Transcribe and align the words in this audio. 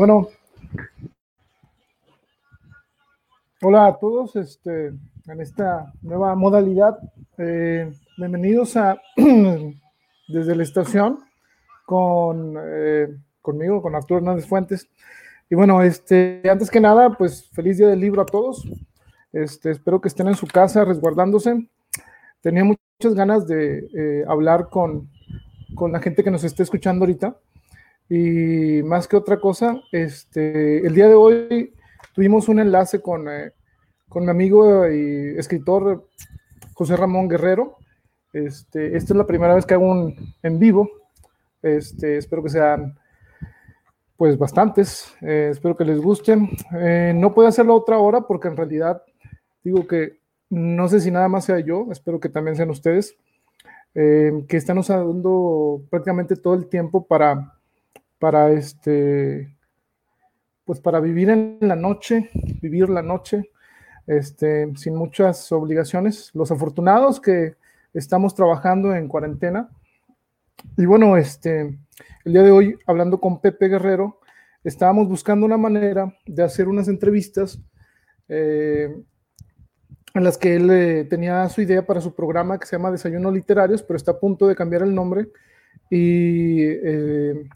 Bueno, 0.00 0.28
hola 3.60 3.84
a 3.84 3.98
todos 3.98 4.34
este, 4.34 4.94
en 5.26 5.40
esta 5.42 5.92
nueva 6.00 6.34
modalidad. 6.34 6.98
Eh, 7.36 7.92
bienvenidos 8.16 8.78
a 8.78 8.98
desde 10.26 10.56
la 10.56 10.62
estación 10.62 11.18
con 11.84 12.56
eh, 12.58 13.08
conmigo, 13.42 13.82
con 13.82 13.94
Arturo 13.94 14.20
Hernández 14.20 14.46
Fuentes. 14.46 14.88
Y 15.50 15.54
bueno, 15.54 15.82
este, 15.82 16.40
antes 16.50 16.70
que 16.70 16.80
nada, 16.80 17.18
pues 17.18 17.50
feliz 17.50 17.76
día 17.76 17.88
del 17.88 18.00
libro 18.00 18.22
a 18.22 18.26
todos. 18.26 18.66
Este, 19.34 19.70
espero 19.70 20.00
que 20.00 20.08
estén 20.08 20.28
en 20.28 20.34
su 20.34 20.46
casa 20.46 20.82
resguardándose. 20.82 21.68
Tenía 22.40 22.64
muchas 22.64 23.14
ganas 23.14 23.46
de 23.46 23.86
eh, 23.94 24.24
hablar 24.26 24.70
con, 24.70 25.10
con 25.74 25.92
la 25.92 26.00
gente 26.00 26.24
que 26.24 26.30
nos 26.30 26.42
esté 26.42 26.62
escuchando 26.62 27.02
ahorita. 27.02 27.36
Y 28.10 28.82
más 28.82 29.06
que 29.06 29.16
otra 29.16 29.38
cosa, 29.38 29.80
este, 29.92 30.84
el 30.84 30.94
día 30.96 31.06
de 31.06 31.14
hoy 31.14 31.72
tuvimos 32.12 32.48
un 32.48 32.58
enlace 32.58 33.00
con, 33.00 33.28
eh, 33.28 33.52
con 34.08 34.24
mi 34.24 34.30
amigo 34.30 34.90
y 34.90 35.38
escritor 35.38 36.08
José 36.74 36.96
Ramón 36.96 37.28
Guerrero. 37.28 37.76
Este, 38.32 38.96
esta 38.96 39.12
es 39.12 39.16
la 39.16 39.28
primera 39.28 39.54
vez 39.54 39.64
que 39.64 39.74
hago 39.74 39.88
un 39.88 40.34
en 40.42 40.58
vivo. 40.58 40.90
Este, 41.62 42.16
espero 42.16 42.42
que 42.42 42.48
sean 42.48 42.98
pues 44.16 44.36
bastantes. 44.36 45.14
Eh, 45.20 45.50
espero 45.52 45.76
que 45.76 45.84
les 45.84 46.00
gusten. 46.00 46.50
Eh, 46.80 47.12
no 47.14 47.32
puedo 47.32 47.46
hacerlo 47.46 47.76
otra 47.76 47.98
hora 47.98 48.22
porque 48.22 48.48
en 48.48 48.56
realidad 48.56 49.04
digo 49.62 49.86
que 49.86 50.18
no 50.48 50.88
sé 50.88 50.98
si 50.98 51.12
nada 51.12 51.28
más 51.28 51.44
sea 51.44 51.60
yo, 51.60 51.86
espero 51.92 52.18
que 52.18 52.28
también 52.28 52.56
sean 52.56 52.70
ustedes, 52.70 53.14
que 53.94 54.56
están 54.56 54.78
usando 54.78 55.80
prácticamente 55.90 56.34
todo 56.34 56.54
el 56.54 56.66
tiempo 56.66 57.06
para 57.06 57.59
para 58.20 58.52
este, 58.52 59.56
pues 60.64 60.78
para 60.78 61.00
vivir 61.00 61.30
en 61.30 61.58
la 61.62 61.74
noche, 61.74 62.30
vivir 62.62 62.88
la 62.88 63.02
noche, 63.02 63.50
este, 64.06 64.70
sin 64.76 64.94
muchas 64.94 65.50
obligaciones. 65.50 66.30
Los 66.34 66.52
afortunados 66.52 67.20
que 67.20 67.56
estamos 67.92 68.36
trabajando 68.36 68.94
en 68.94 69.08
cuarentena. 69.08 69.68
Y 70.76 70.84
bueno, 70.84 71.16
este, 71.16 71.76
el 72.24 72.32
día 72.32 72.42
de 72.42 72.52
hoy, 72.52 72.78
hablando 72.86 73.18
con 73.18 73.40
Pepe 73.40 73.68
Guerrero, 73.68 74.20
estábamos 74.62 75.08
buscando 75.08 75.46
una 75.46 75.56
manera 75.56 76.14
de 76.26 76.42
hacer 76.42 76.68
unas 76.68 76.88
entrevistas 76.88 77.58
eh, 78.28 78.94
en 80.12 80.24
las 80.24 80.36
que 80.36 80.56
él 80.56 80.70
eh, 80.70 81.04
tenía 81.04 81.48
su 81.48 81.62
idea 81.62 81.86
para 81.86 82.02
su 82.02 82.14
programa 82.14 82.58
que 82.58 82.66
se 82.66 82.76
llama 82.76 82.90
Desayunos 82.90 83.32
Literarios, 83.32 83.82
pero 83.82 83.96
está 83.96 84.12
a 84.12 84.20
punto 84.20 84.46
de 84.46 84.54
cambiar 84.54 84.82
el 84.82 84.94
nombre. 84.94 85.28
Y 85.88 86.62
eh, 86.62 87.48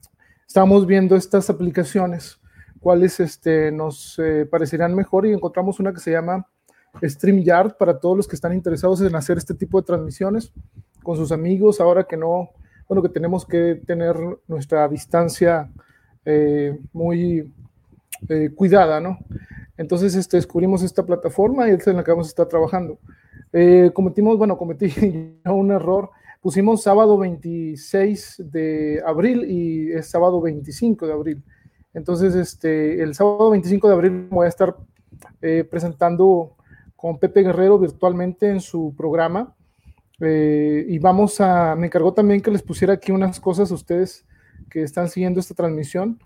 estamos 0.55 0.87
viendo 0.87 1.17
estas 1.17 1.51
aplicaciones, 1.51 2.39
cuáles 2.79 3.19
este, 3.19 3.73
nos 3.73 4.17
eh, 4.21 4.47
parecerán 4.49 4.95
mejor 4.95 5.27
y 5.27 5.33
encontramos 5.33 5.81
una 5.81 5.93
que 5.93 5.99
se 5.99 6.13
llama 6.13 6.47
StreamYard 7.05 7.77
para 7.77 7.99
todos 7.99 8.17
los 8.17 8.29
que 8.29 8.37
están 8.37 8.53
interesados 8.53 9.01
en 9.01 9.17
hacer 9.17 9.37
este 9.37 9.55
tipo 9.55 9.81
de 9.81 9.87
transmisiones 9.87 10.53
con 11.03 11.17
sus 11.17 11.33
amigos, 11.33 11.81
ahora 11.81 12.05
que 12.05 12.17
no, 12.17 12.51
bueno, 12.89 13.03
que 13.03 13.09
tenemos 13.09 13.45
que 13.45 13.83
tener 13.85 14.15
nuestra 14.47 14.87
distancia 14.87 15.69
eh, 16.25 16.79
muy 16.93 17.53
eh, 18.29 18.51
cuidada, 18.55 19.01
¿no? 19.01 19.19
Entonces 19.77 20.15
este, 20.15 20.37
descubrimos 20.37 20.85
esta 20.85 21.05
plataforma 21.05 21.69
y 21.69 21.73
es 21.73 21.87
en 21.89 21.97
la 21.97 22.05
que 22.05 22.13
vamos 22.13 22.29
a 22.29 22.31
estar 22.31 22.47
trabajando. 22.47 23.01
cometimos, 23.93 24.39
bueno, 24.39 24.57
cometí 24.57 24.95
un 25.47 25.73
error 25.73 26.11
pusimos 26.45 26.83
sábado 26.83 27.17
26 27.17 28.43
de 28.51 29.03
abril 29.07 29.51
y 29.51 29.93
es 29.93 30.11
sábado 30.11 30.43
25 30.43 31.07
de 31.07 31.13
abril. 31.15 31.43
Entonces, 31.95 32.35
este, 32.35 33.03
el 33.03 33.15
sábado 33.15 33.49
25 33.49 33.89
de 33.89 33.95
abril 33.95 34.29
voy 34.29 34.45
a 34.45 34.51
estar 34.51 34.77
eh, 35.41 35.65
presentando 35.65 36.55
con 36.97 37.19
Pepe 37.19 37.45
Guerrero 37.45 37.79
virtualmente 37.79 38.51
en 38.51 38.61
su 38.61 38.95
programa. 38.95 39.57
Eh, 40.21 40.85
y 40.87 40.99
vamos 40.99 41.41
a, 41.41 41.75
me 41.77 41.87
encargó 41.87 42.13
también 42.13 42.43
que 42.43 42.51
les 42.51 42.61
pusiera 42.61 42.93
aquí 42.93 43.11
unas 43.11 43.41
cosas 43.41 43.71
a 43.71 43.75
ustedes 43.75 44.27
que 44.69 44.83
están 44.83 45.09
siguiendo 45.09 45.41
esta 45.41 45.55
transmisión. 45.55 46.21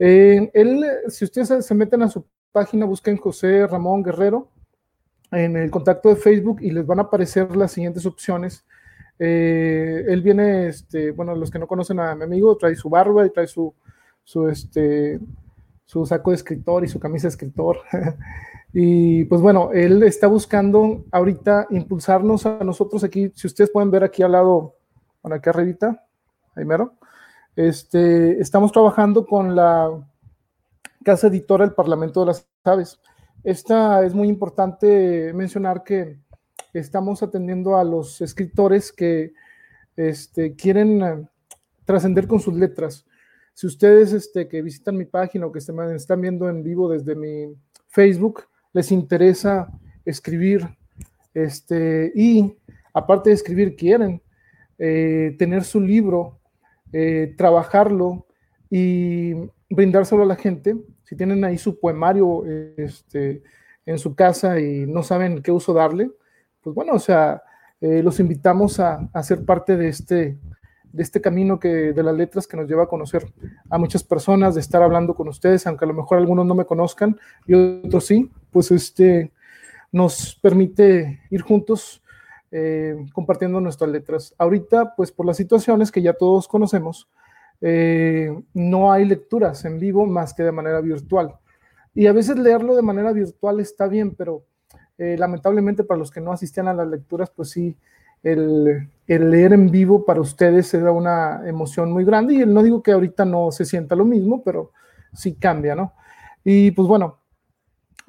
Eh, 0.00 0.50
él, 0.54 0.84
si 1.06 1.24
ustedes 1.24 1.64
se 1.64 1.74
meten 1.76 2.02
a 2.02 2.08
su 2.08 2.26
página, 2.50 2.84
busquen 2.84 3.16
José 3.16 3.64
Ramón 3.68 4.02
Guerrero 4.02 4.48
en 5.30 5.56
el 5.56 5.70
contacto 5.70 6.08
de 6.08 6.16
Facebook 6.16 6.60
y 6.62 6.72
les 6.72 6.84
van 6.84 6.98
a 6.98 7.02
aparecer 7.02 7.54
las 7.54 7.70
siguientes 7.70 8.04
opciones 8.06 8.64
eh, 9.18 10.04
él 10.08 10.22
viene, 10.22 10.68
este, 10.68 11.10
bueno, 11.12 11.34
los 11.34 11.50
que 11.50 11.58
no 11.58 11.66
conocen 11.66 12.00
a 12.00 12.14
mi 12.14 12.24
amigo, 12.24 12.56
trae 12.56 12.74
su 12.74 12.88
barba 12.88 13.26
y 13.26 13.30
trae 13.30 13.46
su, 13.46 13.74
su, 14.24 14.48
este, 14.48 15.20
su 15.84 16.06
saco 16.06 16.30
de 16.30 16.36
escritor 16.36 16.84
y 16.84 16.88
su 16.88 16.98
camisa 16.98 17.26
de 17.26 17.30
escritor. 17.30 17.78
y 18.72 19.24
pues 19.24 19.40
bueno, 19.40 19.70
él 19.72 20.02
está 20.02 20.26
buscando 20.26 21.04
ahorita 21.10 21.66
impulsarnos 21.70 22.46
a 22.46 22.64
nosotros 22.64 23.04
aquí. 23.04 23.30
Si 23.34 23.46
ustedes 23.46 23.70
pueden 23.70 23.90
ver 23.90 24.04
aquí 24.04 24.22
al 24.22 24.32
lado, 24.32 24.76
bueno, 25.22 25.36
aquí 25.36 25.50
arribita, 25.50 26.04
ahí 26.54 26.64
mero, 26.64 26.94
este, 27.54 28.40
estamos 28.40 28.72
trabajando 28.72 29.26
con 29.26 29.54
la 29.54 29.90
casa 31.04 31.26
editora 31.26 31.66
del 31.66 31.74
Parlamento 31.74 32.20
de 32.20 32.26
las 32.26 32.48
Aves. 32.64 32.98
Esta 33.44 34.04
es 34.04 34.14
muy 34.14 34.28
importante 34.28 35.32
mencionar 35.34 35.82
que 35.82 36.21
estamos 36.72 37.22
atendiendo 37.22 37.76
a 37.76 37.84
los 37.84 38.20
escritores 38.20 38.92
que 38.92 39.32
este, 39.96 40.54
quieren 40.54 41.02
eh, 41.02 41.28
trascender 41.84 42.26
con 42.26 42.40
sus 42.40 42.54
letras. 42.54 43.06
Si 43.54 43.66
ustedes 43.66 44.12
este, 44.12 44.48
que 44.48 44.62
visitan 44.62 44.96
mi 44.96 45.04
página 45.04 45.46
o 45.46 45.52
que 45.52 45.58
están 45.58 46.20
viendo 46.20 46.48
en 46.48 46.62
vivo 46.62 46.88
desde 46.88 47.14
mi 47.14 47.54
Facebook, 47.88 48.44
les 48.72 48.90
interesa 48.90 49.68
escribir 50.04 50.66
este, 51.34 52.12
y 52.14 52.56
aparte 52.94 53.30
de 53.30 53.34
escribir, 53.34 53.76
quieren 53.76 54.22
eh, 54.78 55.36
tener 55.38 55.64
su 55.64 55.80
libro, 55.80 56.40
eh, 56.92 57.34
trabajarlo 57.36 58.26
y 58.70 59.34
brindárselo 59.68 60.22
a 60.22 60.26
la 60.26 60.36
gente. 60.36 60.74
Si 61.04 61.14
tienen 61.14 61.44
ahí 61.44 61.58
su 61.58 61.78
poemario 61.78 62.44
este, 62.78 63.42
en 63.84 63.98
su 63.98 64.14
casa 64.14 64.58
y 64.58 64.86
no 64.86 65.02
saben 65.02 65.42
qué 65.42 65.52
uso 65.52 65.74
darle, 65.74 66.10
pues 66.62 66.74
bueno, 66.74 66.94
o 66.94 66.98
sea, 66.98 67.42
eh, 67.80 68.02
los 68.02 68.20
invitamos 68.20 68.80
a, 68.80 69.08
a, 69.12 69.22
ser 69.22 69.44
parte 69.44 69.76
de 69.76 69.88
este, 69.88 70.38
de 70.92 71.02
este 71.02 71.20
camino 71.20 71.58
que, 71.58 71.92
de 71.92 72.02
las 72.02 72.14
letras 72.14 72.46
que 72.46 72.56
nos 72.56 72.68
lleva 72.68 72.84
a 72.84 72.88
conocer 72.88 73.24
a 73.70 73.78
muchas 73.78 74.04
personas, 74.04 74.54
de 74.54 74.60
estar 74.60 74.82
hablando 74.82 75.14
con 75.14 75.28
ustedes, 75.28 75.66
aunque 75.66 75.84
a 75.84 75.88
lo 75.88 75.94
mejor 75.94 76.18
algunos 76.18 76.46
no 76.46 76.54
me 76.54 76.66
conozcan 76.66 77.18
y 77.46 77.54
otros 77.54 78.06
sí, 78.06 78.30
pues 78.50 78.70
este 78.70 79.32
nos 79.90 80.36
permite 80.36 81.20
ir 81.30 81.42
juntos 81.42 82.02
eh, 82.50 82.96
compartiendo 83.12 83.60
nuestras 83.60 83.90
letras. 83.90 84.34
Ahorita, 84.38 84.94
pues 84.94 85.12
por 85.12 85.26
las 85.26 85.36
situaciones 85.36 85.90
que 85.90 86.02
ya 86.02 86.14
todos 86.14 86.48
conocemos, 86.48 87.08
eh, 87.60 88.30
no 88.54 88.92
hay 88.92 89.04
lecturas 89.04 89.64
en 89.64 89.78
vivo 89.78 90.06
más 90.06 90.34
que 90.34 90.42
de 90.42 90.52
manera 90.52 90.80
virtual. 90.80 91.34
Y 91.94 92.06
a 92.06 92.12
veces 92.12 92.38
leerlo 92.38 92.74
de 92.74 92.82
manera 92.82 93.12
virtual 93.12 93.60
está 93.60 93.86
bien, 93.86 94.14
pero 94.14 94.44
eh, 94.98 95.16
lamentablemente 95.18 95.84
para 95.84 95.98
los 95.98 96.10
que 96.10 96.20
no 96.20 96.32
asistían 96.32 96.68
a 96.68 96.74
las 96.74 96.88
lecturas, 96.88 97.30
pues 97.34 97.50
sí, 97.50 97.76
el, 98.22 98.88
leer 99.06 99.52
en 99.52 99.70
vivo 99.70 100.04
para 100.04 100.20
ustedes 100.20 100.72
era 100.74 100.92
una 100.92 101.42
emoción 101.46 101.92
muy 101.92 102.04
grande 102.04 102.34
y 102.34 102.46
no 102.46 102.62
digo 102.62 102.82
que 102.82 102.92
ahorita 102.92 103.24
no 103.24 103.50
se 103.50 103.64
sienta 103.64 103.96
lo 103.96 104.04
mismo, 104.04 104.42
pero 104.42 104.70
sí 105.12 105.34
cambia, 105.34 105.74
¿no? 105.74 105.92
Y 106.44 106.70
pues 106.70 106.88
bueno, 106.88 107.18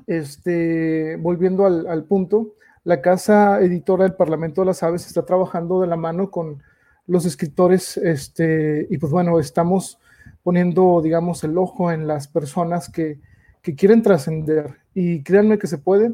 este, 0.07 1.17
volviendo 1.17 1.65
al, 1.65 2.03
punto, 2.05 2.55
la 2.83 3.01
casa 3.01 3.59
editora 3.61 4.03
del 4.03 4.15
Parlamento 4.15 4.61
de 4.61 4.67
las 4.67 4.83
Aves 4.83 5.07
está 5.07 5.25
trabajando 5.25 5.81
de 5.81 5.87
la 5.87 5.95
mano 5.95 6.31
con 6.31 6.61
los 7.05 7.25
escritores, 7.25 7.97
este, 7.97 8.87
y 8.89 8.97
pues 8.97 9.11
bueno, 9.11 9.39
estamos 9.39 9.99
poniendo, 10.41 11.01
digamos, 11.01 11.43
el 11.43 11.57
ojo 11.57 11.91
en 11.91 12.07
las 12.07 12.27
personas 12.27 12.89
que, 12.89 13.19
que 13.61 13.75
quieren 13.75 14.01
trascender. 14.01 14.75
Y 14.93 15.23
créanme 15.23 15.57
que 15.57 15.67
se 15.67 15.77
puede. 15.77 16.13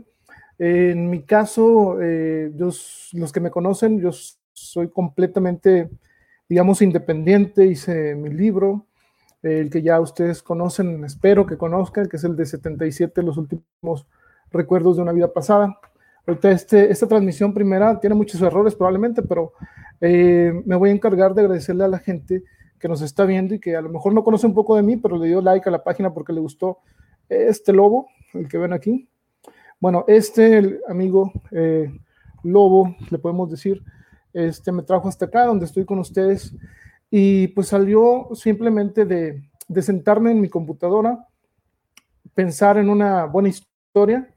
En 0.59 1.09
mi 1.09 1.23
caso, 1.23 2.01
eh, 2.01 2.51
los 2.53 3.31
que 3.33 3.39
me 3.39 3.49
conocen, 3.49 4.01
yo 4.01 4.11
soy 4.51 4.89
completamente, 4.89 5.89
digamos, 6.49 6.81
independiente, 6.81 7.65
hice 7.65 8.13
mi 8.13 8.29
libro, 8.29 8.85
el 9.41 9.69
que 9.69 9.81
ya 9.81 10.01
ustedes 10.01 10.43
conocen, 10.43 11.05
espero 11.05 11.45
que 11.45 11.57
conozcan, 11.57 12.07
que 12.09 12.17
es 12.17 12.25
el 12.25 12.35
de 12.35 12.45
77, 12.45 13.23
los 13.23 13.37
últimos 13.37 14.05
recuerdos 14.51 14.97
de 14.97 15.03
una 15.03 15.13
vida 15.13 15.31
pasada. 15.31 15.79
Ahorita 16.27 16.51
este, 16.51 16.91
esta 16.91 17.07
transmisión 17.07 17.53
primera 17.53 17.97
tiene 17.99 18.15
muchos 18.15 18.41
errores 18.41 18.75
probablemente, 18.75 19.21
pero 19.21 19.53
eh, 20.01 20.51
me 20.65 20.75
voy 20.75 20.89
a 20.89 20.93
encargar 20.93 21.33
de 21.33 21.41
agradecerle 21.41 21.85
a 21.85 21.87
la 21.87 21.99
gente 21.99 22.43
que 22.79 22.89
nos 22.89 23.01
está 23.01 23.23
viendo 23.23 23.55
y 23.55 23.59
que 23.59 23.77
a 23.77 23.81
lo 23.81 23.89
mejor 23.89 24.13
no 24.13 24.25
conoce 24.25 24.45
un 24.45 24.53
poco 24.53 24.75
de 24.75 24.83
mí, 24.83 24.97
pero 24.97 25.17
le 25.17 25.27
dio 25.27 25.41
like 25.41 25.67
a 25.67 25.71
la 25.71 25.83
página 25.83 26.13
porque 26.13 26.33
le 26.33 26.41
gustó 26.41 26.79
este 27.29 27.71
lobo, 27.71 28.07
el 28.33 28.49
que 28.49 28.57
ven 28.57 28.73
aquí. 28.73 29.07
Bueno, 29.81 30.03
este 30.09 30.81
amigo 30.89 31.31
eh, 31.51 31.89
Lobo, 32.43 32.97
le 33.09 33.17
podemos 33.17 33.49
decir, 33.49 33.81
este 34.33 34.73
me 34.73 34.83
trajo 34.83 35.07
hasta 35.07 35.25
acá 35.25 35.45
donde 35.45 35.65
estoy 35.65 35.85
con 35.85 35.99
ustedes 35.99 36.53
y 37.09 37.47
pues 37.49 37.67
salió 37.67 38.27
simplemente 38.33 39.05
de, 39.05 39.41
sentarme 39.81 40.31
en 40.31 40.41
mi 40.41 40.49
computadora, 40.49 41.25
pensar 42.33 42.77
en 42.77 42.89
una 42.89 43.23
buena 43.23 43.47
historia 43.47 44.27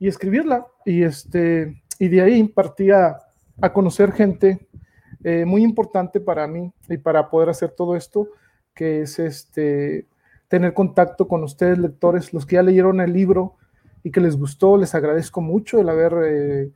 y 0.00 0.08
escribirla. 0.08 0.66
Y, 0.84 1.04
este, 1.04 1.80
y 2.00 2.08
de 2.08 2.20
ahí 2.20 2.42
partía 2.48 3.18
a 3.60 3.72
conocer 3.72 4.10
gente 4.10 4.68
eh, 5.22 5.44
muy 5.44 5.62
importante 5.62 6.18
para 6.18 6.48
mí 6.48 6.72
y 6.88 6.96
para 6.96 7.30
poder 7.30 7.50
hacer 7.50 7.70
todo 7.70 7.94
esto, 7.94 8.30
que 8.74 9.02
es 9.02 9.20
este, 9.20 10.08
tener 10.48 10.74
contacto 10.74 11.28
con 11.28 11.44
ustedes, 11.44 11.78
lectores, 11.78 12.32
los 12.32 12.44
que 12.44 12.56
ya 12.56 12.64
leyeron 12.64 13.00
el 13.00 13.12
libro 13.12 13.57
y 14.02 14.10
que 14.10 14.20
les 14.20 14.36
gustó, 14.36 14.76
les 14.76 14.94
agradezco 14.94 15.40
mucho 15.40 15.80
el 15.80 15.88
haber 15.88 16.14
eh, 16.24 16.70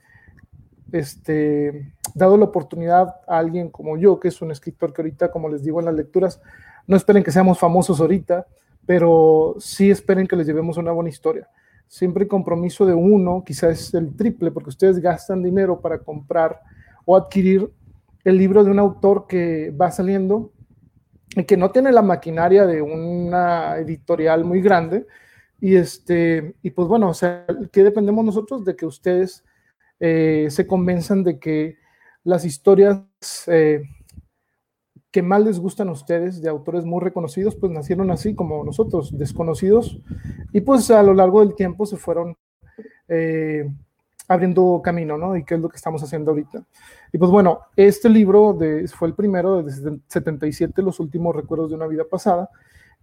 este, 0.92 1.92
dado 2.14 2.36
la 2.36 2.44
oportunidad 2.44 3.16
a 3.26 3.38
alguien 3.38 3.70
como 3.70 3.96
yo, 3.96 4.20
que 4.20 4.28
es 4.28 4.42
un 4.42 4.50
escritor 4.50 4.92
que 4.92 5.02
ahorita, 5.02 5.30
como 5.30 5.48
les 5.48 5.62
digo 5.62 5.80
en 5.80 5.86
las 5.86 5.94
lecturas, 5.94 6.40
no 6.86 6.96
esperen 6.96 7.22
que 7.22 7.30
seamos 7.30 7.58
famosos 7.58 8.00
ahorita, 8.00 8.46
pero 8.86 9.54
sí 9.58 9.90
esperen 9.90 10.26
que 10.26 10.36
les 10.36 10.46
llevemos 10.46 10.76
una 10.76 10.92
buena 10.92 11.10
historia. 11.10 11.48
Siempre 11.86 12.24
el 12.24 12.28
compromiso 12.28 12.86
de 12.86 12.94
uno, 12.94 13.42
quizás 13.44 13.92
el 13.94 14.14
triple, 14.16 14.50
porque 14.50 14.70
ustedes 14.70 14.98
gastan 14.98 15.42
dinero 15.42 15.80
para 15.80 15.98
comprar 15.98 16.60
o 17.04 17.16
adquirir 17.16 17.70
el 18.24 18.38
libro 18.38 18.64
de 18.64 18.70
un 18.70 18.78
autor 18.78 19.26
que 19.26 19.70
va 19.70 19.90
saliendo 19.90 20.52
y 21.36 21.44
que 21.44 21.56
no 21.56 21.70
tiene 21.70 21.92
la 21.92 22.02
maquinaria 22.02 22.66
de 22.66 22.82
una 22.82 23.76
editorial 23.78 24.44
muy 24.44 24.60
grande. 24.60 25.06
Y, 25.62 25.76
este, 25.76 26.56
y 26.60 26.70
pues 26.70 26.88
bueno, 26.88 27.08
o 27.08 27.14
sea, 27.14 27.46
que 27.70 27.84
dependemos 27.84 28.24
nosotros 28.24 28.64
de 28.64 28.74
que 28.74 28.84
ustedes 28.84 29.44
eh, 30.00 30.48
se 30.50 30.66
convenzan 30.66 31.22
de 31.22 31.38
que 31.38 31.76
las 32.24 32.44
historias 32.44 33.04
eh, 33.46 33.84
que 35.12 35.22
más 35.22 35.40
les 35.44 35.60
gustan 35.60 35.88
a 35.88 35.92
ustedes 35.92 36.42
de 36.42 36.48
autores 36.48 36.84
muy 36.84 37.00
reconocidos, 37.00 37.54
pues 37.54 37.70
nacieron 37.70 38.10
así 38.10 38.34
como 38.34 38.64
nosotros, 38.64 39.16
desconocidos, 39.16 40.00
y 40.52 40.62
pues 40.62 40.90
a 40.90 41.00
lo 41.04 41.14
largo 41.14 41.38
del 41.38 41.54
tiempo 41.54 41.86
se 41.86 41.96
fueron 41.96 42.36
eh, 43.06 43.64
abriendo 44.26 44.80
camino, 44.82 45.16
¿no? 45.16 45.36
Y 45.36 45.44
qué 45.44 45.54
es 45.54 45.60
lo 45.60 45.68
que 45.68 45.76
estamos 45.76 46.02
haciendo 46.02 46.32
ahorita. 46.32 46.64
Y 47.12 47.18
pues 47.18 47.30
bueno, 47.30 47.60
este 47.76 48.08
libro 48.08 48.58
fue 48.96 49.06
el 49.06 49.14
primero 49.14 49.62
de 49.62 50.00
77, 50.08 50.82
Los 50.82 50.98
últimos 50.98 51.36
recuerdos 51.36 51.70
de 51.70 51.76
una 51.76 51.86
vida 51.86 52.02
pasada, 52.10 52.50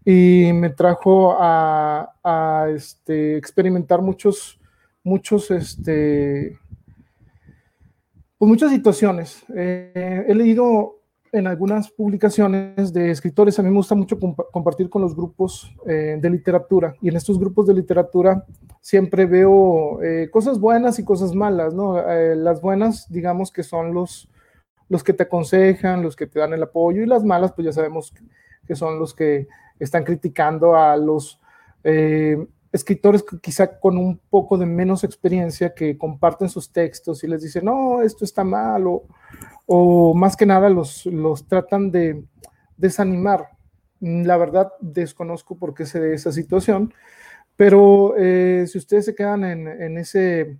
y 0.05 0.51
me 0.53 0.69
trajo 0.69 1.35
a, 1.39 2.67
este, 2.73 3.37
experimentar 3.37 4.01
muchos, 4.01 4.59
muchos, 5.03 5.51
este, 5.51 6.57
pues 8.37 8.49
muchas 8.49 8.71
situaciones. 8.71 9.43
Eh, 9.55 10.25
he 10.27 10.35
leído 10.35 10.95
en 11.31 11.45
algunas 11.45 11.91
publicaciones 11.91 12.91
de 12.91 13.11
escritores, 13.11 13.59
a 13.59 13.63
mí 13.63 13.69
me 13.69 13.75
gusta 13.75 13.93
mucho 13.93 14.17
compartir 14.51 14.89
con 14.89 15.01
los 15.03 15.15
grupos 15.15 15.71
eh, 15.85 16.17
de 16.19 16.29
literatura 16.29 16.95
y 17.01 17.09
en 17.09 17.17
estos 17.17 17.37
grupos 17.37 17.67
de 17.67 17.75
literatura 17.75 18.45
siempre 18.81 19.27
veo 19.27 20.01
eh, 20.01 20.29
cosas 20.31 20.59
buenas 20.59 20.97
y 20.97 21.05
cosas 21.05 21.35
malas, 21.35 21.75
¿no? 21.75 22.01
Las 22.35 22.61
buenas, 22.61 23.07
digamos 23.11 23.51
que 23.51 23.61
son 23.61 23.93
los, 23.93 24.27
los 24.87 25.03
que 25.03 25.13
te 25.13 25.23
aconsejan, 25.23 26.01
los 26.01 26.15
que 26.15 26.25
te 26.25 26.39
dan 26.39 26.53
el 26.53 26.63
apoyo 26.63 27.03
y 27.03 27.05
las 27.05 27.23
malas, 27.23 27.53
pues 27.53 27.65
ya 27.65 27.73
sabemos 27.73 28.11
que 28.65 28.75
son 28.75 28.97
los 28.97 29.13
que 29.13 29.47
están 29.79 30.03
criticando 30.03 30.75
a 30.75 30.95
los 30.97 31.39
escritores 32.71 33.23
quizá 33.41 33.79
con 33.79 33.97
un 33.97 34.19
poco 34.29 34.57
de 34.57 34.65
menos 34.65 35.03
experiencia 35.03 35.73
que 35.73 35.97
comparten 35.97 36.49
sus 36.49 36.71
textos 36.71 37.23
y 37.23 37.27
les 37.27 37.41
dicen, 37.41 37.65
no, 37.65 38.01
esto 38.01 38.25
está 38.25 38.43
mal 38.43 38.83
o 39.65 40.13
más 40.13 40.35
que 40.35 40.45
nada 40.45 40.69
los, 40.69 41.05
los 41.05 41.47
tratan 41.47 41.89
de 41.89 42.23
desanimar. 42.79 43.49
La 43.99 44.37
verdad, 44.37 44.71
desconozco 44.79 45.57
por 45.57 45.73
qué 45.73 45.85
se 45.85 45.99
dé 45.99 46.13
esa 46.13 46.31
situación, 46.31 46.93
pero 47.55 48.15
eh, 48.17 48.65
si 48.67 48.77
ustedes 48.77 49.05
se 49.05 49.15
quedan 49.15 49.43
en, 49.43 49.97
ese 49.97 50.57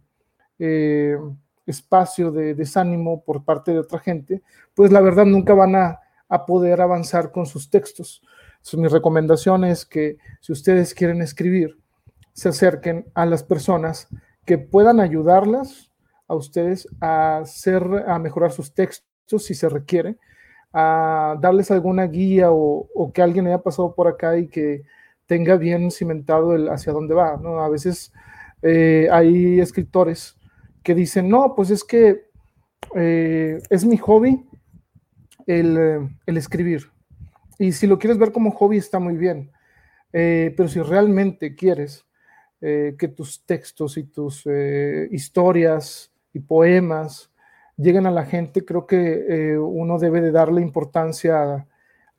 eh, 0.60 1.18
espacio 1.66 2.32
de 2.32 2.54
desánimo 2.54 3.24
por 3.24 3.46
parte 3.46 3.72
de 3.72 3.80
otra 3.80 4.00
gente, 4.00 4.42
pues 4.76 4.92
la 4.92 5.00
verdad 5.00 5.26
nunca 5.26 5.54
van 5.54 5.76
a, 5.76 6.00
poder 6.46 6.80
avanzar 6.80 7.32
con 7.32 7.48
sus 7.48 7.72
textos. 7.72 8.22
Mi 8.74 8.88
recomendación 8.88 9.64
es 9.64 9.86
que 9.86 10.18
si 10.42 10.52
ustedes 10.52 10.94
quieren 10.94 11.22
escribir, 11.22 11.78
se 12.34 12.50
acerquen 12.50 13.06
a 13.16 13.26
las 13.26 13.44
personas 13.44 14.08
que 14.46 14.58
puedan 14.58 15.00
ayudarlas 15.00 15.92
a 16.28 16.36
ustedes 16.36 16.88
a 17.02 17.40
hacer, 17.40 17.84
a 18.08 18.20
mejorar 18.20 18.52
sus 18.52 18.74
textos 18.74 19.46
si 19.46 19.54
se 19.54 19.68
requiere, 19.68 20.18
a 20.72 21.36
darles 21.42 21.72
alguna 21.72 22.06
guía 22.06 22.50
o, 22.52 23.12
que 23.14 23.22
alguien 23.22 23.48
haya 23.48 23.62
pasado 23.62 23.96
por 23.96 24.08
acá 24.08 24.38
y 24.38 24.48
que 24.48 24.84
tenga 25.26 25.58
bien 25.58 25.92
cimentado 25.92 26.56
el 26.56 26.70
hacia 26.70 26.94
dónde 26.94 27.16
va, 27.16 27.38
¿no? 27.38 27.60
A 27.60 27.70
veces 27.70 28.14
eh, 28.62 29.08
hay 29.12 29.60
escritores 29.60 30.38
que 30.84 30.96
dicen, 30.96 31.30
no, 31.30 31.54
pues 31.56 31.72
es 31.72 31.84
que 31.84 32.30
eh, 32.96 33.62
es 33.70 33.86
mi 33.86 33.98
hobby 33.98 34.46
el, 35.46 36.10
escribir. 36.26 36.92
Y 37.60 37.74
si 37.74 37.86
lo 37.86 38.00
quieres 38.00 38.18
ver 38.18 38.32
como 38.32 38.52
hobby 38.52 38.78
está 38.78 38.98
muy 38.98 39.18
bien, 39.18 39.52
eh, 40.14 40.52
pero 40.58 40.68
si 40.68 40.82
realmente 40.82 41.56
quieres 41.56 42.06
que 42.62 43.14
tus 43.16 43.46
textos 43.46 43.96
y 43.96 44.04
tus 44.04 44.46
historias 45.12 46.12
y 46.34 46.40
poemas 46.40 47.32
lleguen 47.80 48.06
a 48.06 48.12
la 48.12 48.26
gente, 48.26 48.66
creo 48.66 48.86
que 48.86 49.26
eh, 49.30 49.58
uno 49.58 49.98
debe 49.98 50.22
de 50.22 50.32
darle 50.32 50.62
importancia 50.62 51.66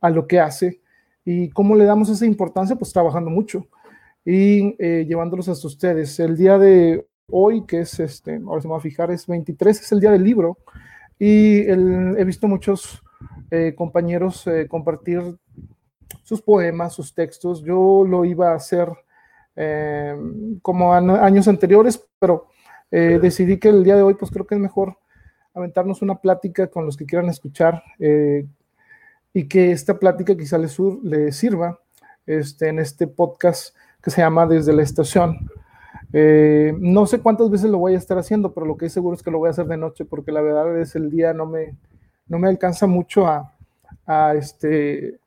a, 0.01 0.11
lo 0.11 0.27
que 0.27 0.41
hace. 0.41 0.81
¿Y 1.25 1.51
cómo 1.51 1.77
le 1.77 1.85
damos 1.85 2.09
esa 2.09 2.25
importancia? 2.25 2.77
Pues 2.77 2.93
trabajando 2.93 3.31
mucho 3.31 3.67
y 4.25 4.75
eh, 4.79 5.05
llevándolos 5.07 5.49
hasta 5.49 5.67
ustedes. 5.67 6.19
El 6.19 6.37
día 6.37 6.59
de 6.59 7.07
hoy, 7.31 7.67
que 7.67 7.81
es 7.81 8.01
este, 8.01 8.37
ahora 8.37 8.63
se 8.63 8.69
me 8.69 8.73
va 8.73 8.79
a 8.79 8.83
fijar, 8.83 9.11
es 9.11 9.27
23, 9.27 9.81
es 9.81 9.93
el 9.93 10.01
día 10.01 10.11
del 10.11 10.25
libro 10.25 10.59
y 11.19 11.61
he 11.69 12.25
visto 12.25 12.49
muchos 12.49 13.03
eh, 13.51 13.75
compañeros 13.77 14.45
compartir 14.69 15.23
sus 16.23 16.43
poemas, 16.43 16.93
sus 16.93 17.15
textos. 17.15 17.63
Yo 17.63 18.05
lo 18.07 18.25
iba 18.25 18.53
a 18.53 18.57
hacer 18.57 18.89
como 20.63 20.95
años 20.95 21.47
anteriores, 21.47 22.03
pero 22.19 22.47
eh, 22.91 23.19
decidí 23.23 23.59
que 23.59 23.69
el 23.69 23.85
día 23.85 23.97
de 23.97 24.03
hoy, 24.03 24.15
pues 24.15 24.31
creo 24.31 24.47
que 24.47 24.55
es 24.55 24.61
mejor 24.61 24.99
aventarnos 25.55 26.03
una 26.03 26.17
plática 26.17 26.69
con 26.69 26.87
los 26.87 26.97
que 26.97 27.07
quieran 27.07 27.29
escuchar 27.29 27.83
eh, 27.99 28.47
y 29.33 29.47
que 29.47 29.71
esta 29.71 29.99
plática 29.99 30.37
quizá 30.37 30.59
les, 30.59 30.77
sirva 31.37 31.79
este, 32.27 32.69
en 32.69 32.81
este 32.81 33.07
podcast 33.07 33.77
que 34.03 34.11
se 34.11 34.21
llama 34.21 34.47
Desde 34.47 34.73
la 34.73 34.83
Estación. 34.83 35.39
Eh, 36.13 36.75
no 36.81 37.07
sé 37.07 37.21
cuántas 37.21 37.51
veces 37.51 37.71
lo 37.71 37.79
voy 37.79 37.95
a 37.95 37.99
estar 37.99 38.19
haciendo, 38.19 38.53
pero 38.53 38.67
lo 38.67 38.77
que 38.77 38.87
es 38.87 38.93
seguro 38.93 39.15
es 39.15 39.23
que 39.23 39.31
lo 39.31 39.39
voy 39.39 39.49
a 39.49 39.51
hacer 39.51 39.67
de 39.67 39.77
noche, 39.77 40.05
porque 40.05 40.33
la 40.33 40.41
verdad 40.41 40.77
es 40.81 40.97
el 40.97 41.11
día 41.11 41.33
no 41.33 41.47
me, 41.47 41.77
no 42.31 42.39
me 42.39 42.49
alcanza 42.49 42.87
mucho 42.87 43.27
a, 43.27 43.55
a, 44.07 44.33
este, 44.35 45.21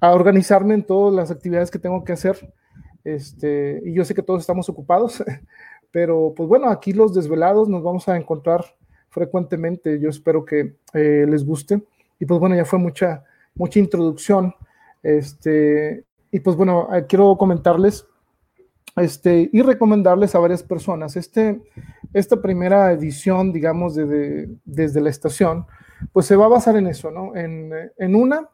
a 0.00 0.12
organizarme 0.12 0.74
en 0.74 0.84
todas 0.84 1.12
las 1.12 1.32
actividades 1.32 1.72
que 1.72 1.80
tengo 1.80 2.04
que 2.04 2.12
hacer. 2.12 2.54
Este, 3.02 3.82
y 3.84 3.94
yo 3.94 4.04
sé 4.04 4.14
que 4.14 4.22
todos 4.22 4.40
estamos 4.40 4.68
ocupados, 4.68 5.24
Pero 5.96 6.34
pues 6.36 6.46
bueno, 6.46 6.68
aquí 6.68 6.92
los 6.92 7.14
desvelados 7.14 7.70
nos 7.70 7.82
vamos 7.82 8.06
a 8.06 8.18
encontrar 8.18 8.62
frecuentemente. 9.08 9.98
Yo 9.98 10.10
espero 10.10 10.44
que 10.44 10.76
eh, 10.92 11.24
les 11.26 11.42
guste. 11.42 11.82
Y 12.20 12.26
pues 12.26 12.38
bueno, 12.38 12.54
ya 12.54 12.66
fue 12.66 12.78
mucha, 12.78 13.24
mucha 13.54 13.78
introducción. 13.78 14.54
Este, 15.02 16.04
y 16.30 16.40
pues 16.40 16.54
bueno, 16.54 16.94
eh, 16.94 17.06
quiero 17.08 17.34
comentarles 17.38 18.06
este, 18.96 19.48
y 19.50 19.62
recomendarles 19.62 20.34
a 20.34 20.38
varias 20.38 20.62
personas. 20.62 21.16
Este, 21.16 21.62
esta 22.12 22.42
primera 22.42 22.92
edición, 22.92 23.50
digamos, 23.50 23.94
de, 23.94 24.50
desde 24.66 25.00
la 25.00 25.08
estación, 25.08 25.64
pues 26.12 26.26
se 26.26 26.36
va 26.36 26.46
a 26.46 26.48
basar 26.48 26.76
en 26.76 26.86
eso, 26.86 27.10
¿no? 27.10 27.34
En, 27.36 27.72
en 27.96 28.14
una, 28.14 28.48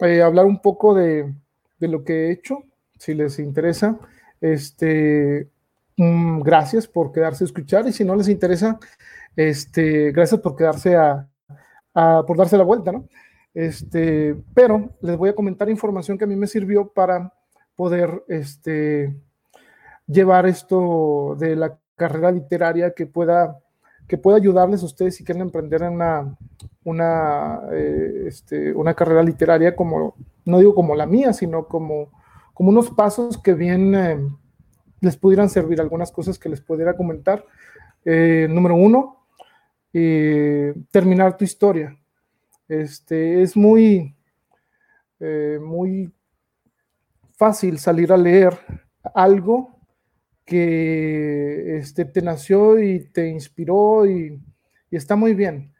eh, 0.00 0.22
hablar 0.22 0.46
un 0.46 0.60
poco 0.60 0.94
de, 0.94 1.34
de, 1.78 1.88
lo 1.88 2.04
que 2.04 2.26
he 2.26 2.32
hecho, 2.32 2.64
si 2.98 3.14
les 3.14 3.38
interesa. 3.38 3.98
Este, 4.40 5.48
Mm, 5.98 6.42
gracias 6.42 6.86
por 6.86 7.10
quedarse 7.10 7.42
a 7.42 7.46
escuchar 7.46 7.86
y 7.88 7.92
si 7.92 8.04
no 8.04 8.14
les 8.14 8.28
interesa, 8.28 8.78
este, 9.34 10.12
gracias 10.12 10.40
por 10.40 10.54
quedarse 10.54 10.96
a, 10.96 11.28
por 11.92 12.36
darse 12.36 12.56
la 12.56 12.62
vuelta, 12.62 12.92
¿no? 12.92 13.08
Este, 13.52 14.36
pero 14.54 14.90
les 15.02 15.16
voy 15.16 15.30
a 15.30 15.34
comentar 15.34 15.68
información 15.68 16.16
que 16.16 16.24
a 16.24 16.28
mí 16.28 16.36
me 16.36 16.46
sirvió 16.46 16.88
para 16.92 17.32
poder 17.74 18.22
este, 18.28 19.16
llevar 20.06 20.46
esto 20.46 21.36
de 21.36 21.56
la 21.56 21.76
carrera 21.96 22.30
literaria 22.30 22.92
que 22.94 23.06
pueda, 23.06 23.58
que 24.08 24.18
pueda 24.18 24.38
ayudarles 24.38 24.82
a 24.82 24.86
ustedes 24.86 25.16
si 25.16 25.24
quieren 25.24 25.42
emprender 25.42 25.82
en 25.82 25.92
una, 25.92 26.36
una, 26.82 27.60
eh, 27.72 28.24
este, 28.26 28.72
una 28.72 28.94
carrera 28.94 29.22
literaria 29.22 29.76
como, 29.76 30.14
no 30.44 30.58
digo 30.58 30.74
como 30.74 30.96
la 30.96 31.06
mía, 31.06 31.32
sino 31.32 31.68
como, 31.68 32.10
como 32.54 32.70
unos 32.70 32.90
pasos 32.90 33.36
que 33.38 33.52
vienen 33.52 34.36
les 35.00 35.16
pudieran 35.16 35.48
servir 35.48 35.80
algunas 35.80 36.10
cosas 36.10 36.38
que 36.38 36.48
les 36.48 36.60
pudiera 36.60 36.96
comentar. 36.96 37.44
Eh, 38.04 38.46
número 38.50 38.74
uno, 38.74 39.26
eh, 39.92 40.74
terminar 40.90 41.36
tu 41.36 41.44
historia. 41.44 41.96
Este, 42.68 43.42
es 43.42 43.56
muy, 43.56 44.14
eh, 45.20 45.58
muy 45.62 46.12
fácil 47.36 47.78
salir 47.78 48.12
a 48.12 48.16
leer 48.16 48.58
algo 49.14 49.77
que 50.48 51.76
este, 51.76 52.06
te 52.06 52.22
nació 52.22 52.82
y 52.82 53.00
te 53.00 53.28
inspiró 53.28 54.06
y, 54.06 54.40
está 54.90 55.14
muy 55.14 55.34
bien. 55.34 55.74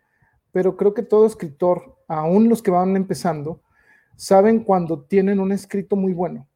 Pero 0.53 0.77
creo 0.77 0.93
que 0.93 1.03
todo 1.03 1.27
escritor, 1.27 1.97
aún 2.07 2.51
los 2.51 2.63
que 2.63 2.71
van 2.71 2.95
empezando, 2.95 3.63
saben 4.17 4.63
cuando 4.63 5.01
tienen 5.01 5.41
un 5.41 5.53
escrito 5.53 5.97
muy 5.97 6.13
bueno. 6.13 6.47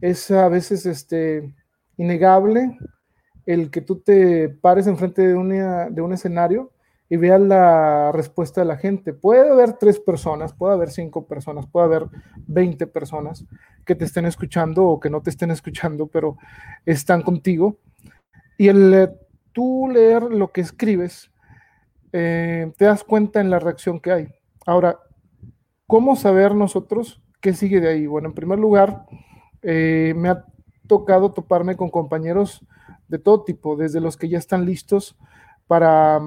Es 0.00 0.30
a 0.30 0.48
veces 0.48 0.86
este, 0.86 1.54
innegable 1.98 2.78
el 3.44 3.70
que 3.70 3.82
tú 3.82 4.00
te 4.00 4.48
pares 4.48 4.86
enfrente 4.86 5.20
de, 5.20 5.34
de 5.90 6.00
un 6.00 6.12
escenario 6.14 6.72
y 7.14 7.16
veas 7.16 7.40
la 7.40 8.10
respuesta 8.10 8.60
de 8.60 8.66
la 8.66 8.76
gente. 8.76 9.12
Puede 9.12 9.48
haber 9.48 9.74
tres 9.74 10.00
personas, 10.00 10.52
puede 10.52 10.74
haber 10.74 10.90
cinco 10.90 11.28
personas, 11.28 11.64
puede 11.68 11.86
haber 11.86 12.08
veinte 12.48 12.88
personas 12.88 13.44
que 13.86 13.94
te 13.94 14.04
estén 14.04 14.26
escuchando 14.26 14.84
o 14.84 14.98
que 14.98 15.10
no 15.10 15.22
te 15.22 15.30
estén 15.30 15.52
escuchando, 15.52 16.08
pero 16.08 16.36
están 16.84 17.22
contigo. 17.22 17.78
Y 18.58 18.66
el 18.66 18.92
eh, 18.92 19.12
tú 19.52 19.88
leer 19.92 20.24
lo 20.24 20.50
que 20.50 20.60
escribes, 20.60 21.30
eh, 22.10 22.72
te 22.76 22.84
das 22.84 23.04
cuenta 23.04 23.40
en 23.40 23.48
la 23.48 23.60
reacción 23.60 24.00
que 24.00 24.10
hay. 24.10 24.28
Ahora, 24.66 24.98
¿cómo 25.86 26.16
saber 26.16 26.56
nosotros 26.56 27.22
qué 27.40 27.54
sigue 27.54 27.80
de 27.80 27.90
ahí? 27.90 28.08
Bueno, 28.08 28.30
en 28.30 28.34
primer 28.34 28.58
lugar, 28.58 29.06
eh, 29.62 30.14
me 30.16 30.30
ha 30.30 30.44
tocado 30.88 31.30
toparme 31.30 31.76
con 31.76 31.90
compañeros 31.90 32.66
de 33.06 33.20
todo 33.20 33.44
tipo, 33.44 33.76
desde 33.76 34.00
los 34.00 34.16
que 34.16 34.28
ya 34.28 34.38
están 34.38 34.66
listos 34.66 35.16
para 35.68 36.20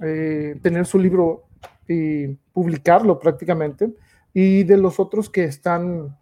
eh, 0.00 0.58
tener 0.62 0.86
su 0.86 0.98
libro 0.98 1.44
y 1.86 2.28
publicarlo 2.52 3.18
prácticamente, 3.18 3.92
y 4.32 4.64
de 4.64 4.78
los 4.78 4.98
otros 4.98 5.28
que 5.28 5.44
están, 5.44 6.16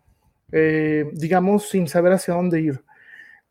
eh, 0.51 1.09
digamos, 1.13 1.69
sin 1.69 1.87
saber 1.87 2.13
hacia 2.13 2.35
dónde 2.35 2.61
ir. 2.61 2.85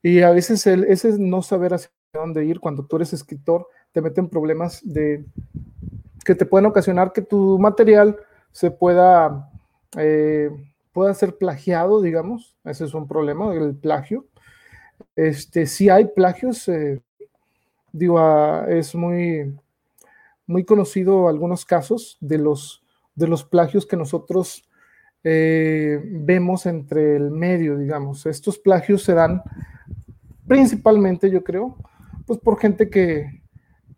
Y 0.01 0.21
a 0.21 0.31
veces 0.31 0.65
el, 0.67 0.83
ese 0.85 1.17
no 1.17 1.41
saber 1.41 1.73
hacia 1.73 1.91
dónde 2.13 2.45
ir, 2.45 2.59
cuando 2.59 2.85
tú 2.85 2.97
eres 2.97 3.13
escritor, 3.13 3.67
te 3.91 4.01
meten 4.01 4.27
problemas 4.27 4.81
de 4.83 5.25
que 6.25 6.35
te 6.35 6.45
pueden 6.45 6.65
ocasionar 6.65 7.13
que 7.13 7.21
tu 7.21 7.57
material 7.57 8.17
se 8.51 8.71
pueda, 8.71 9.49
eh, 9.97 10.49
pueda 10.91 11.13
ser 11.13 11.37
plagiado, 11.37 12.01
digamos. 12.01 12.55
Ese 12.65 12.85
es 12.85 12.93
un 12.93 13.07
problema, 13.07 13.53
el 13.53 13.75
plagio. 13.75 14.25
Este, 15.15 15.65
si 15.65 15.89
hay 15.89 16.05
plagios, 16.05 16.69
digo, 17.91 18.19
ah, 18.19 18.65
es 18.67 18.93
muy, 18.95 19.55
muy 20.49 20.65
conocido 20.65 21.29
algunos 21.29 21.63
casos 21.63 22.17
de 22.21 22.39
los, 22.39 22.83
de 23.13 23.27
los 23.27 23.43
plagios 23.43 23.85
que 23.85 23.95
nosotros 23.95 24.67
eh, 25.23 26.01
vemos 26.03 26.65
entre 26.65 27.17
el 27.17 27.29
medio, 27.29 27.77
digamos. 27.77 28.25
Estos 28.25 28.57
plagios 28.57 29.03
se 29.03 29.13
dan 29.13 29.43
principalmente, 30.47 31.29
yo 31.29 31.43
creo, 31.43 31.77
pues 32.25 32.39
por 32.39 32.59
gente 32.59 32.89
que, 32.89 33.43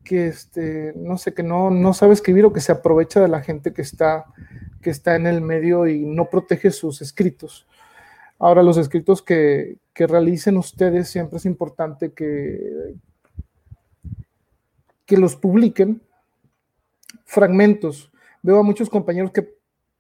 que 0.04 0.28
este, 0.28 0.92
no 0.98 1.18
sé, 1.18 1.34
que 1.34 1.42
no, 1.42 1.72
no 1.72 1.94
sabe 1.94 2.12
escribir 2.12 2.44
o 2.44 2.52
que 2.52 2.60
se 2.60 2.74
aprovecha 2.74 3.22
de 3.22 3.30
la 3.30 3.42
gente 3.42 3.72
que 3.72 3.82
está, 3.82 4.26
que 4.82 4.90
está 4.90 5.16
en 5.16 5.28
el 5.28 5.40
medio 5.40 5.88
y 5.88 6.04
no 6.04 6.30
protege 6.30 6.72
sus 6.72 7.02
escritos. 7.02 7.66
Ahora, 8.38 8.62
los 8.62 8.76
escritos 8.76 9.22
que, 9.22 9.78
que 9.94 10.06
realicen 10.06 10.58
ustedes, 10.58 11.08
siempre 11.08 11.38
es 11.38 11.46
importante 11.46 12.12
que, 12.12 12.94
que 15.06 15.16
los 15.16 15.38
publiquen 15.38 16.02
fragmentos. 17.32 18.12
Veo 18.44 18.60
a 18.60 18.64
muchos 18.64 18.90
compañeros 18.90 19.32
que 19.32 19.48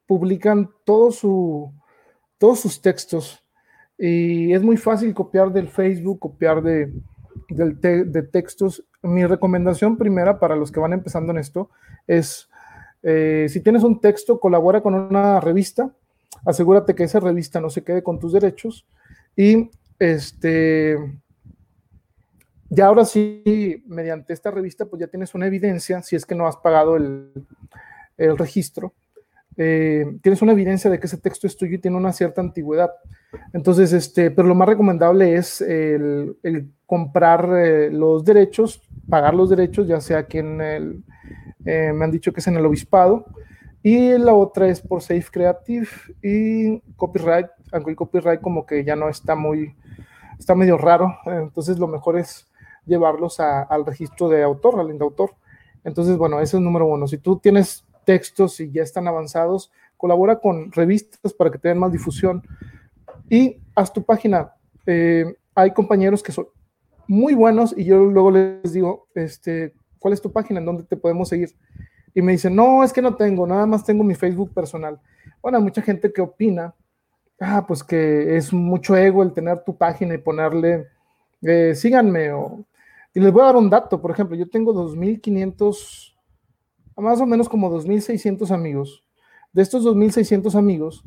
publican 0.05 0.69
todo 0.83 1.11
su, 1.11 1.73
todos 2.38 2.59
sus 2.59 2.81
textos 2.81 3.41
y 3.97 4.51
es 4.53 4.61
muy 4.61 4.75
fácil 4.75 5.13
copiar 5.13 5.53
del 5.53 5.69
Facebook, 5.69 6.19
copiar 6.19 6.61
de, 6.61 6.91
de 7.47 8.23
textos. 8.23 8.83
Mi 9.01 9.25
recomendación 9.25 9.97
primera 9.97 10.39
para 10.39 10.57
los 10.57 10.71
que 10.71 10.81
van 10.81 10.91
empezando 10.91 11.31
en 11.31 11.38
esto 11.38 11.69
es, 12.05 12.50
eh, 13.01 13.47
si 13.47 13.61
tienes 13.61 13.83
un 13.83 14.01
texto, 14.01 14.39
colabora 14.39 14.81
con 14.81 14.93
una 14.93 15.39
revista, 15.39 15.95
asegúrate 16.45 16.95
que 16.95 17.05
esa 17.05 17.21
revista 17.21 17.61
no 17.61 17.69
se 17.69 17.83
quede 17.83 18.03
con 18.03 18.19
tus 18.19 18.33
derechos 18.33 18.85
y 19.38 19.71
este 20.00 20.97
ya 22.73 22.85
ahora 22.85 23.03
sí, 23.03 23.83
mediante 23.85 24.31
esta 24.31 24.49
revista, 24.49 24.85
pues 24.85 25.01
ya 25.01 25.07
tienes 25.07 25.35
una 25.35 25.45
evidencia, 25.45 26.01
si 26.01 26.15
es 26.15 26.25
que 26.25 26.35
no 26.35 26.47
has 26.47 26.55
pagado 26.55 26.95
el, 26.95 27.29
registro, 28.17 28.93
eh, 29.57 30.05
tienes 30.21 30.41
una 30.41 30.53
evidencia 30.53 30.89
de 30.89 30.97
que 30.97 31.07
ese 31.07 31.17
texto 31.17 31.47
es 31.47 31.57
tuyo 31.57 31.75
y 31.75 31.79
tiene 31.79 31.97
una 31.97 32.13
cierta 32.13 32.39
antigüedad. 32.39 32.91
Entonces, 33.51 33.91
este, 33.91 34.31
pero 34.31 34.47
lo 34.47 34.55
más 34.55 34.69
recomendable 34.69 35.35
es 35.35 35.59
el, 35.59 36.37
comprar 36.85 37.49
eh, 37.57 37.91
los 37.91 38.23
derechos, 38.23 38.81
pagar 39.09 39.33
los 39.33 39.49
derechos, 39.49 39.85
ya 39.85 39.99
sea 39.99 40.19
aquí 40.19 40.37
en 40.37 40.61
el, 40.61 41.03
eh, 41.65 41.91
me 41.93 42.05
han 42.05 42.11
dicho 42.11 42.31
que 42.31 42.39
es 42.39 42.47
en 42.47 42.55
el 42.55 42.65
obispado, 42.65 43.25
y 43.83 44.17
la 44.17 44.33
otra 44.33 44.69
es 44.69 44.79
por 44.79 45.01
Safe 45.01 45.25
Creative 45.29 45.89
y 46.23 46.79
copyright, 46.95 47.47
aunque 47.73 47.89
el 47.89 47.97
copyright 47.97 48.39
como 48.39 48.65
que 48.65 48.85
ya 48.85 48.95
no 48.95 49.09
está 49.09 49.35
muy, 49.35 49.75
está 50.39 50.55
medio 50.55 50.77
raro, 50.77 51.17
entonces 51.25 51.77
lo 51.77 51.87
mejor 51.87 52.17
es 52.17 52.47
llevarlos 52.85 53.39
al 53.39 53.85
registro 53.85 54.29
de 54.29 54.43
autor, 54.43 54.79
al 54.79 54.97
de 54.97 55.03
autor. 55.03 55.31
Entonces, 55.83 56.17
bueno, 56.17 56.39
ese 56.39 56.57
es 56.57 56.63
número 56.63 56.85
uno. 56.85 57.07
Si 57.07 57.17
tú 57.17 57.38
tienes 57.38 57.85
textos 58.05 58.59
y 58.59 58.71
ya 58.71 58.83
están 58.83 59.07
avanzados, 59.07 59.71
colabora 59.97 60.39
con 60.39 60.71
revistas 60.71 61.33
para 61.33 61.51
que 61.51 61.59
tengan 61.59 61.79
más 61.79 61.91
difusión 61.91 62.43
y 63.29 63.57
haz 63.75 63.93
tu 63.93 64.03
página. 64.03 64.53
Eh, 64.85 65.35
hay 65.53 65.71
compañeros 65.71 66.23
que 66.23 66.31
son 66.31 66.47
muy 67.07 67.33
buenos 67.33 67.73
y 67.77 67.83
yo 67.83 67.97
luego 68.05 68.31
les 68.31 68.73
digo, 68.73 69.07
este, 69.15 69.73
¿cuál 70.00 70.13
es 70.13 70.21
tu 70.21 70.31
página? 70.31 70.59
¿En 70.59 70.65
dónde 70.65 70.83
te 70.83 70.97
podemos 70.97 71.29
seguir? 71.29 71.55
Y 72.13 72.21
me 72.21 72.33
dicen, 72.33 72.55
no, 72.55 72.83
es 72.83 72.91
que 72.91 73.01
no 73.01 73.15
tengo, 73.15 73.45
nada 73.47 73.65
más 73.65 73.85
tengo 73.85 74.03
mi 74.03 74.15
Facebook 74.15 74.53
personal. 74.53 75.00
Bueno, 75.41 75.57
hay 75.57 75.63
mucha 75.63 75.81
gente 75.81 76.11
que 76.11 76.21
opina, 76.21 76.73
ah, 77.39 77.65
pues 77.67 77.83
que 77.83 78.35
es 78.35 78.51
mucho 78.51 78.95
ego 78.95 79.23
el 79.23 79.33
tener 79.33 79.63
tu 79.63 79.77
página 79.77 80.13
y 80.13 80.17
ponerle, 80.17 80.88
eh, 81.41 81.73
síganme 81.75 82.31
o 82.33 82.65
y 83.13 83.20
les 83.20 83.32
voy 83.32 83.41
a 83.41 83.46
dar 83.46 83.56
un 83.58 83.70
dato, 83.70 84.01
por 84.01 84.12
ejemplo, 84.12 84.36
yo 84.36 84.50
tengo 84.50 84.74
2.500, 84.74 86.15
más 86.98 87.20
o 87.20 87.25
menos 87.25 87.50
como 87.50 87.70
2.600 87.70 88.51
amigos. 88.51 89.03
De 89.51 89.62
estos 89.62 89.84
2.600 89.86 90.56
amigos, 90.56 91.03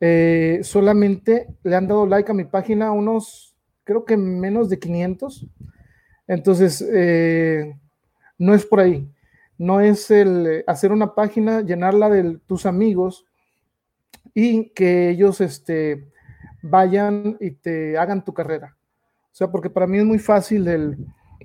eh, 0.00 0.60
solamente 0.62 1.48
le 1.62 1.76
han 1.76 1.86
dado 1.86 2.06
like 2.06 2.30
a 2.30 2.34
mi 2.34 2.44
página 2.44 2.92
unos, 2.92 3.54
creo 3.84 4.04
que 4.04 4.16
menos 4.16 4.70
de 4.70 4.78
500. 4.78 5.46
Entonces, 6.26 6.82
eh, 6.90 7.76
no 8.38 8.54
es 8.54 8.64
por 8.64 8.80
ahí. 8.80 9.08
No 9.58 9.80
es 9.80 10.10
el 10.10 10.64
hacer 10.66 10.90
una 10.90 11.14
página, 11.14 11.60
llenarla 11.60 12.08
de 12.08 12.38
tus 12.46 12.64
amigos 12.64 13.26
y 14.34 14.70
que 14.70 15.10
ellos 15.10 15.40
este, 15.40 16.08
vayan 16.62 17.36
y 17.40 17.50
te 17.50 17.98
hagan 17.98 18.24
tu 18.24 18.32
carrera. 18.32 18.76
O 19.26 19.34
sea, 19.34 19.50
porque 19.50 19.70
para 19.70 19.86
mí 19.86 19.98
es 19.98 20.04
muy 20.04 20.18
fácil 20.18 20.66
el 20.68 20.96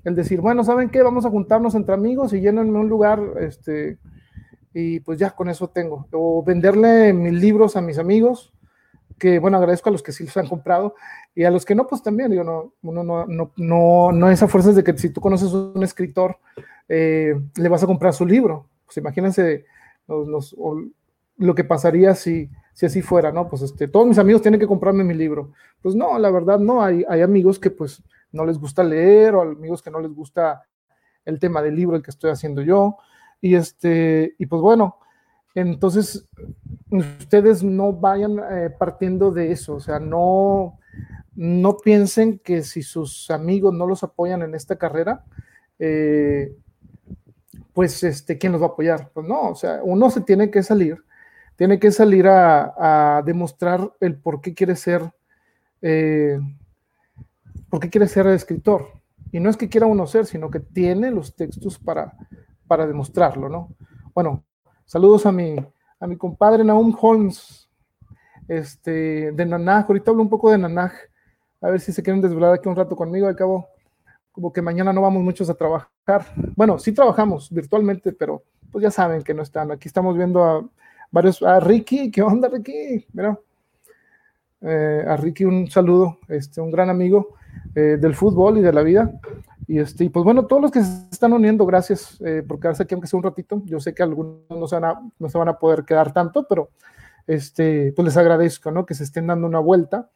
el 0.08 0.16
decir, 0.16 0.40
bueno, 0.40 0.64
¿saben 0.64 0.90
qué? 0.90 1.02
Vamos 1.02 1.26
a 1.26 1.30
juntarnos 1.30 1.76
entre 1.76 1.94
amigos 1.94 2.32
y 2.32 2.40
llenarme 2.40 2.80
un 2.80 2.88
lugar, 2.88 3.22
este, 3.42 3.98
y 4.74 5.02
pues 5.02 5.20
ya 5.20 5.32
con 5.32 5.50
eso 5.50 5.68
tengo. 5.68 6.08
O 6.14 6.44
venderle 6.44 7.12
mis 7.12 7.34
libros 7.34 7.76
a 7.76 7.82
mis 7.82 7.98
amigos, 7.98 8.54
que 9.18 9.40
bueno, 9.40 9.58
agradezco 9.58 9.90
a 9.90 9.92
los 9.92 10.02
que 10.02 10.14
sí 10.14 10.24
los 10.24 10.38
han 10.38 10.48
comprado, 10.48 10.96
y 11.36 11.44
a 11.44 11.52
los 11.52 11.66
que 11.66 11.76
no, 11.76 11.88
pues 11.88 12.02
también, 12.02 12.32
digo, 12.32 12.46
no, 12.46 12.74
no, 12.82 13.04
no, 13.04 13.52
no, 13.58 14.12
no 14.14 14.32
es 14.32 14.42
a 14.42 14.48
fuerzas 14.48 14.76
de 14.76 14.84
que 14.84 14.98
si 14.98 15.10
tú 15.10 15.20
conoces 15.20 15.52
a 15.52 15.58
un 15.58 15.84
escritor, 15.84 16.38
eh, 16.88 17.36
le 17.58 17.70
vas 17.70 17.84
a 17.84 17.88
comprar 17.88 18.14
su 18.14 18.26
libro. 18.26 18.66
Pues 18.86 18.98
imagínense 18.98 19.66
lo 20.08 21.54
que 21.54 21.64
pasaría 21.66 22.16
si, 22.16 22.50
si 22.74 22.86
así 22.86 23.02
fuera, 23.02 23.34
¿no? 23.34 23.50
Pues 23.50 23.62
este, 23.62 23.90
todos 23.90 24.08
mis 24.08 24.18
amigos 24.20 24.42
tienen 24.42 24.60
que 24.60 24.68
comprarme 24.68 25.04
mi 25.04 25.14
libro. 25.14 25.52
Pues 25.82 25.96
no, 25.96 26.18
la 26.18 26.32
verdad 26.32 26.60
no, 26.60 26.82
hay, 26.82 27.04
hay 27.10 27.22
amigos 27.22 27.60
que 27.60 27.72
pues 27.72 28.02
no 28.32 28.46
les 28.46 28.58
gusta 28.58 28.84
leer 28.84 29.36
o 29.36 29.42
amigos 29.42 29.82
que 29.82 29.92
no 29.92 30.00
les 30.00 30.12
gusta 30.12 30.64
el 31.26 31.40
tema 31.40 31.62
del 31.62 31.76
libro 31.76 31.96
el 31.96 32.04
que 32.04 32.12
estoy 32.12 32.32
haciendo 32.32 32.62
yo. 32.62 32.98
Y 33.42 33.56
este, 33.56 34.36
y 34.38 34.46
pues 34.46 34.62
bueno, 34.62 34.98
entonces 35.54 36.28
ustedes 36.92 37.64
no 37.64 37.94
vayan 37.94 38.38
eh, 38.52 38.70
partiendo 38.70 39.32
de 39.32 39.52
eso, 39.52 39.76
o 39.76 39.80
sea, 39.80 40.00
no, 40.00 40.80
no 41.36 41.78
piensen 41.78 42.40
que 42.40 42.64
si 42.64 42.84
sus 42.84 43.30
amigos 43.32 43.74
no 43.74 43.88
los 43.88 44.04
apoyan 44.04 44.42
en 44.42 44.56
esta 44.56 44.78
carrera, 44.78 45.26
eh, 45.80 46.56
pues 47.74 48.04
este, 48.04 48.38
¿quién 48.38 48.52
los 48.52 48.62
va 48.62 48.68
a 48.68 48.70
apoyar? 48.70 49.12
Pues 49.14 49.28
no, 49.28 49.50
o 49.50 49.56
sea, 49.56 49.82
uno 49.84 50.10
se 50.10 50.22
tiene 50.22 50.50
que 50.50 50.64
salir, 50.64 51.04
tiene 51.56 51.80
que 51.80 51.92
salir 51.92 52.28
a, 52.28 53.22
demostrar 53.26 53.92
el 54.00 54.16
por 54.16 54.42
qué 54.42 54.54
quiere 54.54 54.76
ser 54.76 55.12
eh, 55.82 56.40
porque 57.78 57.92
quiere 57.92 58.08
ser 58.08 58.26
escritor. 58.26 58.88
Y 59.32 59.40
no 59.40 59.52
es 59.52 59.56
que 59.56 59.70
quiera 59.70 59.86
uno 59.86 60.08
ser, 60.08 60.26
sino 60.26 60.50
que 60.50 60.60
tiene 60.60 61.12
los 61.12 61.36
textos 61.36 61.78
para, 61.78 62.12
para 62.66 62.88
demostrarlo, 62.88 63.50
¿no? 63.50 63.70
Bueno, 64.16 64.44
saludos 64.84 65.28
a 65.28 65.32
mi, 65.32 65.58
a 66.00 66.08
mi 66.08 66.18
compadre 66.18 66.64
Naum 66.64 66.98
Holmes. 67.00 67.70
este, 68.48 69.32
de 69.32 69.46
Nanaj. 69.46 69.86
Ahorita 69.88 70.10
hablo 70.10 70.24
un 70.24 70.30
poco 70.30 70.50
de 70.50 70.58
Nanaj, 70.58 70.92
a 71.62 71.70
ver 71.70 71.80
si 71.80 71.94
se 71.94 72.02
quieren 72.02 72.20
desvelar 72.20 72.52
aquí 72.52 72.68
un 72.68 72.76
rato 72.76 72.96
conmigo. 72.96 73.28
Al 73.28 73.36
cabo, 73.36 73.68
como 74.32 74.52
que 74.52 74.64
mañana 74.64 74.92
no 74.92 75.04
vamos 75.04 75.22
muchos 75.22 75.48
a 75.52 75.54
trabajar. 75.54 76.26
Bueno, 76.56 76.80
sí 76.80 76.94
trabajamos 76.94 77.52
virtualmente, 77.52 78.12
pero 78.12 78.42
pues 78.72 78.82
ya 78.82 78.90
saben 78.90 79.22
que 79.22 79.36
no 79.36 79.44
están. 79.44 79.70
Aquí 79.70 79.88
estamos 79.88 80.18
viendo 80.18 80.44
a 80.44 80.68
varios, 81.12 81.44
a 81.44 81.60
Ricky, 81.60 82.10
¿qué 82.10 82.24
onda 82.24 82.50
Ricky? 82.50 83.06
Mira, 83.14 83.40
eh, 84.62 85.06
a 85.08 85.16
Ricky 85.16 85.46
un 85.46 85.70
saludo, 85.70 86.18
este, 86.28 86.60
un 86.60 86.72
gran 86.72 86.90
amigo 86.90 87.37
eh, 87.76 87.98
del 88.00 88.16
fútbol 88.16 88.58
y 88.58 88.62
de 88.62 88.74
la 88.74 88.84
vida. 88.84 89.12
Y 89.68 89.80
este, 89.80 90.10
pues 90.10 90.24
bueno, 90.24 90.46
todos 90.46 90.62
los 90.62 90.72
que 90.72 90.82
se 90.82 91.08
están 91.12 91.34
uniendo, 91.34 91.66
gracias 91.66 92.20
eh, 92.22 92.44
por 92.48 92.60
quedarse 92.60 92.84
aquí 92.84 92.94
aunque 92.94 93.08
sea 93.08 93.18
un 93.18 93.24
ratito. 93.24 93.62
Yo 93.66 93.80
sé 93.80 93.94
que 93.94 94.04
algunos 94.04 94.42
no 94.50 94.68
se 94.68 94.76
van 94.76 94.86
a, 94.86 95.02
no 95.20 95.30
se 95.30 95.38
van 95.38 95.50
a 95.50 95.60
poder 95.60 95.84
quedar 95.84 96.14
tanto, 96.14 96.48
pero 96.48 96.70
este, 97.28 97.92
pues 97.94 98.06
les 98.06 98.18
agradezco, 98.18 98.72
¿no? 98.72 98.86
Que 98.86 98.94
se 98.94 99.04
estén 99.04 99.28
dando 99.28 99.46
una 99.46 99.60
vuelta. 99.60 100.10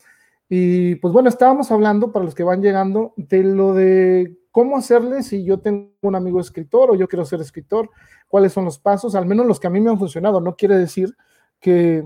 Y 0.50 0.96
pues 0.96 1.14
bueno, 1.14 1.30
estábamos 1.30 1.72
hablando 1.72 2.12
para 2.12 2.26
los 2.26 2.36
que 2.36 2.44
van 2.44 2.62
llegando 2.62 3.14
de 3.16 3.44
lo 3.44 3.74
de 3.74 4.38
cómo 4.52 4.78
hacerle 4.78 5.24
si 5.24 5.44
yo 5.44 5.60
tengo 5.60 5.92
un 6.02 6.16
amigo 6.16 6.40
escritor 6.40 6.92
o 6.92 6.96
yo 6.96 7.08
quiero 7.08 7.26
ser 7.26 7.40
escritor, 7.40 7.90
cuáles 8.28 8.54
son 8.54 8.66
los 8.66 8.78
pasos, 8.78 9.16
al 9.16 9.26
menos 9.26 9.46
los 9.46 9.60
que 9.60 9.68
a 9.68 9.70
mí 9.70 9.80
me 9.80 9.90
han 9.90 10.00
funcionado. 10.00 10.42
No 10.42 10.56
quiere 10.56 10.78
decir 10.78 11.16
que, 11.60 12.06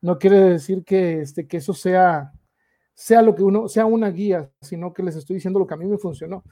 no 0.00 0.18
quiere 0.18 0.40
decir 0.40 0.84
que, 0.84 1.20
este, 1.20 1.46
que 1.46 1.58
eso 1.58 1.74
sea, 1.74 2.32
sea 2.96 3.20
lo 3.20 3.34
que 3.34 3.42
uno, 3.42 3.68
sea 3.68 3.84
una 3.84 4.10
guía, 4.10 4.50
sino 4.62 4.92
que 4.94 5.02
les 5.02 5.14
estoy 5.16 5.34
diciendo 5.34 5.58
lo 5.58 5.66
que 5.66 5.74
a 5.74 5.76
mí 5.76 5.84
me 5.84 5.98
funcionó. 5.98 6.42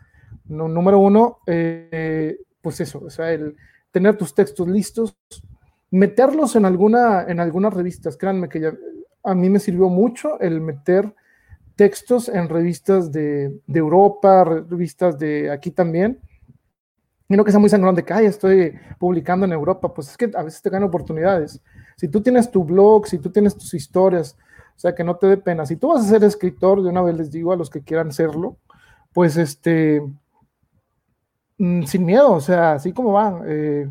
No, 0.44 0.68
número 0.68 0.98
uno, 0.98 1.38
eh, 1.46 2.36
pues 2.60 2.80
eso, 2.80 3.02
o 3.04 3.10
sea, 3.10 3.32
el 3.32 3.56
tener 3.90 4.16
tus 4.16 4.34
textos 4.34 4.68
listos, 4.68 5.16
meterlos 5.90 6.54
en 6.54 6.66
alguna, 6.66 7.24
en 7.26 7.40
algunas 7.40 7.72
revistas. 7.72 8.18
Créanme 8.18 8.50
que 8.50 8.60
ya, 8.60 8.74
a 9.22 9.34
mí 9.34 9.48
me 9.48 9.58
sirvió 9.58 9.88
mucho 9.88 10.38
el 10.38 10.60
meter 10.60 11.14
textos 11.76 12.28
en 12.28 12.48
revistas 12.48 13.10
de, 13.10 13.58
de 13.66 13.78
Europa, 13.78 14.44
revistas 14.44 15.18
de 15.18 15.50
aquí 15.50 15.70
también. 15.70 16.20
Y 17.26 17.36
no 17.36 17.44
que 17.44 17.52
sea 17.52 17.60
muy 17.60 17.70
sangrón 17.70 17.94
de 17.94 18.04
que 18.04 18.12
Ay, 18.12 18.26
estoy 18.26 18.78
publicando 18.98 19.46
en 19.46 19.52
Europa, 19.52 19.94
pues 19.94 20.10
es 20.10 20.16
que 20.18 20.30
a 20.34 20.42
veces 20.42 20.60
te 20.60 20.68
ganan 20.68 20.88
oportunidades. 20.88 21.62
Si 21.96 22.06
tú 22.08 22.20
tienes 22.20 22.50
tu 22.50 22.64
blog, 22.64 23.06
si 23.06 23.18
tú 23.18 23.30
tienes 23.30 23.56
tus 23.56 23.72
historias, 23.72 24.36
o 24.76 24.78
sea, 24.78 24.94
que 24.94 25.04
no 25.04 25.16
te 25.16 25.26
dé 25.26 25.36
pena. 25.36 25.66
Si 25.66 25.76
tú 25.76 25.88
vas 25.88 26.04
a 26.04 26.08
ser 26.08 26.24
escritor, 26.24 26.82
de 26.82 26.88
una 26.90 27.02
vez 27.02 27.16
les 27.16 27.30
digo 27.30 27.52
a 27.52 27.56
los 27.56 27.70
que 27.70 27.82
quieran 27.82 28.12
serlo, 28.12 28.58
pues 29.12 29.36
este, 29.36 30.02
mm, 31.58 31.84
sin 31.84 32.04
miedo, 32.04 32.32
o 32.32 32.40
sea, 32.40 32.74
así 32.74 32.92
como 32.92 33.12
van. 33.12 33.42
Eh, 33.46 33.90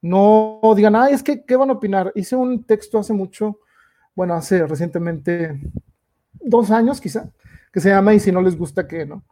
no 0.00 0.60
digan, 0.74 0.96
ay, 0.96 1.14
es 1.14 1.22
que, 1.22 1.44
¿qué 1.44 1.56
van 1.56 1.70
a 1.70 1.74
opinar? 1.74 2.12
Hice 2.14 2.34
un 2.36 2.64
texto 2.64 2.98
hace 2.98 3.12
mucho, 3.12 3.60
bueno, 4.16 4.34
hace 4.34 4.66
recientemente 4.66 5.60
dos 6.32 6.70
años 6.70 7.00
quizá, 7.00 7.30
que 7.72 7.80
se 7.80 7.90
llama 7.90 8.14
Y 8.14 8.20
si 8.20 8.32
no 8.32 8.42
les 8.42 8.56
gusta, 8.56 8.88
¿qué? 8.88 9.06
¿no? 9.06 9.22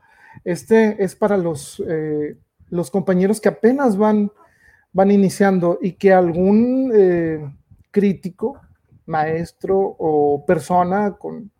Este 0.45 1.03
es 1.03 1.17
para 1.17 1.37
los, 1.37 1.83
eh, 1.89 2.37
los 2.69 2.91
compañeros 2.91 3.41
que 3.41 3.49
apenas 3.49 3.97
van, 3.97 4.31
van 4.93 5.11
iniciando 5.11 5.79
y 5.83 5.93
que 5.93 6.13
algún 6.13 6.93
eh, 6.95 7.53
crítico, 7.91 8.61
maestro 9.11 9.96
o 9.99 10.44
persona 10.46 11.12
con, 11.18 11.51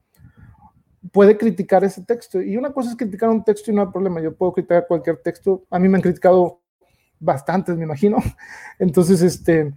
puede 1.13 1.37
criticar 1.37 1.85
ese 1.85 2.03
texto. 2.03 2.41
Y 2.41 2.57
una 2.57 2.73
cosa 2.73 2.91
es 2.91 2.97
criticar 2.97 3.29
un 3.29 3.45
texto 3.45 3.71
y 3.71 3.75
no 3.75 3.83
hay 3.83 3.89
problema. 3.89 4.21
Yo 4.21 4.35
puedo 4.35 4.53
criticar 4.53 4.87
cualquier 4.87 5.17
texto. 5.19 5.65
A 5.71 5.79
mí 5.79 5.89
me 5.89 5.97
han 5.97 6.03
criticado 6.03 6.61
bastantes, 7.19 7.77
me 7.77 7.85
imagino. 7.85 8.19
Entonces, 8.79 9.21
este, 9.21 9.75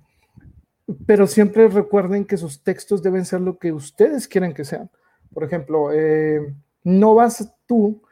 pero 1.05 1.27
siempre 1.27 1.67
recuerden 1.67 2.25
que 2.25 2.37
sus 2.37 2.63
textos 2.63 3.01
deben 3.01 3.25
ser 3.25 3.41
lo 3.41 3.57
que 3.57 3.71
ustedes 3.71 4.27
quieren 4.27 4.53
que 4.53 4.65
sean. 4.65 4.89
Por 5.33 5.43
ejemplo, 5.43 5.91
eh, 5.91 6.55
no 6.83 7.15
vas 7.15 7.53
tú 7.65 8.03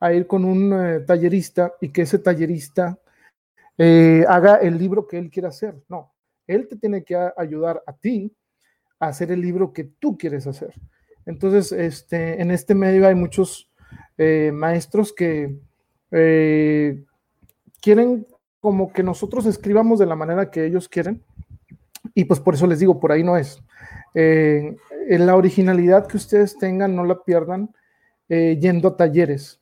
a 0.00 0.14
ir 0.14 0.26
con 0.26 0.46
un 0.46 0.72
eh, 0.72 1.00
tallerista 1.00 1.74
y 1.80 1.90
que 1.90 2.02
ese 2.02 2.18
tallerista 2.18 2.98
eh, 3.76 4.24
haga 4.26 4.56
el 4.56 4.78
libro 4.78 5.06
que 5.06 5.18
él 5.18 5.30
quiera 5.30 5.50
hacer. 5.50 5.74
No, 5.88 6.14
él 6.46 6.66
te 6.66 6.76
tiene 6.76 7.04
que 7.04 7.16
ayudar 7.36 7.82
a 7.86 7.92
ti 7.92 8.34
hacer 9.00 9.32
el 9.32 9.40
libro 9.40 9.72
que 9.72 9.84
tú 9.84 10.16
quieres 10.16 10.46
hacer. 10.46 10.74
Entonces, 11.26 11.72
este, 11.72 12.40
en 12.40 12.50
este 12.50 12.74
medio 12.74 13.06
hay 13.06 13.14
muchos 13.14 13.68
maestros 14.52 15.14
que 15.14 15.56
quieren 17.80 18.26
como 18.60 18.92
que 18.92 19.02
nosotros 19.02 19.46
escribamos 19.46 19.98
de 19.98 20.06
la 20.06 20.14
manera 20.14 20.50
que 20.50 20.64
ellos 20.64 20.88
quieren. 20.88 21.22
Y 22.14 22.24
pues 22.24 22.40
por 22.40 22.54
eso 22.54 22.66
les 22.66 22.78
digo, 22.78 23.00
por 23.00 23.12
ahí 23.12 23.24
no 23.24 23.36
es. 23.36 23.62
Eh, 24.14 24.76
en 25.08 25.26
la 25.26 25.36
originalidad 25.36 26.06
que 26.06 26.16
ustedes 26.16 26.56
tengan, 26.58 26.94
no 26.94 27.04
la 27.04 27.22
pierdan 27.22 27.70
eh, 28.28 28.58
yendo 28.60 28.88
a 28.88 28.96
talleres. 28.96 29.60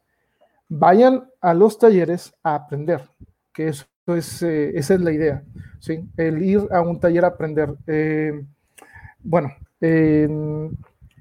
Vayan 0.68 1.29
a 1.40 1.55
los 1.55 1.79
talleres 1.79 2.35
a 2.42 2.55
aprender, 2.55 3.09
que 3.55 3.68
eso 3.68 3.87
es, 4.07 4.42
eh, 4.42 4.72
esa 4.77 4.94
es 4.94 5.01
la 5.01 5.12
idea, 5.12 5.42
¿sí? 5.81 6.07
El 6.16 6.42
ir 6.42 6.68
a 6.70 6.83
un 6.83 7.01
taller 7.01 7.24
a 7.24 7.29
aprender. 7.29 7.74
Bueno, 9.21 9.53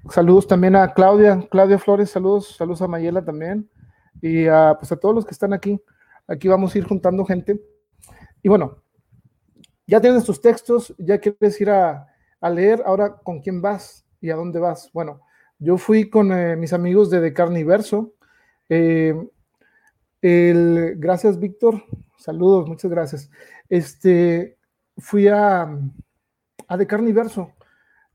saludos 0.09 0.47
también 0.47 0.75
a 0.75 0.93
Claudia, 0.93 1.47
Claudia 1.49 1.79
Flores, 1.79 2.09
saludos, 2.09 2.55
saludos 2.55 2.81
a 2.81 2.87
Mayela 2.87 3.23
también, 3.23 3.69
y 4.21 4.47
a, 4.47 4.75
pues 4.79 4.91
a 4.91 4.97
todos 4.97 5.15
los 5.15 5.25
que 5.25 5.31
están 5.31 5.53
aquí. 5.53 5.81
Aquí 6.27 6.47
vamos 6.47 6.75
a 6.75 6.77
ir 6.77 6.85
juntando 6.85 7.25
gente. 7.25 7.61
Y 8.43 8.49
bueno, 8.49 8.83
ya 9.85 10.01
tienes 10.01 10.25
tus 10.25 10.41
textos, 10.41 10.93
ya 10.97 11.17
quieres 11.19 11.59
ir 11.61 11.69
a, 11.69 12.07
leer, 12.41 12.83
ahora 12.85 13.15
con 13.17 13.41
quién 13.41 13.61
vas 13.61 14.05
y 14.21 14.29
a 14.29 14.35
dónde 14.35 14.59
vas. 14.59 14.91
Bueno, 14.93 15.21
yo 15.59 15.77
fui 15.77 16.09
con 16.09 16.31
eh, 16.31 16.55
mis 16.55 16.73
amigos 16.73 17.09
de 17.09 17.21
De 17.21 17.33
Carniverso. 17.33 18.13
Eh, 18.69 19.15
gracias, 20.21 21.39
Víctor. 21.39 21.83
Saludos, 22.17 22.67
muchas 22.67 22.91
gracias. 22.91 23.29
Este, 23.69 24.57
fui 24.97 25.27
a, 25.27 25.67
a 26.67 26.77
De 26.77 26.87
Carniverso. 26.87 27.53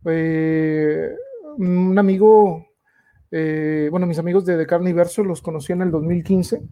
Eh, 0.06 1.14
un 1.58 1.98
amigo, 1.98 2.66
bueno, 3.30 4.06
mis 4.06 4.18
amigos 4.18 4.44
de 4.44 4.56
De 4.56 4.66
Carniverso 4.66 5.24
los 5.24 5.42
conocí 5.42 5.72
en 5.72 5.82
el 5.82 5.90
2015 5.90 6.62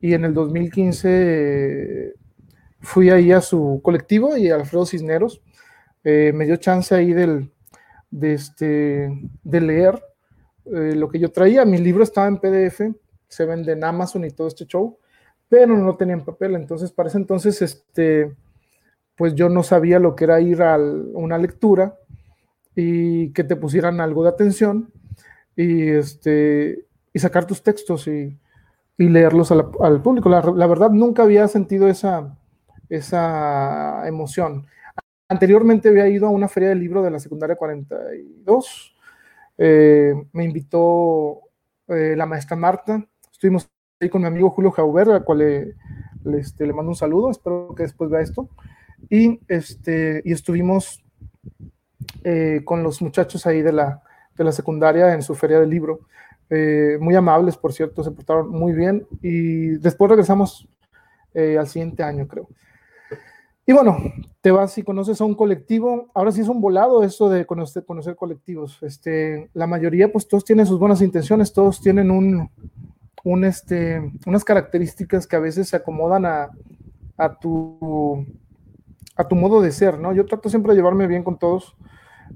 y 0.00 0.14
en 0.14 0.24
el 0.24 0.34
2015 0.34 2.14
fui 2.80 3.10
ahí 3.10 3.32
a 3.32 3.40
su 3.40 3.80
colectivo 3.82 4.36
y 4.36 4.50
Alfredo 4.50 4.86
Cisneros 4.86 5.42
eh, 6.08 6.32
me 6.32 6.46
dio 6.46 6.54
chance 6.54 6.94
ahí 6.94 7.12
del, 7.12 7.50
de, 8.12 8.34
este, 8.34 9.10
de 9.42 9.60
leer 9.60 10.00
eh, 10.66 10.94
lo 10.94 11.08
que 11.08 11.18
yo 11.18 11.32
traía. 11.32 11.64
Mi 11.64 11.78
libro 11.78 12.04
estaba 12.04 12.28
en 12.28 12.38
PDF, 12.38 12.80
se 13.26 13.44
vende 13.44 13.72
en 13.72 13.82
Amazon 13.82 14.24
y 14.24 14.30
todo 14.30 14.46
este 14.46 14.66
show, 14.66 14.98
pero 15.48 15.76
no 15.76 15.96
tenía 15.96 16.14
en 16.14 16.24
papel. 16.24 16.54
Entonces, 16.54 16.92
para 16.92 17.08
ese 17.08 17.18
entonces, 17.18 17.60
este, 17.60 18.36
pues 19.16 19.34
yo 19.34 19.48
no 19.48 19.64
sabía 19.64 19.98
lo 19.98 20.14
que 20.14 20.22
era 20.22 20.40
ir 20.40 20.62
a 20.62 20.78
una 20.78 21.38
lectura 21.38 21.98
y 22.76 23.32
que 23.32 23.42
te 23.42 23.56
pusieran 23.56 24.00
algo 24.00 24.22
de 24.22 24.28
atención 24.28 24.92
y, 25.56 25.88
este, 25.88 26.86
y 27.12 27.18
sacar 27.18 27.46
tus 27.46 27.62
textos 27.62 28.06
y 28.06 28.38
y 28.98 29.08
leerlos 29.08 29.52
al, 29.52 30.02
público. 30.02 30.28
La, 30.28 30.66
verdad, 30.66 30.90
nunca 30.90 31.22
había 31.22 31.48
sentido 31.48 31.88
esa, 31.88 32.36
esa 32.88 34.06
emoción. 34.06 34.66
Anteriormente 35.28 35.88
había 35.88 36.08
ido 36.08 36.26
a 36.26 36.30
una 36.30 36.48
feria 36.48 36.70
de 36.70 36.76
libro 36.76 37.02
de 37.02 37.10
la 37.10 37.18
secundaria 37.18 37.56
42. 37.56 38.96
Eh, 39.58 40.14
me 40.32 40.44
invitó 40.44 41.40
eh, 41.88 42.14
la 42.16 42.26
maestra 42.26 42.56
Marta. 42.56 43.04
Estuvimos 43.30 43.68
ahí 44.00 44.08
con 44.08 44.22
mi 44.22 44.28
amigo 44.28 44.50
Julio 44.50 44.70
Jauber, 44.70 45.10
al 45.10 45.24
cual 45.24 45.38
le, 45.38 45.74
este, 46.38 46.66
le 46.66 46.72
mando 46.72 46.90
un 46.90 46.96
saludo. 46.96 47.30
Espero 47.30 47.74
que 47.76 47.82
después 47.82 48.08
vea 48.08 48.20
esto. 48.20 48.48
Y, 49.10 49.40
este, 49.48 50.22
y 50.24 50.32
estuvimos 50.32 51.04
eh, 52.24 52.62
con 52.64 52.82
los 52.82 53.02
muchachos 53.02 53.46
ahí 53.46 53.62
de 53.62 53.72
la, 53.72 54.02
de 54.36 54.44
la 54.44 54.52
secundaria 54.52 55.14
en 55.14 55.22
su 55.22 55.34
feria 55.34 55.60
de 55.60 55.66
libro. 55.66 56.00
Eh, 56.48 56.96
muy 57.00 57.14
amables, 57.14 57.56
por 57.56 57.72
cierto, 57.72 58.04
se 58.04 58.12
portaron 58.12 58.48
muy 58.48 58.72
bien 58.72 59.06
y 59.20 59.78
después 59.78 60.08
regresamos 60.08 60.68
eh, 61.34 61.58
al 61.58 61.66
siguiente 61.66 62.02
año, 62.02 62.26
creo. 62.28 62.48
Y 63.68 63.72
bueno, 63.72 63.96
te 64.40 64.52
vas 64.52 64.78
y 64.78 64.84
conoces 64.84 65.20
a 65.20 65.24
un 65.24 65.34
colectivo, 65.34 66.08
ahora 66.14 66.30
sí 66.30 66.40
es 66.40 66.48
un 66.48 66.60
volado 66.60 67.02
eso 67.02 67.28
de 67.28 67.44
conocer, 67.46 67.84
conocer 67.84 68.14
colectivos. 68.14 68.80
Este, 68.82 69.50
la 69.54 69.66
mayoría, 69.66 70.12
pues 70.12 70.28
todos 70.28 70.44
tienen 70.44 70.66
sus 70.66 70.78
buenas 70.78 71.02
intenciones, 71.02 71.52
todos 71.52 71.80
tienen 71.80 72.12
un, 72.12 72.48
un 73.24 73.44
este, 73.44 74.12
unas 74.24 74.44
características 74.44 75.26
que 75.26 75.34
a 75.34 75.40
veces 75.40 75.68
se 75.68 75.76
acomodan 75.76 76.26
a, 76.26 76.50
a, 77.16 77.38
tu, 77.40 78.24
a 79.16 79.26
tu 79.26 79.34
modo 79.34 79.60
de 79.60 79.72
ser, 79.72 79.98
¿no? 79.98 80.12
Yo 80.12 80.26
trato 80.26 80.48
siempre 80.48 80.72
de 80.72 80.76
llevarme 80.76 81.08
bien 81.08 81.24
con 81.24 81.36
todos. 81.36 81.76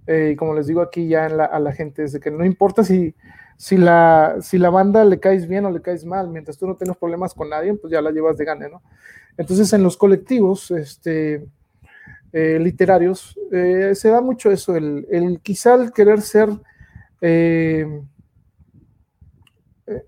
Eh, 0.06 0.30
y 0.32 0.36
como 0.36 0.54
les 0.54 0.66
digo 0.66 0.80
aquí 0.80 1.08
ya 1.08 1.26
a 1.26 1.58
la 1.60 1.72
gente, 1.72 2.04
es 2.04 2.12
de 2.12 2.20
que 2.20 2.30
no 2.30 2.44
importa 2.44 2.84
si, 2.84 3.14
si 3.56 3.76
la, 3.76 4.36
si 4.40 4.58
la 4.58 4.70
banda 4.70 5.04
le 5.04 5.20
caes 5.20 5.46
bien 5.46 5.64
o 5.64 5.70
le 5.70 5.82
caes 5.82 6.04
mal, 6.04 6.28
mientras 6.28 6.58
tú 6.58 6.66
no 6.66 6.76
tienes 6.76 6.96
problemas 6.96 7.34
con 7.34 7.48
nadie, 7.48 7.74
pues 7.74 7.92
ya 7.92 8.00
la 8.00 8.10
llevas 8.10 8.36
de 8.36 8.44
gane, 8.44 8.68
¿no? 8.68 8.82
Entonces 9.36 9.72
en 9.72 9.82
los 9.82 9.96
colectivos 9.96 10.70
este, 10.70 11.46
eh, 12.32 12.58
literarios 12.60 13.38
eh, 13.52 13.92
se 13.94 14.08
da 14.08 14.20
mucho 14.20 14.50
eso, 14.50 14.76
el, 14.76 15.06
el 15.10 15.40
quizá 15.40 15.74
el 15.74 15.92
querer 15.92 16.20
ser 16.20 16.50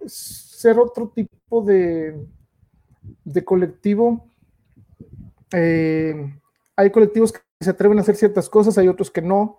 ser 0.07 0.79
otro 0.79 1.09
tipo 1.09 1.63
de, 1.63 2.27
de 3.25 3.45
colectivo. 3.45 4.27
hay 5.53 6.91
colectivos 6.91 7.33
que 7.33 7.41
se 7.61 7.71
atreven 7.71 7.99
a 7.99 8.01
hacer 8.01 8.17
ciertas 8.17 8.49
cosas, 8.49 8.79
hay 8.79 8.89
otros 8.89 9.11
que 9.11 9.21
no. 9.21 9.59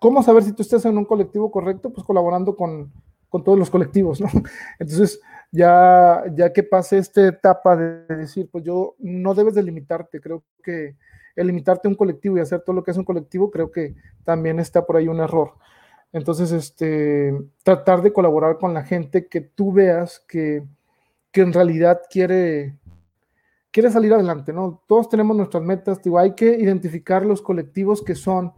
¿Cómo 0.00 0.22
saber 0.22 0.42
si 0.42 0.52
tú 0.52 0.62
estás 0.62 0.84
en 0.84 0.98
un 0.98 1.04
colectivo 1.04 1.50
correcto? 1.50 1.92
Pues 1.92 2.06
colaborando 2.06 2.56
con, 2.56 2.92
con 3.28 3.44
todos 3.44 3.58
los 3.58 3.70
colectivos, 3.70 4.20
¿no? 4.20 4.28
Entonces, 4.78 5.20
ya, 5.52 6.24
ya 6.34 6.52
que 6.52 6.62
pase 6.62 6.98
esta 6.98 7.26
etapa 7.26 7.76
de 7.76 8.16
decir, 8.16 8.48
pues 8.50 8.64
yo 8.64 8.94
no 8.98 9.34
debes 9.34 9.54
de 9.54 9.62
limitarte, 9.62 10.20
creo 10.20 10.44
que 10.62 10.96
el 11.34 11.46
limitarte 11.46 11.86
a 11.86 11.90
un 11.90 11.96
colectivo 11.96 12.36
y 12.36 12.40
hacer 12.40 12.60
todo 12.60 12.74
lo 12.76 12.82
que 12.82 12.90
es 12.90 12.96
un 12.96 13.04
colectivo, 13.04 13.50
creo 13.50 13.70
que 13.70 13.94
también 14.24 14.58
está 14.58 14.86
por 14.86 14.96
ahí 14.96 15.08
un 15.08 15.20
error. 15.20 15.52
Entonces, 16.12 16.50
este, 16.50 17.34
tratar 17.62 18.00
de 18.02 18.12
colaborar 18.12 18.58
con 18.58 18.72
la 18.72 18.84
gente 18.84 19.26
que 19.26 19.42
tú 19.42 19.72
veas 19.72 20.20
que, 20.26 20.62
que 21.30 21.42
en 21.42 21.52
realidad 21.52 22.00
quiere, 22.10 22.78
quiere 23.76 23.90
salir 23.90 24.14
adelante, 24.14 24.54
¿no? 24.54 24.82
Todos 24.88 25.06
tenemos 25.10 25.36
nuestras 25.36 25.62
metas, 25.62 26.02
digo, 26.02 26.18
hay 26.18 26.34
que 26.34 26.46
identificar 26.46 27.26
los 27.26 27.42
colectivos 27.42 28.02
que 28.02 28.14
son 28.14 28.54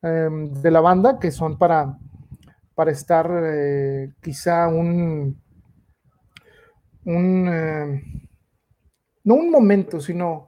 em, 0.00 0.54
de 0.54 0.70
la 0.70 0.80
banda, 0.80 1.18
que 1.18 1.30
son 1.30 1.58
para, 1.58 1.98
para 2.74 2.90
estar 2.90 3.30
eh, 3.44 4.14
quizá 4.22 4.68
un, 4.68 5.38
un, 7.04 7.48
eh, 7.52 8.02
no 9.24 9.34
un 9.34 9.50
momento, 9.50 10.00
sino 10.00 10.46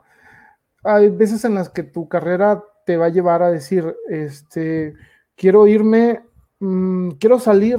hay 0.83 1.11
veces 1.11 1.45
en 1.45 1.53
las 1.53 1.69
que 1.69 1.83
tu 1.83 2.09
carrera 2.09 2.65
te 2.87 2.97
va 2.97 3.07
a 3.07 3.11
llevar 3.11 3.43
a 3.43 3.51
decir, 3.51 3.95
este, 4.09 4.95
quiero 5.35 5.67
irme, 5.67 6.23
mm, 6.61 7.11
quiero 7.21 7.39
salir 7.39 7.79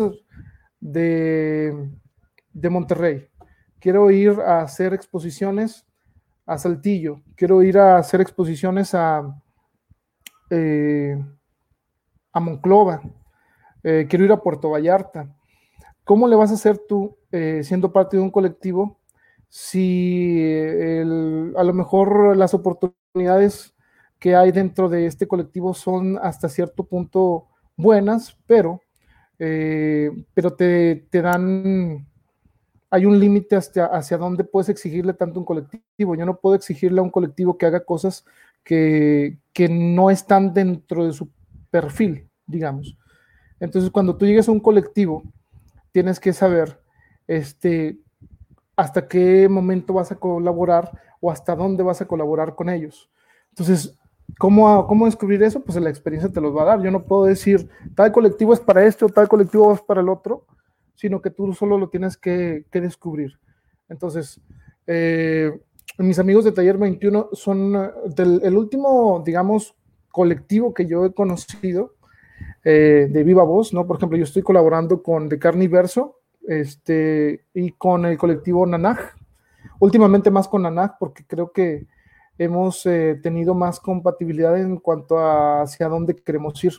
de, 0.79 1.89
de 2.53 2.69
Monterrey, 2.69 3.27
quiero 3.79 4.11
ir 4.11 4.39
a 4.39 4.61
hacer 4.61 4.93
exposiciones 4.93 5.86
a 6.47 6.57
Saltillo, 6.57 7.21
quiero 7.35 7.61
ir 7.61 7.77
a 7.77 7.97
hacer 7.97 8.21
exposiciones 8.21 8.95
a, 8.95 9.37
eh, 10.49 11.21
a 12.31 12.39
Monclova, 12.39 13.01
eh, 13.83 14.07
quiero 14.09 14.23
ir 14.23 14.31
a 14.31 14.41
Puerto 14.41 14.69
Vallarta. 14.69 15.35
¿Cómo 16.05 16.25
le 16.25 16.37
vas 16.37 16.51
a 16.51 16.53
hacer 16.53 16.79
tú, 16.87 17.17
eh, 17.33 17.61
siendo 17.63 17.91
parte 17.91 18.15
de 18.15 18.23
un 18.23 18.31
colectivo, 18.31 18.97
si 19.49 20.41
a 21.55 21.63
lo 21.63 21.73
mejor 21.73 22.37
las 22.37 22.53
oportunidades 22.53 23.75
que 24.17 24.35
hay 24.35 24.51
dentro 24.51 24.87
de 24.87 25.05
este 25.05 25.27
colectivo 25.27 25.73
son 25.73 26.17
hasta 26.21 26.49
cierto 26.49 26.85
punto 26.85 27.47
buenas, 27.75 28.37
pero, 28.45 28.81
pero 29.37 30.53
te, 30.53 31.07
dan, 31.11 32.07
hay 32.89 33.05
un 33.05 33.19
límite 33.19 33.55
hacia, 33.55 33.85
hacia 33.85 34.17
dónde 34.17 34.43
puedes 34.43 34.69
exigirle 34.69 35.13
tanto 35.13 35.39
a 35.39 35.41
un 35.41 35.45
colectivo. 35.45 36.15
Yo 36.15 36.25
no 36.25 36.37
puedo 36.37 36.55
exigirle 36.55 36.99
a 36.99 37.03
un 37.03 37.09
colectivo 37.09 37.57
que 37.57 37.65
haga 37.65 37.83
cosas 37.83 38.25
que, 38.63 39.37
no 39.69 40.09
están 40.09 40.53
dentro 40.53 41.05
de 41.05 41.13
su 41.13 41.29
perfil, 41.71 42.27
digamos. 42.45 42.97
Entonces, 43.59 43.89
cuando 43.89 44.15
tú 44.15 44.25
llegues 44.25 44.47
a 44.47 44.51
un 44.51 44.59
colectivo, 44.59 45.23
tienes 45.91 46.19
que 46.19 46.31
saber 46.33 46.79
este, 47.27 47.97
hasta 48.75 49.07
qué 49.07 49.49
momento 49.49 49.93
vas 49.93 50.11
a 50.11 50.15
colaborar 50.15 50.91
o 51.19 51.31
hasta 51.31 51.55
dónde 51.55 51.83
vas 51.83 52.01
a 52.01 52.07
colaborar 52.07 52.55
con 52.55 52.69
ellos. 52.69 53.09
Entonces, 53.49 53.97
¿cómo, 54.37 54.85
cómo 54.85 55.05
descubrir 55.05 55.41
eso? 55.41 55.63
Pues 55.63 55.81
la 55.81 55.89
experiencia 55.89 56.31
te 56.31 56.41
los 56.41 56.55
va 56.55 56.61
a 56.61 56.65
dar. 56.65 56.81
Yo 56.81 56.91
no 56.91 57.03
puedo 57.03 57.25
decir, 57.25 57.69
tal 57.95 58.11
colectivo 58.11 58.53
es 58.53 58.59
para 58.59 58.85
este 58.85 59.05
o 59.05 59.09
tal 59.09 59.27
colectivo 59.27 59.73
es 59.73 59.81
para 59.81 60.01
el 60.01 60.09
otro, 60.09 60.45
sino 60.97 61.21
que 61.21 61.29
tú 61.29 61.53
solo 61.53 61.77
lo 61.77 61.87
tienes 61.87 62.17
que, 62.17 62.65
descubrir. 62.73 63.39
Entonces, 63.87 64.41
eh, 64.85 65.57
mis 65.97 66.19
amigos 66.19 66.43
de 66.43 66.51
Taller 66.51 66.77
21 66.77 67.29
son 67.31 67.71
del, 68.13 68.41
el 68.43 68.57
último, 68.57 69.23
digamos, 69.25 69.75
colectivo 70.11 70.73
que 70.73 70.87
yo 70.87 71.05
he 71.05 71.13
conocido 71.13 71.93
eh, 72.63 73.07
de 73.09 73.23
viva 73.23 73.43
voz, 73.43 73.73
¿no? 73.73 73.87
Por 73.87 73.97
ejemplo, 73.97 74.17
yo 74.17 74.25
estoy 74.25 74.41
colaborando 74.41 75.01
con 75.01 75.29
De 75.29 75.39
Carniverso 75.39 76.19
este, 76.47 77.45
y 77.53 77.71
con 77.71 78.05
el 78.05 78.17
colectivo 78.17 78.65
Nanaj. 78.65 78.97
Últimamente 79.79 80.31
más 80.31 80.47
con 80.47 80.63
Nanaj 80.63 80.97
porque 80.99 81.23
creo 81.25 81.51
que 81.51 81.87
hemos 82.37 82.85
eh, 82.85 83.19
tenido 83.21 83.53
más 83.53 83.79
compatibilidad 83.79 84.59
en 84.59 84.77
cuanto 84.77 85.17
a 85.19 85.61
hacia 85.61 85.87
dónde 85.87 86.15
queremos 86.15 86.61
ir. 86.63 86.73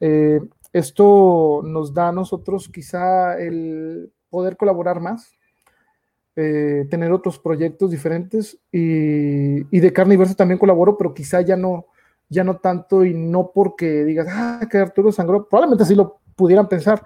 Eh, 0.00 0.40
esto 0.72 1.62
nos 1.64 1.92
da 1.92 2.08
a 2.08 2.12
nosotros 2.12 2.68
quizá 2.68 3.38
el 3.38 4.12
poder 4.30 4.56
colaborar 4.56 5.00
más, 5.00 5.36
tener 6.34 7.12
otros 7.12 7.38
proyectos 7.38 7.90
diferentes 7.90 8.58
y, 8.72 9.76
y 9.76 9.80
de 9.80 9.92
Carniverso 9.92 10.34
también 10.34 10.58
colaboro, 10.58 10.96
pero 10.96 11.12
quizá 11.12 11.42
ya 11.42 11.56
no, 11.56 11.86
ya 12.32 12.42
no 12.42 12.56
tanto 12.56 13.04
y 13.04 13.12
no 13.12 13.50
porque 13.54 14.04
digas, 14.04 14.26
ah, 14.30 14.66
que 14.70 14.78
Arturo 14.78 15.12
sangró, 15.12 15.46
probablemente 15.46 15.84
sí 15.84 15.94
lo 15.94 16.20
pudieran 16.34 16.66
pensar, 16.66 17.04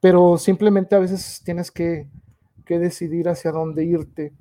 pero 0.00 0.38
simplemente 0.38 0.94
a 0.94 1.00
veces 1.00 1.42
tienes 1.44 1.70
que, 1.70 2.08
decidir 2.68 3.30
hacia 3.30 3.50
dónde 3.50 3.82
irte 3.82 4.34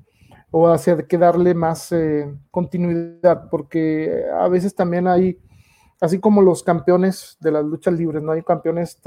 o 0.51 0.67
hacia 0.67 0.97
qué 1.07 1.17
darle 1.17 1.53
más 1.53 1.93
eh, 1.93 2.29
continuidad, 2.51 3.49
porque 3.49 4.25
a 4.37 4.49
veces 4.49 4.75
también 4.75 5.07
hay, 5.07 5.39
así 5.99 6.19
como 6.19 6.41
los 6.41 6.63
campeones 6.63 7.37
de 7.39 7.51
las 7.51 7.65
luchas 7.65 7.93
libres, 7.93 8.21
¿no? 8.23 8.31
Hay 8.33 8.43
campeones 8.43 8.99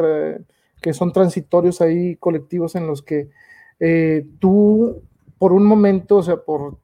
que 0.81 0.94
son 0.94 1.12
transitorios 1.12 1.81
ahí, 1.81 2.16
colectivos 2.16 2.74
en 2.74 2.87
los 2.87 3.03
que 3.03 3.31
eh, 3.79 4.26
tú, 4.38 5.03
por 5.38 5.53
un 5.53 5.64
momento, 5.64 6.16
o 6.16 6.22
sea, 6.22 6.37
por 6.37 6.79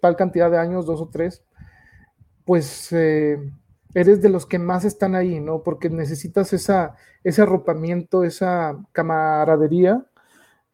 tal 0.00 0.16
cantidad 0.16 0.50
de 0.50 0.58
años, 0.58 0.86
dos 0.86 1.00
o 1.00 1.08
tres, 1.08 1.42
pues 2.44 2.92
eh, 2.92 3.38
eres 3.94 4.20
de 4.20 4.28
los 4.28 4.46
que 4.46 4.58
más 4.58 4.84
están 4.84 5.14
ahí, 5.14 5.40
¿no? 5.40 5.62
Porque 5.62 5.90
necesitas 5.90 6.52
esa, 6.52 6.96
ese 7.24 7.42
arropamiento, 7.42 8.24
esa 8.24 8.78
camaradería, 8.92 10.04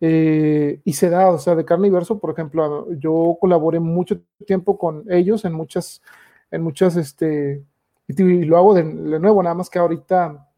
eh, 0.00 0.80
y 0.84 0.92
se 0.92 1.10
da, 1.10 1.28
o 1.28 1.38
sea, 1.38 1.56
de 1.56 1.64
carne 1.64 1.88
y 1.88 1.90
verso, 1.90 2.20
por 2.20 2.30
ejemplo, 2.30 2.90
yo 2.94 3.36
colaboré 3.40 3.80
mucho 3.80 4.20
tiempo 4.46 4.78
con 4.78 5.04
ellos 5.10 5.44
en 5.44 5.52
muchas, 5.52 6.02
en 6.50 6.62
muchas, 6.62 6.96
este, 6.96 7.64
y 8.08 8.44
lo 8.44 8.56
hago 8.56 8.74
de, 8.74 8.84
nuevo, 8.84 9.42
nada 9.42 9.54
más 9.54 9.68
que 9.68 9.78
ahorita, 9.78 10.48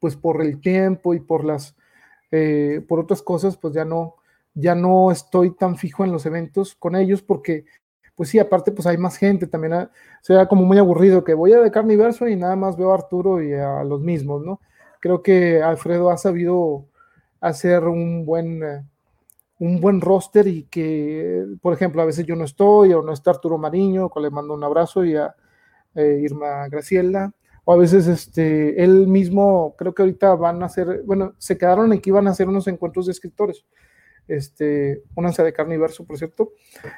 pues 0.00 0.16
por 0.16 0.42
el 0.42 0.60
tiempo 0.60 1.14
y 1.14 1.20
por 1.20 1.44
las, 1.44 1.76
eh, 2.30 2.84
por 2.88 3.00
otras 3.00 3.22
cosas, 3.22 3.56
pues 3.56 3.74
ya 3.74 3.84
no, 3.84 4.16
ya 4.54 4.74
no 4.74 5.10
estoy 5.10 5.54
tan 5.54 5.76
fijo 5.76 6.04
en 6.04 6.12
los 6.12 6.26
eventos 6.26 6.74
con 6.74 6.96
ellos 6.96 7.22
porque 7.22 7.64
pues 8.14 8.28
sí, 8.28 8.38
aparte 8.38 8.70
pues 8.70 8.86
hay 8.86 8.96
más 8.96 9.16
gente, 9.16 9.46
también 9.46 9.72
ah, 9.72 9.90
sea 10.22 10.46
como 10.46 10.64
muy 10.64 10.78
aburrido 10.78 11.24
que 11.24 11.34
voy 11.34 11.52
a 11.52 11.60
de 11.60 11.70
Carniverso 11.70 12.28
y 12.28 12.36
nada 12.36 12.54
más 12.56 12.76
veo 12.76 12.92
a 12.92 12.94
Arturo 12.94 13.42
y 13.42 13.52
a 13.54 13.82
los 13.82 14.00
mismos, 14.00 14.42
¿no? 14.44 14.60
Creo 15.00 15.22
que 15.22 15.62
Alfredo 15.62 16.10
ha 16.10 16.16
sabido 16.16 16.86
hacer 17.40 17.84
un 17.84 18.24
buen, 18.24 18.62
eh, 18.62 18.84
un 19.58 19.80
buen 19.80 20.00
roster 20.00 20.46
y 20.46 20.64
que, 20.64 21.44
por 21.60 21.74
ejemplo, 21.74 22.00
a 22.02 22.04
veces 22.04 22.24
yo 22.24 22.36
no 22.36 22.44
estoy 22.44 22.92
o 22.92 23.02
no 23.02 23.12
está 23.12 23.32
Arturo 23.32 23.58
Mariño, 23.58 24.08
con 24.08 24.22
le 24.22 24.30
mando 24.30 24.54
un 24.54 24.64
abrazo 24.64 25.04
y 25.04 25.16
a 25.16 25.34
eh, 25.94 26.20
Irma 26.22 26.68
Graciela, 26.68 27.32
o 27.64 27.72
a 27.72 27.76
veces 27.76 28.06
este, 28.06 28.82
él 28.82 29.06
mismo, 29.06 29.74
creo 29.78 29.94
que 29.94 30.02
ahorita 30.02 30.34
van 30.34 30.62
a 30.62 30.66
hacer, 30.66 31.02
bueno, 31.04 31.34
se 31.38 31.56
quedaron 31.56 31.92
en 31.92 32.00
que 32.00 32.10
iban 32.10 32.26
a 32.26 32.30
hacer 32.30 32.48
unos 32.48 32.66
encuentros 32.68 33.06
de 33.06 33.12
escritores 33.12 33.64
este, 34.28 35.02
únanse 35.14 35.42
de 35.42 35.52
Carniverso, 35.52 36.04
por 36.04 36.18
cierto. 36.18 36.52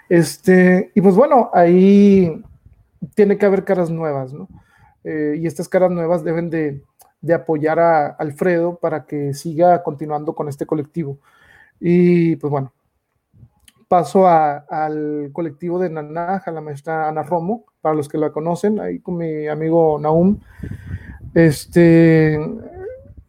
Este, 0.08 0.92
y 0.94 1.00
pues 1.00 1.14
bueno, 1.14 1.50
ahí 1.52 2.42
tiene 3.14 3.38
que 3.38 3.46
haber 3.46 3.64
caras 3.64 3.90
nuevas, 3.90 4.32
¿no? 4.32 4.48
Eh, 5.04 5.36
y 5.38 5.46
estas 5.46 5.68
caras 5.68 5.90
nuevas 5.90 6.24
deben 6.24 6.50
de, 6.50 6.82
apoyar 7.34 7.80
a 7.80 8.06
Alfredo 8.06 8.78
para 8.78 9.04
que 9.04 9.34
siga 9.34 9.82
continuando 9.82 10.34
con 10.34 10.48
este 10.48 10.66
colectivo. 10.66 11.18
Y 11.80 12.36
pues 12.36 12.50
bueno, 12.50 12.72
paso 13.88 14.28
al 14.28 15.30
colectivo 15.32 15.80
de 15.80 15.90
Nanaja, 15.90 16.52
la 16.52 16.60
maestra 16.60 17.08
Ana 17.08 17.24
Romo, 17.24 17.64
para 17.86 17.94
los 17.94 18.08
que 18.08 18.18
la 18.18 18.32
conocen, 18.32 18.80
ahí 18.80 18.98
con 18.98 19.16
mi 19.16 19.46
amigo 19.46 19.96
Naum. 20.00 20.40
Este, 21.32 22.36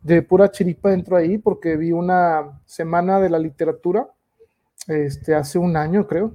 de 0.01 0.21
pura 0.23 0.49
chiripa 0.49 0.89
dentro 0.89 1.15
ahí 1.15 1.37
porque 1.37 1.77
vi 1.77 1.91
una 1.91 2.59
semana 2.65 3.19
de 3.19 3.29
la 3.29 3.37
literatura 3.37 4.09
este, 4.87 5.35
hace 5.35 5.59
un 5.59 5.77
año, 5.77 6.07
creo. 6.07 6.33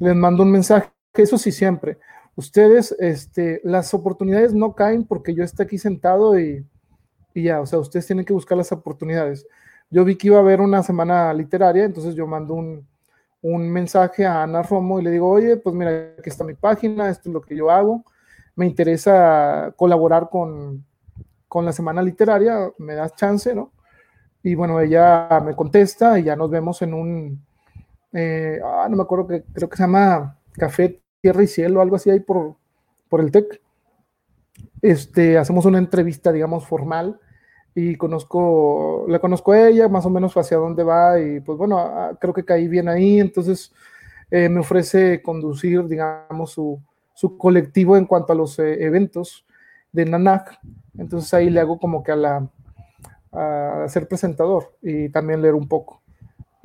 Les 0.00 0.16
mando 0.16 0.42
un 0.42 0.50
mensaje, 0.50 0.90
eso 1.14 1.38
sí 1.38 1.52
siempre. 1.52 1.98
Ustedes, 2.34 2.90
este, 2.98 3.60
las 3.62 3.94
oportunidades 3.94 4.52
no 4.52 4.74
caen 4.74 5.04
porque 5.04 5.32
yo 5.32 5.44
esté 5.44 5.62
aquí 5.62 5.78
sentado 5.78 6.40
y, 6.40 6.66
y 7.34 7.44
ya, 7.44 7.60
o 7.60 7.66
sea, 7.66 7.78
ustedes 7.78 8.04
tienen 8.04 8.24
que 8.24 8.32
buscar 8.32 8.58
las 8.58 8.72
oportunidades. 8.72 9.46
Yo 9.90 10.04
vi 10.04 10.16
que 10.16 10.26
iba 10.26 10.38
a 10.38 10.40
haber 10.40 10.60
una 10.60 10.82
semana 10.82 11.32
literaria, 11.32 11.84
entonces 11.84 12.16
yo 12.16 12.26
mando 12.26 12.54
un, 12.54 12.84
un 13.42 13.70
mensaje 13.70 14.26
a 14.26 14.42
Ana 14.42 14.62
Romo 14.62 15.00
y 15.00 15.02
le 15.02 15.10
digo, 15.10 15.28
oye, 15.28 15.56
pues 15.56 15.74
mira, 15.74 16.14
aquí 16.18 16.28
está 16.28 16.44
mi 16.44 16.54
página, 16.54 17.08
esto 17.08 17.28
es 17.28 17.32
lo 17.32 17.40
que 17.40 17.56
yo 17.56 17.70
hago, 17.70 18.04
me 18.56 18.66
interesa 18.66 19.72
colaborar 19.76 20.28
con, 20.30 20.84
con 21.48 21.64
la 21.64 21.72
semana 21.72 22.02
literaria, 22.02 22.70
me 22.78 22.94
das 22.94 23.14
chance, 23.16 23.54
¿no? 23.54 23.72
Y 24.42 24.54
bueno, 24.54 24.80
ella 24.80 25.28
me 25.44 25.54
contesta 25.54 26.18
y 26.18 26.24
ya 26.24 26.36
nos 26.36 26.50
vemos 26.50 26.82
en 26.82 26.94
un, 26.94 27.46
eh, 28.12 28.58
ah, 28.64 28.86
no 28.90 28.96
me 28.96 29.02
acuerdo 29.02 29.26
que 29.26 29.44
creo 29.52 29.68
que 29.68 29.76
se 29.76 29.82
llama 29.82 30.38
Café 30.52 31.02
Tierra 31.20 31.42
y 31.42 31.46
Cielo, 31.46 31.80
algo 31.80 31.96
así 31.96 32.10
ahí 32.10 32.20
por, 32.20 32.56
por 33.08 33.20
el 33.20 33.30
TEC. 33.30 33.60
Este, 34.82 35.38
hacemos 35.38 35.64
una 35.66 35.78
entrevista, 35.78 36.32
digamos, 36.32 36.66
formal 36.66 37.20
y 37.82 37.96
conozco, 37.96 39.06
la 39.08 39.18
conozco 39.18 39.52
a 39.52 39.68
ella, 39.68 39.88
más 39.88 40.04
o 40.04 40.10
menos 40.10 40.36
hacia 40.36 40.58
dónde 40.58 40.82
va 40.82 41.18
y 41.20 41.40
pues 41.40 41.56
bueno, 41.56 41.78
ah, 41.78 42.12
creo 42.20 42.34
que 42.34 42.44
caí 42.44 42.68
bien 42.68 42.88
ahí, 42.88 43.20
entonces 43.20 43.72
eh, 44.30 44.48
me 44.48 44.60
ofrece 44.60 45.22
conducir, 45.22 45.86
digamos, 45.86 46.52
su, 46.52 46.80
su, 47.14 47.38
colectivo 47.38 47.96
en 47.96 48.06
cuanto 48.06 48.32
a 48.32 48.36
los 48.36 48.58
eh, 48.58 48.84
eventos 48.84 49.46
de 49.92 50.04
Nanak, 50.04 50.58
entonces 50.98 51.32
ahí 51.32 51.48
le 51.48 51.60
hago 51.60 51.78
como 51.78 52.02
que 52.02 52.12
a 52.12 52.16
la 52.16 52.48
a 53.32 53.86
ser 53.88 54.08
presentador 54.08 54.76
y 54.82 55.08
también 55.08 55.40
leer 55.40 55.54
un 55.54 55.68
poco. 55.68 56.02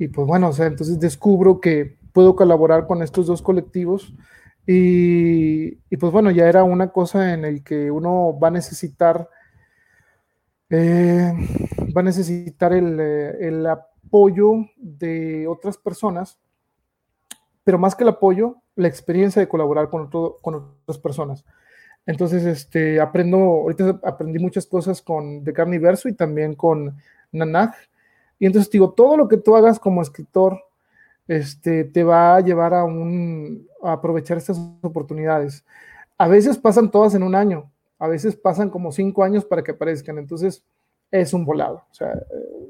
Y 0.00 0.08
pues 0.08 0.26
bueno, 0.26 0.48
o 0.48 0.52
sea, 0.52 0.66
entonces 0.66 0.98
descubro 0.98 1.60
que 1.60 1.96
puedo 2.12 2.34
colaborar 2.34 2.88
con 2.88 3.02
estos 3.02 3.26
dos 3.26 3.40
colectivos 3.40 4.12
y, 4.66 5.78
y 5.88 5.96
pues 5.96 6.12
bueno, 6.12 6.32
ya 6.32 6.48
era 6.48 6.64
una 6.64 6.88
cosa 6.88 7.32
en 7.32 7.44
el 7.44 7.62
que 7.62 7.90
uno 7.92 8.36
va 8.36 8.48
a 8.48 8.50
necesitar 8.50 9.28
eh, 10.70 11.32
va 11.96 12.00
a 12.00 12.04
necesitar 12.04 12.72
el, 12.72 12.98
eh, 12.98 13.36
el, 13.40 13.66
apoyo 13.66 14.66
de 14.76 15.46
otras 15.46 15.76
personas, 15.76 16.38
pero 17.64 17.78
más 17.78 17.94
que 17.94 18.04
el 18.04 18.10
apoyo, 18.10 18.56
la 18.74 18.88
experiencia 18.88 19.40
de 19.40 19.48
colaborar 19.48 19.88
con, 19.90 20.08
otras 20.12 20.98
personas. 20.98 21.44
Entonces, 22.04 22.44
este, 22.44 23.00
aprendo, 23.00 23.38
ahorita 23.38 24.00
aprendí 24.04 24.38
muchas 24.38 24.66
cosas 24.66 25.02
con 25.02 25.42
de 25.42 25.52
Carniverso 25.52 26.08
y 26.08 26.14
también 26.14 26.54
con 26.54 26.96
Nanaj. 27.32 27.74
Y 28.38 28.46
entonces 28.46 28.70
digo, 28.70 28.92
todo 28.92 29.16
lo 29.16 29.28
que 29.28 29.38
tú 29.38 29.56
hagas 29.56 29.80
como 29.80 30.02
escritor, 30.02 30.60
este, 31.26 31.84
te 31.84 32.04
va 32.04 32.36
a 32.36 32.40
llevar 32.40 32.74
a 32.74 32.86
aprovechar 33.82 34.36
estas 34.36 34.58
oportunidades. 34.82 35.64
A 36.18 36.28
veces 36.28 36.58
pasan 36.58 36.90
todas 36.90 37.14
en 37.14 37.22
un 37.22 37.34
año, 37.34 37.70
a 37.98 38.08
veces 38.08 38.36
pasan 38.36 38.70
como 38.70 38.92
cinco 38.92 39.24
años 39.24 39.44
para 39.44 39.62
que 39.62 39.72
aparezcan, 39.72 40.18
entonces 40.18 40.64
es 41.10 41.32
un 41.32 41.44
volado, 41.44 41.84
o 41.90 41.94
sea, 41.94 42.20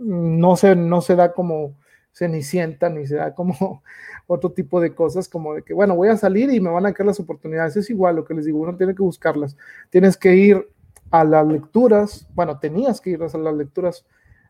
no 0.01 0.57
se, 0.57 0.77
no 0.77 1.01
se 1.01 1.17
da 1.17 1.33
como 1.33 1.75
cenicienta 2.13 2.89
ni 2.89 3.07
se 3.07 3.17
da 3.17 3.35
como 3.35 3.83
otro 4.27 4.53
tipo 4.53 4.81
de 4.81 4.95
cosas, 4.95 5.29
como 5.29 5.55
de 5.55 5.63
que, 5.63 5.75
bueno, 5.75 5.95
voy 5.95 6.09
a 6.09 6.17
salir 6.17 6.51
y 6.53 6.61
me 6.61 6.71
van 6.71 6.87
a 6.87 6.93
caer 6.93 7.07
las 7.07 7.21
oportunidades, 7.21 7.77
es 7.77 7.91
igual 7.91 8.17
lo 8.17 8.25
que 8.25 8.35
les 8.35 8.47
digo, 8.47 8.59
uno 8.59 8.77
tiene 8.77 8.95
que 8.95 9.03
buscarlas, 9.03 9.57
tienes 9.91 10.17
que 10.17 10.35
ir 10.35 10.69
a 11.11 11.25
las 11.25 11.47
lecturas, 11.47 12.27
bueno, 12.35 12.59
tenías 12.59 13.01
que 13.01 13.11
ir 13.11 13.23
a 13.23 13.39
las 13.39 13.55
lecturas 13.55 14.07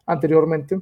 anteriormente 0.07 0.81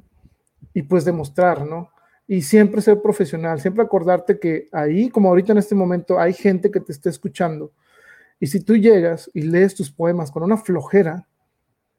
y 0.73 0.83
pues 0.83 1.05
demostrar, 1.05 1.65
¿no? 1.65 1.89
Y 2.27 2.41
siempre 2.41 2.81
ser 2.81 3.01
profesional, 3.01 3.59
siempre 3.59 3.83
acordarte 3.83 4.39
que 4.39 4.67
ahí, 4.71 5.09
como 5.09 5.29
ahorita 5.29 5.51
en 5.51 5.59
este 5.59 5.75
momento, 5.75 6.19
hay 6.19 6.33
gente 6.33 6.71
que 6.71 6.79
te 6.79 6.91
está 6.91 7.09
escuchando 7.09 7.71
y 8.39 8.47
si 8.47 8.59
tú 8.61 8.75
llegas 8.75 9.29
y 9.33 9.41
lees 9.41 9.75
tus 9.75 9.91
poemas 9.91 10.31
con 10.31 10.43
una 10.43 10.57
flojera, 10.57 11.27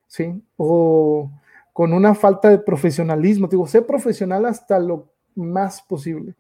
¿sí? 0.07 0.43
O 0.57 1.31
con 1.73 1.93
una 1.93 2.15
falta 2.15 2.49
de 2.49 2.59
profesionalismo, 2.59 3.49
digo, 3.49 3.67
sé 3.67 3.83
profesional 3.83 4.47
hasta 4.47 4.79
lo 4.79 5.13
más 5.35 5.83
posible. 5.83 6.35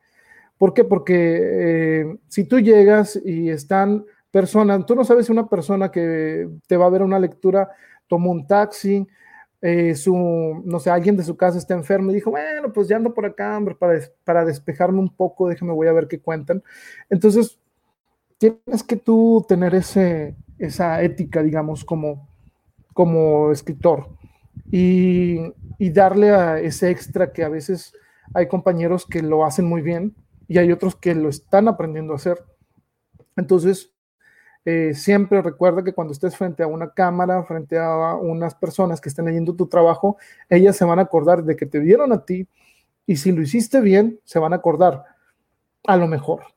¿Por 0.58 0.72
qué? 0.72 0.84
Porque 0.84 1.40
eh, 1.42 2.16
si 2.28 2.44
tú 2.44 2.58
llegas 2.60 3.20
y 3.22 3.50
están 3.50 4.04
personas, 4.30 4.86
tú 4.86 4.94
no 4.94 5.04
sabes 5.04 5.26
si 5.26 5.32
una 5.32 5.48
persona 5.48 5.90
que 5.90 6.48
te 6.66 6.76
va 6.76 6.86
a 6.86 6.90
ver 6.90 7.02
una 7.02 7.18
lectura 7.18 7.70
tomó 8.06 8.30
un 8.30 8.46
taxi, 8.46 9.06
eh, 9.60 9.94
su, 9.94 10.62
no 10.64 10.78
sé, 10.78 10.90
alguien 10.90 11.16
de 11.16 11.24
su 11.24 11.36
casa 11.36 11.58
está 11.58 11.74
enfermo 11.74 12.10
y 12.10 12.14
dijo, 12.14 12.30
bueno, 12.30 12.72
pues 12.72 12.88
ya 12.88 12.96
ando 12.96 13.12
por 13.12 13.26
acá, 13.26 13.56
hombre, 13.56 13.74
para, 13.74 13.98
para 14.24 14.44
despejarme 14.44 15.00
un 15.00 15.14
poco, 15.14 15.48
déjame, 15.48 15.72
voy 15.72 15.88
a 15.88 15.92
ver 15.92 16.08
qué 16.08 16.20
cuentan. 16.20 16.62
Entonces, 17.10 17.58
tienes 18.38 18.82
que 18.82 18.96
tú 18.96 19.44
tener 19.48 19.74
ese, 19.74 20.36
esa 20.58 21.02
ética, 21.02 21.42
digamos, 21.42 21.84
como, 21.84 22.28
como 22.92 23.52
escritor 23.52 24.08
y, 24.70 25.52
darle 25.78 26.30
a 26.30 26.58
ese 26.60 26.90
extra 26.90 27.32
que 27.32 27.44
a 27.44 27.48
veces 27.48 27.92
hay 28.34 28.48
compañeros 28.48 29.06
que 29.06 29.22
lo 29.22 29.44
hacen 29.44 29.66
muy 29.66 29.82
bien 29.82 30.14
y 30.48 30.58
hay 30.58 30.72
otros 30.72 30.96
que 30.96 31.14
lo 31.14 31.28
están 31.28 31.68
aprendiendo 31.68 32.12
a 32.12 32.16
hacer. 32.16 32.44
Entonces, 33.36 33.92
eh, 34.64 34.94
siempre 34.94 35.42
recuerda 35.42 35.84
que 35.84 35.92
cuando 35.92 36.12
estés 36.12 36.36
frente 36.36 36.62
a 36.62 36.66
una 36.66 36.92
cámara, 36.92 37.42
frente 37.44 37.78
a 37.78 38.14
unas 38.14 38.54
personas 38.54 39.00
que 39.00 39.08
estén 39.08 39.26
leyendo 39.26 39.54
tu 39.54 39.68
trabajo, 39.68 40.16
ellas 40.48 40.76
se 40.76 40.84
van 40.84 40.98
a 40.98 41.02
acordar 41.02 41.44
de 41.44 41.56
que 41.56 41.66
te 41.66 41.78
vieron 41.78 42.12
a 42.12 42.24
ti 42.24 42.48
y 43.06 43.16
si 43.16 43.32
lo 43.32 43.42
hiciste 43.42 43.80
bien, 43.80 44.20
se 44.24 44.38
van 44.38 44.52
a 44.52 44.56
acordar 44.56 45.04
a 45.84 45.96
lo 45.96 46.08
mejor. 46.08 46.55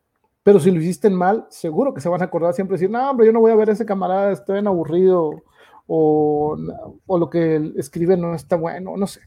Pero 0.50 0.60
si 0.60 0.72
lo 0.72 0.82
hiciste 0.82 1.12
mal, 1.12 1.46
seguro 1.50 1.94
que 1.94 2.02
se 2.02 2.10
van 2.10 2.24
a 2.24 2.26
acordar 2.26 2.56
siempre 2.56 2.74
decir, 2.74 2.90
no, 2.90 3.08
hombre, 3.08 3.28
yo 3.28 3.32
no 3.32 3.40
voy 3.40 3.52
a 3.52 3.56
ver 3.56 3.70
a 3.70 3.74
ese 3.74 3.86
camarada, 3.86 4.32
estoy 4.32 4.58
en 4.58 4.66
aburrido, 4.66 5.44
o, 5.86 6.58
o 7.06 7.18
lo 7.20 7.30
que 7.30 7.72
escribe 7.78 8.18
no 8.18 8.34
está 8.34 8.56
bueno, 8.56 8.98
no 8.98 9.06
sé. 9.06 9.22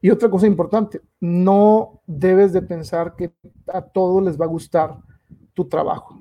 Y 0.00 0.10
otra 0.10 0.28
cosa 0.28 0.48
importante, 0.48 1.00
no 1.20 2.00
debes 2.08 2.52
de 2.52 2.62
pensar 2.62 3.14
que 3.14 3.32
a 3.72 3.82
todos 3.82 4.20
les 4.20 4.36
va 4.36 4.46
a 4.46 4.48
gustar 4.48 4.96
tu 5.54 5.68
trabajo. 5.68 6.18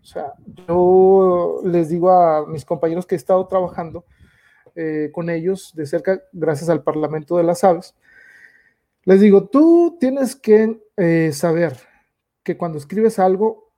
O 0.00 0.04
sea, 0.04 0.34
yo 0.68 1.60
les 1.64 1.88
digo 1.88 2.12
a 2.12 2.46
mis 2.46 2.64
compañeros 2.64 3.06
que 3.06 3.16
he 3.16 3.18
estado 3.18 3.44
trabajando 3.48 4.04
eh, 4.76 5.10
con 5.12 5.30
ellos 5.30 5.72
de 5.74 5.84
cerca, 5.84 6.22
gracias 6.32 6.70
al 6.70 6.84
Parlamento 6.84 7.36
de 7.36 7.42
las 7.42 7.64
Aves, 7.64 7.96
les 9.02 9.20
digo, 9.20 9.48
tú 9.48 9.96
tienes 9.98 10.36
que 10.36 10.80
eh, 10.96 11.32
saber 11.32 11.76
que 12.44 12.56
cuando 12.56 12.78
escribes 12.78 13.18
algo, 13.18 13.69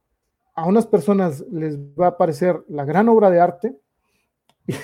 a 0.55 0.67
unas 0.67 0.87
personas 0.87 1.45
les 1.51 1.79
va 1.79 2.09
a 2.09 2.17
parecer 2.17 2.63
la 2.69 2.85
gran 2.85 3.09
obra 3.09 3.31
de 3.31 3.41
arte 3.41 3.79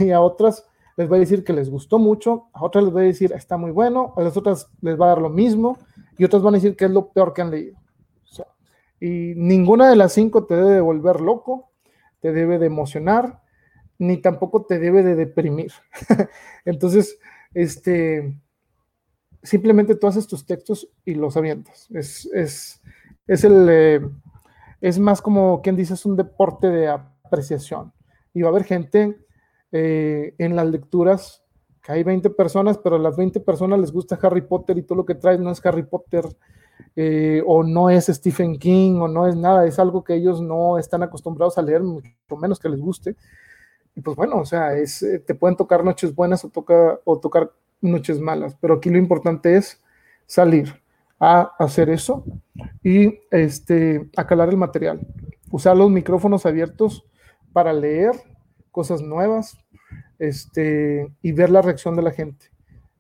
y 0.01 0.11
a 0.11 0.21
otras 0.21 0.67
les 0.97 1.11
va 1.11 1.17
a 1.17 1.21
decir 1.21 1.45
que 1.45 1.53
les 1.53 1.71
gustó 1.71 1.99
mucho, 1.99 2.49
a 2.53 2.65
otras 2.65 2.85
les 2.85 2.95
va 2.95 3.01
a 3.01 3.05
decir 3.05 3.33
está 3.33 3.57
muy 3.57 3.71
bueno, 3.71 4.15
a 4.17 4.23
las 4.23 4.37
otras 4.37 4.69
les 4.81 5.01
va 5.01 5.07
a 5.07 5.09
dar 5.11 5.21
lo 5.21 5.31
mismo 5.31 5.79
y 6.17 6.25
otras 6.25 6.43
van 6.43 6.55
a 6.55 6.57
decir 6.57 6.77
que 6.77 6.87
es 6.87 6.91
lo 6.91 7.13
peor 7.13 7.33
que 7.33 7.43
han 7.43 7.51
leído. 7.51 7.79
y 9.01 9.35
ninguna 9.37 9.89
de 9.89 9.97
las 9.97 10.13
cinco 10.13 10.45
te 10.45 10.57
debe 10.57 10.71
de 10.71 10.81
volver 10.81 11.21
loco, 11.21 11.71
te 12.21 12.33
debe 12.33 12.59
de 12.59 12.67
emocionar, 12.67 13.43
ni 13.99 14.17
tampoco 14.17 14.65
te 14.65 14.79
debe 14.79 15.05
de 15.05 15.15
deprimir. 15.15 15.73
Entonces, 16.65 17.19
este, 17.55 18.41
simplemente 19.43 19.95
tú 19.95 20.09
haces 20.09 20.27
tus 20.27 20.47
textos 20.47 20.89
y 21.05 21.15
los 21.15 21.37
avientas. 21.37 21.89
Es, 21.91 22.29
es, 22.35 22.83
es 23.27 23.45
el... 23.45 23.67
Eh, 23.71 24.01
es 24.81 24.99
más 24.99 25.23
como 25.23 25.61
quien 25.63 25.77
dice, 25.77 25.95
es 25.95 26.07
un 26.07 26.17
deporte 26.17 26.69
de 26.69 26.89
apreciación. 26.89 27.93
Y 28.35 28.43
va 28.43 28.49
a 28.49 28.51
haber 28.51 28.65
gente 28.65 29.19
eh, 29.73 30.35
en 30.39 30.57
las 30.57 30.67
lecturas, 30.69 31.43
que 31.83 31.93
hay 31.93 32.03
20 32.03 32.31
personas, 32.31 32.79
pero 32.79 32.97
a 32.97 32.99
las 32.99 33.17
20 33.17 33.41
personas 33.41 33.79
les 33.81 33.93
gusta 33.93 34.19
Harry 34.23 34.43
Potter 34.43 34.79
y 34.79 34.83
todo 34.83 34.97
lo 34.97 35.07
que 35.07 35.15
traes 35.15 35.41
no 35.41 35.51
es 35.51 35.65
Harry 35.65 35.83
Potter, 35.85 36.25
eh, 36.95 37.43
o 37.47 37.63
no 37.65 37.91
es 37.91 38.07
Stephen 38.07 38.59
King, 38.59 39.01
o 39.01 39.09
no 39.09 39.27
es 39.27 39.37
nada, 39.37 39.67
es 39.67 39.79
algo 39.79 40.05
que 40.05 40.15
ellos 40.15 40.41
no 40.41 40.79
están 40.79 41.03
acostumbrados 41.03 41.59
a 41.59 41.63
leer, 41.63 41.83
mucho 41.83 42.09
menos 42.41 42.59
que 42.59 42.69
les 42.69 42.81
guste. 42.81 43.17
Y 43.95 44.01
pues 44.01 44.17
bueno, 44.17 44.39
o 44.39 44.45
sea, 44.45 44.77
es, 44.77 45.03
eh, 45.03 45.19
te 45.19 45.35
pueden 45.35 45.57
tocar 45.57 45.85
noches 45.85 46.15
buenas 46.15 46.45
o, 46.45 46.51
toca, 46.51 47.01
o 47.05 47.19
tocar 47.19 47.53
noches 47.81 48.21
malas, 48.21 48.57
pero 48.61 48.75
aquí 48.75 48.91
lo 48.91 48.99
importante 48.99 49.57
es 49.57 49.81
salir 50.27 50.75
a 51.21 51.53
hacer 51.59 51.91
eso 51.91 52.25
y 52.83 53.21
este, 53.31 54.09
a 54.17 54.27
calar 54.27 54.49
el 54.49 54.57
material. 54.57 55.01
Usar 55.51 55.77
los 55.77 55.91
micrófonos 55.91 56.47
abiertos 56.47 57.05
para 57.53 57.73
leer 57.73 58.13
cosas 58.71 59.03
nuevas 59.03 59.59
este, 60.19 61.13
y 61.23 61.33
ver 61.33 61.51
la 61.51 61.63
reacción 61.63 61.97
de 61.97 62.03
la 62.03 62.13
gente. 62.13 62.47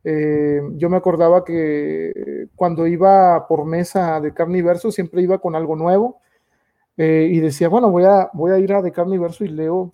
Eh, 0.04 0.60
yo 0.74 0.88
me 0.88 0.96
acordaba 0.96 1.44
que 1.44 2.48
cuando 2.54 2.86
iba 2.86 3.46
por 3.46 3.64
mesa 3.64 4.20
de 4.20 4.32
Carniverso 4.32 4.90
siempre 4.90 5.22
iba 5.22 5.38
con 5.38 5.54
algo 5.54 5.76
nuevo 5.76 6.20
eh, 6.96 7.28
y 7.30 7.40
decía, 7.40 7.68
bueno, 7.68 7.90
voy 7.90 8.04
a, 8.04 8.30
voy 8.32 8.52
a 8.52 8.58
ir 8.58 8.72
a 8.72 8.82
de 8.82 8.92
Carniverso 8.92 9.44
y 9.44 9.48
leo 9.48 9.92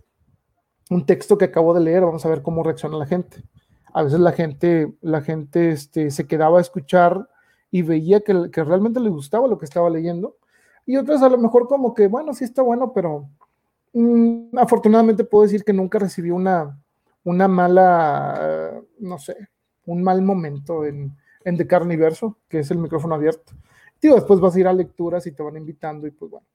un 0.91 1.07
texto 1.07 1.37
que 1.39 1.47
acabo 1.47 1.75
de 1.75 1.81
leer, 1.81 2.03
vamos 2.03 2.25
a 2.25 2.29
ver 2.29 2.43
cómo 2.43 2.63
reacciona 2.63 2.97
la 2.97 3.07
gente. 3.07 3.43
A 3.93 4.03
veces 4.03 4.21
la 4.21 4.33
gente, 4.33 4.93
la 5.01 5.23
gente 5.23 5.71
este, 5.71 6.11
se 6.11 6.27
quedaba 6.27 6.59
a 6.59 6.63
escuchar 6.63 7.29
y 7.75 7.83
veía 7.83 8.21
que, 8.21 8.53
que, 8.53 8.63
realmente 8.63 9.01
le 9.01 9.11
gustaba 9.11 9.49
lo 9.49 9.59
que 9.59 9.65
estaba 9.65 9.91
leyendo. 9.91 10.37
Y 10.87 10.97
otras 10.97 11.23
a 11.23 11.29
lo 11.29 11.39
mejor 11.39 11.67
como 11.67 11.93
que, 11.93 12.07
bueno, 12.07 12.33
sí 12.33 12.45
está 12.45 12.63
bueno, 12.63 12.93
pero 12.93 13.29
mmm, 13.93 14.57
afortunadamente 14.57 15.25
puedo 15.25 15.43
decir 15.43 15.65
que 15.65 15.73
nunca 15.73 15.99
recibí 15.99 16.31
una, 16.31 16.81
una 17.25 17.49
mala, 17.49 18.81
no 19.01 19.19
sé, 19.19 19.49
un 19.87 20.05
mal 20.05 20.23
momento 20.23 20.85
en, 20.85 21.17
en 21.45 21.57
The 21.57 21.67
Carniverso, 21.67 22.39
que 22.49 22.61
es 22.61 22.71
el 22.71 22.79
micrófono 22.79 23.17
abierto. 23.17 23.55
Tío, 23.99 24.15
después 24.15 24.39
vas 24.39 24.55
a 24.55 24.61
ir 24.61 24.69
a 24.69 24.73
lecturas 24.73 25.27
y 25.27 25.33
te 25.33 25.43
van 25.43 25.57
invitando 25.57 26.07
y 26.07 26.13
pues 26.13 26.31
bueno, 26.31 26.47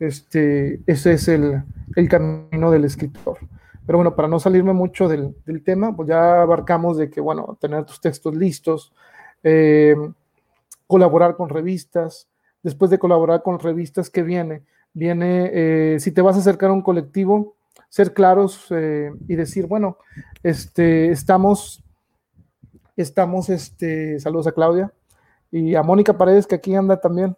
este, 0.00 0.80
ese 0.84 1.12
es 1.12 1.28
el, 1.28 1.62
el 1.94 2.08
camino 2.08 2.72
del 2.72 2.86
escritor. 2.86 3.38
Pero 3.86 3.98
bueno, 3.98 4.16
para 4.16 4.26
no 4.26 4.40
salirme 4.40 4.72
mucho 4.72 5.06
del, 5.06 5.62
tema, 5.64 5.94
pues 5.94 6.08
ya 6.08 6.42
abarcamos 6.42 6.96
de 6.96 7.08
que, 7.08 7.20
bueno, 7.20 7.56
tener 7.60 7.84
tus 7.84 8.00
textos 8.00 8.34
listos, 8.34 8.92
eh, 9.44 9.94
colaborar 10.86 11.36
con 11.36 11.48
revistas, 11.48 12.28
después 12.62 12.90
de 12.90 12.98
colaborar 12.98 13.42
con 13.42 13.58
revistas, 13.58 14.10
¿qué 14.10 14.22
viene? 14.22 14.62
Viene, 14.92 15.50
eh, 15.52 16.00
si 16.00 16.12
te 16.12 16.22
vas 16.22 16.36
a 16.36 16.40
acercar 16.40 16.70
a 16.70 16.72
un 16.72 16.82
colectivo, 16.82 17.56
ser 17.88 18.12
claros 18.14 18.66
eh, 18.70 19.10
y 19.28 19.36
decir, 19.36 19.66
bueno, 19.66 19.98
este, 20.42 21.10
estamos, 21.10 21.84
estamos, 22.96 23.48
este, 23.48 24.18
saludos 24.20 24.46
a 24.46 24.52
Claudia 24.52 24.92
y 25.50 25.74
a 25.74 25.82
Mónica 25.82 26.16
Paredes, 26.16 26.46
que 26.46 26.56
aquí 26.56 26.74
anda 26.74 27.00
también. 27.00 27.36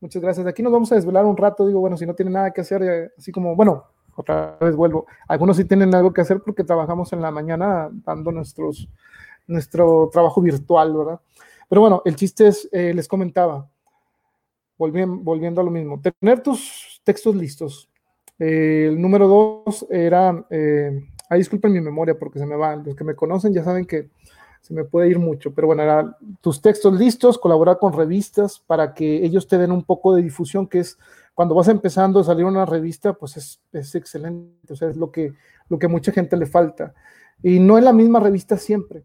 Muchas 0.00 0.22
gracias. 0.22 0.46
Aquí 0.46 0.62
nos 0.62 0.72
vamos 0.72 0.92
a 0.92 0.96
desvelar 0.96 1.24
un 1.24 1.36
rato, 1.36 1.66
digo, 1.66 1.80
bueno, 1.80 1.96
si 1.96 2.06
no 2.06 2.14
tiene 2.14 2.30
nada 2.30 2.50
que 2.52 2.60
hacer, 2.60 3.12
así 3.16 3.32
como, 3.32 3.56
bueno, 3.56 3.84
otra 4.16 4.56
vez 4.60 4.76
vuelvo. 4.76 5.06
Algunos 5.28 5.56
sí 5.56 5.64
tienen 5.64 5.94
algo 5.94 6.12
que 6.12 6.20
hacer 6.20 6.40
porque 6.40 6.64
trabajamos 6.64 7.12
en 7.12 7.20
la 7.20 7.30
mañana 7.30 7.88
dando 7.92 8.30
nuestros, 8.32 8.88
nuestro 9.46 10.08
trabajo 10.12 10.40
virtual, 10.40 10.96
¿verdad? 10.96 11.20
Pero 11.74 11.80
bueno, 11.80 12.02
el 12.04 12.14
chiste 12.14 12.46
es, 12.46 12.68
eh, 12.70 12.94
les 12.94 13.08
comentaba, 13.08 13.68
volviendo, 14.78 15.60
a 15.60 15.64
lo 15.64 15.72
mismo, 15.72 16.00
tener 16.00 16.40
tus 16.40 17.00
textos 17.02 17.34
listos. 17.34 17.90
Eh, 18.38 18.90
el 18.90 19.02
número 19.02 19.26
dos 19.26 19.84
era, 19.90 20.46
eh, 20.50 21.04
ahí 21.28 21.38
disculpen 21.38 21.72
mi 21.72 21.80
memoria 21.80 22.16
porque 22.16 22.38
se 22.38 22.46
me 22.46 22.54
van, 22.54 22.84
los 22.84 22.94
que 22.94 23.02
me 23.02 23.16
conocen 23.16 23.52
ya 23.52 23.64
saben 23.64 23.86
que 23.86 24.08
se 24.60 24.72
me 24.72 24.84
puede 24.84 25.08
ir 25.08 25.18
mucho, 25.18 25.52
pero 25.52 25.66
bueno, 25.66 25.82
era 25.82 26.16
tus 26.40 26.62
textos 26.62 26.96
listos, 26.96 27.38
colaborar 27.38 27.80
con 27.80 27.92
revistas 27.92 28.60
para 28.60 28.94
que 28.94 29.24
ellos 29.24 29.48
te 29.48 29.58
den 29.58 29.72
un 29.72 29.82
poco 29.82 30.14
de 30.14 30.22
difusión, 30.22 30.68
que 30.68 30.78
es 30.78 30.96
cuando 31.34 31.56
vas 31.56 31.66
empezando 31.66 32.20
a 32.20 32.24
salir 32.24 32.44
una 32.44 32.64
revista, 32.64 33.14
pues 33.14 33.36
es, 33.36 33.60
es, 33.72 33.96
excelente, 33.96 34.72
o 34.72 34.76
sea, 34.76 34.90
es 34.90 34.96
lo 34.96 35.10
que, 35.10 35.32
lo 35.68 35.80
que 35.80 35.88
mucha 35.88 36.12
gente 36.12 36.36
le 36.36 36.46
falta. 36.46 36.94
Y 37.42 37.58
no 37.58 37.78
es 37.78 37.82
la 37.82 37.92
misma 37.92 38.20
revista 38.20 38.58
siempre. 38.58 39.02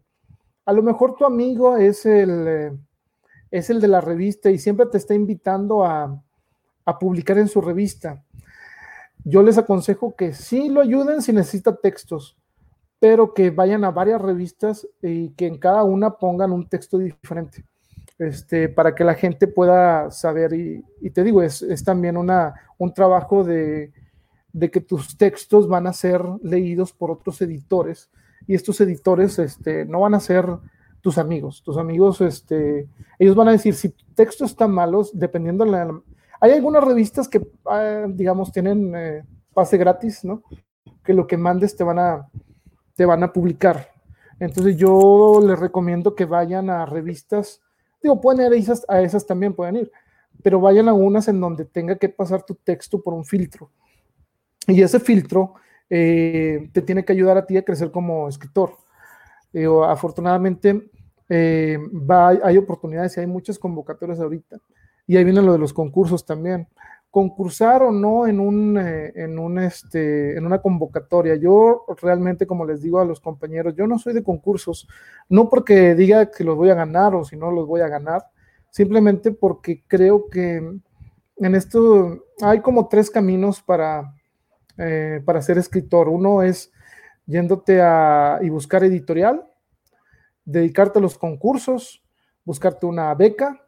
A 0.70 0.72
lo 0.72 0.84
mejor 0.84 1.16
tu 1.16 1.24
amigo 1.24 1.76
es 1.76 2.06
el, 2.06 2.46
eh, 2.46 2.72
es 3.50 3.70
el 3.70 3.80
de 3.80 3.88
la 3.88 4.00
revista 4.00 4.50
y 4.50 4.58
siempre 4.58 4.86
te 4.86 4.98
está 4.98 5.14
invitando 5.14 5.84
a, 5.84 6.22
a 6.84 6.96
publicar 6.96 7.38
en 7.38 7.48
su 7.48 7.60
revista. 7.60 8.22
Yo 9.24 9.42
les 9.42 9.58
aconsejo 9.58 10.14
que 10.14 10.32
sí 10.32 10.68
lo 10.68 10.80
ayuden 10.80 11.22
si 11.22 11.32
necesita 11.32 11.74
textos, 11.74 12.38
pero 13.00 13.34
que 13.34 13.50
vayan 13.50 13.82
a 13.82 13.90
varias 13.90 14.22
revistas 14.22 14.86
y 15.02 15.30
que 15.30 15.48
en 15.48 15.58
cada 15.58 15.82
una 15.82 16.16
pongan 16.18 16.52
un 16.52 16.68
texto 16.68 16.98
diferente 16.98 17.64
este, 18.20 18.68
para 18.68 18.94
que 18.94 19.02
la 19.02 19.14
gente 19.14 19.48
pueda 19.48 20.12
saber. 20.12 20.52
Y, 20.52 21.10
te 21.10 21.24
digo, 21.24 21.42
es, 21.42 21.82
también 21.84 22.16
una, 22.16 22.54
un 22.78 22.94
trabajo 22.94 23.42
de, 23.42 23.92
que 24.70 24.80
tus 24.80 25.18
textos 25.18 25.66
van 25.66 25.88
a 25.88 25.92
ser 25.92 26.22
leídos 26.44 26.92
por 26.92 27.10
otros 27.10 27.42
editores 27.42 28.08
y 28.46 28.54
estos 28.54 28.80
editores 28.80 29.38
este, 29.38 29.84
no 29.84 30.00
van 30.00 30.14
a 30.14 30.20
ser 30.20 30.46
tus 31.00 31.18
amigos. 31.18 31.62
Tus 31.62 31.76
amigos, 31.76 32.20
este, 32.20 32.88
ellos 33.18 33.34
van 33.34 33.48
a 33.48 33.52
decir, 33.52 33.74
si 33.74 33.90
tu 33.90 34.04
texto 34.14 34.44
está 34.44 34.66
malo, 34.66 35.02
dependiendo 35.12 35.64
de 35.64 35.70
la... 35.70 36.00
Hay 36.40 36.52
algunas 36.52 36.84
revistas 36.84 37.28
que, 37.28 37.46
ah, 37.66 38.06
digamos, 38.08 38.52
tienen 38.52 38.94
eh, 38.94 39.24
pase 39.52 39.76
gratis, 39.76 40.24
¿no? 40.24 40.42
Que 41.04 41.12
lo 41.12 41.26
que 41.26 41.36
mandes 41.36 41.76
te 41.76 41.84
van 41.84 41.98
a, 41.98 42.28
te 42.94 43.04
van 43.04 43.22
a 43.22 43.32
publicar. 43.32 43.90
Entonces 44.38 44.76
yo 44.76 45.40
les 45.46 45.58
recomiendo 45.58 46.14
que 46.14 46.24
vayan 46.24 46.70
a 46.70 46.86
revistas 46.86 47.60
Digo, 48.02 48.20
pueden 48.20 48.46
ir 48.46 48.52
a 48.52 48.56
esas, 48.56 48.84
a 48.88 49.00
esas 49.02 49.26
también, 49.26 49.54
pueden 49.54 49.76
ir, 49.76 49.92
pero 50.42 50.60
vayan 50.60 50.88
a 50.88 50.94
unas 50.94 51.28
en 51.28 51.40
donde 51.40 51.64
tenga 51.64 51.96
que 51.96 52.08
pasar 52.08 52.42
tu 52.42 52.54
texto 52.54 53.02
por 53.02 53.14
un 53.14 53.24
filtro. 53.24 53.70
Y 54.66 54.82
ese 54.82 55.00
filtro 55.00 55.54
eh, 55.90 56.70
te 56.72 56.82
tiene 56.82 57.04
que 57.04 57.12
ayudar 57.12 57.36
a 57.36 57.46
ti 57.46 57.56
a 57.56 57.64
crecer 57.64 57.90
como 57.90 58.28
escritor. 58.28 58.76
Eh, 59.52 59.66
afortunadamente, 59.86 60.90
eh, 61.28 61.78
va, 61.92 62.28
hay 62.28 62.56
oportunidades 62.56 63.16
y 63.16 63.20
hay 63.20 63.26
muchas 63.26 63.58
convocatorias 63.58 64.20
ahorita. 64.20 64.58
Y 65.06 65.16
ahí 65.16 65.24
viene 65.24 65.42
lo 65.42 65.52
de 65.52 65.58
los 65.58 65.72
concursos 65.72 66.24
también 66.24 66.68
concursar 67.10 67.82
o 67.82 67.90
no 67.90 68.26
en, 68.26 68.38
un, 68.38 68.78
eh, 68.78 69.12
en, 69.16 69.38
un 69.38 69.58
este, 69.58 70.36
en 70.36 70.46
una 70.46 70.60
convocatoria. 70.60 71.34
Yo 71.34 71.84
realmente, 72.00 72.46
como 72.46 72.64
les 72.64 72.82
digo 72.82 73.00
a 73.00 73.04
los 73.04 73.20
compañeros, 73.20 73.74
yo 73.76 73.86
no 73.86 73.98
soy 73.98 74.14
de 74.14 74.22
concursos, 74.22 74.88
no 75.28 75.48
porque 75.48 75.94
diga 75.94 76.30
que 76.30 76.44
los 76.44 76.56
voy 76.56 76.70
a 76.70 76.74
ganar 76.74 77.14
o 77.14 77.24
si 77.24 77.36
no 77.36 77.50
los 77.50 77.66
voy 77.66 77.80
a 77.80 77.88
ganar, 77.88 78.26
simplemente 78.70 79.32
porque 79.32 79.82
creo 79.88 80.28
que 80.28 80.56
en 81.36 81.54
esto 81.54 82.24
hay 82.42 82.60
como 82.60 82.86
tres 82.88 83.10
caminos 83.10 83.60
para, 83.60 84.14
eh, 84.80 85.20
para 85.24 85.42
ser 85.42 85.58
escritor. 85.58 86.08
Uno 86.08 86.42
es 86.42 86.72
yéndote 87.26 87.82
a 87.82 88.38
y 88.40 88.48
buscar 88.48 88.82
editorial, 88.82 89.44
dedicarte 90.44 90.98
a 90.98 91.02
los 91.02 91.18
concursos, 91.18 92.02
buscarte 92.44 92.86
una 92.86 93.14
beca 93.14 93.60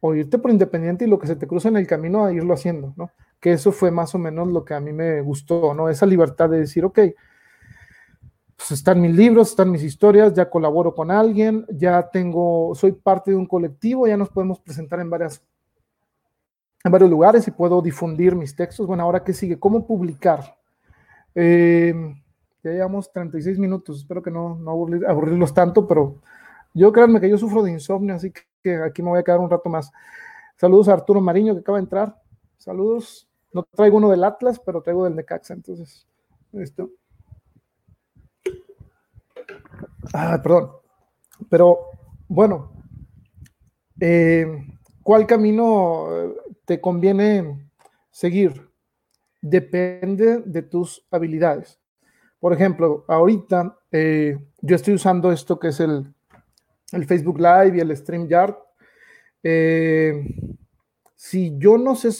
o 0.00 0.14
irte 0.14 0.38
por 0.38 0.50
independiente 0.50 1.04
y 1.04 1.08
lo 1.08 1.18
que 1.18 1.26
se 1.26 1.36
te 1.36 1.46
cruza 1.46 1.68
en 1.68 1.76
el 1.76 1.86
camino 1.86 2.24
a 2.24 2.32
irlo 2.32 2.54
haciendo, 2.54 2.92
¿no? 2.96 3.10
Que 3.38 3.52
eso 3.52 3.70
fue 3.70 3.90
más 3.90 4.14
o 4.14 4.18
menos 4.18 4.48
lo 4.48 4.64
que 4.64 4.74
a 4.74 4.80
mí 4.80 4.92
me 4.92 5.20
gustó, 5.20 5.72
¿no? 5.72 5.88
Esa 5.88 6.04
libertad 6.06 6.50
de 6.50 6.58
decir, 6.58 6.84
ok, 6.84 6.98
pues 8.56 8.72
están 8.72 9.00
mis 9.00 9.14
libros, 9.14 9.50
están 9.50 9.70
mis 9.70 9.82
historias, 9.82 10.34
ya 10.34 10.50
colaboro 10.50 10.94
con 10.94 11.10
alguien, 11.10 11.64
ya 11.70 12.10
tengo, 12.10 12.74
soy 12.74 12.92
parte 12.92 13.30
de 13.30 13.36
un 13.36 13.46
colectivo, 13.46 14.06
ya 14.06 14.16
nos 14.16 14.30
podemos 14.30 14.58
presentar 14.60 15.00
en 15.00 15.08
varias 15.10 15.42
en 16.82 16.92
varios 16.92 17.10
lugares 17.10 17.46
y 17.46 17.50
puedo 17.50 17.82
difundir 17.82 18.34
mis 18.34 18.56
textos. 18.56 18.86
Bueno, 18.86 19.02
ahora 19.02 19.22
qué 19.22 19.32
sigue, 19.32 19.58
¿cómo 19.58 19.86
publicar? 19.86 20.56
Eh, 21.34 21.94
ya 22.62 22.70
llevamos 22.72 23.12
36 23.12 23.58
minutos, 23.58 23.98
espero 23.98 24.22
que 24.22 24.30
no, 24.30 24.56
no 24.56 24.70
aburrirlos 25.06 25.54
tanto, 25.54 25.86
pero 25.86 26.16
yo 26.74 26.92
créanme 26.92 27.20
que 27.20 27.28
yo 27.28 27.38
sufro 27.38 27.62
de 27.62 27.72
insomnio, 27.72 28.14
así 28.14 28.32
que 28.62 28.76
aquí 28.76 29.02
me 29.02 29.10
voy 29.10 29.20
a 29.20 29.22
quedar 29.22 29.40
un 29.40 29.50
rato 29.50 29.68
más. 29.68 29.90
Saludos 30.56 30.88
a 30.88 30.92
Arturo 30.92 31.20
Mariño 31.20 31.54
que 31.54 31.60
acaba 31.60 31.78
de 31.78 31.84
entrar. 31.84 32.20
Saludos. 32.58 33.26
No 33.52 33.62
traigo 33.62 33.96
uno 33.96 34.10
del 34.10 34.22
Atlas, 34.22 34.60
pero 34.64 34.82
traigo 34.82 35.04
del 35.04 35.16
Necaxa, 35.16 35.54
entonces. 35.54 36.06
Esto. 36.52 36.90
Ah, 40.12 40.38
perdón. 40.42 40.70
Pero 41.48 41.78
bueno, 42.28 42.70
eh, 43.98 44.66
¿cuál 45.02 45.26
camino 45.26 46.08
te 46.70 46.80
conviene 46.80 47.68
seguir? 48.12 48.70
Depende 49.42 50.38
de 50.46 50.62
tus 50.62 51.04
habilidades. 51.10 51.80
Por 52.38 52.52
ejemplo, 52.52 53.04
ahorita 53.08 53.76
eh, 53.90 54.38
yo 54.60 54.76
estoy 54.76 54.94
usando 54.94 55.32
esto 55.32 55.58
que 55.58 55.66
es 55.66 55.80
el 55.80 56.14
el 56.92 57.06
Facebook 57.06 57.38
Live 57.38 57.76
y 57.76 57.80
el 57.80 57.96
StreamYard. 57.96 58.54
Eh, 59.42 60.24
si 61.16 61.58
yo 61.58 61.76
no 61.76 61.96
sé 61.96 62.10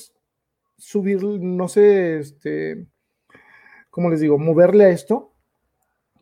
subir, 0.76 1.22
no 1.22 1.68
sé, 1.68 2.18
este, 2.18 2.86
¿cómo 3.88 4.10
les 4.10 4.18
digo? 4.18 4.36
Moverle 4.36 4.86
a 4.86 4.88
esto, 4.90 5.32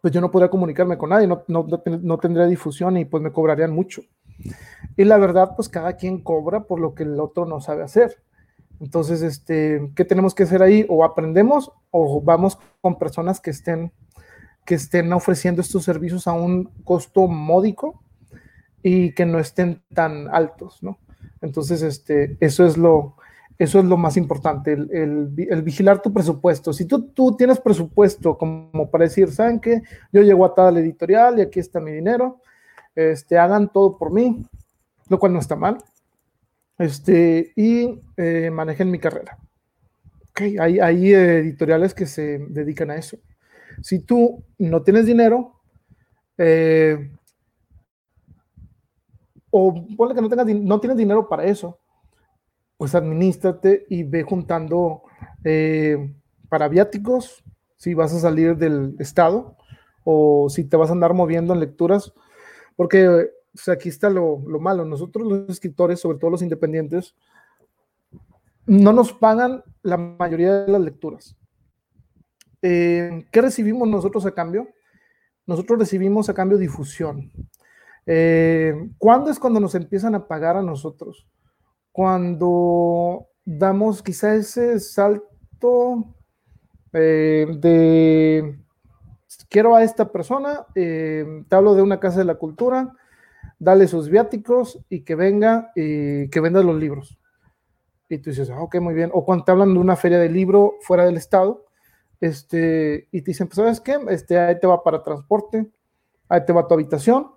pues 0.03 0.13
yo 0.13 0.21
no 0.21 0.31
podría 0.31 0.51
comunicarme 0.51 0.99
con 0.99 1.09
nadie, 1.09 1.27
no, 1.27 1.45
no, 1.47 2.19
tendría 2.19 2.47
difusión 2.47 2.99
y 2.99 3.07
pues 3.07 3.23
me 3.23 3.33
cobrarían 3.33 3.73
mucho. 3.73 4.03
Y 4.99 5.05
la 5.05 5.17
verdad, 5.17 5.55
pues 5.57 5.71
cada 5.71 5.97
quien 5.97 6.23
cobra 6.23 6.65
por 6.65 6.79
lo 6.79 6.95
que 6.95 7.05
el 7.05 7.19
otro 7.21 7.47
no 7.47 7.61
sabe 7.61 7.83
hacer. 7.83 8.23
Entonces, 8.81 9.23
este, 9.23 9.91
¿qué 9.97 10.05
tenemos 10.05 10.35
que 10.35 10.45
hacer 10.45 10.63
ahí? 10.63 10.87
O 10.89 11.05
aprendemos 11.05 11.73
o 11.91 12.21
vamos 12.21 12.59
con 12.81 12.99
personas 12.99 13.41
que 13.41 13.51
estén, 13.51 13.93
que 14.65 14.77
estén 14.77 15.13
ofreciendo 15.13 15.63
estos 15.63 15.85
servicios 15.85 16.27
a 16.27 16.33
un 16.33 16.65
costo 16.85 17.27
módico 17.27 18.03
y 18.83 19.13
que 19.15 19.27
no 19.27 19.39
estén 19.39 19.83
tan 19.93 20.29
altos, 20.29 20.83
¿no? 20.83 20.99
Entonces, 21.41 21.83
este, 21.83 22.37
eso 22.41 22.67
es 22.67 22.77
lo, 22.77 23.17
eso 23.59 23.81
es 23.81 23.85
lo 23.85 23.97
más 23.97 24.17
importante, 24.17 24.73
el, 24.73 25.29
vigilar 25.63 26.01
tu 26.01 26.13
presupuesto. 26.13 26.73
Si 26.73 26.85
tú, 26.85 27.09
tú 27.09 27.37
tienes 27.37 27.59
presupuesto 27.59 28.39
como 28.39 28.89
para 28.91 29.05
decir, 29.05 29.33
¿saben 29.33 29.61
qué? 29.61 29.83
Yo 30.13 30.23
llego 30.23 30.45
a 30.45 30.55
tal 30.55 30.77
editorial 30.77 31.39
y 31.39 31.43
aquí 31.43 31.59
está 31.59 31.81
mi 31.81 31.91
dinero, 31.91 32.41
este, 32.95 33.37
hagan 33.37 33.73
todo 33.73 33.99
por 33.99 34.13
mí, 34.13 34.47
lo 35.09 35.19
cual 35.19 35.33
no 35.33 35.41
está 35.41 35.57
mal, 35.57 35.79
este, 36.79 37.53
y 37.57 38.01
eh, 38.17 38.51
manejen 38.51 38.91
mi 38.91 38.99
carrera. 38.99 39.39
Okay, 40.31 40.57
hay, 40.59 40.79
hay 40.79 41.13
editoriales 41.13 41.93
que 41.93 42.07
se 42.07 42.39
dedican 42.39 42.91
a 42.91 42.97
eso. 42.97 43.19
Si 43.83 44.01
tú 44.01 44.45
no 44.59 44.83
tienes 44.83 45.07
dinero, 45.07 45.61
eh, 46.39 47.11
o 49.51 49.75
ponle 49.97 50.15
que 50.15 50.21
no, 50.21 50.29
tengas, 50.29 50.47
no 50.47 50.81
tienes 50.81 50.97
dinero 50.97 51.29
para 51.29 51.45
eso, 51.45 51.79
pues 52.77 52.95
administrate 52.95 53.87
y 53.89 54.05
ve 54.05 54.23
juntando 54.23 55.03
eh, 55.45 56.15
para 56.49 56.69
viáticos, 56.69 57.43
si 57.77 57.95
vas 57.95 58.13
a 58.15 58.21
salir 58.21 58.57
del 58.57 58.97
estado 58.99 59.57
o 60.05 60.49
si 60.49 60.65
te 60.65 60.77
vas 60.77 60.91
a 60.91 60.93
andar 60.93 61.15
moviendo 61.15 61.55
en 61.55 61.61
lecturas, 61.61 62.13
porque 62.77 63.31
aquí 63.67 63.89
está 63.89 64.11
lo, 64.11 64.41
lo, 64.47 64.61
malo, 64.61 64.85
nosotros 64.85 65.27
los 65.27 65.49
escritores, 65.49 66.01
sobre 66.01 66.19
todo 66.19 66.31
los 66.31 66.43
independientes, 66.43 67.15
no 68.69 68.93
nos 68.93 69.13
pagan 69.13 69.65
la 69.83 69.97
mayoría 69.97 70.65
de 70.65 70.73
las 70.73 70.81
lecturas. 70.83 71.37
eh, 72.63 73.27
¿qué 73.33 73.41
recibimos 73.41 73.89
nosotros 73.89 74.27
a 74.27 74.33
cambio? 74.33 74.69
Nosotros 75.47 75.79
recibimos 75.79 76.29
a 76.29 76.35
cambio 76.35 76.59
difusión. 76.59 77.33
Eh, 78.05 78.91
¿Cuándo 78.99 79.31
es 79.31 79.39
cuando 79.39 79.61
nos 79.61 79.75
empiezan 79.75 80.15
a 80.15 80.27
pagar 80.29 80.57
a 80.57 80.63
nosotros? 80.63 81.27
Cuando 81.93 83.29
damos 83.45 84.03
quizá 84.03 84.35
ese 84.35 84.79
salto 84.81 86.15
eh, 86.93 87.47
de 87.59 88.59
quiero 89.49 89.75
a 89.75 89.83
esta 89.83 90.13
persona, 90.13 90.67
te 90.75 91.47
hablo 91.51 91.75
de 91.75 91.83
una 91.83 92.01
casa 92.01 92.19
de 92.19 92.25
la 92.25 92.35
cultura, 92.35 92.95
dale 93.59 93.89
sus 93.89 94.09
viáticos 94.09 94.79
y 94.89 95.01
que 95.01 95.15
venga 95.15 95.73
y 95.75 96.29
que 96.29 96.41
venda 96.41 96.63
los 96.63 96.79
libros. 96.79 97.19
Y 98.09 98.19
tú 98.19 98.31
dices, 98.31 98.51
ah, 98.51 98.61
ok, 98.61 98.77
muy 98.81 98.95
bien. 98.95 99.11
O 99.13 99.25
cuando 99.25 99.45
te 99.45 99.53
hablan 99.53 99.75
de 99.75 99.81
una 99.81 99.97
feria 99.97 100.19
de 100.19 100.31
libro 100.31 100.77
fuera 100.81 101.05
del 101.05 101.17
estado, 101.17 101.67
este, 102.21 103.09
y 103.13 103.23
te 103.23 103.31
dicen, 103.31 103.47
pues, 103.47 103.57
¿sabes 103.57 103.81
qué? 103.81 103.99
Este, 104.09 104.39
ahí 104.39 104.59
te 104.59 104.67
va 104.67 104.83
para 104.83 105.03
transporte, 105.03 105.71
ahí 106.29 106.45
te 106.45 106.53
va 106.53 106.67
tu 106.67 106.75
habitación, 106.75 107.29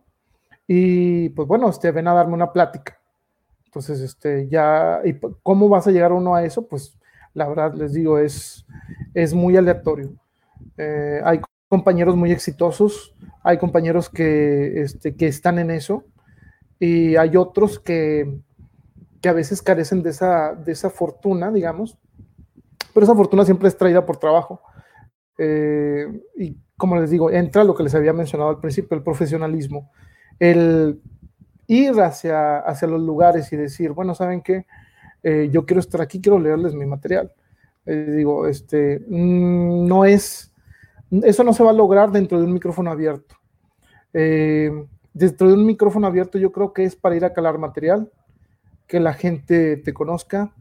y 0.67 1.30
pues 1.30 1.47
bueno, 1.47 1.69
este, 1.69 1.91
ven 1.91 2.07
a 2.07 2.13
darme 2.13 2.34
una 2.34 2.51
plática. 2.51 2.99
Entonces, 3.65 3.99
este, 4.01 4.47
ya, 4.47 5.01
¿y 5.03 5.19
cómo 5.43 5.69
vas 5.69 5.88
a 5.88 5.91
llegar 5.91 6.13
uno 6.13 6.36
a 6.36 6.43
eso? 6.43 6.67
Pues 6.67 6.97
la 7.34 7.47
verdad 7.47 7.74
les 7.74 7.93
digo, 7.93 8.17
es, 8.19 8.65
es 9.13 9.34
muy 9.34 9.55
aleatorio. 9.57 10.13
Eh, 10.78 11.22
hay 11.24 11.41
compañeros 11.67 12.15
muy 12.15 12.32
exitosos, 12.32 13.13
hay 13.43 13.57
compañeros 13.57 14.09
que, 14.09 14.82
este, 14.82 15.15
que 15.15 15.28
están 15.28 15.59
en 15.59 15.72
eso, 15.72 16.05
y 16.84 17.15
hay 17.15 17.38
otros 17.38 17.79
que, 17.79 18.41
que 19.21 19.29
a 19.29 19.34
veces 19.34 19.61
carecen 19.61 20.01
de 20.01 20.09
esa, 20.09 20.55
de 20.55 20.71
esa 20.71 20.89
fortuna, 20.89 21.51
digamos, 21.51 21.99
pero 22.91 23.03
esa 23.03 23.13
fortuna 23.13 23.45
siempre 23.45 23.67
es 23.67 23.77
traída 23.77 24.03
por 24.03 24.17
trabajo. 24.17 24.63
Eh, 25.38 26.07
y 26.36 26.57
como 26.77 26.99
les 26.99 27.11
digo, 27.11 27.29
entra 27.29 27.63
lo 27.63 27.75
que 27.75 27.84
les 27.84 27.93
había 27.93 28.13
mencionado 28.13 28.49
al 28.49 28.59
principio, 28.59 28.97
el 28.97 29.03
profesionalismo, 29.03 29.91
el 30.39 30.99
ir 31.67 32.01
hacia, 32.01 32.57
hacia 32.61 32.88
los 32.88 32.99
lugares 32.99 33.53
y 33.53 33.57
decir, 33.57 33.91
bueno, 33.91 34.15
¿saben 34.15 34.41
qué? 34.41 34.65
Eh, 35.21 35.49
yo 35.51 35.67
quiero 35.67 35.82
estar 35.82 36.01
aquí, 36.01 36.19
quiero 36.19 36.39
leerles 36.39 36.73
mi 36.73 36.88
material. 36.88 37.32
Eh, 37.86 38.11
digo, 38.17 38.47
este, 38.47 39.01
mm, 39.07 39.86
no 39.86 40.03
es, 40.03 40.51
eso 41.11 41.43
no 41.43 41.53
se 41.53 41.63
va 41.63 41.69
a 41.69 41.73
lograr 41.73 42.11
dentro 42.11 42.39
de 42.39 42.45
un 42.45 42.53
micrófono 42.53 42.89
abierto. 42.89 43.36
Dentro 45.14 45.47
de 45.47 45.53
un 45.53 45.66
micrófono 45.66 46.07
abierto 46.07 46.38
yo 46.38 46.51
creo 46.51 46.74
que 46.74 46.84
es 46.84 46.95
para 46.95 47.16
ir 47.16 47.26
a 47.26 47.34
calar 47.34 47.57
material, 47.57 48.12
que 48.88 48.99
la 48.99 49.14
gente 49.14 49.78
te 49.78 49.93
conozca. 49.93 50.53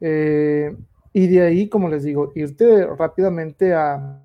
Eh, 0.00 0.76
y 1.12 1.26
de 1.28 1.42
ahí, 1.42 1.68
como 1.68 1.88
les 1.88 2.04
digo, 2.04 2.32
irte 2.34 2.86
rápidamente 2.86 3.74
a, 3.74 4.22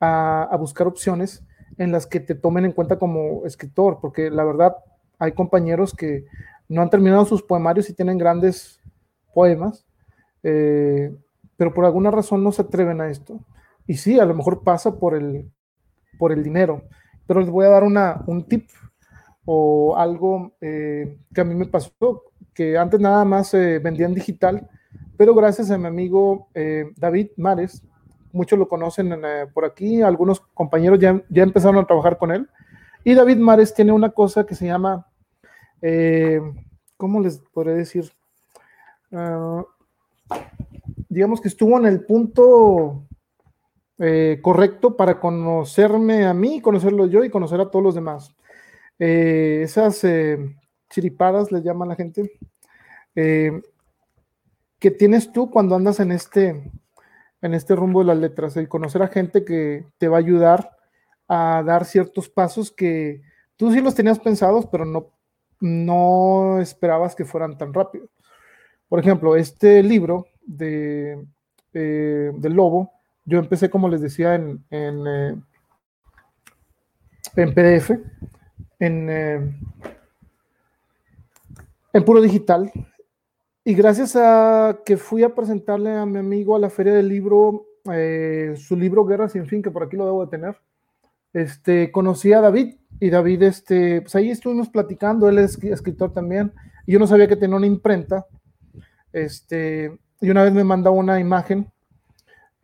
a, 0.00 0.56
buscar 0.58 0.86
opciones 0.86 1.42
en 1.78 1.90
las 1.92 2.06
que 2.06 2.20
te 2.20 2.34
tomen 2.34 2.64
en 2.64 2.72
cuenta 2.72 2.98
como 2.98 3.44
escritor, 3.46 3.98
porque 4.00 4.30
la 4.30 4.44
verdad 4.44 4.76
hay 5.18 5.32
compañeros 5.32 5.94
que 5.94 6.24
no 6.68 6.82
han 6.82 6.90
terminado 6.90 7.24
sus 7.24 7.42
poemarios 7.42 7.90
y 7.90 7.94
tienen 7.94 8.18
grandes 8.18 8.80
poemas, 9.32 9.84
eh, 10.42 11.14
pero 11.56 11.74
por 11.74 11.84
alguna 11.84 12.10
razón 12.10 12.42
no 12.44 12.52
se 12.52 12.62
atreven 12.62 13.00
a 13.00 13.10
esto. 13.10 13.40
Y 13.86 13.94
sí, 13.94 14.18
a 14.18 14.24
lo 14.24 14.34
mejor 14.34 14.62
pasa 14.62 14.98
por 14.98 15.14
el, 15.14 15.50
por 16.18 16.32
el 16.32 16.42
dinero, 16.42 16.84
pero 17.26 17.40
les 17.40 17.50
voy 17.50 17.66
a 17.66 17.70
dar 17.70 17.84
una, 17.84 18.22
un 18.26 18.44
tip 18.44 18.68
o 19.44 19.96
algo 19.96 20.52
eh, 20.60 21.18
que 21.34 21.40
a 21.40 21.44
mí 21.44 21.54
me 21.54 21.66
pasó 21.66 22.22
que 22.54 22.78
antes 22.78 23.00
nada 23.00 23.24
más 23.24 23.48
se 23.48 23.78
vendía 23.80 24.06
en 24.06 24.14
digital, 24.14 24.68
pero 25.16 25.34
gracias 25.34 25.70
a 25.70 25.78
mi 25.78 25.86
amigo 25.86 26.48
eh, 26.54 26.90
David 26.96 27.28
Mares, 27.36 27.82
muchos 28.32 28.58
lo 28.58 28.68
conocen 28.68 29.12
eh, 29.12 29.46
por 29.52 29.64
aquí, 29.64 30.02
algunos 30.02 30.40
compañeros 30.40 30.98
ya, 31.00 31.22
ya 31.28 31.42
empezaron 31.42 31.78
a 31.78 31.86
trabajar 31.86 32.16
con 32.16 32.30
él, 32.32 32.48
y 33.02 33.14
David 33.14 33.38
Mares 33.38 33.74
tiene 33.74 33.92
una 33.92 34.10
cosa 34.10 34.46
que 34.46 34.54
se 34.54 34.66
llama, 34.66 35.06
eh, 35.82 36.40
¿cómo 36.96 37.20
les 37.20 37.38
podré 37.52 37.74
decir? 37.74 38.10
Ah, 39.12 39.62
digamos 41.08 41.40
que 41.40 41.48
estuvo 41.48 41.78
en 41.78 41.86
el 41.86 42.04
punto 42.04 43.04
correcto 44.42 44.96
para 44.96 45.20
conocerme 45.20 46.26
a 46.26 46.34
mí, 46.34 46.60
conocerlo 46.60 47.06
yo 47.06 47.24
y 47.24 47.30
conocer 47.30 47.60
a 47.60 47.70
todos 47.70 47.84
los 47.84 47.94
demás. 47.94 48.34
esas 48.98 50.04
chiripadas, 50.94 51.50
le 51.50 51.62
llaman 51.62 51.88
la 51.88 51.96
gente, 51.96 52.38
eh, 53.16 53.60
que 54.78 54.90
tienes 54.90 55.32
tú 55.32 55.50
cuando 55.50 55.76
andas 55.76 56.00
en 56.00 56.12
este, 56.12 56.70
en 57.40 57.54
este 57.54 57.74
rumbo 57.74 58.00
de 58.00 58.06
las 58.06 58.18
letras, 58.18 58.56
el 58.56 58.68
conocer 58.68 59.02
a 59.02 59.08
gente 59.08 59.44
que 59.44 59.86
te 59.98 60.08
va 60.08 60.18
a 60.18 60.20
ayudar 60.20 60.70
a 61.26 61.62
dar 61.64 61.84
ciertos 61.84 62.28
pasos 62.28 62.70
que 62.70 63.22
tú 63.56 63.72
sí 63.72 63.80
los 63.80 63.94
tenías 63.94 64.20
pensados, 64.20 64.66
pero 64.66 64.84
no, 64.84 65.12
no 65.60 66.60
esperabas 66.60 67.14
que 67.14 67.24
fueran 67.24 67.56
tan 67.56 67.72
rápido. 67.72 68.08
Por 68.88 69.00
ejemplo, 69.00 69.36
este 69.36 69.82
libro 69.82 70.26
de, 70.42 71.26
eh, 71.72 72.32
lobo, 72.42 72.92
yo 73.24 73.38
empecé, 73.38 73.70
como 73.70 73.88
les 73.88 74.00
decía, 74.00 74.34
en, 74.34 74.64
en, 74.70 75.06
eh, 75.06 75.36
en 77.36 77.54
PDF, 77.54 77.90
en, 78.78 79.08
en 81.92 82.04
puro 82.04 82.20
digital. 82.20 82.70
Y 83.64 83.74
gracias 83.74 84.14
a 84.14 84.80
que 84.84 84.98
fui 84.98 85.22
a 85.22 85.34
presentarle 85.34 85.96
a 85.96 86.04
mi 86.04 86.18
amigo 86.18 86.54
a 86.54 86.58
la 86.58 86.68
feria 86.68 86.92
del 86.92 87.08
libro, 87.08 87.64
eh, 87.90 88.54
su 88.58 88.76
libro 88.76 89.06
Guerra 89.06 89.28
sin 89.30 89.46
fin, 89.46 89.62
que 89.62 89.70
por 89.70 89.84
aquí 89.84 89.96
lo 89.96 90.04
debo 90.04 90.26
de 90.26 90.30
tener, 90.30 90.56
este, 91.32 91.90
conocí 91.90 92.32
a 92.34 92.42
David 92.42 92.74
y 93.00 93.08
David, 93.08 93.42
este, 93.44 94.02
pues 94.02 94.14
ahí 94.16 94.30
estuvimos 94.30 94.68
platicando, 94.68 95.30
él 95.30 95.38
es 95.38 95.62
escritor 95.64 96.12
también, 96.12 96.52
y 96.86 96.92
yo 96.92 96.98
no 96.98 97.06
sabía 97.06 97.26
que 97.26 97.36
tenía 97.36 97.56
una 97.56 97.66
imprenta, 97.66 98.26
este, 99.12 99.98
y 100.20 100.30
una 100.30 100.42
vez 100.42 100.52
me 100.52 100.64
manda 100.64 100.90
una 100.90 101.18
imagen 101.18 101.72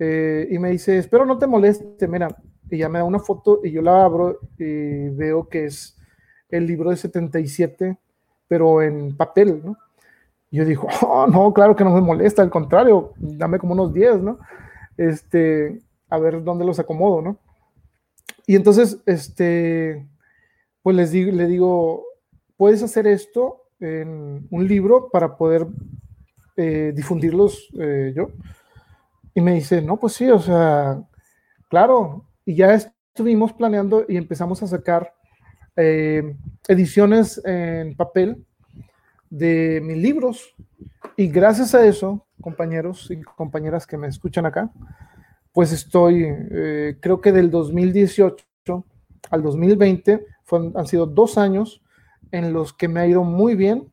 eh, 0.01 0.49
y 0.51 0.59
me 0.59 0.71
dice, 0.71 0.99
espero 0.99 1.25
no 1.25 1.39
te 1.39 1.47
moleste, 1.47 2.09
mira, 2.09 2.37
y 2.69 2.79
ya 2.79 2.89
me 2.89 2.99
da 2.99 3.05
una 3.05 3.21
foto 3.21 3.61
y 3.63 3.71
yo 3.71 3.83
la 3.83 4.05
abro 4.05 4.41
y 4.59 5.09
veo 5.11 5.49
que 5.49 5.67
es 5.67 5.97
el 6.49 6.67
libro 6.67 6.91
de 6.91 6.97
77 6.97 7.97
pero 8.49 8.83
en 8.83 9.17
papel, 9.17 9.63
¿no? 9.65 9.77
yo 10.51 10.65
digo, 10.65 10.89
oh, 11.03 11.29
no, 11.29 11.53
claro 11.55 11.77
que 11.77 11.85
no 11.85 11.91
me 11.91 12.01
molesta, 12.01 12.43
al 12.43 12.51
contrario, 12.51 13.13
dame 13.17 13.61
como 13.61 13.75
unos 13.75 13.95
10, 13.95 14.23
¿no? 14.23 14.41
Este, 14.97 15.81
a 16.09 16.19
ver 16.19 16.43
dónde 16.43 16.65
los 16.65 16.81
acomodo, 16.81 17.23
¿no? 17.23 17.39
Y 18.49 18.57
entonces, 18.57 18.99
este, 19.07 20.05
pues 20.83 20.97
les 20.97 21.13
digo, 21.13 21.31
le 21.31 21.47
digo, 21.47 22.05
puedes 22.57 22.83
hacer 22.83 23.07
esto 23.07 23.63
en 23.79 24.49
un 24.51 24.67
libro 24.67 25.09
para 25.11 25.37
poder 25.37 25.69
eh, 26.57 26.93
difundirlos 26.95 27.69
eh, 27.79 28.13
yo. 28.17 28.31
Y 29.41 29.43
me 29.43 29.55
dice, 29.55 29.81
no, 29.81 29.97
pues 29.97 30.13
sí, 30.13 30.29
o 30.29 30.39
sea, 30.39 31.03
claro, 31.71 32.27
y 32.45 32.57
ya 32.57 32.75
estuvimos 32.75 33.55
planeando 33.55 34.05
y 34.07 34.19
empezamos 34.19 34.63
a 34.63 34.67
sacar 34.67 35.15
eh, 35.77 36.37
ediciones 36.69 37.41
en 37.47 37.97
papel 37.97 38.45
de 39.31 39.81
mis 39.83 39.97
libros. 39.97 40.55
Y 41.17 41.29
gracias 41.29 41.75
a 41.75 41.87
eso, 41.87 42.27
compañeros 42.43 43.11
y 43.11 43.23
compañeras 43.23 43.87
que 43.87 43.97
me 43.97 44.09
escuchan 44.09 44.45
acá, 44.45 44.71
pues 45.53 45.73
estoy, 45.73 46.27
eh, 46.29 46.99
creo 47.01 47.23
que 47.23 47.33
del 47.33 47.51
2018 47.51 48.45
al 49.31 49.43
2020 49.43 50.23
han 50.75 50.87
sido 50.87 51.07
dos 51.07 51.39
años 51.39 51.81
en 52.31 52.53
los 52.53 52.75
que 52.75 52.89
me 52.89 53.01
ha 53.01 53.07
ido 53.07 53.25
muy 53.25 53.55
bien 53.55 53.91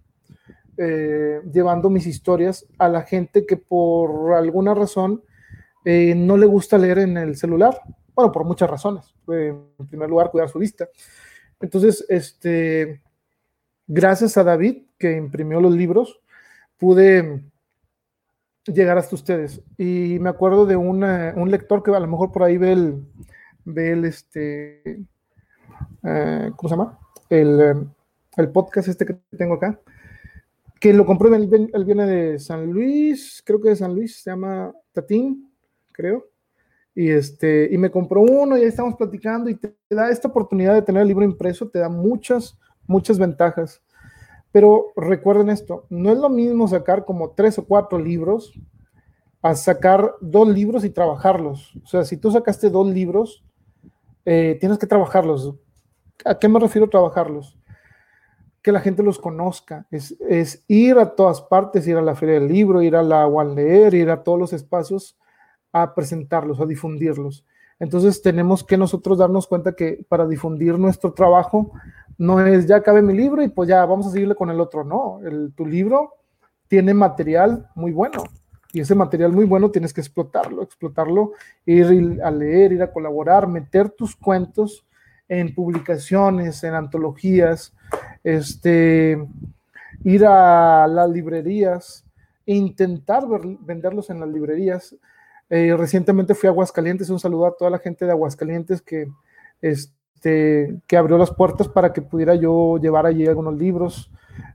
eh, 0.75 1.39
llevando 1.53 1.89
mis 1.89 2.05
historias 2.05 2.67
a 2.77 2.89
la 2.89 3.03
gente 3.03 3.45
que 3.45 3.55
por 3.55 4.33
alguna 4.33 4.73
razón 4.73 5.23
no 6.15 6.37
le 6.37 6.45
gusta 6.45 6.77
leer 6.77 6.99
en 6.99 7.17
el 7.17 7.35
celular. 7.35 7.79
Bueno, 8.13 8.31
por 8.31 8.43
muchas 8.43 8.69
razones. 8.69 9.13
en 9.27 9.87
primer 9.87 10.09
lugar, 10.09 10.31
cuidar 10.31 10.49
su 10.49 10.59
vista. 10.59 10.87
Entonces, 11.59 12.05
este, 12.09 13.01
gracias 13.87 14.37
a 14.37 14.43
David, 14.43 14.83
que 14.97 15.15
imprimió 15.15 15.61
los 15.61 15.73
libros, 15.73 16.19
pude 16.77 17.43
llegar 18.65 18.97
hasta 18.97 19.15
ustedes. 19.15 19.61
Y 19.77 20.17
me 20.19 20.29
acuerdo 20.29 20.65
de 20.65 20.75
un 20.75 21.51
lector 21.51 21.81
que 21.83 21.91
a 21.91 21.99
lo 21.99 22.07
mejor 22.07 22.31
por 22.31 22.43
ahí 22.43 22.57
ve 22.57 22.73
el, 22.73 23.05
ve 23.65 23.91
el 23.91 24.05
este, 24.05 24.99
eh, 26.03 26.51
¿cómo 26.55 26.69
se 26.69 26.75
llama? 26.75 26.99
El, 27.29 27.89
el, 28.37 28.49
podcast 28.49 28.87
este 28.87 29.05
que 29.05 29.17
tengo 29.37 29.55
acá, 29.55 29.79
que 30.79 30.93
lo 30.93 31.05
compró, 31.05 31.33
él, 31.33 31.69
él 31.73 31.85
viene 31.85 32.05
de 32.05 32.39
San 32.39 32.71
Luis, 32.71 33.41
creo 33.45 33.61
que 33.61 33.69
de 33.69 33.75
San 33.75 33.95
Luis, 33.95 34.21
se 34.21 34.29
llama 34.29 34.73
Tatín, 34.91 35.46
creo 35.97 36.23
y, 36.97 37.11
este, 37.11 37.69
y 37.71 37.77
me 37.77 37.91
compró 37.91 38.21
uno 38.21 38.57
y 38.57 38.61
ahí 38.61 38.67
estamos 38.67 38.95
platicando 38.95 39.51
y 39.51 39.55
te, 39.55 39.77
da 39.87 40.09
esta 40.09 40.29
oportunidad 40.29 40.73
de 40.73 40.81
tener 40.81 41.03
el 41.03 41.07
libro 41.07 41.23
impreso, 41.23 41.69
te 41.69 41.77
da 41.77 41.89
muchas, 41.89 42.57
muchas 42.87 43.19
ventajas. 43.19 43.83
Pero 44.51 44.93
recuerden 44.95 45.51
esto, 45.51 45.85
no 45.91 46.11
es 46.11 46.17
lo 46.17 46.27
mismo 46.27 46.67
sacar 46.67 47.05
como 47.05 47.35
tres 47.35 47.59
o 47.59 47.65
cuatro 47.65 47.99
libros 47.99 48.51
a 49.43 49.53
sacar 49.53 50.15
dos 50.21 50.47
libros 50.47 50.83
y 50.85 50.89
trabajarlos. 50.89 51.75
O 51.83 51.85
sea, 51.85 52.03
si 52.03 52.17
tú 52.17 52.31
sacaste 52.31 52.71
dos 52.71 52.87
libros, 52.87 53.45
eh, 54.25 54.57
tienes 54.59 54.79
que 54.79 54.87
trabajarlos. 54.87 55.53
¿A 56.25 56.39
qué 56.39 56.49
me 56.49 56.59
refiero 56.59 56.89
trabajarlos? 56.89 57.59
Que 58.63 58.71
la 58.71 58.79
gente 58.79 59.03
los 59.03 59.19
conozca. 59.19 59.85
Es, 59.91 60.19
es, 60.27 60.65
ir 60.67 60.97
a 60.97 61.13
todas 61.13 61.43
partes, 61.43 61.87
ir 61.87 61.97
a 61.97 62.01
la 62.01 62.15
feria 62.15 62.39
del 62.39 62.47
libro, 62.47 62.81
ir 62.81 62.95
a 62.95 63.03
la 63.03 63.27
One 63.27 63.53
Leer, 63.53 63.93
ir 63.93 64.09
a 64.09 64.23
todos 64.23 64.39
los 64.39 64.51
espacios 64.51 65.15
a 65.81 65.95
presentarlos, 65.95 66.59
a 66.59 66.65
difundirlos. 66.65 67.45
Entonces 67.79 68.21
tenemos 68.21 68.63
que 68.63 68.77
nosotros 68.77 69.17
darnos 69.17 69.47
cuenta 69.47 69.73
que 69.73 70.05
para 70.09 70.27
difundir 70.27 70.77
nuestro 70.79 71.13
trabajo 71.13 71.71
no 72.17 72.39
es 72.45 72.65
ya 72.65 72.81
cabe 72.81 73.01
mi 73.01 73.13
libro 73.13 73.43
y 73.43 73.49
pues 73.49 73.69
ya 73.69 73.85
vamos 73.85 74.07
a 74.07 74.11
seguirle 74.11 74.35
con 74.35 74.49
el 74.49 74.59
otro. 74.59 74.83
No, 74.83 75.19
el, 75.23 75.53
tu 75.55 75.65
libro 75.65 76.15
tiene 76.67 76.93
material 76.93 77.69
muy 77.75 77.91
bueno 77.91 78.23
y 78.73 78.81
ese 78.81 78.95
material 78.95 79.31
muy 79.31 79.45
bueno 79.45 79.71
tienes 79.71 79.93
que 79.93 80.01
explotarlo, 80.01 80.61
explotarlo, 80.61 81.33
ir 81.65 82.21
a 82.23 82.31
leer, 82.31 82.73
ir 82.73 82.83
a 82.83 82.91
colaborar, 82.91 83.47
meter 83.47 83.89
tus 83.89 84.15
cuentos 84.15 84.85
en 85.29 85.53
publicaciones, 85.53 86.63
en 86.63 86.73
antologías, 86.73 87.73
este, 88.23 89.25
ir 90.03 90.25
a 90.25 90.87
las 90.87 91.09
librerías, 91.09 92.05
intentar 92.45 93.23
venderlos 93.61 94.09
en 94.09 94.19
las 94.19 94.29
librerías. 94.29 94.95
Eh, 95.49 95.73
recientemente 95.77 96.35
fui 96.35 96.47
a 96.47 96.51
Aguascalientes, 96.51 97.09
un 97.09 97.19
saludo 97.19 97.45
a 97.47 97.55
toda 97.55 97.71
la 97.71 97.79
gente 97.79 98.05
de 98.05 98.11
Aguascalientes 98.11 98.81
que, 98.81 99.07
este, 99.61 100.79
que 100.87 100.97
abrió 100.97 101.17
las 101.17 101.31
puertas 101.31 101.69
para 101.69 101.93
que 101.93 102.01
pudiera 102.01 102.35
yo 102.35 102.77
llevar 102.77 103.05
allí 103.05 103.25
algunos 103.25 103.55
libros 103.55 104.11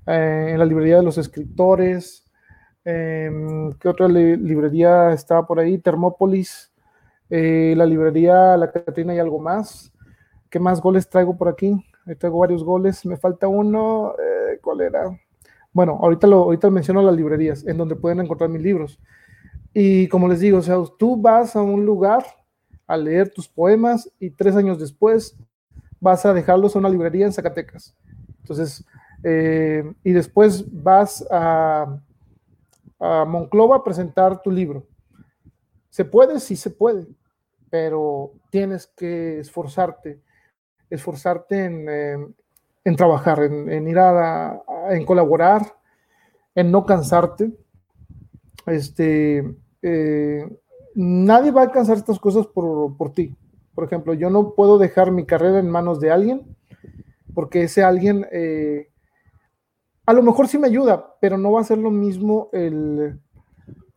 eh, 0.07 0.51
en 0.51 0.59
la 0.59 0.67
librería 0.67 0.97
de 0.97 1.03
los 1.03 1.17
escritores. 1.17 2.25
Em, 2.85 3.73
¿Qué 3.75 3.89
otra 3.89 4.09
librería 4.09 5.13
estaba 5.13 5.47
por 5.47 5.61
ahí? 5.61 5.79
Termópolis, 5.79 6.73
eh, 7.31 7.75
la 7.77 7.87
librería 7.87 8.57
La 8.57 8.71
Catrina 8.71 9.15
y 9.15 9.19
algo 9.19 9.39
más. 9.39 9.93
¿Qué 10.51 10.61
más 10.61 10.83
goles 10.83 11.09
traigo 11.09 11.37
por 11.39 11.49
aquí? 11.49 11.75
Ahí 12.07 12.17
traigo 12.17 12.39
varios 12.39 12.65
goles, 12.65 13.07
me 13.07 13.17
falta 13.17 13.49
uno. 13.49 14.15
¿Cuál 14.61 14.83
era? 14.83 15.19
Bueno, 15.73 15.99
ahorita, 16.03 16.27
lo, 16.27 16.43
ahorita 16.43 16.69
menciono 16.69 17.03
las 17.03 17.17
librerías 17.17 17.67
en 17.67 17.79
donde 17.79 17.97
pueden 17.97 18.21
encontrar 18.21 18.51
mis 18.51 18.61
libros. 18.61 19.01
Y 19.75 20.09
como 20.09 20.29
les 20.29 20.41
digo, 20.41 20.59
o 20.59 20.63
sea, 20.63 20.77
tú 20.99 21.17
vas 21.17 21.57
a 21.57 21.63
un 21.63 21.85
lugar 21.85 22.25
a 22.87 22.97
leer 22.97 23.31
tus 23.31 23.49
poemas 23.49 24.11
y 24.19 24.31
tres 24.31 24.55
años 24.57 24.79
después 24.79 25.37
vas 25.99 26.27
a 26.27 26.35
dejarlos 26.35 26.75
a 26.75 26.79
una 26.79 26.89
librería 26.89 27.27
en 27.27 27.33
Zacatecas. 27.33 27.95
Entonces, 28.41 28.85
eh, 29.23 29.85
y 30.03 30.13
después 30.13 30.65
vas 30.83 31.25
a, 31.31 31.99
a 32.99 33.25
Monclova 33.25 33.77
a 33.77 33.85
presentar 33.85 34.43
tu 34.43 34.51
libro. 34.51 34.87
¿Se 35.91 36.05
puede? 36.05 36.41
Sí 36.41 36.57
se 36.57 36.71
puede, 36.71 37.07
pero 37.71 38.33
tienes 38.51 38.87
que 38.89 39.39
esforzarte, 39.39 40.21
esforzarte 40.91 41.65
en, 41.65 41.87
eh, 41.89 42.27
en 42.85 42.97
trabajar, 42.97 43.43
en, 43.45 43.89
ir 43.89 43.99
a, 43.99 44.51
a, 44.51 44.61
en 44.91 45.07
colaborar, 45.07 45.63
en 46.55 46.71
no 46.71 46.85
cansarte. 46.85 47.53
Este, 48.67 49.55
eh, 49.83 50.47
nadie 50.95 51.51
va 51.51 51.63
a 51.63 51.65
alcanzar 51.65 51.97
estas 51.97 52.19
cosas 52.19 52.47
por, 52.47 52.97
por, 52.97 53.13
ti. 53.13 53.37
Por 53.75 53.85
ejemplo, 53.85 54.15
yo 54.15 54.31
no 54.31 54.55
puedo 54.55 54.79
dejar 54.79 55.11
mi 55.11 55.27
carrera 55.27 55.59
en 55.59 55.69
manos 55.69 56.01
de 56.01 56.11
alguien, 56.11 56.57
porque 57.35 57.65
ese 57.65 57.83
alguien 57.83 58.27
eh, 58.33 58.89
a 60.07 60.13
lo 60.13 60.23
mejor 60.23 60.49
sí 60.49 60.59
me 60.59 60.67
ayuda, 60.67 61.15
pero 61.21 61.39
no 61.39 61.53
va 61.53 61.61
a 61.61 61.65
ser 61.65 61.79
lo 61.79 61.91
mismo 61.91 62.49
el, 62.53 63.19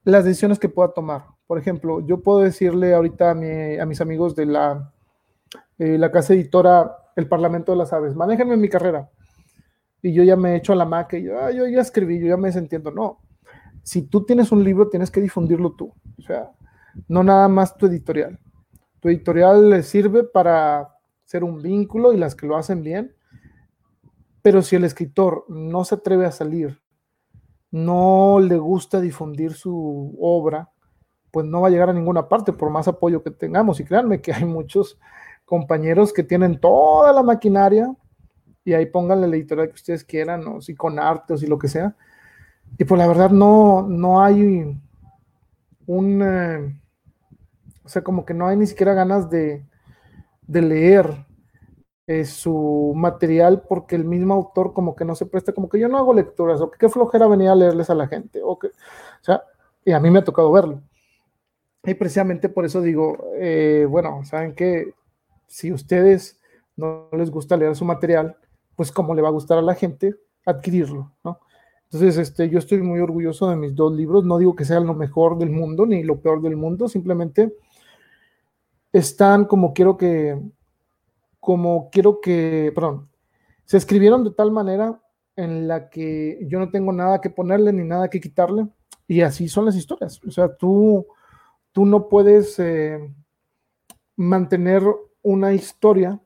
las 0.03 0.23
decisiones 0.23 0.59
que 0.59 0.69
pueda 0.69 0.93
tomar. 0.93 1.25
Por 1.47 1.57
ejemplo, 1.57 2.05
yo 2.05 2.21
puedo 2.21 2.39
decirle 2.39 2.93
ahorita 2.93 3.31
a, 3.31 3.35
mi, 3.35 3.77
a 3.77 3.85
mis 3.85 4.01
amigos 4.01 4.35
de 4.35 4.45
la, 4.45 4.93
eh, 5.77 5.97
la 5.97 6.11
casa 6.11 6.33
editora 6.33 6.95
El 7.15 7.27
Parlamento 7.27 7.71
de 7.71 7.77
las 7.77 7.93
Aves, 7.93 8.15
manéjenme 8.15 8.57
mi 8.57 8.69
carrera. 8.69 9.09
Y 10.01 10.13
yo 10.13 10.23
ya 10.23 10.35
me 10.35 10.53
he 10.53 10.57
hecho 10.57 10.73
a 10.73 10.75
la 10.75 10.85
maca 10.85 11.17
y 11.17 11.23
yo, 11.23 11.49
yo 11.49 11.67
ya 11.67 11.81
escribí, 11.81 12.19
yo 12.19 12.27
ya 12.27 12.37
me 12.37 12.49
desentiendo. 12.49 12.91
No, 12.91 13.19
si 13.85 14.01
tú 14.01 14.25
tienes 14.25 14.51
un 14.51 14.63
libro, 14.63 14.89
tienes 14.89 15.11
que 15.11 15.21
difundirlo 15.21 15.73
tú. 15.73 15.93
O 16.17 16.21
sea, 16.23 16.51
no 17.07 17.23
nada 17.23 17.47
más 17.47 17.77
tu 17.77 17.85
editorial. 17.85 18.39
Tu 18.99 19.09
editorial 19.09 19.69
le 19.69 19.83
sirve 19.83 20.23
para 20.23 20.97
ser 21.23 21.43
un 21.43 21.61
vínculo 21.61 22.11
y 22.11 22.17
las 22.17 22.33
que 22.33 22.47
lo 22.47 22.57
hacen 22.57 22.81
bien, 22.81 23.15
pero 24.41 24.63
si 24.63 24.75
el 24.75 24.85
escritor 24.85 25.45
no 25.49 25.85
se 25.85 25.95
atreve 25.95 26.25
a 26.25 26.31
salir, 26.31 26.81
no 27.69 28.39
le 28.39 28.57
gusta 28.57 28.99
difundir 28.99 29.53
su 29.53 30.17
obra, 30.19 30.71
pues 31.29 31.45
no 31.45 31.61
va 31.61 31.67
a 31.67 31.71
llegar 31.71 31.89
a 31.91 31.93
ninguna 31.93 32.27
parte 32.27 32.53
por 32.53 32.71
más 32.71 32.87
apoyo 32.87 33.21
que 33.21 33.29
tengamos. 33.29 33.79
Y 33.79 33.85
créanme 33.85 34.19
que 34.19 34.33
hay 34.33 34.45
muchos 34.45 34.99
compañeros 35.45 36.11
que 36.11 36.23
tienen 36.23 36.59
toda 36.59 37.13
la 37.13 37.21
maquinaria 37.21 37.95
y 38.63 38.73
ahí 38.73 38.87
pónganle 38.87 39.27
la 39.27 39.35
editorial 39.35 39.67
que 39.67 39.75
ustedes 39.75 40.03
quieran, 40.03 40.47
o 40.47 40.59
si 40.59 40.73
con 40.73 40.97
arte 40.97 41.33
o 41.35 41.37
si 41.37 41.45
lo 41.45 41.59
que 41.59 41.67
sea, 41.67 41.95
y 42.77 42.85
pues 42.85 42.99
la 42.99 43.07
verdad 43.07 43.29
no, 43.29 43.83
no 43.83 44.21
hay 44.21 44.77
un, 45.87 46.21
eh, 46.21 46.79
o 47.83 47.89
sea, 47.89 48.03
como 48.03 48.25
que 48.25 48.33
no 48.33 48.47
hay 48.47 48.57
ni 48.57 48.67
siquiera 48.67 48.93
ganas 48.93 49.29
de, 49.29 49.65
de 50.47 50.61
leer 50.61 51.25
eh, 52.07 52.25
su 52.25 52.93
material 52.95 53.63
porque 53.67 53.95
el 53.95 54.05
mismo 54.05 54.33
autor 54.33 54.73
como 54.73 54.95
que 54.95 55.05
no 55.05 55.15
se 55.15 55.25
presta, 55.25 55.53
como 55.53 55.69
que 55.69 55.79
yo 55.79 55.87
no 55.87 55.97
hago 55.97 56.13
lecturas, 56.13 56.61
o 56.61 56.69
qué 56.69 56.89
flojera 56.89 57.27
venía 57.27 57.51
a 57.51 57.55
leerles 57.55 57.89
a 57.89 57.95
la 57.95 58.07
gente, 58.07 58.41
o 58.43 58.59
que, 58.59 58.67
o 58.67 58.71
sea, 59.21 59.43
y 59.83 59.91
a 59.91 59.99
mí 59.99 60.09
me 60.11 60.19
ha 60.19 60.23
tocado 60.23 60.51
verlo. 60.51 60.81
Y 61.83 61.93
precisamente 61.93 62.49
por 62.49 62.65
eso 62.65 62.81
digo, 62.81 63.31
eh, 63.35 63.85
bueno, 63.89 64.23
saben 64.25 64.55
que 64.55 64.93
si 65.47 65.71
ustedes 65.71 66.39
no 66.75 67.09
les 67.11 67.29
gusta 67.31 67.57
leer 67.57 67.75
su 67.75 67.85
material, 67.85 68.37
pues 68.75 68.91
cómo 68.91 69.15
le 69.15 69.21
va 69.21 69.29
a 69.29 69.31
gustar 69.31 69.57
a 69.57 69.61
la 69.61 69.75
gente 69.75 70.15
adquirirlo, 70.45 71.11
¿no? 71.23 71.39
Entonces, 71.85 72.17
este, 72.17 72.49
yo 72.49 72.59
estoy 72.59 72.81
muy 72.81 72.99
orgulloso 72.99 73.49
de 73.49 73.55
mis 73.55 73.75
dos 73.75 73.93
libros. 73.93 74.25
No 74.25 74.37
digo 74.37 74.55
que 74.55 74.65
sean 74.65 74.85
lo 74.85 74.93
mejor 74.93 75.37
del 75.37 75.49
mundo 75.49 75.85
ni 75.85 76.03
lo 76.03 76.19
peor 76.19 76.41
del 76.41 76.57
mundo, 76.57 76.87
simplemente 76.87 77.55
están 78.91 79.45
como 79.45 79.73
quiero 79.73 79.97
que, 79.97 80.39
como 81.39 81.89
quiero 81.91 82.21
que, 82.21 82.71
perdón, 82.73 83.09
se 83.65 83.77
escribieron 83.77 84.23
de 84.23 84.31
tal 84.31 84.51
manera 84.51 85.01
en 85.35 85.67
la 85.67 85.89
que 85.89 86.39
yo 86.47 86.59
no 86.59 86.69
tengo 86.69 86.93
nada 86.93 87.19
que 87.19 87.29
ponerle 87.29 87.73
ni 87.73 87.83
nada 87.83 88.09
que 88.09 88.21
quitarle. 88.21 88.67
Y 89.07 89.21
así 89.21 89.47
son 89.47 89.65
las 89.65 89.75
historias. 89.75 90.19
O 90.25 90.31
sea, 90.31 90.55
tú, 90.55 91.05
tú 91.71 91.85
no 91.85 92.07
puedes 92.09 92.57
eh, 92.59 92.99
mantener 94.15 94.83
una 95.21 95.53
historia 95.53 96.19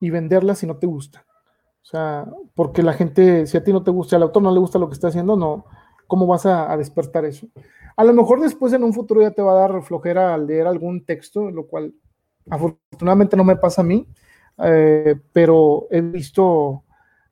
y 0.00 0.10
venderla 0.10 0.54
si 0.54 0.66
no 0.66 0.76
te 0.78 0.86
gusta. 0.86 1.24
O 1.82 1.86
sea, 1.90 2.26
porque 2.54 2.82
la 2.82 2.92
gente, 2.92 3.46
si 3.46 3.56
a 3.56 3.64
ti 3.64 3.72
no 3.72 3.82
te 3.82 3.90
gusta, 3.90 4.16
al 4.16 4.22
autor 4.22 4.42
no 4.42 4.52
le 4.52 4.60
gusta 4.60 4.78
lo 4.78 4.88
que 4.88 4.94
está 4.94 5.08
haciendo, 5.08 5.36
no, 5.36 5.64
¿cómo 6.06 6.26
vas 6.26 6.44
a, 6.46 6.76
despertar 6.76 7.24
eso? 7.24 7.46
A 7.96 8.04
lo 8.04 8.12
mejor 8.12 8.40
después 8.40 8.72
en 8.72 8.84
un 8.84 8.92
futuro 8.92 9.22
ya 9.22 9.30
te 9.30 9.42
va 9.42 9.52
a 9.52 9.68
dar 9.68 9.82
flojera 9.82 10.34
al 10.34 10.46
leer 10.46 10.66
algún 10.66 11.04
texto, 11.04 11.50
lo 11.50 11.66
cual 11.66 11.94
afortunadamente 12.50 13.36
no 13.36 13.44
me 13.44 13.56
pasa 13.56 13.82
a 13.82 13.84
mí, 13.84 14.06
eh, 14.62 15.16
pero 15.32 15.86
he 15.90 16.00
visto 16.00 16.82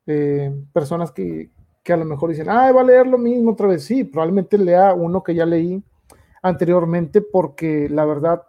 eh, 0.06 0.54
personas 0.72 1.12
que, 1.12 1.50
que, 1.82 1.92
a 1.92 1.96
lo 1.96 2.04
mejor 2.04 2.30
dicen, 2.30 2.48
ah, 2.48 2.72
va 2.72 2.80
a 2.80 2.84
leer 2.84 3.06
lo 3.06 3.18
mismo 3.18 3.52
otra 3.52 3.66
vez. 3.66 3.84
Sí, 3.84 4.04
probablemente 4.04 4.58
lea 4.58 4.94
uno 4.94 5.22
que 5.22 5.34
ya 5.34 5.46
leí 5.46 5.82
anteriormente 6.42 7.20
porque 7.20 7.88
la 7.90 8.04
verdad 8.04 8.42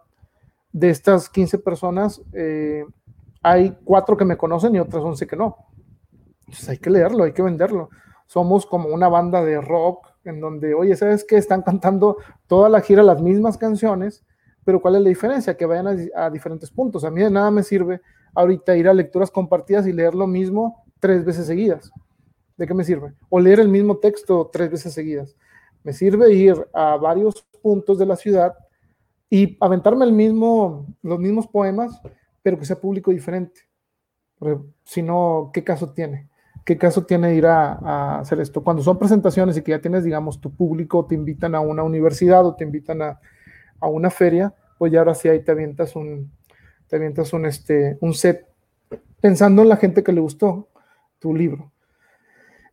de 0.72 0.90
estas 0.90 1.28
15 1.28 1.58
personas 1.58 2.22
eh, 2.32 2.84
hay 3.42 3.76
cuatro 3.84 4.16
que 4.16 4.24
me 4.24 4.36
conocen 4.36 4.74
y 4.74 4.80
otras 4.80 5.02
11 5.02 5.26
que 5.26 5.36
no. 5.36 5.56
Pues 6.48 6.68
hay 6.68 6.78
que 6.78 6.90
leerlo, 6.90 7.24
hay 7.24 7.32
que 7.32 7.42
venderlo. 7.42 7.90
Somos 8.26 8.66
como 8.66 8.88
una 8.88 9.08
banda 9.08 9.44
de 9.44 9.60
rock 9.60 10.06
en 10.24 10.40
donde, 10.40 10.74
oye, 10.74 10.96
¿sabes 10.96 11.24
qué? 11.24 11.36
Están 11.36 11.62
cantando 11.62 12.16
toda 12.46 12.68
la 12.68 12.80
gira 12.80 13.02
las 13.02 13.22
mismas 13.22 13.56
canciones, 13.56 14.24
pero 14.64 14.80
¿cuál 14.80 14.96
es 14.96 15.02
la 15.02 15.08
diferencia? 15.08 15.56
Que 15.56 15.66
vayan 15.66 16.10
a, 16.14 16.30
diferentes 16.30 16.70
puntos. 16.70 17.04
A 17.04 17.10
mí 17.10 17.22
de 17.22 17.30
nada 17.30 17.50
me 17.50 17.62
sirve 17.62 18.00
ahorita 18.34 18.76
ir 18.76 18.88
a 18.88 18.94
lecturas 18.94 19.30
compartidas 19.30 19.86
y 19.86 19.92
leer 19.92 20.14
lo 20.14 20.26
mismo 20.26 20.84
tres 21.00 21.24
veces 21.24 21.46
seguidas. 21.46 21.90
¿De 22.56 22.66
qué 22.66 22.74
me 22.74 22.84
sirve? 22.84 23.14
O 23.30 23.40
leer 23.40 23.60
el 23.60 23.68
mismo 23.68 23.98
texto 23.98 24.50
tres 24.52 24.70
veces 24.70 24.92
seguidas. 24.92 25.36
Me 25.84 25.92
sirve 25.92 26.32
ir 26.32 26.54
a 26.74 26.96
varios 26.96 27.46
puntos 27.62 27.98
de 27.98 28.06
la 28.06 28.16
ciudad 28.16 28.54
y 29.30 29.56
aventarme 29.60 30.04
el 30.04 30.12
mismo, 30.12 30.86
los 31.02 31.18
mismos 31.18 31.46
poemas, 31.46 32.00
pero 32.42 32.58
que 32.58 32.64
sea 32.64 32.76
público 32.76 33.10
diferente. 33.10 33.62
si 34.84 35.02
no, 35.02 35.50
¿qué 35.52 35.64
caso 35.64 35.92
tiene? 35.92 36.28
¿Qué 36.68 36.76
caso 36.76 37.06
tiene 37.06 37.34
ir 37.34 37.46
a, 37.46 38.18
hacer 38.18 38.40
esto? 38.40 38.62
Cuando 38.62 38.82
son 38.82 38.98
presentaciones 38.98 39.56
y 39.56 39.62
que 39.62 39.70
ya 39.70 39.80
tienes, 39.80 40.04
digamos, 40.04 40.38
tu 40.38 40.54
público, 40.54 41.06
te 41.06 41.14
invitan 41.14 41.54
a 41.54 41.60
una 41.60 41.82
universidad 41.82 42.44
o 42.44 42.56
te 42.56 42.62
invitan 42.62 43.00
a, 43.00 43.18
una 43.80 44.10
feria, 44.10 44.54
pues 44.76 44.92
ya 44.92 44.98
ahora 44.98 45.14
sí 45.14 45.30
ahí 45.30 45.42
te 45.42 45.50
avientas 45.50 45.96
un, 45.96 46.30
te 46.86 46.96
avientas 46.96 47.32
un, 47.32 47.46
este, 47.46 47.96
un 48.02 48.12
set 48.12 48.46
pensando 49.18 49.62
en 49.62 49.70
la 49.70 49.78
gente 49.78 50.02
que 50.02 50.12
le 50.12 50.20
gustó 50.20 50.68
tu 51.18 51.34
libro. 51.34 51.72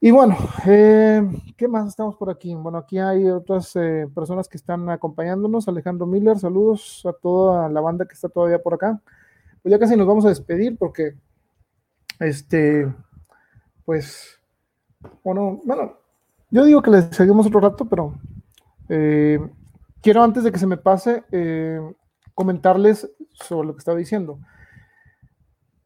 Y 0.01 0.11
bueno, 0.11 0.35
eh, 0.67 1.25
¿qué 1.55 1.69
más 1.69 1.87
estamos 1.87 2.17
por 2.17 2.29
aquí? 2.29 2.53
Bueno, 2.53 2.79
aquí 2.79 2.99
hay 2.99 3.29
otras 3.29 3.77
eh, 3.77 4.09
personas 4.13 4.49
que 4.49 4.57
están 4.57 4.89
acompañándonos. 4.89 5.69
Alejandro 5.69 6.05
Miller, 6.05 6.37
saludos 6.37 7.01
a 7.05 7.13
toda 7.13 7.69
la 7.69 7.79
banda 7.79 8.05
que 8.05 8.13
está 8.13 8.27
todavía 8.27 8.61
por 8.61 8.73
acá. 8.73 9.01
Pues 9.61 9.71
ya 9.71 9.79
casi 9.79 9.95
nos 9.95 10.05
vamos 10.05 10.25
a 10.25 10.29
despedir 10.29 10.77
porque, 10.77 11.15
este, 12.19 12.93
pues, 13.85 14.39
bueno, 15.23 15.61
bueno, 15.63 15.97
yo 16.51 16.65
digo 16.65 16.81
que 16.81 16.91
les 16.91 17.05
seguimos 17.15 17.47
otro 17.47 17.59
rato, 17.59 17.85
pero 17.85 18.15
eh, 18.89 19.39
quiero 20.01 20.23
antes 20.23 20.43
de 20.43 20.51
que 20.51 20.59
se 20.59 20.67
me 20.67 20.77
pase 20.77 21.23
comentarles 22.33 23.09
sobre 23.33 23.67
lo 23.67 23.73
que 23.73 23.79
estaba 23.79 23.97
diciendo. 23.97 24.39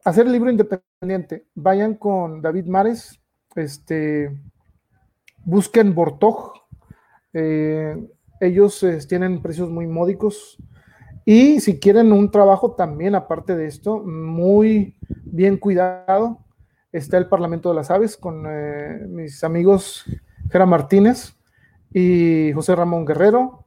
Hacer 0.03 0.25
el 0.25 0.33
libro 0.33 0.49
independiente. 0.49 1.45
Vayan 1.55 1.95
con 1.95 2.41
David 2.41 2.65
Mares, 2.65 3.19
este, 3.55 4.37
busquen 5.45 5.93
Bortog. 5.93 6.53
Eh, 7.33 7.95
ellos 8.39 8.81
eh, 8.83 8.99
tienen 9.07 9.41
precios 9.41 9.69
muy 9.69 9.87
módicos. 9.87 10.57
Y 11.25 11.59
si 11.59 11.79
quieren 11.79 12.11
un 12.11 12.31
trabajo 12.31 12.71
también, 12.71 13.13
aparte 13.13 13.55
de 13.55 13.67
esto, 13.67 13.99
muy 13.99 14.97
bien 15.25 15.57
cuidado, 15.57 16.39
está 16.91 17.17
el 17.17 17.27
Parlamento 17.27 17.69
de 17.69 17.75
las 17.75 17.91
Aves 17.91 18.17
con 18.17 18.45
eh, 18.47 19.05
mis 19.07 19.43
amigos 19.43 20.05
Jera 20.51 20.65
Martínez 20.65 21.35
y 21.93 22.51
José 22.53 22.75
Ramón 22.75 23.05
Guerrero, 23.05 23.65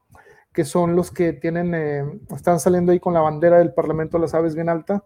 que 0.52 0.64
son 0.64 0.96
los 0.96 1.10
que 1.10 1.32
tienen, 1.32 2.20
están 2.34 2.60
saliendo 2.60 2.92
ahí 2.92 3.00
con 3.00 3.14
la 3.14 3.20
bandera 3.20 3.58
del 3.58 3.72
Parlamento 3.72 4.16
de 4.16 4.22
las 4.22 4.34
Aves 4.34 4.54
bien 4.54 4.68
alta, 4.68 5.02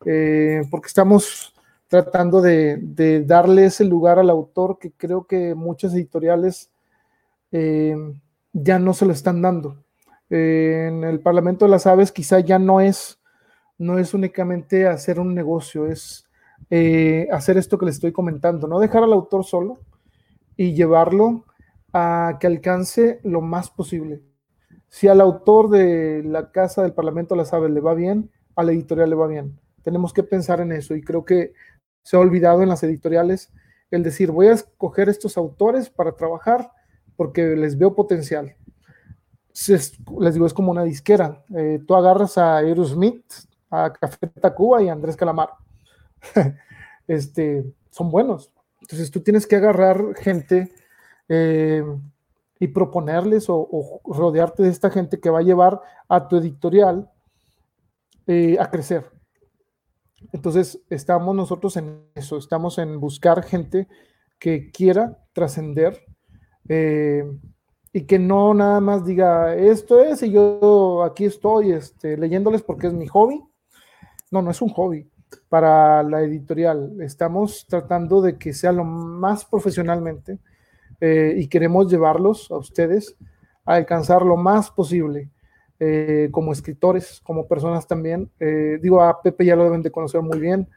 porque 0.00 0.86
estamos 0.86 1.54
tratando 1.88 2.42
de, 2.42 3.24
darle 3.26 3.64
ese 3.64 3.84
lugar 3.84 4.18
al 4.18 4.30
autor 4.30 4.78
que 4.78 4.92
creo 4.92 5.26
que 5.26 5.54
muchas 5.54 5.94
editoriales 5.94 6.70
eh, 7.50 7.96
ya 8.52 8.78
no 8.78 8.92
se 8.94 9.06
lo 9.06 9.12
están 9.12 9.42
dando. 9.42 9.82
Eh, 10.30 10.86
en 10.88 11.04
el 11.04 11.20
Parlamento 11.20 11.64
de 11.64 11.70
las 11.70 11.86
Aves 11.86 12.12
quizá 12.12 12.40
ya 12.40 12.58
no 12.58 12.80
es, 12.82 13.18
no 13.78 13.98
es 13.98 14.12
únicamente 14.12 14.86
hacer 14.86 15.18
un 15.18 15.34
negocio, 15.34 15.86
es 15.86 16.27
eh, 16.70 17.28
hacer 17.32 17.56
esto 17.56 17.78
que 17.78 17.86
les 17.86 17.96
estoy 17.96 18.12
comentando, 18.12 18.68
no 18.68 18.78
dejar 18.78 19.02
al 19.02 19.12
autor 19.12 19.44
solo 19.44 19.78
y 20.56 20.74
llevarlo 20.74 21.44
a 21.92 22.36
que 22.40 22.46
alcance 22.46 23.20
lo 23.24 23.40
más 23.40 23.70
posible. 23.70 24.22
Si 24.88 25.08
al 25.08 25.20
autor 25.20 25.70
de 25.70 26.22
la 26.24 26.50
Casa 26.50 26.82
del 26.82 26.92
Parlamento 26.92 27.34
de 27.34 27.38
las 27.38 27.52
le 27.52 27.80
va 27.80 27.94
bien, 27.94 28.30
a 28.56 28.62
la 28.62 28.72
editorial 28.72 29.10
le 29.10 29.16
va 29.16 29.26
bien. 29.26 29.58
Tenemos 29.82 30.12
que 30.12 30.22
pensar 30.22 30.60
en 30.60 30.72
eso 30.72 30.94
y 30.94 31.02
creo 31.02 31.24
que 31.24 31.52
se 32.02 32.16
ha 32.16 32.20
olvidado 32.20 32.62
en 32.62 32.68
las 32.68 32.82
editoriales 32.82 33.52
el 33.90 34.02
decir, 34.02 34.30
voy 34.30 34.48
a 34.48 34.52
escoger 34.52 35.08
estos 35.08 35.36
autores 35.38 35.88
para 35.88 36.12
trabajar 36.12 36.72
porque 37.16 37.56
les 37.56 37.76
veo 37.76 37.94
potencial. 37.94 38.54
les 39.54 40.34
digo, 40.34 40.46
es 40.46 40.54
como 40.54 40.70
una 40.70 40.84
disquera. 40.84 41.42
Eh, 41.54 41.80
tú 41.86 41.94
agarras 41.94 42.38
a 42.38 42.58
Aerosmith, 42.58 43.24
a 43.70 43.92
Café 43.92 44.26
Tacuba 44.26 44.82
y 44.82 44.88
a 44.88 44.92
Andrés 44.92 45.16
Calamar. 45.16 45.50
este, 47.06 47.64
son 47.90 48.10
buenos. 48.10 48.52
Entonces 48.80 49.10
tú 49.10 49.20
tienes 49.20 49.46
que 49.46 49.56
agarrar 49.56 50.14
gente 50.16 50.72
eh, 51.28 51.84
y 52.60 52.68
proponerles 52.68 53.46
o, 53.48 54.00
rodearte 54.04 54.62
de 54.62 54.70
esta 54.70 54.90
gente 54.90 55.20
que 55.20 55.30
va 55.30 55.40
a 55.40 55.42
llevar 55.42 55.80
a 56.08 56.28
tu 56.28 56.36
editorial 56.36 57.10
eh, 58.26 58.56
a 58.58 58.70
crecer. 58.70 59.10
Entonces, 60.32 60.80
estamos 60.90 61.34
nosotros 61.34 61.76
en 61.76 62.02
eso, 62.14 62.38
estamos 62.38 62.78
en 62.78 62.98
buscar 62.98 63.42
gente 63.44 63.86
que 64.38 64.70
quiera 64.72 65.24
trascender 65.32 66.04
eh, 66.68 67.24
y 67.92 68.04
que 68.06 68.18
no 68.18 68.52
nada 68.52 68.80
más 68.80 69.04
diga 69.04 69.54
esto 69.54 70.00
es 70.00 70.22
y 70.22 70.32
yo 70.32 71.02
aquí 71.04 71.24
estoy 71.24 71.72
este, 71.72 72.16
leyéndoles 72.16 72.62
porque 72.62 72.88
es 72.88 72.92
mi 72.92 73.06
hobby. 73.06 73.42
No, 74.30 74.42
no 74.42 74.50
es 74.50 74.60
un 74.60 74.70
hobby 74.70 75.08
para 75.48 76.02
la 76.02 76.22
editorial. 76.22 77.00
Estamos 77.00 77.66
tratando 77.68 78.20
de 78.20 78.36
que 78.36 78.52
sea 78.52 78.72
lo 78.72 78.84
más 78.84 79.44
profesionalmente 79.44 80.38
eh, 81.00 81.34
y 81.36 81.48
queremos 81.48 81.90
llevarlos 81.90 82.50
a 82.50 82.56
ustedes 82.56 83.16
a 83.64 83.74
alcanzar 83.74 84.22
lo 84.22 84.36
más 84.36 84.70
posible 84.70 85.30
eh, 85.80 86.28
como 86.32 86.52
escritores, 86.52 87.20
como 87.22 87.46
personas 87.46 87.86
también. 87.86 88.30
Eh, 88.40 88.78
digo, 88.82 89.02
a 89.02 89.22
Pepe 89.22 89.44
ya 89.44 89.56
lo 89.56 89.64
deben 89.64 89.82
de 89.82 89.90
conocer 89.90 90.22
muy 90.22 90.38
bien, 90.38 90.68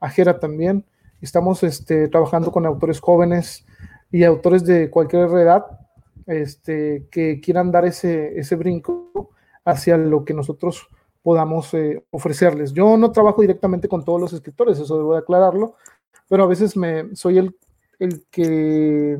a 0.00 0.08
Jera 0.08 0.38
también. 0.38 0.84
Estamos 1.20 1.62
este, 1.62 2.08
trabajando 2.08 2.50
con 2.50 2.66
autores 2.66 3.00
jóvenes 3.00 3.64
y 4.10 4.24
autores 4.24 4.64
de 4.64 4.90
cualquier 4.90 5.28
edad 5.30 5.66
este, 6.26 7.06
que 7.10 7.40
quieran 7.40 7.70
dar 7.70 7.84
ese, 7.84 8.38
ese 8.38 8.56
brinco 8.56 9.30
hacia 9.64 9.96
lo 9.96 10.24
que 10.24 10.34
nosotros 10.34 10.88
podamos 11.28 11.74
eh, 11.74 12.02
ofrecerles. 12.10 12.72
Yo 12.72 12.96
no 12.96 13.12
trabajo 13.12 13.42
directamente 13.42 13.88
con 13.88 14.04
todos 14.04 14.20
los 14.20 14.32
escritores, 14.32 14.78
eso 14.78 14.96
debo 14.96 15.12
de 15.12 15.20
aclararlo, 15.20 15.74
pero 16.28 16.44
a 16.44 16.46
veces 16.46 16.76
me, 16.76 17.14
soy 17.14 17.38
el, 17.38 17.56
el 17.98 18.24
que, 18.30 19.18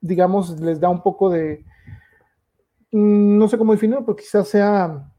digamos, 0.00 0.58
les 0.60 0.80
da 0.80 0.88
un 0.88 1.02
poco 1.02 1.28
de, 1.28 1.64
Mm, 2.94 3.38
no 3.38 3.48
sé 3.48 3.58
cómo 3.58 3.72
definirlo, 3.72 4.04
pero 4.04 4.14
quizás 4.14 4.46
sea 4.46 5.10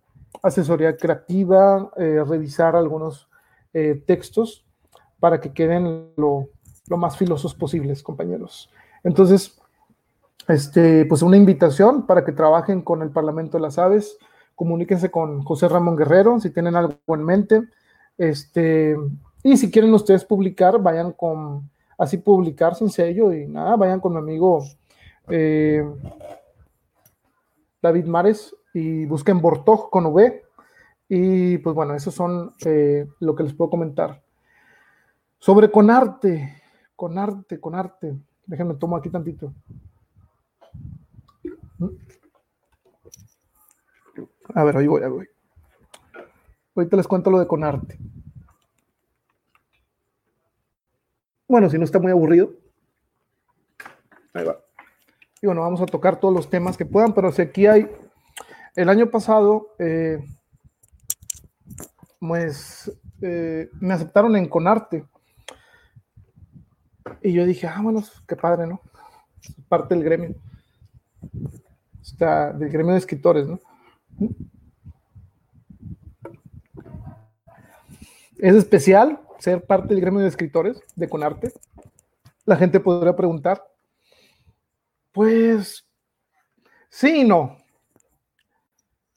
asesoría 0.42 0.96
creativa, 0.96 1.92
eh, 1.98 2.24
revisar 2.26 2.74
algunos 2.74 3.30
eh, 3.74 4.02
textos 4.08 4.66
para 5.20 5.42
que 5.42 5.52
queden 5.52 6.14
lo, 6.16 6.48
más 6.88 7.18
filosos 7.18 7.54
posibles, 7.54 8.02
compañeros. 8.02 8.70
Entonces, 9.04 9.60
este, 10.48 11.04
pues 11.06 11.22
una 11.22 11.36
invitación 11.36 12.06
para 12.06 12.24
que 12.24 12.32
trabajen 12.32 12.82
con 12.82 13.02
el 13.02 13.10
Parlamento 13.10 13.58
de 13.58 13.64
las 13.64 13.78
Aves, 13.78 14.18
comuníquense 14.56 15.12
con 15.12 15.44
José 15.44 15.68
Ramón 15.68 15.96
Guerrero 15.96 16.40
si 16.40 16.50
tienen 16.50 16.76
algo 16.76 16.96
en 17.08 17.24
mente. 17.24 17.62
Este, 18.18 18.96
y 19.44 19.58
si 19.58 19.70
quieren 19.70 19.94
ustedes 19.94 20.26
publicar, 20.26 20.82
vayan 20.82 21.12
con, 21.12 21.70
así 21.98 22.18
publicar 22.18 22.76
sin 22.76 22.90
sello 22.90 23.32
y 23.34 23.48
nada, 23.48 23.76
vayan 23.76 24.00
con 24.00 24.14
mi 24.14 24.20
amigo 24.20 24.64
eh, 25.30 25.84
David 27.82 28.06
Mares 28.06 28.56
y 28.74 29.06
busquen 29.06 29.42
Bortog 29.42 29.90
con 29.90 30.08
V. 30.08 30.44
Y 31.08 31.60
pues 31.60 31.76
bueno, 31.76 31.94
eso 31.94 32.10
son 32.10 32.54
eh, 32.66 33.08
lo 33.20 33.36
que 33.36 33.44
les 33.44 33.54
puedo 33.54 33.70
comentar. 33.70 34.24
Sobre 35.38 35.70
con 35.70 35.92
arte, 35.92 36.62
con 36.96 37.18
arte, 37.20 37.60
con 37.60 37.76
arte. 37.76 38.18
Déjenme 38.48 38.76
tomo 38.76 38.96
aquí 38.96 39.10
tantito. 39.10 39.54
A 44.56 44.64
ver, 44.64 44.78
ahí 44.78 44.88
voy, 44.88 45.04
ahí 45.04 45.10
voy. 45.10 45.28
Ahorita 46.76 46.98
les 46.98 47.08
cuento 47.08 47.30
lo 47.30 47.40
de 47.40 47.48
con 47.48 47.64
arte. 47.64 48.00
Bueno, 51.48 51.70
si 51.70 51.78
no 51.78 51.84
está 51.84 52.00
muy 52.00 52.12
aburrido. 52.12 52.52
Ahí 54.34 54.44
va 54.44 54.66
y 55.46 55.48
bueno, 55.48 55.62
vamos 55.62 55.80
a 55.80 55.86
tocar 55.86 56.20
todos 56.20 56.34
los 56.34 56.50
temas 56.50 56.76
que 56.76 56.88
puedan, 56.88 57.14
pero 57.14 57.32
si 57.32 57.44
aquí 57.44 57.68
hay, 57.68 57.88
el 58.76 58.90
año 58.90 59.12
pasado, 59.12 59.76
eh, 59.78 60.18
pues 62.20 62.92
eh, 63.22 63.70
me 63.80 63.94
aceptaron 63.94 64.36
en 64.36 64.50
Conarte. 64.50 65.06
Y 67.22 67.32
yo 67.34 67.46
dije, 67.46 67.68
ah, 67.68 67.80
bueno, 67.84 68.04
qué 68.28 68.36
padre, 68.36 68.66
¿no? 68.66 68.82
Parte 69.70 69.94
del 69.94 70.04
gremio. 70.04 70.36
Está 72.02 72.52
del 72.52 72.72
gremio 72.72 72.94
de 72.94 73.00
escritores, 73.00 73.46
¿no? 73.46 73.60
Es 78.38 78.56
especial 78.56 79.20
ser 79.40 79.66
parte 79.66 79.94
del 79.94 80.02
gremio 80.02 80.22
de 80.22 80.28
escritores 80.28 80.82
de 80.96 81.10
Conarte. 81.10 81.52
La 82.46 82.56
gente 82.58 82.80
podría 82.80 83.16
preguntar, 83.16 83.64
pues 85.12 85.88
sí 86.90 87.22
y 87.22 87.24
no. 87.24 87.58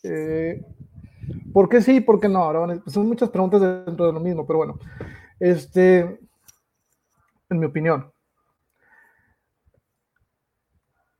Eh, 0.02 0.64
¿Por 1.52 1.68
qué 1.68 1.82
sí? 1.82 2.00
¿Por 2.00 2.20
qué 2.20 2.28
no? 2.28 2.50
Pues, 2.84 2.94
son 2.94 3.06
muchas 3.06 3.28
preguntas 3.28 3.60
dentro 3.60 4.06
de 4.06 4.12
lo 4.12 4.20
mismo, 4.20 4.46
pero 4.46 4.58
bueno, 4.58 4.78
este, 5.40 6.00
en 7.50 7.58
mi 7.58 7.66
opinión. 7.66 8.10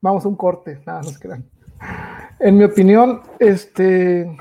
Vamos 0.01 0.25
a 0.25 0.29
un 0.29 0.37
corte, 0.37 0.81
nada, 0.87 1.03
no 1.03 1.09
se 1.09 1.19
crean. 1.19 1.58
En 2.41 2.57
mi 2.57 2.65
opinión, 2.65 3.23
este, 3.41 4.37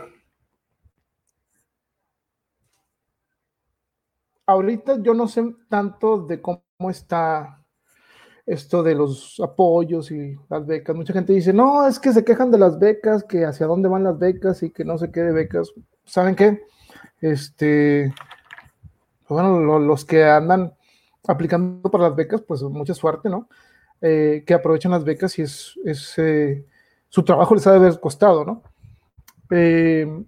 ahorita 4.46 5.02
yo 5.02 5.14
no 5.14 5.28
sé 5.28 5.44
tanto 5.70 6.26
de 6.26 6.42
cómo 6.42 6.62
está 6.90 7.64
esto 8.46 8.84
de 8.84 8.96
los 8.96 9.40
apoyos 9.40 10.12
y 10.12 10.38
las 10.50 10.66
becas. 10.66 10.96
Mucha 10.96 11.14
gente 11.14 11.34
dice, 11.34 11.54
no, 11.54 11.88
es 11.88 12.00
que 12.00 12.14
se 12.14 12.24
quejan 12.24 12.52
de 12.52 12.60
las 12.60 12.80
becas, 12.80 13.24
que 13.24 13.46
hacia 13.46 13.66
dónde 13.66 13.90
van 13.90 14.04
las 14.04 14.18
becas 14.20 14.64
y 14.64 14.70
que 14.70 14.86
no 14.86 14.98
se 14.98 15.12
quede 15.12 15.32
becas. 15.32 15.74
¿Saben 16.06 16.36
qué? 16.36 16.62
Este, 17.20 18.14
bueno, 19.28 19.80
los 19.80 20.06
que 20.06 20.24
andan 20.24 20.74
aplicando 21.28 21.90
para 21.92 22.06
las 22.06 22.16
becas, 22.16 22.42
pues 22.42 22.62
mucha 22.62 22.94
suerte, 22.94 23.30
¿no? 23.30 23.50
eh, 24.02 24.44
que 24.46 24.54
aprovechan 24.54 24.92
las 24.92 25.04
becas 25.04 25.38
y 25.40 25.44
es, 25.44 25.74
es 25.86 26.18
eh, 26.18 26.66
su 27.18 27.24
trabajo 27.24 27.56
les 27.56 27.66
ha 27.66 27.72
de 27.72 27.78
haber 27.78 28.00
costado, 28.00 28.46
¿no? 28.46 28.62
Eh, 29.50 30.24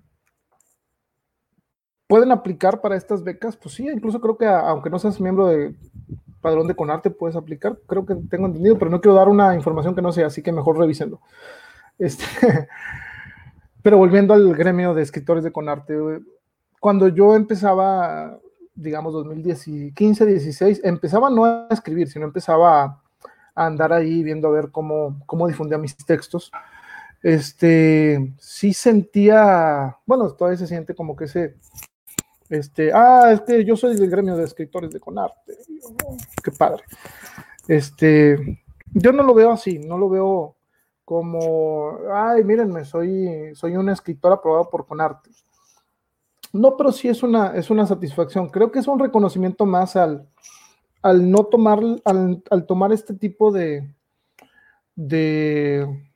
¿Pueden 2.07 2.31
aplicar 2.31 2.81
para 2.81 2.95
estas 2.95 3.23
becas? 3.23 3.55
Pues 3.55 3.75
sí, 3.75 3.87
incluso 3.87 4.19
creo 4.19 4.35
que 4.35 4.47
aunque 4.47 4.89
no 4.89 4.97
seas 4.97 5.21
miembro 5.21 5.45
de 5.45 5.75
Padrón 6.41 6.67
de 6.67 6.75
Conarte, 6.75 7.11
puedes 7.11 7.35
aplicar. 7.35 7.77
Creo 7.85 8.07
que 8.07 8.15
tengo 8.15 8.47
entendido, 8.47 8.79
pero 8.79 8.89
no 8.89 9.01
quiero 9.01 9.13
dar 9.13 9.29
una 9.29 9.53
información 9.53 9.93
que 9.93 10.01
no 10.01 10.11
sea, 10.11 10.25
así 10.25 10.41
que 10.41 10.51
mejor 10.51 10.79
revísenlo. 10.79 11.21
Este, 11.99 12.25
pero 13.83 13.99
volviendo 13.99 14.33
al 14.33 14.55
gremio 14.55 14.95
de 14.95 15.03
escritores 15.03 15.43
de 15.43 15.51
Conarte, 15.51 15.95
cuando 16.79 17.07
yo 17.07 17.35
empezaba, 17.35 18.39
digamos, 18.73 19.13
2015, 19.13 20.25
16, 20.25 20.81
empezaba 20.83 21.29
no 21.29 21.45
a 21.45 21.67
escribir, 21.69 22.09
sino 22.09 22.25
empezaba 22.25 22.83
a, 22.83 23.01
andar 23.53 23.93
ahí 23.93 24.23
viendo 24.23 24.47
a 24.47 24.51
ver 24.51 24.71
cómo, 24.71 25.21
cómo 25.27 25.47
difundía 25.47 25.77
mis 25.77 25.95
textos. 25.95 26.51
Este, 27.21 28.33
sí 28.39 28.73
sentía, 28.73 29.97
bueno, 30.05 30.31
todavía 30.31 30.57
se 30.57 30.67
siente 30.67 30.95
como 30.95 31.15
que 31.15 31.25
ese, 31.25 31.55
este, 32.49 32.91
ah, 32.93 33.31
este, 33.33 33.65
yo 33.65 33.75
soy 33.75 33.95
del 33.95 34.09
gremio 34.09 34.35
de 34.37 34.45
escritores 34.45 34.91
de 34.91 34.99
Conarte. 34.99 35.57
Qué 36.43 36.51
padre. 36.51 36.83
Este, 37.67 38.63
yo 38.93 39.11
no 39.11 39.23
lo 39.23 39.33
veo 39.33 39.51
así, 39.51 39.79
no 39.79 39.97
lo 39.97 40.09
veo 40.09 40.55
como, 41.03 41.97
ay, 42.13 42.43
mírenme, 42.43 42.85
soy, 42.85 43.53
soy 43.53 43.75
un 43.75 43.89
escritor 43.89 44.31
aprobado 44.31 44.69
por 44.69 44.87
Conarte. 44.87 45.29
No, 46.53 46.77
pero 46.77 46.91
sí 46.91 47.07
es 47.07 47.21
una, 47.21 47.55
es 47.55 47.69
una 47.69 47.85
satisfacción. 47.85 48.49
Creo 48.49 48.71
que 48.71 48.79
es 48.79 48.87
un 48.87 48.97
reconocimiento 48.97 49.65
más 49.65 49.95
al, 49.95 50.27
al 51.01 51.29
no 51.29 51.43
tomar, 51.45 51.79
al, 52.05 52.43
al 52.49 52.65
tomar 52.65 52.91
este 52.91 53.13
tipo 53.13 53.51
de, 53.51 53.93
de 54.95 56.08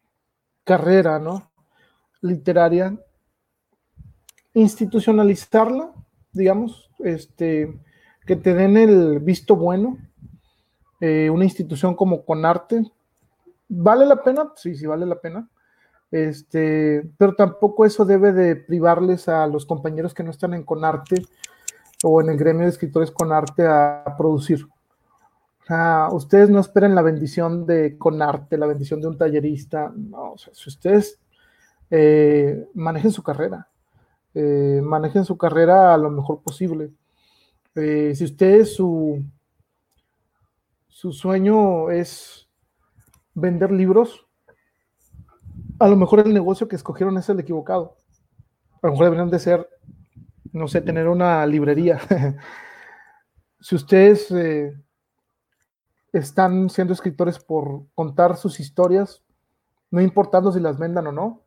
carrera, 0.64 1.20
¿no? 1.20 1.52
Literaria, 2.22 2.98
institucionalizarla 4.54 5.94
digamos, 6.34 6.90
este, 7.00 7.80
que 8.26 8.36
te 8.36 8.54
den 8.54 8.76
el 8.76 9.20
visto 9.20 9.56
bueno, 9.56 9.98
eh, 11.00 11.30
una 11.30 11.46
institución 11.46 11.96
como 11.96 12.26
Conarte, 12.26 12.84
¿vale 13.70 14.06
la 14.06 14.22
pena? 14.24 14.52
Sí, 14.56 14.76
sí 14.76 14.86
vale 14.86 15.06
la 15.06 15.20
pena. 15.20 15.48
Este, 16.12 17.10
pero 17.18 17.34
tampoco 17.34 17.86
eso 17.86 18.06
debe 18.06 18.34
de 18.34 18.56
privarles 18.56 19.28
a 19.28 19.48
los 19.48 19.66
compañeros 19.66 20.14
que 20.14 20.24
no 20.24 20.30
están 20.30 20.54
en 20.54 20.64
Conarte 20.64 21.26
o 22.04 22.22
en 22.22 22.30
el 22.30 22.38
gremio 22.38 22.64
de 22.64 22.70
escritores 22.70 23.10
Conarte 23.10 23.66
a, 23.66 24.04
producir. 24.18 24.68
Ustedes 26.12 26.50
no 26.50 26.60
esperen 26.60 26.96
la 26.96 27.02
bendición 27.02 27.66
de 27.66 27.98
Conarte, 27.98 28.58
la 28.58 28.68
bendición 28.68 29.02
de 29.02 29.08
un 29.08 29.18
tallerista. 29.18 29.92
No, 29.96 30.36
si 30.38 30.70
ustedes 30.70 31.20
eh, 31.90 32.68
manejen 32.74 33.12
su 33.12 33.24
carrera, 33.24 33.70
eh, 34.34 34.82
manejen 34.84 35.26
su 35.26 35.38
carrera 35.38 35.94
a 35.94 35.98
lo 35.98 36.10
mejor 36.10 36.42
posible. 36.42 36.92
Eh, 37.76 38.14
si 38.16 38.26
ustedes 38.26 38.76
su, 38.76 39.24
su 40.88 41.12
sueño 41.12 41.90
es 41.92 42.48
vender 43.34 43.72
libros, 43.72 44.28
a 45.80 45.88
lo 45.88 45.96
mejor 45.96 46.20
el 46.22 46.34
negocio 46.34 46.68
que 46.68 46.76
escogieron 46.76 47.18
es 47.18 47.30
el 47.30 47.40
equivocado. 47.40 47.98
A 48.82 48.88
lo 48.88 48.92
mejor 48.92 49.06
deberían 49.06 49.30
de 49.30 49.40
ser, 49.40 49.68
no 50.52 50.68
sé, 50.68 50.82
tener 50.82 51.08
una 51.08 51.46
librería. 51.46 52.00
si 53.60 53.76
ustedes 53.76 54.30
eh, 54.32 54.74
están 56.14 56.70
siendo 56.70 56.94
escritores 56.94 57.40
por 57.40 57.84
contar 57.96 58.38
sus 58.38 58.60
historias, 58.60 59.24
no 59.90 60.00
importando 60.00 60.52
si 60.52 60.60
las 60.60 60.78
vendan 60.78 61.08
o 61.08 61.12
no, 61.12 61.42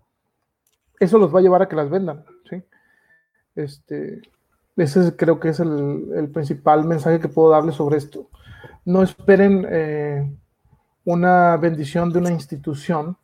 eso 0.99 1.19
los 1.19 1.35
va 1.35 1.39
a 1.39 1.43
llevar 1.43 1.63
a 1.63 1.69
que 1.69 1.77
las 1.77 1.89
vendan. 1.89 2.25
¿sí? 2.51 2.63
Este, 3.55 4.21
ese 4.77 5.17
creo 5.17 5.41
que 5.41 5.51
es 5.51 5.61
el, 5.61 6.31
principal 6.33 6.85
mensaje 6.85 7.21
que 7.21 7.29
puedo 7.29 7.51
darles 7.51 7.77
sobre 7.77 7.97
esto. 7.97 8.29
No 8.85 9.03
esperen 9.03 9.67
eh, 9.71 10.37
una 11.05 11.57
bendición 11.57 12.13
de 12.13 12.19
una 12.19 12.31
institución 12.31 13.17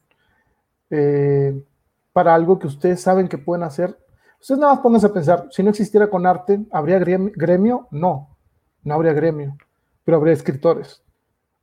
eh, 0.91 1.65
para 2.13 2.35
algo 2.35 2.59
que 2.59 2.69
ustedes 2.69 3.01
saben 3.01 3.29
que 3.29 3.39
pueden 3.39 3.65
hacer. 3.65 3.99
Ustedes 4.41 4.61
nada 4.61 4.75
más 4.75 4.83
pónganse 4.83 5.07
a 5.07 5.13
pensar, 5.13 5.49
si 5.51 5.63
no 5.63 5.71
existiera 5.71 6.09
con 6.11 6.27
arte, 6.27 6.61
¿habría 6.73 6.99
gremio? 6.99 7.87
No, 7.91 8.37
no 8.83 8.95
habría 8.95 9.13
gremio, 9.13 9.57
pero 10.05 10.17
habría 10.17 10.35
escritores. 10.35 11.03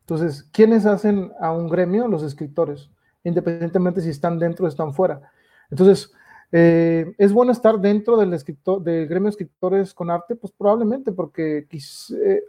Entonces, 0.09 0.43
¿quiénes 0.51 0.85
hacen 0.85 1.31
a 1.39 1.51
un 1.51 1.69
gremio? 1.69 2.07
Los 2.07 2.23
escritores, 2.23 2.89
independientemente 3.23 4.01
si 4.01 4.09
están 4.09 4.39
dentro 4.39 4.65
o 4.65 4.67
están 4.67 4.93
fuera. 4.93 5.21
Entonces, 5.69 6.11
eh, 6.51 7.13
¿Es 7.17 7.31
bueno 7.31 7.51
estar 7.51 7.79
dentro 7.79 8.17
del, 8.17 8.33
escritor, 8.33 8.81
del 8.81 9.07
gremio 9.07 9.25
de 9.25 9.31
escritores 9.31 9.93
con 9.93 10.09
arte? 10.09 10.35
Pues 10.35 10.51
probablemente, 10.51 11.11
porque 11.11 11.67
eh, 11.69 12.43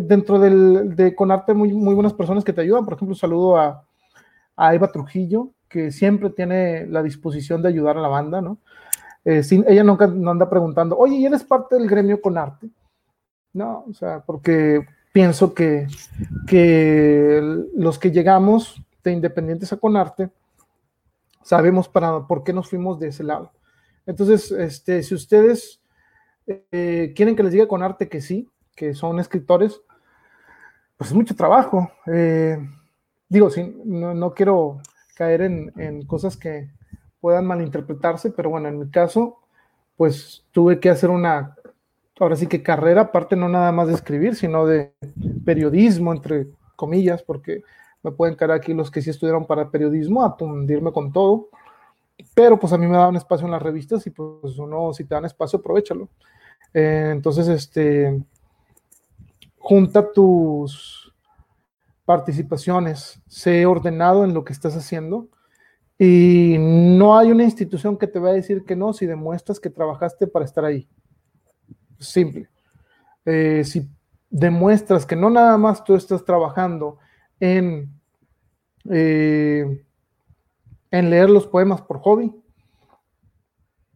dentro 0.00 0.38
del, 0.38 0.96
de 0.96 1.14
con 1.14 1.30
arte 1.30 1.54
muy, 1.54 1.72
muy 1.72 1.94
buenas 1.94 2.14
personas 2.14 2.42
que 2.42 2.52
te 2.52 2.62
ayudan. 2.62 2.84
Por 2.84 2.94
ejemplo, 2.94 3.14
saludo 3.14 3.56
a, 3.56 3.84
Eva 4.72 4.90
Trujillo, 4.90 5.52
que 5.68 5.92
siempre 5.92 6.30
tiene 6.30 6.84
la 6.86 7.00
disposición 7.04 7.62
de 7.62 7.68
ayudar 7.68 7.96
a 7.96 8.00
la 8.00 8.08
banda, 8.08 8.40
¿no? 8.40 8.58
Eh, 9.24 9.42
ella 9.68 9.84
nunca 9.84 10.08
no 10.08 10.32
anda 10.32 10.50
preguntando, 10.50 10.98
oye, 10.98 11.14
¿y 11.14 11.26
eres 11.26 11.44
parte 11.44 11.76
del 11.76 11.86
gremio 11.86 12.20
con 12.20 12.36
arte? 12.36 12.68
No, 13.52 13.84
o 13.88 13.92
sea, 13.92 14.20
porque 14.26 14.84
pienso 15.12 15.54
que, 15.54 15.86
que 16.46 17.40
los 17.76 17.98
que 17.98 18.10
llegamos 18.10 18.82
de 19.04 19.12
Independientes 19.12 19.72
a 19.72 19.76
Conarte, 19.76 20.30
sabemos 21.42 21.88
para, 21.88 22.26
por 22.26 22.44
qué 22.44 22.52
nos 22.52 22.68
fuimos 22.68 22.98
de 22.98 23.08
ese 23.08 23.24
lado. 23.24 23.52
Entonces, 24.06 24.50
este, 24.52 25.02
si 25.02 25.14
ustedes 25.14 25.80
eh, 26.46 27.12
quieren 27.14 27.36
que 27.36 27.42
les 27.42 27.52
diga 27.52 27.68
con 27.68 27.82
arte 27.82 28.08
que 28.08 28.20
sí, 28.20 28.48
que 28.74 28.94
son 28.94 29.18
escritores, 29.20 29.82
pues 30.96 31.10
es 31.10 31.16
mucho 31.16 31.36
trabajo. 31.36 31.90
Eh, 32.06 32.58
digo, 33.28 33.50
sí, 33.50 33.74
no, 33.84 34.32
quiero 34.34 34.80
caer 35.14 35.42
en, 35.42 36.06
cosas 36.06 36.36
que 36.36 36.70
puedan 37.20 37.46
malinterpretarse, 37.46 38.30
pero 38.30 38.50
bueno, 38.50 38.68
en 38.68 38.78
mi 38.78 38.90
caso, 38.90 39.38
pues 39.96 40.46
tuve 40.52 40.80
que 40.80 40.90
hacer 40.90 41.10
una, 41.10 41.56
ahora 42.18 42.36
sí 42.36 42.46
que 42.46 42.62
carrera, 42.62 43.02
aparte 43.02 43.36
no 43.36 43.48
nada 43.48 43.72
más 43.72 43.88
de 43.88 43.94
escribir, 43.94 44.34
sino 44.34 44.66
de 44.66 44.92
periodismo, 45.44 46.12
entre 46.12 46.46
comillas, 46.76 47.22
porque 47.22 47.62
me 48.02 48.12
pueden 48.12 48.36
caer 48.36 48.52
aquí 48.52 48.74
los 48.74 48.90
que 48.90 49.02
sí 49.02 49.10
estudiaron 49.10 49.46
para 49.46 49.70
periodismo 49.70 50.24
a 50.24 50.36
tundirme 50.36 50.92
con 50.92 51.12
todo, 51.12 51.48
pero 52.34 52.58
pues 52.58 52.72
a 52.72 52.78
mí 52.78 52.86
me 52.86 52.96
daban 52.96 53.16
espacio 53.16 53.46
en 53.46 53.52
las 53.52 53.62
revistas 53.62 54.06
y 54.06 54.10
pues 54.10 54.58
uno, 54.58 54.92
si 54.92 55.04
te 55.04 55.14
dan 55.14 55.24
espacio, 55.24 55.58
aprovechalo. 55.58 56.08
Eh, 56.74 57.10
entonces, 57.12 57.48
este, 57.48 58.22
junta 59.58 60.12
tus 60.12 61.12
participaciones, 62.04 63.20
sé 63.26 63.66
ordenado 63.66 64.24
en 64.24 64.32
lo 64.32 64.44
que 64.44 64.52
estás 64.52 64.76
haciendo 64.76 65.28
y 65.98 66.56
no 66.58 67.18
hay 67.18 67.30
una 67.32 67.44
institución 67.44 67.98
que 67.98 68.06
te 68.06 68.18
va 68.18 68.30
a 68.30 68.34
decir 68.34 68.64
que 68.64 68.76
no 68.76 68.92
si 68.92 69.04
demuestras 69.04 69.58
que 69.58 69.68
trabajaste 69.68 70.26
para 70.26 70.44
estar 70.44 70.64
ahí. 70.64 70.88
Simple. 71.98 72.48
Eh, 73.24 73.62
si 73.64 73.88
demuestras 74.30 75.04
que 75.04 75.16
no 75.16 75.30
nada 75.30 75.56
más 75.58 75.84
tú 75.84 75.94
estás 75.94 76.24
trabajando 76.24 76.98
en, 77.40 77.92
eh, 78.90 79.84
en 80.90 81.10
leer 81.10 81.30
los 81.30 81.46
poemas 81.46 81.82
por 81.82 82.00
hobby, 82.00 82.34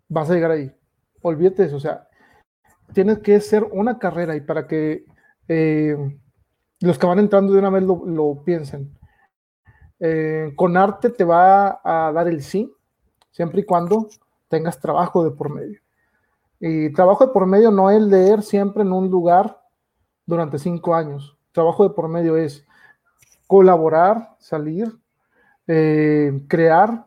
vas 0.08 0.30
a 0.30 0.34
llegar 0.34 0.50
ahí. 0.50 0.74
Olvídate 1.22 1.64
eso, 1.64 1.76
o 1.76 1.80
sea, 1.80 2.08
tienes 2.92 3.20
que 3.20 3.40
ser 3.40 3.64
una 3.64 3.98
carrera 3.98 4.36
y 4.36 4.40
para 4.40 4.66
que 4.66 5.04
eh, 5.48 5.96
los 6.80 6.98
que 6.98 7.06
van 7.06 7.20
entrando 7.20 7.52
de 7.52 7.58
una 7.58 7.70
vez 7.70 7.84
lo, 7.84 8.42
piensen. 8.44 8.98
Con 10.56 10.76
arte 10.76 11.10
te 11.10 11.22
va 11.22 11.80
a 11.84 12.10
dar 12.12 12.26
el 12.26 12.42
sí, 12.42 12.74
siempre 13.30 13.60
y 13.60 13.64
cuando 13.64 14.08
tengas 14.48 14.80
trabajo 14.80 15.22
de 15.24 15.30
por 15.30 15.48
medio. 15.48 15.81
Y 16.64 16.92
trabajo 16.92 17.26
de 17.26 17.32
por 17.32 17.44
medio 17.44 17.72
no 17.72 17.90
es 17.90 18.00
leer 18.00 18.40
siempre 18.40 18.84
en 18.84 18.92
un 18.92 19.10
lugar 19.10 19.60
durante 20.24 20.60
cinco 20.60 20.94
años. 20.94 21.36
Trabajo 21.50 21.82
de 21.82 21.90
por 21.92 22.06
medio 22.06 22.36
es 22.36 22.64
colaborar, 23.48 24.36
salir, 24.38 24.96
eh, 25.66 26.40
crear 26.46 27.04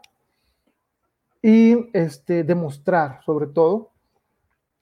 y 1.41 1.89
este, 1.97 2.43
demostrar, 2.43 3.22
sobre 3.26 3.47
todo, 3.47 3.93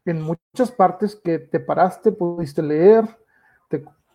en 0.05 0.23
muchas 0.23 0.71
partes 0.71 1.15
que 1.23 1.37
te 1.37 1.59
paraste, 1.59 2.11
pudiste 2.11 2.63
leer. 2.63 3.05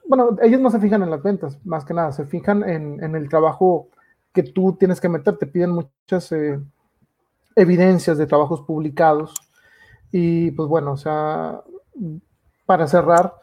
bueno, 0.09 0.37
ellos 0.43 0.61
no 0.61 0.71
se 0.71 0.81
fijan 0.81 1.05
en 1.05 1.11
las 1.11 1.23
ventas, 1.23 1.65
más 1.65 1.85
que 1.85 1.95
nada, 1.95 2.11
se 2.11 2.27
fijan 2.27 2.69
en, 2.69 3.15
el 3.15 3.29
trabajo 3.29 3.91
que 4.33 4.43
tú 4.43 4.73
tienes 4.77 5.01
que 5.01 5.09
meter, 5.09 5.37
te 5.39 5.47
piden 5.47 5.71
muchas 5.71 6.33
eh, 6.33 6.59
evidencias 7.55 8.19
de 8.19 8.27
trabajos 8.27 8.63
publicados. 8.63 9.48
Y 10.11 10.51
pues 10.53 10.69
bueno, 10.69 10.93
o 10.93 10.97
sea, 10.97 11.61
para 12.67 12.87
cerrar, 12.87 13.35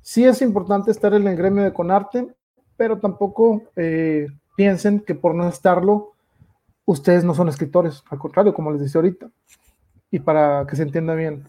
sí 0.00 0.24
es 0.24 0.42
importante 0.42 0.90
estar 0.90 1.14
en 1.14 1.26
el 1.26 1.36
gremio 1.36 1.64
de 1.64 1.72
Conarte, 1.72 2.28
pero 2.76 2.98
tampoco 2.98 3.62
eh, 3.76 4.26
piensen 4.56 5.00
que 5.00 5.14
por 5.14 5.34
no 5.34 5.48
estarlo, 5.48 6.12
ustedes 6.84 7.24
no 7.24 7.34
son 7.34 7.48
escritores, 7.48 8.02
al 8.10 8.18
contrario, 8.18 8.54
como 8.54 8.72
les 8.72 8.80
decía 8.80 8.98
ahorita, 8.98 9.30
y 10.10 10.18
para 10.18 10.66
que 10.66 10.76
se 10.76 10.82
entienda 10.82 11.14
bien. 11.14 11.44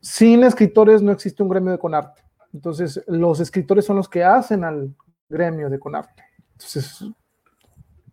Sin 0.00 0.44
escritores 0.44 1.02
no 1.02 1.12
existe 1.12 1.42
un 1.42 1.48
gremio 1.48 1.72
de 1.72 1.78
Conarte. 1.78 2.22
Entonces, 2.52 3.02
los 3.06 3.40
escritores 3.40 3.84
son 3.84 3.96
los 3.96 4.08
que 4.08 4.24
hacen 4.24 4.64
al 4.64 4.94
gremio 5.28 5.68
de 5.68 5.78
Conarte. 5.78 6.22
Entonces, 6.52 7.04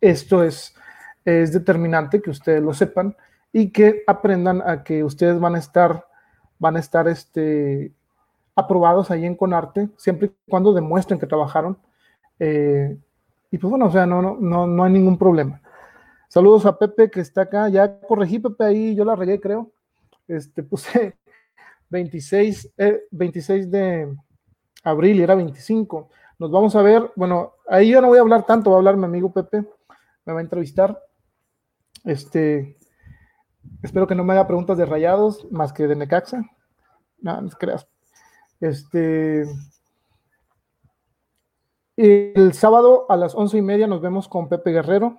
esto 0.00 0.42
es, 0.42 0.74
es 1.24 1.52
determinante 1.52 2.20
que 2.20 2.30
ustedes 2.30 2.62
lo 2.62 2.74
sepan 2.74 3.16
y 3.56 3.70
que 3.70 4.02
aprendan 4.06 4.60
a 4.66 4.84
que 4.84 5.02
ustedes 5.02 5.40
van 5.40 5.54
a 5.54 5.58
estar, 5.58 6.06
van 6.58 6.76
a 6.76 6.78
estar 6.78 7.08
este, 7.08 7.90
aprobados 8.54 9.10
ahí 9.10 9.24
en 9.24 9.34
Conarte, 9.34 9.88
siempre 9.96 10.26
y 10.26 10.50
cuando 10.50 10.74
demuestren 10.74 11.18
que 11.18 11.26
trabajaron. 11.26 11.78
Eh, 12.38 12.98
y 13.50 13.56
pues 13.56 13.70
bueno, 13.70 13.86
o 13.86 13.90
sea, 13.90 14.04
no, 14.04 14.20
no, 14.20 14.36
no, 14.38 14.66
no 14.66 14.84
hay 14.84 14.92
ningún 14.92 15.16
problema. 15.16 15.62
Saludos 16.28 16.66
a 16.66 16.78
Pepe 16.78 17.10
que 17.10 17.20
está 17.20 17.42
acá. 17.42 17.70
Ya 17.70 17.98
corregí 18.00 18.40
Pepe 18.40 18.62
ahí, 18.62 18.94
yo 18.94 19.06
la 19.06 19.16
regué, 19.16 19.40
creo. 19.40 19.72
Este, 20.28 20.62
puse 20.62 21.16
26, 21.88 22.74
26 23.10 23.64
eh, 23.64 23.68
de 23.70 24.16
abril 24.84 25.18
y 25.18 25.22
era 25.22 25.34
25. 25.34 26.10
Nos 26.38 26.50
vamos 26.50 26.76
a 26.76 26.82
ver. 26.82 27.10
Bueno, 27.16 27.54
ahí 27.66 27.88
yo 27.88 28.02
no 28.02 28.08
voy 28.08 28.18
a 28.18 28.20
hablar 28.20 28.44
tanto, 28.44 28.68
va 28.68 28.76
a 28.76 28.80
hablar 28.80 28.98
mi 28.98 29.06
amigo 29.06 29.32
Pepe. 29.32 29.64
Me 30.26 30.34
va 30.34 30.40
a 30.40 30.42
entrevistar. 30.42 31.02
Este, 32.04 32.76
espero 33.82 34.06
que 34.06 34.14
no 34.14 34.24
me 34.24 34.32
haga 34.32 34.46
preguntas 34.46 34.78
de 34.78 34.86
rayados 34.86 35.46
más 35.50 35.72
que 35.72 35.86
de 35.86 35.96
Necaxa. 35.96 36.42
No, 37.20 37.40
no 37.40 37.48
creas. 37.50 37.86
Este, 38.60 39.44
el 41.96 42.52
sábado 42.52 43.06
a 43.08 43.16
las 43.16 43.34
once 43.34 43.56
y 43.56 43.62
media 43.62 43.86
nos 43.86 44.00
vemos 44.00 44.28
con 44.28 44.48
Pepe 44.48 44.72
Guerrero. 44.72 45.18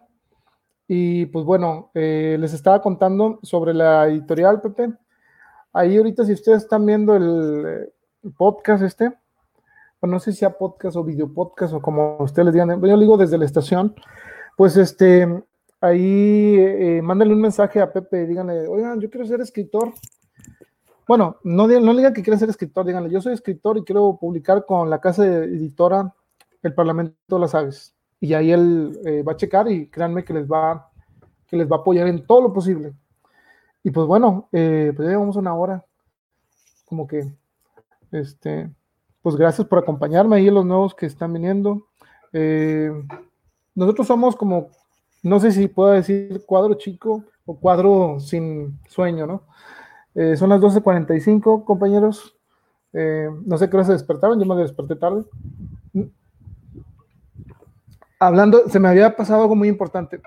Y 0.88 1.26
pues 1.28 1.43
bueno, 1.43 1.91
eh, 1.93 2.38
les 2.39 2.54
estaba 2.54 2.82
contando 2.82 3.39
sobre 3.43 3.74
la 3.74 4.08
editorial, 4.08 4.62
Pepe. 4.62 4.93
Ahí 5.74 5.98
ahorita 5.98 6.24
si 6.26 6.34
ustedes 6.34 6.64
están 6.64 6.86
viendo 6.86 7.16
el, 7.16 7.91
podcast 8.38 8.84
este, 8.84 9.14
no 10.02 10.20
sé 10.20 10.32
si 10.32 10.39
sea 10.39 10.58
podcast 10.58 10.98
o 10.98 11.04
video 11.04 11.34
podcast 11.34 11.74
o 11.74 11.82
como 11.82 12.18
ustedes 12.20 12.54
digan, 12.54 12.82
yo 12.82 12.98
digo 12.98 13.18
desde 13.18 13.38
la 13.38 13.45
estación, 13.45 13.95
pues 14.56 14.76
este, 14.78 15.43
ahí 15.82 16.56
eh, 16.58 17.02
mándenle 17.02 17.34
un 17.34 17.42
mensaje 17.42 17.80
a 17.80 17.92
Pepe 17.92 18.26
díganle, 18.26 18.68
oigan, 18.68 19.00
yo 19.00 19.10
quiero 19.10 19.26
ser 19.26 19.42
escritor. 19.42 19.94
Bueno, 21.08 21.38
no, 21.44 21.68
digan 21.68 22.14
que 22.14 22.22
quieren 22.22 22.40
ser 22.40 22.50
escritor, 22.50 22.86
díganle, 22.86 23.10
yo 23.10 23.22
soy 23.22 23.34
escritor 23.34 23.78
y 23.78 23.84
quiero 23.84 24.18
publicar 24.20 24.66
con 24.66 24.90
la 24.90 25.00
casa 25.00 25.26
editora 25.26 26.14
El 26.62 26.74
Parlamento 26.74 27.16
de 27.28 27.40
las 27.40 27.56
Aves. 27.56 27.96
Y 28.20 28.34
ahí 28.34 28.52
él 28.52 29.00
eh, 29.06 29.24
va 29.24 29.34
a 29.34 29.38
checar 29.38 29.72
y 29.72 29.88
créanme 29.88 30.26
que 30.26 30.34
les 30.34 30.48
va, 30.48 30.92
que 31.48 31.56
les 31.56 31.72
va 31.72 31.78
a 31.78 31.80
apoyar 31.80 32.08
en 32.08 32.26
todo 32.26 32.42
lo 32.42 32.52
posible. 32.52 32.94
Y 33.84 33.92
pues 33.92 34.06
bueno, 34.06 34.50
eh, 34.52 34.92
pues 34.94 35.06
ya 35.06 35.14
llevamos 35.14 35.38
una 35.38 35.56
hora. 35.56 35.86
Como 36.86 37.08
que, 37.08 37.32
este, 38.12 38.70
pues 39.22 39.36
gracias 39.36 39.66
por 39.68 39.80
acompañarme 39.80 40.38
ahí 40.38 40.50
los 40.50 40.66
nuevos 40.66 40.94
que 40.94 41.06
están 41.06 41.32
viniendo. 41.32 41.88
Eh, 42.34 42.92
nosotros 43.76 44.08
somos 44.08 44.36
como, 44.36 44.70
no 45.24 45.39
sé 45.39 45.51
si 45.51 45.68
puedo 45.68 45.91
decir 45.91 46.43
cuadro 46.45 46.76
chico 46.76 47.24
o 47.45 47.57
cuadro 47.59 48.20
sin 48.20 48.80
sueño, 48.88 49.28
¿no? 49.28 49.43
Eh, 50.15 50.36
son 50.36 50.49
las 50.49 50.61
12.45, 50.61 51.63
compañeros. 51.63 52.36
no 52.93 53.57
sé 53.57 53.70
qué 53.70 53.76
hora 53.78 53.86
se 53.86 53.91
despertaron, 53.93 54.39
yo 54.39 54.45
me 54.45 54.61
desperté 54.61 54.95
tarde. 54.95 55.24
Hablando, 58.20 58.68
se 58.70 58.80
me 58.80 58.88
había 58.88 59.15
pasado 59.15 59.43
algo 59.43 59.55
muy 59.55 59.68
importante 59.68 60.20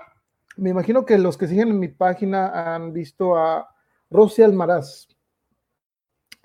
me 0.57 0.69
imagino 0.69 1.05
que 1.05 1.17
los 1.17 1.37
que 1.37 1.47
siguen 1.47 1.69
en 1.69 1.79
mi 1.79 1.87
página 1.87 2.73
han 2.75 2.93
visto 2.93 3.35
a 3.35 3.67
Rosy 4.09 4.43
Almaraz, 4.43 5.07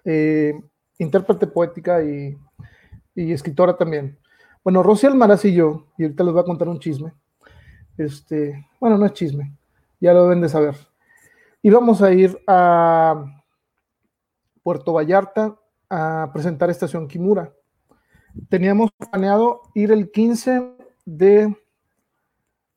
eh, 0.05 0.55
intérprete 0.99 1.47
poética 1.47 2.03
y, 2.03 2.39
escritora 3.15 3.77
también. 3.77 4.19
Bueno, 4.63 4.83
Rosy 4.83 5.07
Almaraz 5.07 5.45
y 5.45 5.55
yo, 5.55 5.87
y 5.99 6.05
ahorita 6.05 6.25
les 6.25 6.33
voy 6.33 6.43
a 6.43 6.47
contar 6.47 6.69
un 6.69 6.81
chisme. 6.81 7.13
Este, 7.99 8.67
bueno, 8.81 8.99
no 8.99 9.07
es 9.07 9.13
chisme, 9.13 9.57
ya 10.01 10.13
lo 10.13 10.25
deben 10.25 10.41
de 10.41 10.49
saber. 10.49 10.77
Íbamos 11.63 12.03
a 12.03 12.13
ir 12.13 12.39
a 12.47 13.25
Puerto 14.63 14.93
Vallarta 14.93 15.57
a 15.89 16.31
presentar 16.33 16.71
Estación 16.71 17.09
Kimura. 17.09 17.53
Teníamos 18.49 18.91
planeado 18.93 19.63
ir 19.75 19.93
el 19.93 20.11
15 20.11 20.77
de 21.05 21.57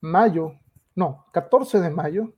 mayo 0.01 0.53
no, 0.99 1.25
14 1.31 1.79
de 1.79 1.89
mayo, 1.89 2.33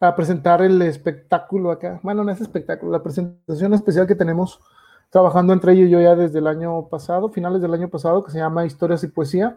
a 0.00 0.16
presentar 0.16 0.60
el 0.60 0.82
espectáculo 0.82 1.70
acá. 1.70 2.00
Bueno, 2.02 2.24
no 2.24 2.32
es 2.32 2.40
espectáculo, 2.40 2.90
la 2.90 3.02
presentación 3.02 3.72
especial 3.74 4.08
que 4.08 4.16
tenemos 4.16 4.60
trabajando 5.08 5.52
entre 5.52 5.72
ellos 5.72 5.86
y 5.86 5.90
yo 5.90 6.00
ya 6.00 6.16
desde 6.16 6.40
el 6.40 6.48
año 6.48 6.88
pasado, 6.88 7.28
finales 7.28 7.62
del 7.62 7.72
año 7.72 7.88
pasado, 7.88 8.24
que 8.24 8.32
se 8.32 8.38
llama 8.38 8.66
Historias 8.66 9.04
y 9.04 9.08
Poesía. 9.08 9.56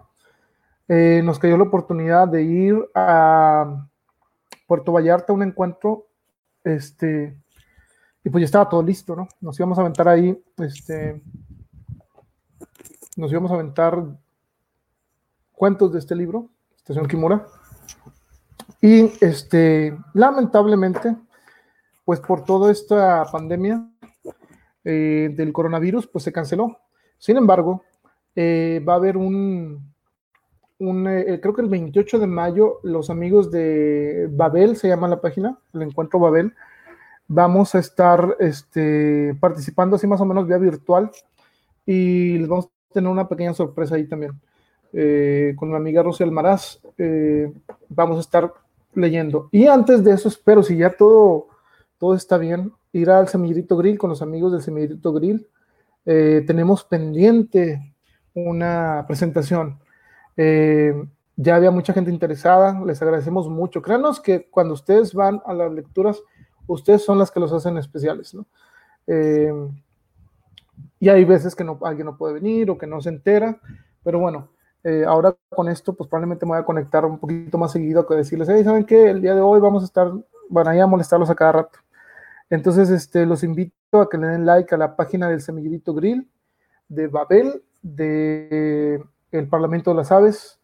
Eh, 0.88 1.22
nos 1.24 1.40
cayó 1.40 1.58
la 1.58 1.64
oportunidad 1.64 2.28
de 2.28 2.44
ir 2.44 2.90
a 2.94 3.88
Puerto 4.68 4.92
Vallarta 4.92 5.32
a 5.32 5.36
un 5.36 5.44
encuentro, 5.44 6.08
este, 6.64 7.38
y 8.24 8.30
pues 8.30 8.42
ya 8.42 8.46
estaba 8.46 8.70
todo 8.70 8.84
listo, 8.84 9.16
¿no? 9.16 9.28
Nos 9.42 9.60
íbamos 9.60 9.78
a 9.78 9.82
aventar 9.82 10.08
ahí, 10.08 10.42
este, 10.58 11.22
nos 13.16 13.32
íbamos 13.32 13.52
a 13.52 13.56
aventar 13.56 14.04
cuentos 15.52 15.94
de 15.94 16.00
este 16.00 16.16
libro, 16.16 16.50
Estación 16.76 17.08
Kimura. 17.08 17.46
Y 18.82 19.12
este, 19.22 19.98
lamentablemente, 20.14 21.16
pues 22.04 22.20
por 22.20 22.44
toda 22.44 22.72
esta 22.72 23.24
pandemia 23.32 23.88
eh, 24.84 25.30
del 25.34 25.54
coronavirus, 25.54 26.08
pues 26.08 26.26
se 26.26 26.34
canceló. 26.34 26.78
Sin 27.18 27.38
embargo, 27.38 27.84
eh, 28.36 28.84
va 28.86 28.94
a 28.94 28.98
haber 28.98 29.16
un, 29.16 29.93
un 30.80 31.08
eh, 31.08 31.40
creo 31.42 31.54
que 31.54 31.62
el 31.62 31.70
28 31.70 32.20
de 32.20 32.28
mayo, 32.28 32.80
los 32.84 33.10
amigos 33.10 33.52
de 33.52 34.28
Babel, 34.32 34.76
se 34.76 34.88
llama 34.88 35.08
la 35.08 35.22
página, 35.22 35.58
el 35.74 35.84
encuentro 35.84 36.20
Babel, 36.20 36.54
vamos 37.28 37.76
a 37.76 37.80
estar 37.80 38.36
este, 38.40 39.36
participando 39.40 39.96
así 39.96 40.08
más 40.08 40.22
o 40.22 40.26
menos 40.26 40.48
vía 40.48 40.58
virtual 40.58 41.12
y 41.86 42.38
les 42.38 42.48
vamos 42.48 42.66
a 42.66 42.94
tener 42.94 43.10
una 43.10 43.28
pequeña 43.28 43.54
sorpresa 43.54 43.96
ahí 43.96 44.08
también. 44.08 44.34
con 45.56 45.70
mi 45.70 45.76
amiga 45.76 46.04
Rosy 46.04 46.24
Almaraz, 46.24 46.80
vamos 47.90 48.18
a 48.18 48.22
estar 48.22 48.54
leyendo. 48.96 49.50
Y 49.52 49.68
antes 49.68 50.04
de 50.04 50.12
eso, 50.12 50.28
espero, 50.28 50.64
si 50.64 50.78
ya 50.78 50.96
todo, 50.96 51.48
todo 51.98 52.16
está 52.16 52.38
bien, 52.38 52.74
ir 52.92 53.10
al 53.10 53.28
Semillito 53.28 53.78
Grill 53.78 53.98
con 53.98 54.10
los 54.10 54.22
amigos 54.22 54.52
del 54.52 54.62
Semillito 54.62 55.14
Grill. 55.14 55.48
Eh, 56.06 56.44
tenemos 56.46 56.84
pendiente 56.84 57.94
una 58.34 59.06
presentación. 59.08 59.80
Eh, 60.38 60.94
ya 61.36 61.56
había 61.56 61.72
mucha 61.72 61.94
gente 61.94 62.12
interesada, 62.12 62.80
les 62.86 63.02
agradecemos 63.02 63.50
mucho. 63.50 63.82
Créanos 63.82 64.20
que 64.20 64.50
cuando 64.50 64.74
ustedes 64.74 65.14
van 65.14 65.42
a 65.46 65.54
las 65.54 65.72
lecturas, 65.72 66.22
ustedes 66.68 67.04
son 67.04 67.18
las 67.18 67.32
que 67.32 67.40
los 67.40 67.52
hacen 67.52 67.78
especiales, 67.78 68.34
¿no? 68.34 68.46
Eh, 69.08 69.52
y 71.00 71.10
hay 71.10 71.26
veces 71.26 71.56
que 71.56 71.64
no, 71.64 71.80
alguien 71.84 72.06
no 72.06 72.18
puede 72.18 72.36
venir 72.36 72.70
o 72.70 72.78
que 72.78 72.88
no 72.88 73.02
se 73.02 73.10
entera, 73.10 73.60
pero 74.04 74.20
bueno, 74.20 74.50
eh, 74.84 75.04
ahora 75.06 75.36
con 75.50 75.70
esto, 75.70 75.94
pues 75.94 76.10
probablemente 76.10 76.46
me 76.46 76.52
voy 76.52 76.60
a 76.60 76.66
conectar 76.66 77.06
un 77.06 77.20
poquito 77.20 77.58
más 77.58 77.72
seguido 77.72 78.06
que 78.06 78.16
decirles, 78.16 78.50
hey, 78.50 78.64
¿saben 78.64 78.86
qué? 78.86 79.10
El 79.10 79.22
día 79.22 79.36
de 79.36 79.42
hoy 79.42 79.60
vamos 79.60 79.84
a 79.84 79.86
estar, 79.86 80.12
bueno, 80.50 80.70
ahí 80.70 80.80
a 80.80 80.88
molestarlos 80.88 81.30
a 81.30 81.36
cada 81.36 81.54
rato. 81.54 81.80
Entonces, 82.50 82.90
este, 82.90 83.26
los 83.26 83.44
invito 83.44 84.02
a 84.02 84.10
que 84.10 84.18
le 84.18 84.28
den 84.28 84.46
like 84.46 84.74
a 84.76 84.78
la 84.78 84.96
página 84.96 85.28
del 85.30 85.42
Semillito 85.42 85.94
Grill, 85.94 86.30
de 86.88 87.08
Babel, 87.08 87.64
de 87.82 89.04
el 89.34 89.48
Parlamento 89.48 89.92
de 89.92 89.98
las 89.98 90.12
Aves. 90.12 90.60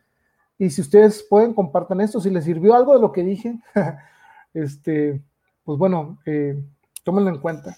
Y 0.58 0.70
si 0.70 0.82
ustedes 0.82 1.26
pueden, 1.30 1.54
compartan 1.54 2.02
esto. 2.02 2.20
Si 2.20 2.30
les 2.30 2.46
sirvió 2.46 2.76
algo 2.76 2.94
de 2.94 3.02
lo 3.02 3.12
que 3.12 3.24
dije, 3.24 3.60
este, 4.54 5.22
pues 5.64 5.78
bueno, 5.78 6.20
eh, 6.26 6.62
tómenlo 7.04 7.30
en 7.30 7.40
cuenta. 7.40 7.76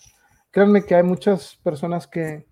Créanme 0.52 0.84
que 0.84 0.96
hay 0.96 1.04
muchas 1.04 1.56
personas 1.64 2.08
que, 2.08 2.46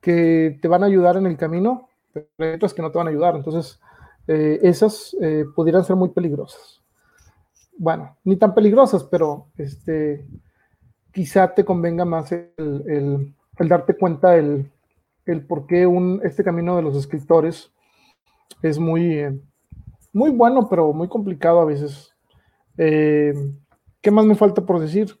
que 0.00 0.58
te 0.60 0.68
van 0.68 0.82
a 0.82 0.86
ayudar 0.86 1.16
en 1.16 1.26
el 1.26 1.36
camino 1.36 1.88
pero 2.12 2.28
hay 2.38 2.56
otras 2.56 2.74
que 2.74 2.82
no 2.82 2.90
te 2.90 2.98
van 2.98 3.06
a 3.06 3.10
ayudar. 3.10 3.36
Entonces, 3.36 3.80
eh, 4.26 4.58
esas 4.62 5.16
eh, 5.20 5.44
pudieran 5.54 5.84
ser 5.84 5.96
muy 5.96 6.10
peligrosas. 6.10 6.82
Bueno, 7.76 8.16
ni 8.24 8.36
tan 8.36 8.54
peligrosas, 8.54 9.04
pero 9.04 9.46
este, 9.56 10.26
quizá 11.12 11.54
te 11.54 11.64
convenga 11.64 12.04
más 12.04 12.32
el, 12.32 13.34
darte 13.58 13.96
cuenta 13.96 14.36
el, 14.36 14.70
el 15.32 15.46
por 15.46 15.66
qué 15.66 15.86
un, 15.86 16.20
este 16.24 16.44
camino 16.44 16.76
de 16.76 16.82
los 16.82 16.96
escritores 16.96 17.72
es 18.62 18.78
muy, 18.78 19.18
eh, 19.18 19.40
muy 20.12 20.30
bueno, 20.30 20.68
pero 20.68 20.92
muy 20.92 21.08
complicado 21.08 21.60
a 21.60 21.64
veces. 21.64 22.14
¿Qué 22.76 24.10
más 24.12 24.24
me 24.24 24.36
falta 24.36 24.64
por 24.64 24.78
decir? 24.80 25.18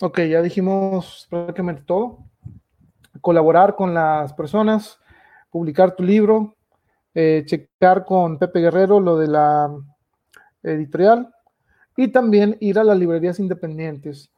Ok, 0.00 0.20
ya 0.20 0.40
dijimos 0.42 1.26
prácticamente 1.28 1.82
todo. 1.82 2.18
Colaborar 3.20 3.74
con 3.74 3.94
las 3.94 4.32
personas, 4.32 5.00
publicar 5.50 5.96
tu 5.96 6.04
libro, 6.04 6.54
eh, 7.14 7.42
checar 7.46 8.04
con 8.04 8.38
Pepe 8.38 8.60
Guerrero 8.60 9.00
lo 9.00 9.18
de 9.18 9.26
la 9.26 9.76
editorial 10.62 11.34
y 11.96 12.08
también 12.08 12.56
ir 12.60 12.78
a 12.78 12.84
las 12.84 12.96
librerías 12.96 13.40
independientes. 13.40 14.32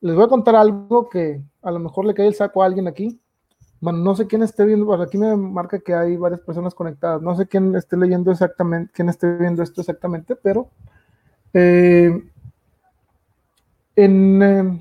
Les 0.00 0.14
voy 0.14 0.24
a 0.24 0.28
contar 0.28 0.56
algo 0.56 1.10
que 1.10 1.42
a 1.60 1.70
lo 1.70 1.78
mejor 1.78 2.06
le 2.06 2.14
cae 2.14 2.26
el 2.26 2.34
saco 2.34 2.62
a 2.62 2.66
alguien 2.66 2.88
aquí. 2.88 3.20
Bueno, 3.80 3.98
no 4.00 4.14
sé 4.14 4.26
quién 4.26 4.42
esté 4.42 4.64
viendo, 4.66 4.92
aquí 4.94 5.16
me 5.16 5.34
marca 5.36 5.80
que 5.80 5.94
hay 5.94 6.16
varias 6.16 6.40
personas 6.40 6.74
conectadas. 6.74 7.22
No 7.22 7.34
sé 7.34 7.46
quién 7.46 7.74
esté 7.74 7.96
leyendo 7.96 8.30
exactamente, 8.30 8.92
quién 8.94 9.08
esté 9.08 9.36
viendo 9.36 9.62
esto 9.62 9.80
exactamente, 9.80 10.36
pero 10.36 10.70
eh, 11.54 12.22
en, 13.96 14.42
eh, 14.42 14.80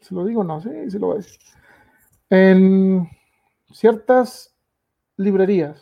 se 0.00 0.14
lo 0.14 0.24
digo, 0.24 0.42
no, 0.42 0.60
sí, 0.60 0.70
sí 0.90 0.98
lo 0.98 1.08
voy 1.08 1.14
a 1.14 1.18
decir. 1.18 1.38
En 2.30 3.08
ciertas 3.72 4.54
librerías 5.16 5.80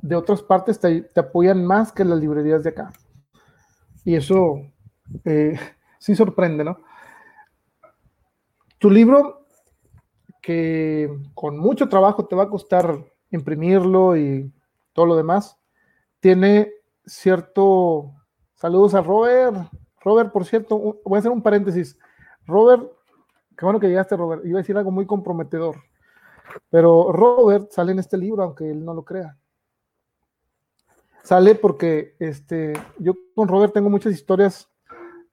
de 0.00 0.16
otras 0.16 0.42
partes 0.42 0.80
te, 0.80 1.08
apoyan 1.16 1.64
más 1.64 1.92
que 1.92 2.04
las 2.04 2.18
librerías 2.18 2.64
de 2.64 2.70
acá. 2.70 2.92
Y 4.04 4.16
eso 4.16 4.60
eh, 5.24 5.58
sí 6.00 6.16
sorprende, 6.16 6.64
¿no? 6.64 6.78
Tu 8.82 8.90
libro, 8.90 9.46
que 10.42 11.08
con 11.34 11.56
mucho 11.56 11.88
trabajo 11.88 12.26
te 12.26 12.34
va 12.34 12.42
a 12.42 12.48
costar 12.48 13.04
imprimirlo 13.30 14.16
y 14.16 14.52
todo 14.92 15.06
lo 15.06 15.16
demás, 15.16 15.56
tiene 16.18 16.72
cierto... 17.06 18.12
Saludos 18.56 18.96
a 18.96 19.00
Robert. 19.00 19.56
Robert, 20.00 20.32
por 20.32 20.44
cierto, 20.44 21.00
voy 21.04 21.16
a 21.16 21.18
hacer 21.20 21.30
un 21.30 21.42
paréntesis. 21.42 21.96
Robert, 22.44 22.90
qué 23.56 23.64
bueno 23.64 23.78
que 23.78 23.86
llegaste, 23.86 24.16
Robert. 24.16 24.44
Iba 24.44 24.58
a 24.58 24.62
decir 24.62 24.76
algo 24.76 24.90
muy 24.90 25.06
comprometedor. 25.06 25.76
Pero 26.68 27.12
Robert 27.12 27.70
sale 27.70 27.92
en 27.92 28.00
este 28.00 28.18
libro, 28.18 28.42
aunque 28.42 28.68
él 28.68 28.84
no 28.84 28.94
lo 28.94 29.04
crea. 29.04 29.38
Sale 31.22 31.54
porque 31.54 32.16
este, 32.18 32.72
yo 32.98 33.14
con 33.36 33.46
Robert 33.46 33.72
tengo 33.72 33.90
muchas 33.90 34.12
historias 34.12 34.68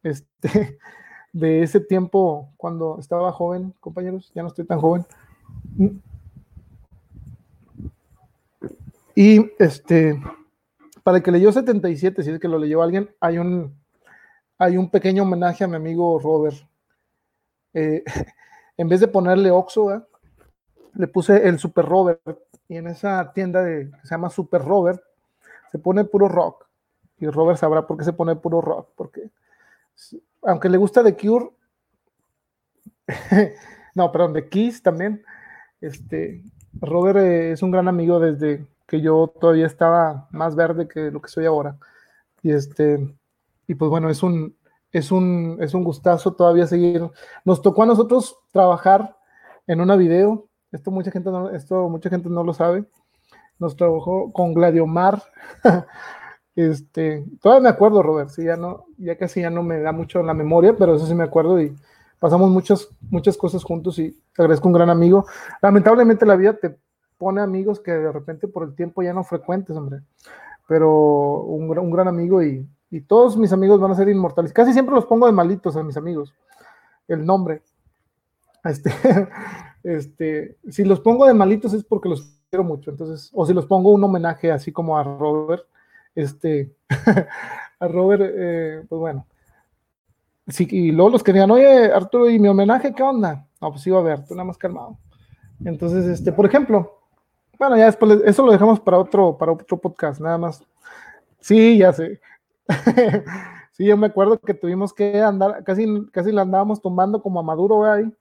este, 0.04 0.78
de 1.32 1.64
ese 1.64 1.80
tiempo 1.80 2.50
cuando 2.58 2.98
estaba 3.00 3.32
joven, 3.32 3.74
compañeros, 3.80 4.32
ya 4.34 4.42
no 4.42 4.48
estoy 4.48 4.66
tan 4.66 4.80
joven. 4.80 5.06
Y 9.16 9.52
este, 9.60 10.22
para 11.04 11.18
el 11.18 11.24
que 11.24 11.32
leyó 11.32 11.52
77, 11.52 12.24
si 12.24 12.30
es 12.32 12.40
que 12.40 12.48
lo 12.48 12.58
leyó 12.58 12.82
alguien, 12.82 13.10
hay 13.20 13.38
un, 13.38 13.76
hay 14.58 14.78
un 14.78 14.90
pequeño 14.90 15.24
homenaje 15.24 15.64
a 15.64 15.68
mi 15.68 15.76
amigo 15.76 16.20
Robert. 16.20 16.58
Eh, 17.74 18.04
en 18.78 18.90
vez 18.90 19.00
de 19.00 19.08
ponerle 19.08 19.52
Oxo, 19.52 20.06
le 20.94 21.08
puse 21.08 21.48
el 21.48 21.60
Super 21.60 21.86
Robert. 21.86 22.22
Y 22.68 22.78
en 22.78 22.88
esa 22.88 23.34
tienda 23.34 23.64
de, 23.64 23.90
que 23.90 24.08
se 24.08 24.10
llama 24.10 24.30
Super 24.30 24.62
Robert, 24.62 25.02
se 25.72 25.80
pone 25.80 26.04
puro 26.06 26.28
rock. 26.28 26.68
Y 27.18 27.28
Robert 27.28 27.60
sabrá 27.60 27.86
por 27.86 27.98
qué 27.98 28.04
se 28.04 28.14
pone 28.14 28.36
puro 28.36 28.62
rock. 28.62 28.90
Porque 28.96 29.32
aunque 30.44 30.70
le 30.70 30.78
gusta 30.78 31.04
The 31.04 31.16
Cure, 31.16 31.50
no, 33.96 34.12
perdón, 34.12 34.34
The 34.34 34.50
Kiss 34.50 34.82
también. 34.82 35.24
Este, 35.82 36.44
Robert 36.80 37.20
eh, 37.20 37.52
es 37.52 37.64
un 37.64 37.72
gran 37.72 37.88
amigo 37.88 38.20
desde 38.20 38.66
que 38.88 39.02
yo 39.02 39.34
todavía 39.40 39.68
estaba 39.68 40.28
más 40.32 40.56
verde 40.56 40.88
que 40.88 41.12
lo 41.12 41.22
que 41.22 41.30
soy 41.30 41.46
ahora. 41.46 41.78
Y 42.42 42.52
este, 42.52 43.16
y 43.68 43.76
pues 43.76 43.90
bueno, 43.90 44.10
es 44.10 44.24
un, 44.24 44.56
es 44.92 45.12
un, 45.12 45.58
es 45.62 45.74
un 45.74 45.84
gustazo 45.84 46.34
todavía 46.34 46.68
seguir. 46.68 47.10
Nos 47.46 47.62
tocó 47.62 47.84
a 47.84 47.88
nosotros 47.88 48.38
trabajar 48.52 49.16
en 49.68 49.82
una 49.82 49.96
video. 49.96 50.48
Esto 50.72 50.92
mucha 50.92 51.12
gente 51.12 51.30
no, 51.32 51.50
esto 51.52 51.90
mucha 51.90 52.10
gente 52.10 52.30
no 52.30 52.44
lo 52.44 52.54
sabe. 52.54 52.86
Nos 53.60 53.76
trabajó 53.76 54.32
con 54.34 54.54
Gladiomar. 54.54 55.22
Este, 56.56 57.24
todavía 57.42 57.64
me 57.64 57.70
acuerdo, 57.70 58.04
Robert, 58.04 58.30
sí, 58.30 58.44
ya 58.44 58.58
no, 58.58 58.86
ya 58.98 59.18
casi 59.18 59.42
ya 59.42 59.50
no 59.50 59.64
me 59.64 59.80
da 59.80 59.92
mucho 59.92 60.22
la 60.24 60.34
memoria, 60.34 60.76
pero 60.78 60.96
eso 60.96 61.06
sí 61.06 61.14
me 61.14 61.24
acuerdo 61.24 61.62
y 61.62 61.74
pasamos 62.20 62.50
muchas, 62.50 62.90
muchas 63.10 63.38
cosas 63.38 63.64
juntos 63.64 63.98
y 64.00 64.12
te 64.12 64.42
agradezco 64.42 64.68
un 64.68 64.74
gran 64.74 64.90
amigo. 64.90 65.26
Lamentablemente 65.62 66.26
la 66.26 66.36
vida 66.36 66.54
te 66.54 66.76
pone 67.18 67.42
amigos 67.42 67.80
que 67.80 67.92
de 67.92 68.12
repente 68.12 68.48
por 68.48 68.64
el 68.64 68.76
tiempo 68.76 69.02
ya 69.02 69.14
no 69.14 69.24
frecuentes, 69.24 69.76
hombre, 69.76 70.02
pero 70.68 71.42
un, 71.42 71.92
gran 71.92 72.08
amigo 72.08 72.44
y, 72.44 72.68
y, 72.92 73.02
todos 73.02 73.38
mis 73.38 73.52
amigos 73.52 73.80
van 73.80 73.92
a 73.92 73.96
ser 73.96 74.10
inmortales. 74.10 74.54
Casi 74.54 74.74
siempre 74.74 74.96
los 74.96 75.06
pongo 75.06 75.26
de 75.26 75.34
malitos 75.34 75.76
a 75.76 75.84
mis 75.84 75.98
amigos, 75.98 76.34
el 77.08 77.26
nombre. 77.26 77.62
Este, 78.64 78.92
este, 79.84 80.58
si 80.70 80.84
los 80.84 81.00
pongo 81.00 81.26
de 81.26 81.34
malitos 81.34 81.74
es 81.74 81.84
porque 81.84 82.10
los 82.10 82.38
quiero 82.50 82.64
mucho, 82.64 82.92
entonces, 82.92 83.30
o 83.34 83.46
si 83.46 83.54
los 83.54 83.66
pongo 83.66 83.92
un 83.92 84.04
homenaje 84.04 84.52
así 84.52 84.72
como 84.72 84.98
a 84.98 85.04
Robert, 85.04 85.66
este, 86.16 86.76
a 87.80 87.88
Robert, 87.88 88.24
eh, 88.26 88.84
pues 88.88 89.00
bueno. 89.00 89.26
Sí, 90.48 90.68
y 90.72 90.92
luego 90.92 91.12
los 91.12 91.24
que 91.24 91.34
digan, 91.34 91.52
oye, 91.52 91.92
Arturo, 91.92 92.30
¿y 92.30 92.40
mi 92.40 92.48
homenaje 92.48 92.94
qué 92.94 93.04
onda? 93.04 93.46
No, 93.62 93.72
pues 93.72 93.86
iba 93.86 94.00
a 94.00 94.04
ver, 94.04 94.26
tú 94.26 94.34
nada 94.34 94.46
más 94.46 94.58
calmado. 94.58 94.98
Entonces, 95.64 96.06
este, 96.06 96.32
por 96.32 96.46
ejemplo, 96.46 97.00
bueno, 97.60 97.78
ya 97.78 97.86
después, 97.86 98.20
eso 98.26 98.46
lo 98.46 98.52
dejamos 98.52 98.80
para 98.80 98.98
otro, 98.98 99.38
para 99.38 99.52
otro 99.52 99.78
podcast, 99.78 100.20
nada 100.20 100.38
más. 100.38 100.64
Sí, 101.40 101.78
ya 101.78 101.94
sé. 101.94 102.20
sí, 103.74 103.86
yo 103.86 103.98
me 103.98 104.08
acuerdo 104.08 104.40
que 104.40 104.54
tuvimos 104.54 104.94
que 104.94 105.22
andar, 105.22 105.64
casi, 105.64 105.86
casi 106.12 106.32
la 106.32 106.42
andábamos 106.42 106.82
tomando 106.82 107.22
como 107.22 107.40
a 107.40 107.44
Maduro, 107.44 107.84
ahí 107.86 108.12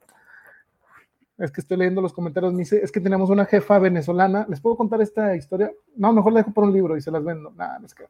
es 1.39 1.53
que 1.53 1.61
estoy 1.61 1.77
leyendo 1.77 2.01
los 2.01 2.13
comentarios, 2.13 2.53
me 2.53 2.61
dice, 2.61 2.81
es 2.83 2.91
que 2.91 3.01
tenemos 3.01 3.31
una 3.31 3.45
jefa 3.45 3.79
venezolana, 3.79 4.45
¿les 4.49 4.61
puedo 4.61 4.77
contar 4.77 5.01
esta 5.01 5.37
historia? 5.37 5.71
No, 5.97 6.13
mejor 6.13 6.33
la 6.33 6.41
dejo 6.41 6.53
por 6.53 6.65
un 6.65 6.73
libro 6.73 6.97
y 6.97 7.01
se 7.01 7.13
las 7.13 7.25
vendo. 7.25 7.53
Nada, 7.53 7.81
es 7.85 7.95
que, 7.95 8.05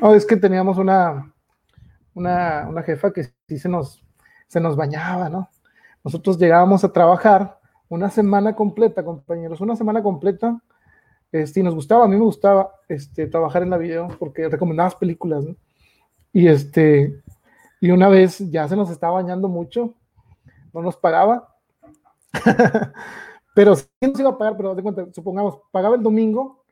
no, 0.00 0.14
es 0.14 0.26
que 0.26 0.36
teníamos 0.36 0.76
una, 0.76 1.32
una, 2.12 2.66
una 2.68 2.82
jefa 2.82 3.12
que 3.12 3.24
sí 3.46 3.58
se 3.58 3.68
nos, 3.68 4.04
se 4.48 4.60
nos 4.60 4.74
bañaba, 4.74 5.28
¿no? 5.28 5.48
Nosotros 6.02 6.38
llegábamos 6.38 6.82
a 6.82 6.92
trabajar 6.92 7.58
una 7.88 8.10
semana 8.10 8.54
completa, 8.56 9.04
compañeros, 9.04 9.60
una 9.60 9.76
semana 9.76 10.02
completa, 10.02 10.60
este, 11.30 11.60
y 11.60 11.62
nos 11.62 11.76
gustaba, 11.76 12.04
a 12.04 12.08
mí 12.08 12.16
me 12.16 12.24
gustaba 12.24 12.72
este, 12.88 13.28
trabajar 13.28 13.62
en 13.62 13.70
la 13.70 13.78
video 13.78 14.08
porque 14.18 14.48
recomendabas 14.48 14.96
películas, 14.96 15.44
¿no? 15.44 15.54
Y 16.32 16.48
este, 16.48 17.22
y 17.80 17.90
una 17.92 18.08
vez 18.08 18.38
ya 18.50 18.66
se 18.68 18.76
nos 18.76 18.90
estaba 18.90 19.14
bañando 19.14 19.48
mucho, 19.48 19.94
no 20.72 20.82
nos 20.82 20.96
pagaba, 20.96 21.54
pero 23.54 23.76
sí 23.76 23.86
nos 24.00 24.20
iba 24.20 24.30
a 24.30 24.38
pagar, 24.38 24.56
pero 24.56 24.74
de 24.74 24.82
cuenta, 24.82 25.06
supongamos, 25.12 25.60
pagaba 25.70 25.96
el 25.96 26.02
domingo 26.02 26.64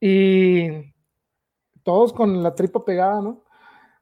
y 0.00 0.92
todos 1.82 2.12
con 2.12 2.42
la 2.42 2.54
tripa 2.54 2.84
pegada, 2.84 3.20
¿no? 3.20 3.44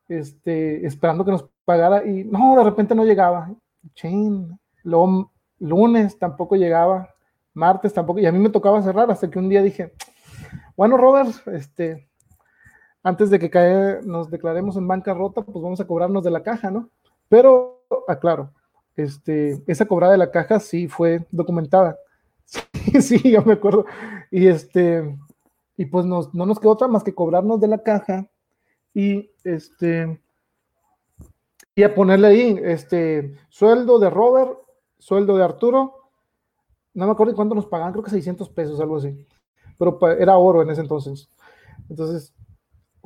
Este, 0.09 0.87
esperando 0.87 1.25
que 1.25 1.31
nos 1.33 1.49
pagara 1.65 2.05
y 2.05 2.25
no, 2.25 2.57
de 2.57 2.65
repente 2.65 2.95
no 2.95 3.05
llegaba. 3.05 3.51
Chin. 3.95 4.59
Luego 4.83 5.33
lunes 5.59 6.19
tampoco 6.19 6.57
llegaba, 6.57 7.09
martes 7.55 7.93
tampoco, 7.93 8.21
y 8.21 8.27
a 8.27 8.33
mí 8.33 8.39
me 8.39 8.51
tocaba 8.51 8.83
cerrar 8.83 9.11
hasta 9.11 9.31
que 9.31 9.39
un 9.39 9.49
día 9.49 9.63
dije, 9.63 9.93
bueno, 10.77 10.97
Robert, 10.97 11.31
este, 11.49 12.09
antes 13.03 13.31
de 13.31 13.39
que 13.39 13.51
cae, 13.51 14.01
nos 14.03 14.31
declaremos 14.31 14.77
en 14.77 14.89
bancarrota, 14.89 15.43
pues 15.43 15.63
vamos 15.63 15.81
a 15.81 15.87
cobrarnos 15.87 16.25
de 16.25 16.31
la 16.31 16.43
caja, 16.43 16.71
¿no? 16.71 16.91
Pero, 17.29 17.85
aclaro, 18.09 18.53
este, 18.97 19.63
esa 19.67 19.87
cobrada 19.87 20.13
de 20.13 20.19
la 20.19 20.31
caja 20.31 20.61
sí 20.61 20.89
fue 20.89 21.27
documentada. 21.31 21.99
Sí, 23.01 23.01
sí, 23.19 23.31
yo 23.31 23.43
me 23.43 23.55
acuerdo. 23.55 23.87
Y 24.31 24.47
este, 24.47 25.17
y 25.77 25.87
pues 25.87 26.05
no 26.05 26.29
nos 26.33 26.61
quedó 26.61 26.73
otra 26.73 26.87
más 26.87 27.03
que 27.03 27.15
cobrarnos 27.15 27.59
de 27.61 27.69
la 27.69 27.79
caja 27.79 28.29
y 28.93 29.31
este, 29.43 30.21
y 31.75 31.83
a 31.83 31.95
ponerle 31.95 32.29
ahí, 32.29 32.61
este, 32.63 33.37
sueldo 33.49 33.99
de 33.99 34.09
Robert, 34.09 34.57
sueldo 34.99 35.37
de 35.37 35.45
Arturo, 35.45 36.11
no 36.95 37.07
me 37.07 37.13
acuerdo 37.13 37.35
cuánto 37.35 37.57
nos 37.57 37.67
pagaban, 37.67 37.93
creo 37.93 38.05
que 38.05 38.11
600 38.11 38.49
pesos, 38.51 38.81
algo 38.81 38.99
así, 38.99 39.27
pero 39.77 39.99
era 40.13 40.39
oro 40.39 40.63
en 40.63 40.71
ese 40.71 40.83
entonces. 40.83 41.29
Entonces, 41.89 42.33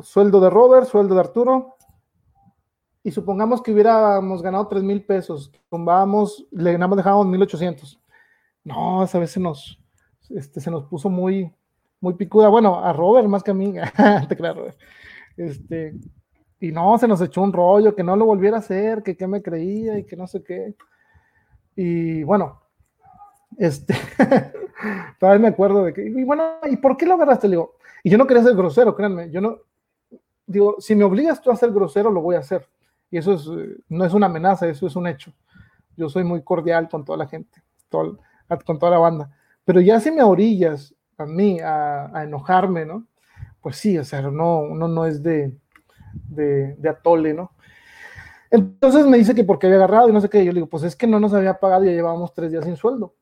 sueldo 0.02 0.40
de 0.40 0.50
Robert, 0.50 0.86
sueldo 0.86 1.14
de 1.14 1.20
Arturo, 1.20 1.76
y 3.08 3.10
supongamos 3.10 3.62
que 3.62 3.72
hubiéramos 3.72 4.42
ganado 4.42 4.68
3 4.68 4.82
mil 4.82 5.02
pesos, 5.02 5.50
tomábamos, 5.70 6.46
le 6.50 6.72
ganamos, 6.72 6.98
dejábamos 6.98 7.26
1800. 7.28 7.98
No, 8.64 9.02
esa 9.02 9.18
vez 9.18 9.30
se 9.30 9.40
nos, 9.40 9.80
este, 10.28 10.60
se 10.60 10.70
nos 10.70 10.84
puso 10.84 11.08
muy, 11.08 11.50
muy 12.02 12.12
picuda. 12.12 12.48
Bueno, 12.48 12.84
a 12.84 12.92
Robert 12.92 13.26
más 13.26 13.42
que 13.42 13.52
a 13.52 13.54
mí, 13.54 13.72
te 14.28 14.36
creo, 14.36 14.52
Robert. 14.52 14.78
Este, 15.38 15.94
y 16.60 16.70
no, 16.70 16.98
se 16.98 17.08
nos 17.08 17.22
echó 17.22 17.40
un 17.40 17.50
rollo, 17.50 17.94
que 17.94 18.04
no 18.04 18.14
lo 18.14 18.26
volviera 18.26 18.58
a 18.58 18.60
hacer, 18.60 19.02
que 19.02 19.16
qué 19.16 19.26
me 19.26 19.40
creía 19.40 19.98
y 19.98 20.04
que 20.04 20.14
no 20.14 20.26
sé 20.26 20.44
qué. 20.44 20.74
Y 21.76 22.24
bueno, 22.24 22.60
este, 23.56 23.94
todavía 25.18 25.40
me 25.40 25.48
acuerdo 25.48 25.84
de 25.84 25.94
que, 25.94 26.04
y 26.04 26.24
bueno, 26.24 26.58
¿y 26.70 26.76
por 26.76 26.98
qué 26.98 27.06
lo 27.06 27.14
agarraste? 27.14 27.48
Le 27.48 27.52
digo, 27.52 27.76
y 28.02 28.10
yo 28.10 28.18
no 28.18 28.26
quería 28.26 28.42
ser 28.42 28.54
grosero, 28.54 28.94
créanme, 28.94 29.30
yo 29.30 29.40
no, 29.40 29.60
digo, 30.46 30.76
si 30.78 30.94
me 30.94 31.04
obligas 31.04 31.40
tú 31.40 31.50
a 31.50 31.56
ser 31.56 31.72
grosero, 31.72 32.10
lo 32.10 32.20
voy 32.20 32.36
a 32.36 32.40
hacer. 32.40 32.68
Y 33.10 33.18
eso 33.18 33.32
es, 33.34 33.48
no 33.88 34.04
es 34.04 34.12
una 34.12 34.26
amenaza, 34.26 34.68
eso 34.68 34.86
es 34.86 34.96
un 34.96 35.06
hecho. 35.06 35.32
Yo 35.96 36.08
soy 36.08 36.24
muy 36.24 36.42
cordial 36.42 36.88
con 36.88 37.04
toda 37.04 37.18
la 37.18 37.26
gente. 37.26 37.62
con 37.88 38.78
toda 38.78 38.90
la 38.90 38.98
banda. 38.98 39.30
Pero 39.64 39.80
ya 39.80 40.00
si 40.00 40.10
me 40.10 40.22
orillas 40.22 40.94
a 41.18 41.26
mí 41.26 41.58
a, 41.60 42.22
enojarme, 42.22 42.86
¿no? 42.86 43.06
Pues 43.60 43.76
sí, 43.76 43.98
o 43.98 44.04
sea, 44.04 44.22
no, 44.22 44.60
uno 44.60 44.88
no 44.88 45.04
es 45.04 45.22
de, 45.22 45.56
de, 46.28 46.74
de, 46.76 46.88
atole, 46.88 47.34
¿no? 47.34 47.52
Entonces 48.50 49.06
me 49.06 49.18
dice 49.18 49.34
que 49.34 49.44
porque 49.44 49.66
había 49.66 49.78
agarrado 49.78 50.08
y 50.08 50.12
no 50.12 50.20
sé 50.20 50.28
qué, 50.30 50.44
yo 50.44 50.52
le 50.52 50.58
digo, 50.58 50.68
pues 50.68 50.84
es 50.84 50.96
que 50.96 51.06
no 51.06 51.20
nos 51.20 51.34
había 51.34 51.58
pagado 51.58 51.84
y 51.84 51.88
ya 51.88 51.92
llevábamos 51.92 52.32
tres 52.32 52.52
días 52.52 52.64
sin 52.64 52.76
sueldo. 52.76 53.14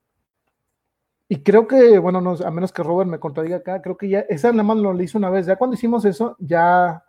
Y 1.28 1.42
creo 1.42 1.66
que, 1.66 1.98
bueno, 1.98 2.20
no, 2.20 2.36
a 2.44 2.50
menos 2.50 2.70
que 2.70 2.84
Robert 2.84 3.10
me 3.10 3.18
contradiga 3.18 3.56
acá, 3.56 3.82
creo 3.82 3.96
que 3.96 4.08
ya, 4.08 4.20
esa 4.20 4.52
nada 4.52 4.62
más 4.62 4.76
lo 4.76 5.00
hizo 5.02 5.18
una 5.18 5.30
vez, 5.30 5.46
ya 5.46 5.56
cuando 5.56 5.74
hicimos 5.74 6.04
eso, 6.04 6.36
ya, 6.38 7.02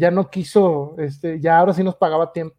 ya 0.00 0.10
no 0.10 0.30
quiso, 0.30 0.96
este, 0.98 1.38
ya 1.38 1.58
ahora 1.58 1.72
sí 1.72 1.84
nos 1.84 1.94
pagaba 1.94 2.32
tiempo 2.32 2.56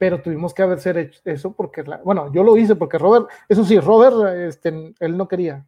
pero 0.00 0.22
tuvimos 0.22 0.54
que 0.54 0.62
haber 0.62 0.78
hecho 0.96 1.20
eso 1.26 1.52
porque, 1.52 1.84
bueno, 2.02 2.32
yo 2.32 2.42
lo 2.42 2.56
hice 2.56 2.74
porque 2.74 2.96
Robert, 2.96 3.28
eso 3.50 3.66
sí, 3.66 3.78
Robert, 3.78 4.34
este, 4.48 4.94
él 4.98 5.14
no 5.14 5.28
quería. 5.28 5.66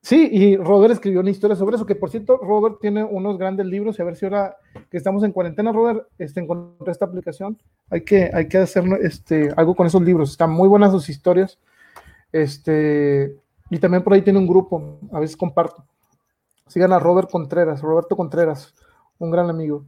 Sí, 0.00 0.30
y 0.32 0.56
Robert 0.56 0.94
escribió 0.94 1.20
una 1.20 1.28
historia 1.28 1.54
sobre 1.54 1.76
eso, 1.76 1.84
que 1.84 1.94
por 1.94 2.08
cierto, 2.08 2.38
Robert 2.38 2.76
tiene 2.80 3.04
unos 3.04 3.36
grandes 3.36 3.66
libros, 3.66 3.98
y 3.98 4.02
a 4.02 4.06
ver 4.06 4.16
si 4.16 4.24
ahora 4.24 4.56
que 4.90 4.96
estamos 4.96 5.22
en 5.22 5.32
cuarentena, 5.32 5.70
Robert, 5.70 6.08
este, 6.16 6.40
encontré 6.40 6.92
esta 6.92 7.04
aplicación, 7.04 7.58
hay 7.90 8.00
que, 8.04 8.30
hay 8.32 8.48
que 8.48 8.56
hacer 8.56 8.84
este, 9.02 9.52
algo 9.54 9.74
con 9.74 9.86
esos 9.86 10.00
libros, 10.00 10.30
están 10.30 10.50
muy 10.50 10.68
buenas 10.68 10.92
sus 10.92 11.10
historias, 11.10 11.58
este, 12.32 13.36
y 13.68 13.78
también 13.78 14.02
por 14.02 14.14
ahí 14.14 14.22
tiene 14.22 14.38
un 14.38 14.46
grupo, 14.46 14.98
a 15.12 15.20
veces 15.20 15.36
comparto. 15.36 15.84
Sigan 16.68 16.94
a 16.94 16.98
Robert 16.98 17.30
Contreras, 17.30 17.82
Roberto 17.82 18.16
Contreras, 18.16 18.74
un 19.18 19.30
gran 19.30 19.50
amigo. 19.50 19.84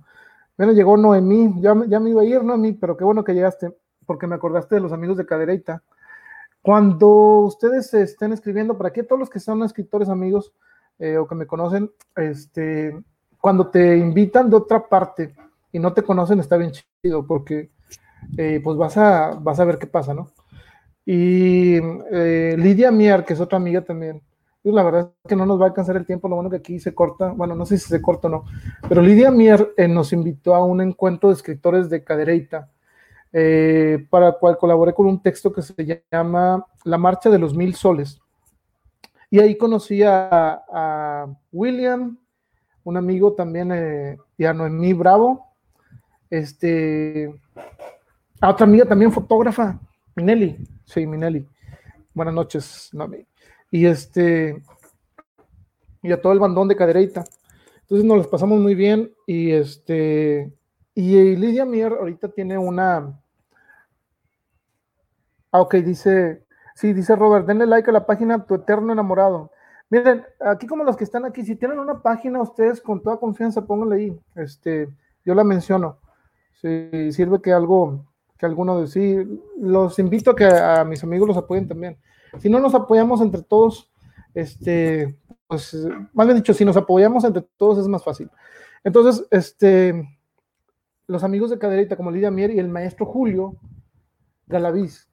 Bueno, 0.57 0.73
llegó 0.73 0.97
Noemí, 0.97 1.55
ya, 1.61 1.75
ya 1.87 2.01
me 2.01 2.11
iba 2.11 2.23
a 2.23 2.25
ir, 2.25 2.43
Noemí, 2.43 2.73
pero 2.73 2.97
qué 2.97 3.05
bueno 3.05 3.25
que 3.25 3.35
llegaste, 3.35 3.77
porque 4.07 4.27
me 4.27 4.37
acordaste 4.37 4.77
de 4.77 4.81
los 4.81 4.93
amigos 4.93 5.17
de 5.17 5.27
Cadereita. 5.27 5.83
Cuando 6.63 7.41
ustedes 7.41 7.93
estén 7.95 8.33
escribiendo, 8.33 8.77
para 8.77 8.89
aquí 8.89 9.03
todos 9.03 9.21
los 9.21 9.31
que 9.31 9.39
son 9.39 9.63
escritores 9.63 10.09
amigos 10.09 10.53
eh, 10.99 11.17
o 11.19 11.27
que 11.27 11.35
me 11.35 11.47
conocen, 11.47 11.91
este, 12.17 12.99
cuando 13.41 13.69
te 13.69 13.97
invitan 13.97 14.51
de 14.51 14.57
otra 14.57 14.89
parte 14.89 15.35
y 15.71 15.79
no 15.79 15.93
te 15.93 16.03
conocen, 16.03 16.41
está 16.41 16.57
bien 16.57 16.73
chido, 16.73 17.27
porque 17.27 17.71
eh, 18.37 18.61
pues 18.65 18.77
vas 18.77 18.97
a, 18.97 19.35
vas 19.41 19.61
a 19.61 19.65
ver 19.65 19.79
qué 19.79 19.87
pasa, 19.87 20.15
¿no? 20.15 20.31
Y 21.05 21.77
eh, 22.11 22.57
Lidia 22.59 22.91
Mier, 22.91 23.25
que 23.25 23.35
es 23.35 23.41
otra 23.41 23.59
amiga 23.59 23.83
también, 23.83 24.21
la 24.73 24.83
verdad 24.83 25.13
es 25.23 25.29
que 25.29 25.37
no 25.37 25.47
nos 25.47 25.61
va 25.61 25.65
a 25.65 25.69
alcanzar 25.69 25.97
el 25.97 26.07
tiempo, 26.07 26.29
lo 26.29 26.37
bueno 26.37 26.51
que 26.51 26.57
aquí 26.57 26.81
se 26.81 26.95
corta, 26.95 27.31
bueno, 27.31 27.55
no 27.55 27.65
sé 27.67 27.79
si 27.79 27.89
se 27.89 28.03
corta 28.03 28.29
o 28.29 28.31
no, 28.31 28.45
pero 28.89 29.01
Lidia 29.01 29.31
Mier 29.31 29.73
eh, 29.77 29.87
nos 29.87 30.13
invitó 30.13 30.55
a 30.55 30.65
un 30.65 30.81
encuentro 30.81 31.29
de 31.29 31.37
escritores 31.37 31.89
de 31.89 32.03
Cadereita, 32.03 32.71
eh, 33.33 34.07
para 34.11 34.29
el 34.29 34.35
cual 34.41 34.57
colaboré 34.57 34.93
con 34.93 35.07
un 35.07 35.23
texto 35.23 35.53
que 35.53 35.63
se 35.63 36.03
llama 36.11 36.65
La 36.85 36.99
Marcha 36.99 37.29
de 37.29 37.39
los 37.39 37.55
Mil 37.55 37.75
Soles. 37.75 38.21
Y 39.31 39.41
ahí 39.41 39.57
conocí 39.57 40.03
a, 40.03 41.27
William, 41.53 42.19
un 42.85 42.97
amigo 42.97 43.35
también, 43.35 43.71
eh, 43.73 44.19
y 44.39 44.45
a 44.45 44.53
Noemí 44.53 44.93
Bravo, 44.93 45.47
este, 46.31 47.33
a 48.41 48.51
otra 48.51 48.67
amiga 48.67 48.85
también 48.85 49.13
fotógrafa, 49.13 49.79
Minelli, 50.15 50.57
sí, 50.85 51.07
Minelli. 51.07 51.47
Buenas 52.15 52.35
noches, 52.35 52.91
Noemí 52.93 53.27
y 53.71 53.87
este 53.87 54.63
y 56.03 56.13
a 56.13 56.21
todo 56.21 56.33
el 56.33 56.39
bandón 56.39 56.69
de 56.69 56.77
cadereita. 56.77 57.25
Entonces 57.83 58.05
nos 58.05 58.19
los 58.19 58.27
pasamos 58.29 58.61
muy 58.61 58.75
bien 58.75 59.13
y 59.27 59.53
este 59.53 60.53
y 60.95 61.37
Lidia 61.37 61.65
Mier 61.65 61.93
ahorita 61.93 62.29
tiene 62.29 62.59
una 62.59 63.21
Ah, 65.57 65.63
ok, 65.63 65.77
dice, 65.77 66.45
sí, 66.75 66.93
dice 66.93 67.17
Robert, 67.17 67.47
denle 67.47 67.65
like 67.67 67.89
a 67.89 67.93
la 67.93 68.05
página 68.05 68.45
Tu 68.45 68.57
Eterno 68.57 68.93
Enamorado. 68.93 69.51
Miren, 69.89 70.23
aquí 70.39 70.67
como 70.67 70.85
los 70.85 70.99
que 70.99 71.05
están 71.05 71.25
aquí, 71.25 71.45
si 71.45 71.57
tienen 71.57 71.79
una 71.79 72.03
página, 72.03 72.43
ustedes 72.43 72.81
con 72.83 73.03
toda 73.03 73.19
confianza 73.19 73.65
pónganle 73.65 73.97
ahí. 73.97 74.21
Este, 74.35 74.87
yo 75.25 75.35
la 75.35 75.45
menciono. 75.45 75.99
Si 76.61 77.11
sirve 77.13 77.41
que 77.41 77.55
algo, 77.55 78.05
que 78.37 78.45
alguno 78.45 78.81
de 78.81 78.87
sí, 78.89 79.17
los 79.59 79.99
invito 79.99 80.33
a 80.33 80.37
que 80.37 80.45
a 80.45 80.85
mis 80.85 81.03
amigos 81.03 81.29
los 81.29 81.39
apoyen 81.39 81.69
también. 81.69 81.97
Si 82.39 82.49
no 82.51 82.61
nos 82.61 82.75
apoyamos 82.75 83.21
entre 83.21 83.43
todos, 83.43 83.91
este, 84.35 85.17
pues, 85.47 85.77
más 86.13 86.27
bien 86.27 86.37
dicho, 86.37 86.53
si 86.55 86.65
nos 86.65 86.77
apoyamos 86.77 87.25
entre 87.25 87.43
todos 87.57 87.79
es 87.79 87.89
más 87.89 88.05
fácil. 88.05 88.31
Entonces, 88.85 89.27
este, 89.31 90.09
los 91.07 91.25
amigos 91.25 91.51
de 91.51 91.59
Caderita, 91.59 91.97
como 91.97 92.11
Lidia 92.11 92.31
Mier 92.31 92.51
y 92.51 92.59
el 92.59 92.69
maestro 92.69 93.07
Julio 93.07 93.57
Galaviz, 94.47 95.09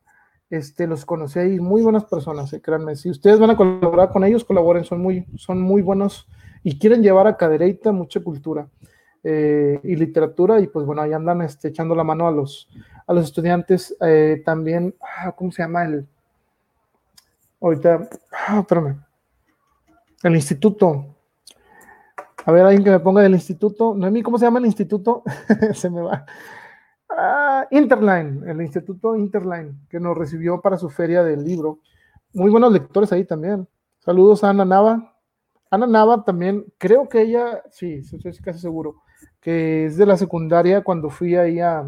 este, 0.49 0.85
los 0.85 1.05
conocí 1.05 1.39
ahí, 1.39 1.59
muy 1.59 1.81
buenas 1.81 2.05
personas, 2.05 2.53
eh, 2.53 2.61
créanme. 2.61 2.95
Si 2.95 3.09
ustedes 3.09 3.39
van 3.39 3.49
a 3.49 3.57
colaborar 3.57 4.11
con 4.11 4.23
ellos, 4.23 4.45
colaboren, 4.45 4.83
son 4.83 5.01
muy, 5.01 5.25
son 5.35 5.61
muy 5.61 5.81
buenos 5.81 6.27
y 6.63 6.77
quieren 6.77 7.01
llevar 7.01 7.25
a 7.25 7.37
Cadereyta 7.37 7.91
mucha 7.91 8.19
cultura 8.19 8.67
eh, 9.23 9.79
y 9.83 9.95
literatura, 9.95 10.59
y 10.59 10.67
pues 10.67 10.85
bueno, 10.85 11.01
ahí 11.01 11.13
andan 11.13 11.41
este, 11.41 11.69
echando 11.69 11.95
la 11.95 12.03
mano 12.03 12.27
a 12.27 12.31
los, 12.31 12.69
a 13.07 13.13
los 13.13 13.25
estudiantes. 13.25 13.95
Eh, 14.01 14.43
también, 14.45 14.93
ah, 15.01 15.31
¿cómo 15.31 15.51
se 15.51 15.63
llama 15.63 15.85
el? 15.85 16.07
Ahorita, 17.63 18.09
ah, 18.49 18.59
espérame. 18.59 19.01
El 20.21 20.35
instituto. 20.35 21.15
A 22.45 22.51
ver, 22.51 22.65
alguien 22.65 22.83
que 22.83 22.89
me 22.89 22.99
ponga 22.99 23.21
del 23.21 23.35
instituto. 23.35 23.95
Noemí, 23.95 24.21
¿cómo 24.21 24.37
se 24.37 24.43
llama 24.43 24.59
el 24.59 24.65
instituto? 24.65 25.23
se 25.73 25.89
me 25.89 26.01
va. 26.01 26.25
Ah, 27.09 27.65
Interline, 27.71 28.51
el 28.51 28.61
instituto 28.61 29.15
Interline, 29.15 29.75
que 29.87 30.01
nos 30.01 30.17
recibió 30.17 30.59
para 30.59 30.77
su 30.77 30.89
feria 30.89 31.23
del 31.23 31.45
libro. 31.45 31.79
Muy 32.33 32.51
buenos 32.51 32.73
lectores 32.73 33.13
ahí 33.13 33.23
también. 33.23 33.65
Saludos 33.99 34.43
a 34.43 34.49
Ana 34.49 34.65
Nava. 34.65 35.15
Ana 35.71 35.87
Nava 35.87 36.25
también, 36.25 36.65
creo 36.77 37.07
que 37.07 37.21
ella, 37.21 37.63
sí, 37.71 37.93
estoy 37.93 38.33
casi 38.39 38.59
seguro, 38.59 39.03
que 39.39 39.85
es 39.85 39.95
de 39.95 40.05
la 40.05 40.17
secundaria 40.17 40.83
cuando 40.83 41.09
fui 41.09 41.37
ahí 41.37 41.61
a, 41.61 41.85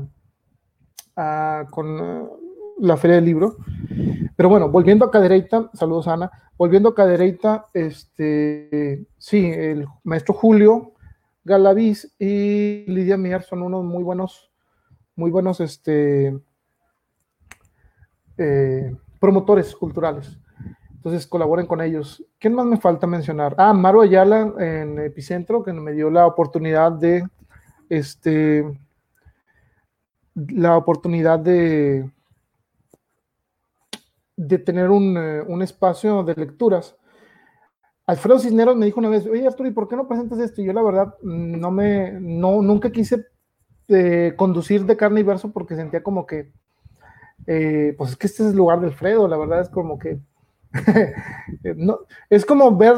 a 1.18 1.66
con 1.70 2.45
la 2.80 2.98
feria 2.98 3.16
del 3.16 3.26
libro. 3.26 3.58
Pero 4.36 4.50
bueno, 4.50 4.70
volviendo 4.70 5.06
a 5.06 5.12
Cadereita, 5.12 5.70
saludos 5.74 6.08
Ana, 6.08 6.32
volviendo 6.58 6.90
a 6.90 6.96
Cadereita, 6.96 7.66
este, 7.74 9.06
sí, 9.18 9.46
el 9.46 9.88
maestro 10.04 10.34
Julio 10.34 10.94
Galaviz 11.44 12.14
y 12.18 12.86
Lidia 12.88 13.18
Mier 13.18 13.44
son 13.44 13.62
unos 13.62 13.84
muy 13.84 14.04
buenos, 14.04 14.52
muy 15.16 15.30
buenos, 15.30 15.62
este, 15.62 16.38
eh, 18.38 18.96
promotores 19.20 19.76
culturales. 19.76 20.38
Entonces 20.90 21.28
colaboren 21.28 21.68
con 21.68 21.82
ellos. 21.82 22.26
¿Quién 22.40 22.56
más 22.56 22.66
me 22.66 22.78
falta 22.78 23.06
mencionar? 23.06 23.54
Ah, 23.60 23.74
Maru 23.74 24.02
Ayala 24.02 24.54
en 24.58 24.98
Epicentro, 24.98 25.64
que 25.64 25.72
me 25.72 25.94
dio 25.94 26.10
la 26.10 26.26
oportunidad 26.26 26.92
de, 26.92 27.24
este, 27.90 28.80
la 30.34 30.76
oportunidad 30.76 31.38
de 31.38 32.10
de 34.38 34.58
tener 34.58 34.86
eh, 34.86 35.44
un, 35.48 35.62
espacio 35.62 36.24
de 36.24 36.36
lecturas. 36.36 36.96
Alfredo 38.06 38.40
Cisneros 38.40 38.76
me 38.76 38.86
dijo 38.86 39.00
una 39.00 39.10
vez, 39.10 39.26
oye 39.26 39.48
Arturo, 39.48 39.70
¿y 39.70 39.74
por 39.74 39.88
qué 39.88 39.96
no 39.96 40.08
presentas 40.08 40.40
esto? 40.40 40.62
Y 40.62 40.66
yo 40.66 40.74
la 40.74 40.84
verdad 40.84 41.16
no 41.24 41.72
me, 41.72 42.12
no, 42.20 42.62
nunca 42.62 42.92
quise 42.92 43.26
eh, 43.88 44.34
conducir 44.36 44.86
de 44.86 44.98
carne 44.98 45.22
y 45.22 45.24
verso 45.24 45.52
porque 45.52 45.76
sentía 45.76 46.04
como 46.04 46.26
que, 46.26 46.52
eh, 47.48 47.96
pues 47.98 48.12
es 48.12 48.18
que 48.18 48.28
este 48.28 48.44
es 48.44 48.50
el 48.50 48.58
lugar 48.58 48.80
de 48.80 48.88
Alfredo, 48.88 49.28
la 49.28 49.38
verdad 49.38 49.62
es 49.62 49.70
como 49.70 49.98
que, 49.98 50.20
no, 51.76 52.00
es 52.30 52.46
como 52.46 52.76
ver 52.76 52.96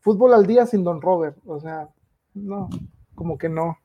fútbol 0.00 0.34
al 0.34 0.46
día 0.46 0.66
sin 0.66 0.84
Don 0.84 1.00
Robert, 1.00 1.36
o 1.46 1.58
sea, 1.58 1.88
no, 2.34 2.68
como 3.14 3.38
que 3.38 3.48
no. 3.48 3.78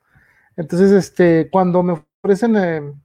Entonces, 0.58 0.92
este, 0.92 1.50
cuando 1.50 1.82
me 1.82 2.04
ofrecen, 2.22 3.02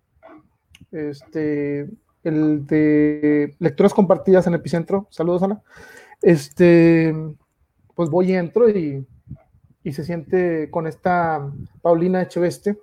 este, 0.90 1.88
el 2.26 2.66
de 2.66 3.54
lecturas 3.58 3.94
compartidas 3.94 4.46
en 4.46 4.54
Epicentro. 4.54 5.06
Saludos, 5.10 5.42
Ana. 5.42 5.62
Este, 6.22 7.14
pues 7.94 8.10
voy 8.10 8.32
y 8.32 8.34
entro 8.34 8.68
y, 8.68 9.06
y 9.82 9.92
se 9.92 10.04
siente 10.04 10.70
con 10.70 10.86
esta 10.86 11.50
Paulina 11.82 12.22
Echeveste, 12.22 12.78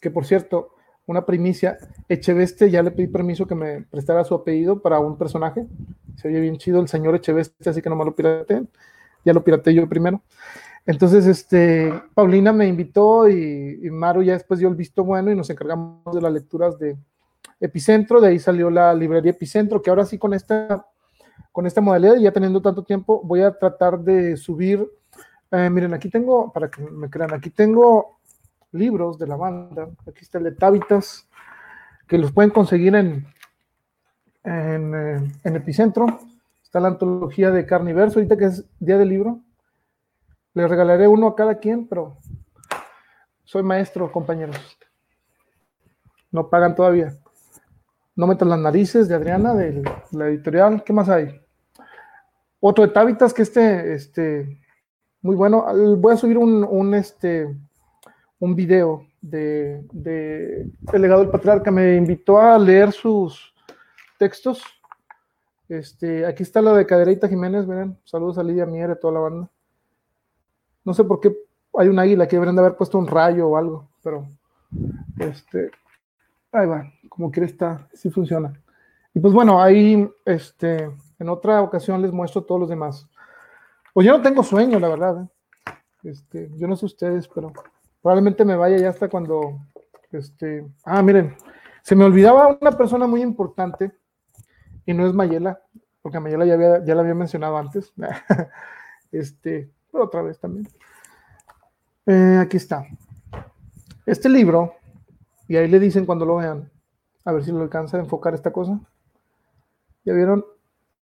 que 0.00 0.10
por 0.10 0.24
cierto, 0.24 0.74
una 1.06 1.24
primicia, 1.24 1.78
Echeveste 2.08 2.70
ya 2.70 2.82
le 2.82 2.90
pedí 2.90 3.06
permiso 3.06 3.46
que 3.46 3.54
me 3.54 3.82
prestara 3.82 4.24
su 4.24 4.34
apellido 4.34 4.82
para 4.82 4.98
un 4.98 5.16
personaje. 5.16 5.66
Se 6.16 6.28
oye 6.28 6.40
bien 6.40 6.58
chido 6.58 6.80
el 6.80 6.88
señor 6.88 7.14
Echeveste, 7.14 7.70
así 7.70 7.80
que 7.80 7.88
no 7.88 7.96
me 7.96 8.04
lo 8.04 8.14
pirateen. 8.14 8.68
Ya 9.24 9.32
lo 9.32 9.44
pirateé 9.44 9.74
yo 9.74 9.88
primero. 9.88 10.22
Entonces, 10.86 11.26
este, 11.26 11.92
Paulina 12.14 12.52
me 12.52 12.66
invitó 12.66 13.28
y, 13.28 13.80
y 13.82 13.90
Maru 13.90 14.22
ya 14.22 14.32
después 14.32 14.58
dio 14.58 14.68
el 14.68 14.74
visto 14.74 15.04
bueno 15.04 15.30
y 15.30 15.36
nos 15.36 15.50
encargamos 15.50 16.14
de 16.14 16.20
las 16.20 16.32
lecturas 16.32 16.78
de, 16.78 16.96
Epicentro, 17.60 18.20
de 18.20 18.28
ahí 18.28 18.38
salió 18.38 18.70
la 18.70 18.94
librería 18.94 19.32
Epicentro, 19.32 19.82
que 19.82 19.90
ahora 19.90 20.04
sí 20.04 20.18
con 20.18 20.34
esta, 20.34 20.86
con 21.52 21.66
esta 21.66 21.80
modalidad 21.80 22.16
y 22.16 22.22
ya 22.22 22.32
teniendo 22.32 22.62
tanto 22.62 22.84
tiempo, 22.84 23.20
voy 23.24 23.42
a 23.42 23.56
tratar 23.58 23.98
de 23.98 24.36
subir, 24.36 24.86
eh, 25.50 25.68
miren, 25.70 25.94
aquí 25.94 26.08
tengo, 26.08 26.52
para 26.52 26.70
que 26.70 26.82
me 26.82 27.10
crean, 27.10 27.34
aquí 27.34 27.50
tengo 27.50 28.18
libros 28.72 29.18
de 29.18 29.26
la 29.26 29.36
banda, 29.36 29.88
aquí 30.06 30.20
está 30.20 30.38
el 30.38 30.44
de 30.44 30.52
Tábitas, 30.52 31.28
que 32.06 32.18
los 32.18 32.32
pueden 32.32 32.50
conseguir 32.50 32.94
en, 32.94 33.26
en, 34.44 34.94
eh, 34.94 35.32
en 35.44 35.56
Epicentro. 35.56 36.06
Está 36.62 36.80
la 36.80 36.88
antología 36.88 37.50
de 37.50 37.64
Carniverso, 37.64 38.18
ahorita 38.18 38.36
que 38.36 38.44
es 38.44 38.64
Día 38.78 38.98
del 38.98 39.08
Libro. 39.08 39.40
Le 40.54 40.68
regalaré 40.68 41.08
uno 41.08 41.28
a 41.28 41.34
cada 41.34 41.58
quien, 41.58 41.86
pero 41.86 42.18
soy 43.44 43.62
maestro, 43.62 44.12
compañeros. 44.12 44.56
No 46.30 46.50
pagan 46.50 46.74
todavía. 46.74 47.14
No 48.18 48.26
metan 48.26 48.48
las 48.48 48.58
narices 48.58 49.06
de 49.06 49.14
Adriana, 49.14 49.54
de 49.54 49.80
la 50.10 50.26
editorial. 50.26 50.82
¿Qué 50.82 50.92
más 50.92 51.08
hay? 51.08 51.40
Otro 52.58 52.84
de 52.84 52.92
Tábitas, 52.92 53.32
que 53.32 53.42
este, 53.42 53.94
este, 53.94 54.60
muy 55.22 55.36
bueno. 55.36 55.64
Voy 55.98 56.12
a 56.12 56.16
subir 56.16 56.36
un, 56.36 56.94
este, 56.94 57.56
un 58.40 58.56
video 58.56 59.06
de, 59.20 59.86
de 59.92 60.68
el 60.92 61.00
legado 61.00 61.20
del 61.20 61.30
patriarca. 61.30 61.70
Me 61.70 61.94
invitó 61.94 62.40
a 62.40 62.58
leer 62.58 62.90
sus 62.90 63.54
textos. 64.18 64.64
Este, 65.68 66.26
aquí 66.26 66.42
está 66.42 66.60
la 66.60 66.72
de 66.72 66.86
Cadereita 66.86 67.28
Jiménez, 67.28 67.68
miren. 67.68 67.96
Saludos 68.02 68.36
a 68.38 68.42
Lidia 68.42 68.66
Mier 68.66 68.90
y 68.90 69.00
toda 69.00 69.14
la 69.14 69.20
banda. 69.20 69.50
No 70.84 70.92
sé 70.92 71.04
por 71.04 71.20
qué 71.20 71.36
hay 71.78 71.86
un 71.86 72.00
águila 72.00 72.26
que 72.26 72.34
deberían 72.34 72.56
de 72.56 72.62
haber 72.62 72.76
puesto 72.76 72.98
un 72.98 73.06
rayo 73.06 73.46
o 73.46 73.56
algo, 73.56 73.88
pero 74.02 74.26
este, 75.20 75.70
ahí 76.60 76.66
va, 76.66 76.92
como 77.08 77.30
quiere 77.30 77.46
está, 77.46 77.88
sí 77.92 78.10
funciona. 78.10 78.52
Y 79.14 79.20
pues 79.20 79.32
bueno, 79.32 79.62
ahí 79.62 80.08
este, 80.24 80.90
en 81.18 81.28
otra 81.28 81.62
ocasión 81.62 82.02
les 82.02 82.12
muestro 82.12 82.44
todos 82.44 82.60
los 82.60 82.68
demás. 82.68 83.08
Pues 83.92 84.06
yo 84.06 84.16
no 84.16 84.22
tengo 84.22 84.42
sueño, 84.42 84.78
la 84.78 84.88
verdad. 84.88 85.22
¿eh? 85.22 85.72
Este, 86.04 86.50
yo 86.56 86.68
no 86.68 86.76
sé 86.76 86.86
ustedes, 86.86 87.26
pero 87.28 87.52
probablemente 88.02 88.44
me 88.44 88.56
vaya 88.56 88.76
ya 88.76 88.90
hasta 88.90 89.08
cuando, 89.08 89.58
este, 90.12 90.66
ah, 90.84 91.02
miren, 91.02 91.36
se 91.82 91.96
me 91.96 92.04
olvidaba 92.04 92.56
una 92.60 92.72
persona 92.72 93.06
muy 93.06 93.22
importante 93.22 93.92
y 94.86 94.94
no 94.94 95.06
es 95.06 95.12
Mayela, 95.12 95.60
porque 96.00 96.20
Mayela 96.20 96.44
ya, 96.44 96.54
había, 96.54 96.84
ya 96.84 96.94
la 96.94 97.00
había 97.00 97.14
mencionado 97.14 97.58
antes. 97.58 97.92
este, 99.12 99.70
pero 99.90 100.04
otra 100.04 100.22
vez 100.22 100.38
también. 100.38 100.68
Eh, 102.06 102.38
aquí 102.40 102.56
está. 102.56 102.86
Este 104.06 104.28
libro, 104.28 104.76
y 105.48 105.56
ahí 105.56 105.66
le 105.66 105.80
dicen 105.80 106.04
cuando 106.04 106.26
lo 106.26 106.36
vean, 106.36 106.70
a 107.24 107.32
ver 107.32 107.42
si 107.42 107.50
lo 107.50 107.62
alcanza 107.62 107.96
a 107.96 108.00
enfocar 108.00 108.34
esta 108.34 108.52
cosa. 108.52 108.78
¿Ya 110.04 110.12
vieron? 110.12 110.44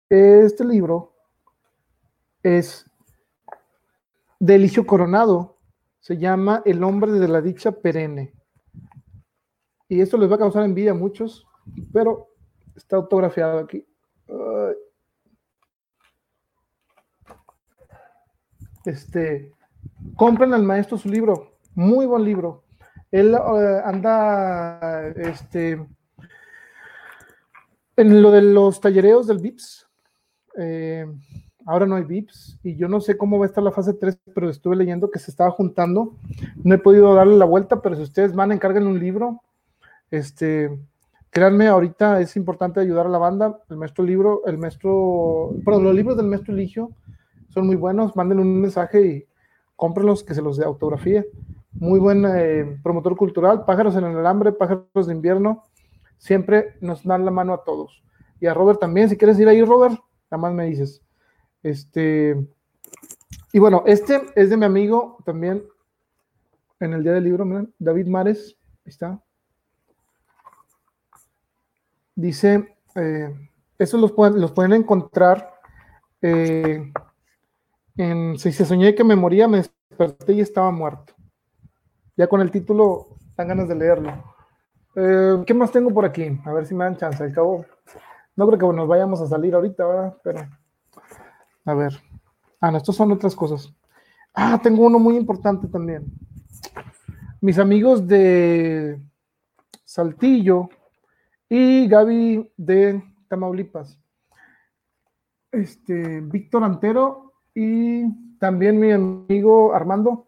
Este 0.10 0.66
libro 0.66 1.14
es 2.42 2.90
de 4.40 4.84
Coronado. 4.86 5.58
Se 6.00 6.18
llama 6.18 6.62
El 6.66 6.84
hombre 6.84 7.12
de 7.12 7.28
la 7.28 7.42
dicha 7.42 7.72
perenne. 7.72 8.34
Y 9.90 10.00
esto 10.02 10.18
les 10.18 10.32
va 10.32 10.36
a 10.36 10.40
causar 10.40 10.64
envidia 10.64 10.92
a 10.92 10.96
muchos, 10.96 11.46
pero 11.92 12.30
está 12.76 12.96
autografiado 12.96 13.60
aquí. 13.60 13.86
Este, 18.86 19.52
compren 20.16 20.54
al 20.54 20.64
maestro 20.64 20.98
su 20.98 21.10
libro, 21.10 21.52
muy 21.76 22.06
buen 22.06 22.24
libro. 22.24 22.64
Él 23.12 23.34
uh, 23.34 23.82
anda 23.84 25.08
este, 25.16 25.86
en 27.98 28.22
lo 28.22 28.32
de 28.32 28.42
los 28.42 28.80
tallereos 28.80 29.28
del 29.28 29.40
VIPS. 29.40 29.88
Eh, 30.58 31.06
ahora 31.66 31.86
no 31.86 31.96
hay 31.96 32.04
VIPS 32.04 32.60
y 32.64 32.76
yo 32.76 32.88
no 32.88 33.02
sé 33.02 33.18
cómo 33.18 33.38
va 33.40 33.46
a 33.46 33.48
estar 33.48 33.64
la 33.64 33.72
fase 33.72 33.94
3, 33.94 34.20
pero 34.34 34.50
estuve 34.50 34.76
leyendo 34.76 35.10
que 35.10 35.20
se 35.20 35.32
estaba 35.32 35.52
juntando. 35.52 36.16
No 36.64 36.76
he 36.76 36.78
podido 36.78 37.14
darle 37.14 37.36
la 37.36 37.46
vuelta, 37.46 37.82
pero 37.82 37.96
si 37.96 38.04
ustedes 38.04 38.34
van, 38.34 38.52
encarguen 38.52 38.88
un 38.88 39.00
libro. 39.00 39.42
Este, 40.12 40.70
créanme, 41.30 41.68
ahorita 41.68 42.22
es 42.22 42.36
importante 42.36 42.80
ayudar 42.80 43.08
a 43.08 43.10
la 43.10 43.18
banda. 43.18 43.60
El 43.70 43.78
maestro 43.78 44.04
libro, 44.04 44.46
el 44.46 44.58
maestro, 44.58 45.56
perdón, 45.66 45.84
los 45.84 45.96
libros 45.96 46.16
del 46.16 46.28
maestro 46.28 46.54
Eligio 46.54 46.92
son 47.50 47.66
muy 47.66 47.76
buenos. 47.76 48.16
Manden 48.16 48.40
un 48.40 48.62
mensaje 48.62 49.06
y 49.06 49.26
cómprenlos, 49.76 50.24
que 50.24 50.36
se 50.36 50.42
los 50.42 50.58
dé 50.58 50.66
autografía. 50.66 51.26
Muy 51.80 52.00
buen 52.00 52.26
eh, 52.26 52.78
promotor 52.84 53.16
cultural. 53.16 53.64
Pájaros 53.64 53.96
en 53.96 54.04
el 54.04 54.18
alambre, 54.18 54.52
pájaros 54.52 55.08
de 55.08 55.14
invierno. 55.14 55.64
Siempre 56.18 56.76
nos 56.82 57.04
dan 57.06 57.24
la 57.24 57.32
mano 57.32 57.54
a 57.54 57.64
todos. 57.64 58.04
Y 58.42 58.48
a 58.48 58.54
Robert 58.54 58.80
también, 58.80 59.10
si 59.10 59.18
quieres 59.18 59.40
ir 59.40 59.48
ahí, 59.48 59.64
Robert, 59.64 59.98
nada 60.30 60.42
más 60.42 60.54
me 60.54 60.66
dices. 60.66 61.02
Este, 61.64 62.36
y 63.54 63.60
bueno, 63.60 63.84
este 63.86 64.22
es 64.36 64.50
de 64.50 64.58
mi 64.58 64.66
amigo 64.66 65.18
también 65.26 65.64
en 66.80 66.94
el 66.94 67.04
día 67.04 67.14
del 67.14 67.24
libro, 67.24 67.46
miren, 67.46 67.74
David 67.78 68.08
Mares, 68.08 68.58
ahí 68.86 68.90
está. 68.90 69.22
Dice, 72.16 72.76
eh, 72.96 73.34
los 73.78 74.12
pueden, 74.12 74.40
los 74.40 74.52
pueden 74.52 74.74
encontrar 74.74 75.54
eh, 76.22 76.92
en 77.96 78.38
Si 78.38 78.52
se 78.52 78.66
soñé 78.66 78.96
que 78.96 79.04
me 79.04 79.16
moría, 79.16 79.48
me 79.48 79.58
desperté 79.58 80.34
y 80.34 80.42
estaba 80.42 80.72
muerto. 80.72 81.14
Ya 82.20 82.28
con 82.28 82.42
el 82.42 82.52
título 82.52 83.08
dan 83.38 83.48
ganas 83.48 83.70
de 83.70 83.76
leerlo. 83.76 84.12
Eh, 84.94 85.42
¿Qué 85.48 85.54
más 85.54 85.72
tengo 85.72 85.94
por 85.94 86.04
aquí? 86.04 86.38
A 86.44 86.52
ver 86.52 86.66
si 86.66 86.76
me 86.76 86.84
dan 86.84 86.98
chance. 86.98 87.24
Al 87.24 87.32
cabo, 87.32 87.66
no 88.36 88.46
creo 88.46 88.60
que 88.60 88.76
nos 88.76 88.90
vayamos 88.90 89.22
a 89.22 89.28
salir 89.28 89.56
ahorita, 89.56 89.88
¿verdad? 89.88 90.18
Pero 90.22 90.40
a 91.64 91.74
ver. 91.74 91.94
Ah, 92.60 92.72
no, 92.72 92.78
estos 92.78 92.98
son 92.98 93.14
otras 93.14 93.34
cosas. 93.34 93.74
Ah, 94.34 94.60
tengo 94.62 94.86
uno 94.86 95.00
muy 95.00 95.16
importante 95.16 95.70
también. 95.70 96.08
Mis 97.40 97.58
amigos 97.58 98.06
de 98.06 99.02
Saltillo 99.86 100.68
y 101.48 101.88
Gaby 101.88 102.52
de 102.58 103.02
Tamaulipas. 103.30 103.98
Este, 105.54 106.20
Víctor 106.20 106.66
Antero 106.66 107.32
y 107.56 108.38
también 108.40 108.78
mi 108.78 108.92
amigo 108.92 109.74
Armando, 109.74 110.28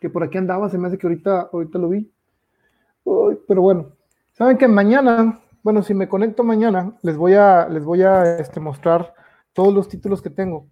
que 0.00 0.10
por 0.10 0.22
aquí 0.22 0.38
andaba, 0.38 0.68
se 0.68 0.78
me 0.78 0.88
hace 0.88 0.98
que 0.98 1.06
ahorita, 1.06 1.50
ahorita 1.52 1.78
lo 1.78 1.88
vi. 1.88 2.10
pero 3.48 3.62
bueno, 3.62 3.92
saben 4.32 4.58
que 4.58 4.68
mañana, 4.68 5.40
bueno, 5.62 5.82
si 5.82 5.94
me 5.94 6.08
conecto 6.08 6.44
mañana, 6.44 6.96
les 7.02 7.16
voy 7.16 7.34
a, 7.34 7.68
les 7.68 7.84
voy 7.84 8.02
a 8.02 8.38
este, 8.38 8.60
mostrar 8.60 9.14
todos 9.52 9.72
los 9.72 9.88
títulos 9.88 10.20
que 10.20 10.30
tengo. 10.30 10.66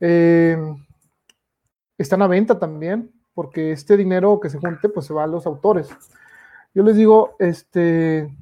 Eh, 0.00 0.56
están 1.98 2.22
a 2.22 2.26
venta 2.26 2.58
también, 2.58 3.12
porque 3.34 3.72
este 3.72 3.96
dinero 3.96 4.40
que 4.40 4.50
se 4.50 4.58
junte, 4.58 4.88
pues 4.88 5.06
se 5.06 5.14
va 5.14 5.24
a 5.24 5.26
los 5.26 5.46
autores. 5.46 5.88
Yo 6.74 6.82
les 6.82 6.96
digo, 6.96 7.36
este, 7.38 8.34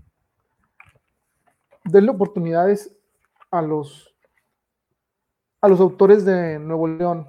denle 1.84 2.10
oportunidades 2.10 2.94
a 3.50 3.62
los, 3.62 4.14
a 5.60 5.68
los 5.68 5.80
autores 5.80 6.24
de 6.24 6.58
Nuevo 6.58 6.88
León. 6.88 7.28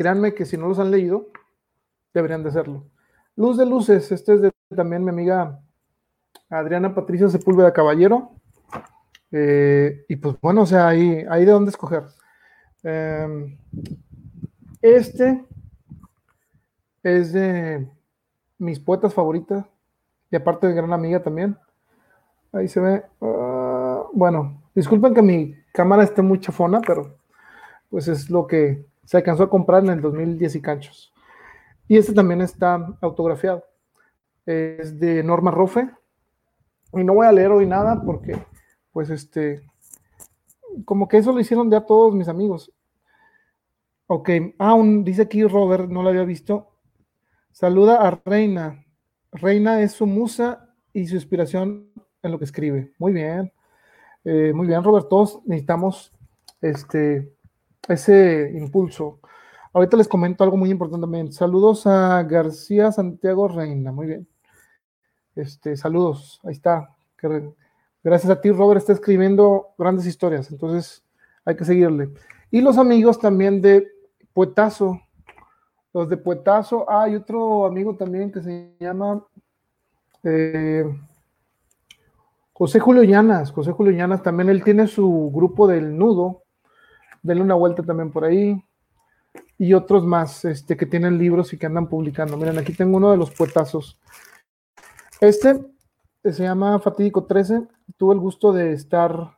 Créanme 0.00 0.32
que 0.32 0.46
si 0.46 0.56
no 0.56 0.66
los 0.66 0.78
han 0.78 0.90
leído, 0.90 1.26
deberían 2.14 2.42
de 2.42 2.48
hacerlo. 2.48 2.86
Luz 3.36 3.58
de 3.58 3.66
Luces, 3.66 4.10
este 4.10 4.32
es 4.32 4.40
de 4.40 4.50
también 4.74 5.04
mi 5.04 5.10
amiga 5.10 5.60
Adriana 6.48 6.94
Patricia 6.94 7.28
Sepúlveda 7.28 7.74
Caballero. 7.74 8.30
Eh, 9.30 10.06
y 10.08 10.16
pues 10.16 10.40
bueno, 10.40 10.62
o 10.62 10.66
sea, 10.66 10.88
ahí, 10.88 11.22
ahí 11.28 11.44
de 11.44 11.52
dónde 11.52 11.68
escoger. 11.68 12.04
Em, 12.82 13.58
este 14.80 15.44
es 17.02 17.34
de 17.34 17.86
mis 18.56 18.80
poetas 18.80 19.12
favoritas 19.12 19.66
y 20.30 20.36
aparte 20.36 20.66
de 20.66 20.72
gran 20.72 20.94
amiga 20.94 21.22
también. 21.22 21.58
Ahí 22.52 22.68
se 22.68 22.80
ve. 22.80 23.04
Ah, 23.20 24.06
bueno, 24.14 24.62
disculpen 24.74 25.12
que 25.12 25.20
mi 25.20 25.54
cámara 25.74 26.04
esté 26.04 26.22
muy 26.22 26.40
chafona, 26.40 26.80
pero 26.86 27.18
pues 27.90 28.08
es 28.08 28.30
lo 28.30 28.46
que 28.46 28.88
se 29.10 29.16
alcanzó 29.16 29.42
a 29.42 29.50
comprar 29.50 29.82
en 29.82 29.90
el 29.90 30.00
2010 30.00 30.54
y 30.54 30.62
canchos. 30.62 31.12
Y 31.88 31.96
este 31.96 32.12
también 32.12 32.42
está 32.42 32.96
autografiado. 33.00 33.64
Es 34.46 35.00
de 35.00 35.24
Norma 35.24 35.50
Rofe. 35.50 35.90
Y 36.92 37.02
no 37.02 37.14
voy 37.14 37.26
a 37.26 37.32
leer 37.32 37.50
hoy 37.50 37.66
nada 37.66 38.00
porque 38.04 38.40
pues 38.92 39.10
este, 39.10 39.62
como 40.84 41.08
que 41.08 41.16
eso 41.16 41.32
lo 41.32 41.40
hicieron 41.40 41.68
ya 41.72 41.80
todos 41.80 42.14
mis 42.14 42.28
amigos. 42.28 42.72
Ok, 44.06 44.30
ah, 44.60 44.80
dice 45.02 45.22
aquí 45.22 45.42
Robert, 45.42 45.88
no 45.88 46.04
lo 46.04 46.10
había 46.10 46.22
visto. 46.22 46.68
Saluda 47.50 48.06
a 48.06 48.22
Reina. 48.24 48.86
Reina 49.32 49.82
es 49.82 49.90
su 49.90 50.06
musa 50.06 50.72
y 50.92 51.08
su 51.08 51.16
inspiración 51.16 51.90
en 52.22 52.30
lo 52.30 52.38
que 52.38 52.44
escribe. 52.44 52.92
Muy 52.96 53.12
bien. 53.12 53.52
Eh, 54.22 54.52
muy 54.54 54.68
bien, 54.68 54.84
Robert. 54.84 55.08
Todos 55.08 55.40
necesitamos 55.46 56.12
este, 56.60 57.34
ese 57.88 58.52
impulso. 58.54 59.20
Ahorita 59.72 59.96
les 59.96 60.08
comento 60.08 60.44
algo 60.44 60.56
muy 60.56 60.70
importante 60.70 61.02
también. 61.02 61.32
Saludos 61.32 61.86
a 61.86 62.22
García 62.24 62.90
Santiago 62.92 63.48
Reina. 63.48 63.92
Muy 63.92 64.06
bien. 64.06 64.28
Este, 65.34 65.76
saludos. 65.76 66.40
Ahí 66.44 66.52
está. 66.52 66.88
Gracias 68.02 68.30
a 68.30 68.40
ti, 68.40 68.50
Robert, 68.50 68.78
está 68.78 68.94
escribiendo 68.94 69.74
grandes 69.76 70.06
historias, 70.06 70.50
entonces 70.50 71.04
hay 71.44 71.54
que 71.54 71.66
seguirle. 71.66 72.10
Y 72.50 72.62
los 72.62 72.78
amigos 72.78 73.18
también 73.18 73.60
de 73.60 73.88
Poetazo, 74.32 75.00
los 75.92 76.08
de 76.08 76.16
Poetazo, 76.16 76.88
ah, 76.88 77.02
hay 77.02 77.16
otro 77.16 77.66
amigo 77.66 77.94
también 77.96 78.32
que 78.32 78.40
se 78.40 78.74
llama 78.80 79.22
eh, 80.22 80.84
José 82.54 82.80
Julio 82.80 83.02
Llanas, 83.02 83.52
José 83.52 83.72
Julio 83.72 83.92
Llanas 83.92 84.22
también, 84.22 84.48
él 84.48 84.64
tiene 84.64 84.86
su 84.86 85.30
grupo 85.34 85.66
del 85.66 85.96
nudo, 85.96 86.44
denle 87.22 87.42
una 87.42 87.54
vuelta 87.54 87.82
también 87.82 88.10
por 88.10 88.24
ahí, 88.24 88.62
y 89.58 89.74
otros 89.74 90.04
más 90.04 90.44
este, 90.44 90.76
que 90.76 90.86
tienen 90.86 91.18
libros 91.18 91.52
y 91.52 91.58
que 91.58 91.66
andan 91.66 91.88
publicando. 91.88 92.36
Miren, 92.36 92.58
aquí 92.58 92.72
tengo 92.72 92.96
uno 92.96 93.10
de 93.10 93.16
los 93.16 93.30
puertazos. 93.30 93.98
Este 95.20 95.60
se 96.24 96.42
llama 96.42 96.78
Fatídico 96.80 97.24
13, 97.24 97.66
tuve 97.96 98.14
el 98.14 98.20
gusto 98.20 98.52
de 98.52 98.72
estar, 98.72 99.36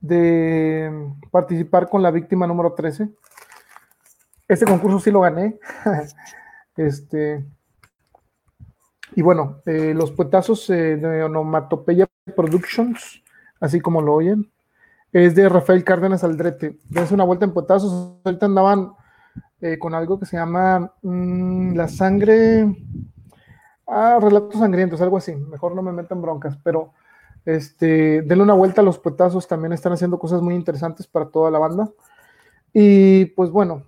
de 0.00 0.90
participar 1.30 1.88
con 1.88 2.02
la 2.02 2.10
víctima 2.10 2.46
número 2.46 2.74
13. 2.74 3.08
Este 4.48 4.64
concurso 4.64 5.00
sí 5.00 5.10
lo 5.10 5.20
gané. 5.20 5.58
este, 6.76 7.44
y 9.14 9.22
bueno, 9.22 9.62
eh, 9.66 9.94
los 9.94 10.12
puetazos 10.12 10.68
eh, 10.70 10.96
de 10.96 11.22
Onomatopeya 11.24 12.06
Productions, 12.34 13.22
así 13.60 13.80
como 13.80 14.02
lo 14.02 14.14
oyen, 14.14 14.52
es 15.24 15.34
de 15.34 15.48
Rafael 15.48 15.82
Cárdenas 15.82 16.24
Aldrete. 16.24 16.78
Dense 16.90 17.14
una 17.14 17.24
vuelta 17.24 17.46
en 17.46 17.54
puetazos. 17.54 18.18
Ahorita 18.22 18.44
andaban 18.44 18.92
eh, 19.62 19.78
con 19.78 19.94
algo 19.94 20.20
que 20.20 20.26
se 20.26 20.36
llama 20.36 20.92
mm, 21.00 21.74
La 21.74 21.88
sangre. 21.88 22.76
Ah, 23.86 24.18
relatos 24.20 24.60
sangrientos, 24.60 25.00
algo 25.00 25.16
así. 25.16 25.34
Mejor 25.34 25.74
no 25.74 25.80
me 25.80 25.92
metan 25.92 26.20
broncas, 26.20 26.58
pero 26.62 26.92
este, 27.46 28.20
denle 28.22 28.44
una 28.44 28.52
vuelta 28.52 28.82
a 28.82 28.84
los 28.84 28.98
puetazos. 28.98 29.48
También 29.48 29.72
están 29.72 29.94
haciendo 29.94 30.18
cosas 30.18 30.42
muy 30.42 30.54
interesantes 30.54 31.06
para 31.06 31.30
toda 31.30 31.50
la 31.50 31.60
banda. 31.60 31.88
Y 32.74 33.24
pues 33.26 33.48
bueno, 33.48 33.84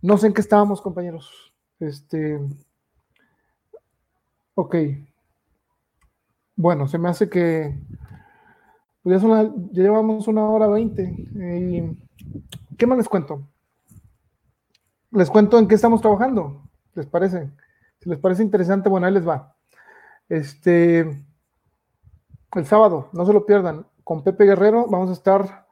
no 0.00 0.16
sé 0.16 0.28
en 0.28 0.32
qué 0.32 0.42
estábamos, 0.42 0.80
compañeros. 0.80 1.52
Este. 1.80 2.38
Ok. 4.54 4.76
Bueno, 6.54 6.86
se 6.86 6.98
me 6.98 7.08
hace 7.08 7.28
que 7.28 7.76
pues 9.02 9.22
ya, 9.22 9.52
llevamos 9.72 10.28
una 10.28 10.44
hora 10.48 10.66
veinte. 10.66 11.02
¿Y 11.34 12.76
qué 12.76 12.86
más 12.86 12.98
les 12.98 13.08
cuento? 13.08 13.48
Les 15.10 15.30
cuento 15.30 15.58
en 15.58 15.68
qué 15.68 15.74
estamos 15.74 16.00
trabajando. 16.00 16.62
¿Les 16.94 17.06
parece? 17.06 17.50
Si 18.00 18.08
les 18.08 18.18
parece 18.18 18.42
interesante, 18.42 18.88
bueno, 18.88 19.06
ahí 19.06 19.12
les 19.12 19.26
va. 19.26 19.54
Este, 20.28 21.00
el 22.54 22.66
sábado, 22.66 23.08
no 23.12 23.24
se 23.24 23.32
lo 23.32 23.46
pierdan. 23.46 23.86
Con 24.04 24.22
Pepe 24.22 24.44
Guerrero 24.44 24.86
vamos 24.88 25.10
a 25.10 25.14
estar, 25.14 25.66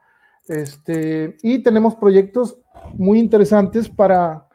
este, 0.47 1.37
y 1.41 1.63
tenemos 1.63 1.95
proyectos 1.95 2.59
muy 2.93 3.19
interesantes 3.19 3.89
para, 3.89 4.47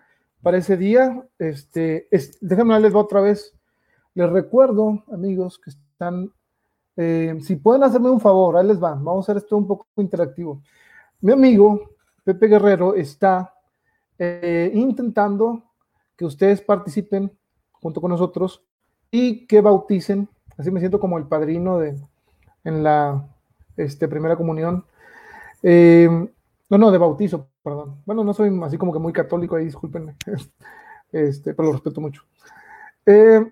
para 0.42 0.58
ese 0.58 0.76
día. 0.76 1.24
Este, 1.38 2.08
es, 2.10 2.38
déjenme 2.40 2.78
les 2.80 2.94
va 2.94 3.00
otra 3.00 3.20
vez. 3.20 3.54
Les 4.14 4.28
recuerdo, 4.28 5.04
amigos, 5.12 5.58
que 5.58 5.70
están, 5.70 6.32
eh, 6.96 7.38
si 7.40 7.56
pueden 7.56 7.82
hacerme 7.82 8.10
un 8.10 8.20
favor, 8.20 8.56
ahí 8.56 8.66
les 8.66 8.82
va, 8.82 8.90
vamos 8.90 9.28
a 9.28 9.32
hacer 9.32 9.42
esto 9.42 9.56
un 9.56 9.66
poco 9.66 9.86
interactivo. 9.96 10.62
Mi 11.20 11.32
amigo 11.32 11.90
Pepe 12.24 12.48
Guerrero 12.48 12.94
está 12.94 13.54
eh, 14.18 14.70
intentando 14.74 15.62
que 16.16 16.24
ustedes 16.24 16.60
participen 16.60 17.32
junto 17.72 18.00
con 18.00 18.10
nosotros 18.10 18.62
y 19.10 19.46
que 19.46 19.60
bauticen, 19.60 20.28
así 20.56 20.70
me 20.70 20.80
siento 20.80 21.00
como 21.00 21.18
el 21.18 21.26
padrino 21.26 21.78
de, 21.78 21.98
en 22.64 22.82
la 22.82 23.26
este, 23.76 24.08
primera 24.08 24.36
comunión. 24.36 24.84
Eh, 25.62 26.08
no, 26.70 26.78
no, 26.78 26.90
de 26.90 26.98
bautizo, 26.98 27.48
perdón. 27.62 28.02
Bueno, 28.06 28.24
no 28.24 28.32
soy 28.32 28.50
así 28.62 28.78
como 28.78 28.92
que 28.92 28.98
muy 28.98 29.12
católico 29.12 29.56
ahí, 29.56 29.64
discúlpenme, 29.64 30.16
este, 31.12 31.54
pero 31.54 31.68
lo 31.68 31.72
respeto 31.72 32.00
mucho. 32.00 32.22
Eh, 33.04 33.44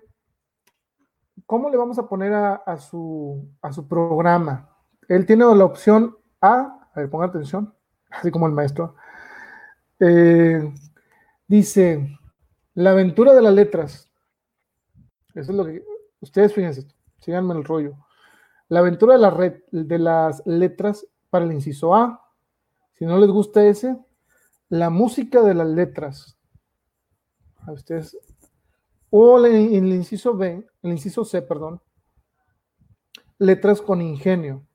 ¿cómo 1.45 1.69
le 1.69 1.77
vamos 1.77 1.97
a 1.99 2.07
poner 2.07 2.33
a, 2.33 2.77
su, 2.77 3.47
programa? 3.89 4.69
Él 5.07 5.25
tiene 5.25 5.43
la 5.55 5.65
opción 5.65 6.17
A, 6.39 6.89
a 6.93 6.99
ver, 6.99 7.09
ponga 7.09 7.25
atención, 7.25 7.73
así 8.09 8.31
como 8.31 8.47
el 8.47 8.53
maestro. 8.53 8.95
Eh, 9.99 10.73
dice, 11.47 12.17
la 12.73 12.91
aventura 12.91 13.33
de 13.33 13.41
las 13.41 13.53
letras. 13.53 14.11
Eso 15.33 15.51
es 15.51 15.57
lo 15.57 15.65
que, 15.65 15.83
ustedes 16.19 16.53
fíjense, 16.53 16.87
síganme 17.19 17.53
el 17.53 17.63
rollo. 17.63 17.95
La 18.67 18.79
aventura 18.79 19.15
de 19.71 19.99
las 19.99 20.45
letras 20.45 21.05
para 21.29 21.45
el 21.45 21.51
inciso 21.51 21.93
A. 21.93 22.21
Si 22.93 23.05
no 23.05 23.17
les 23.17 23.29
gusta 23.29 23.65
ese, 23.65 23.97
la 24.69 24.89
música 24.89 25.41
de 25.41 25.53
las 25.53 25.67
letras. 25.67 26.37
A 27.67 27.73
ustedes 27.73 28.17
o 29.11 29.37
el, 29.37 29.45
el 29.45 29.93
inciso 29.93 30.35
B, 30.35 30.65
el 30.81 30.91
inciso 30.91 31.23
C, 31.23 31.43
perdón, 31.43 31.79
letras 33.37 33.81
con 33.81 34.01
ingenio. 34.01 34.65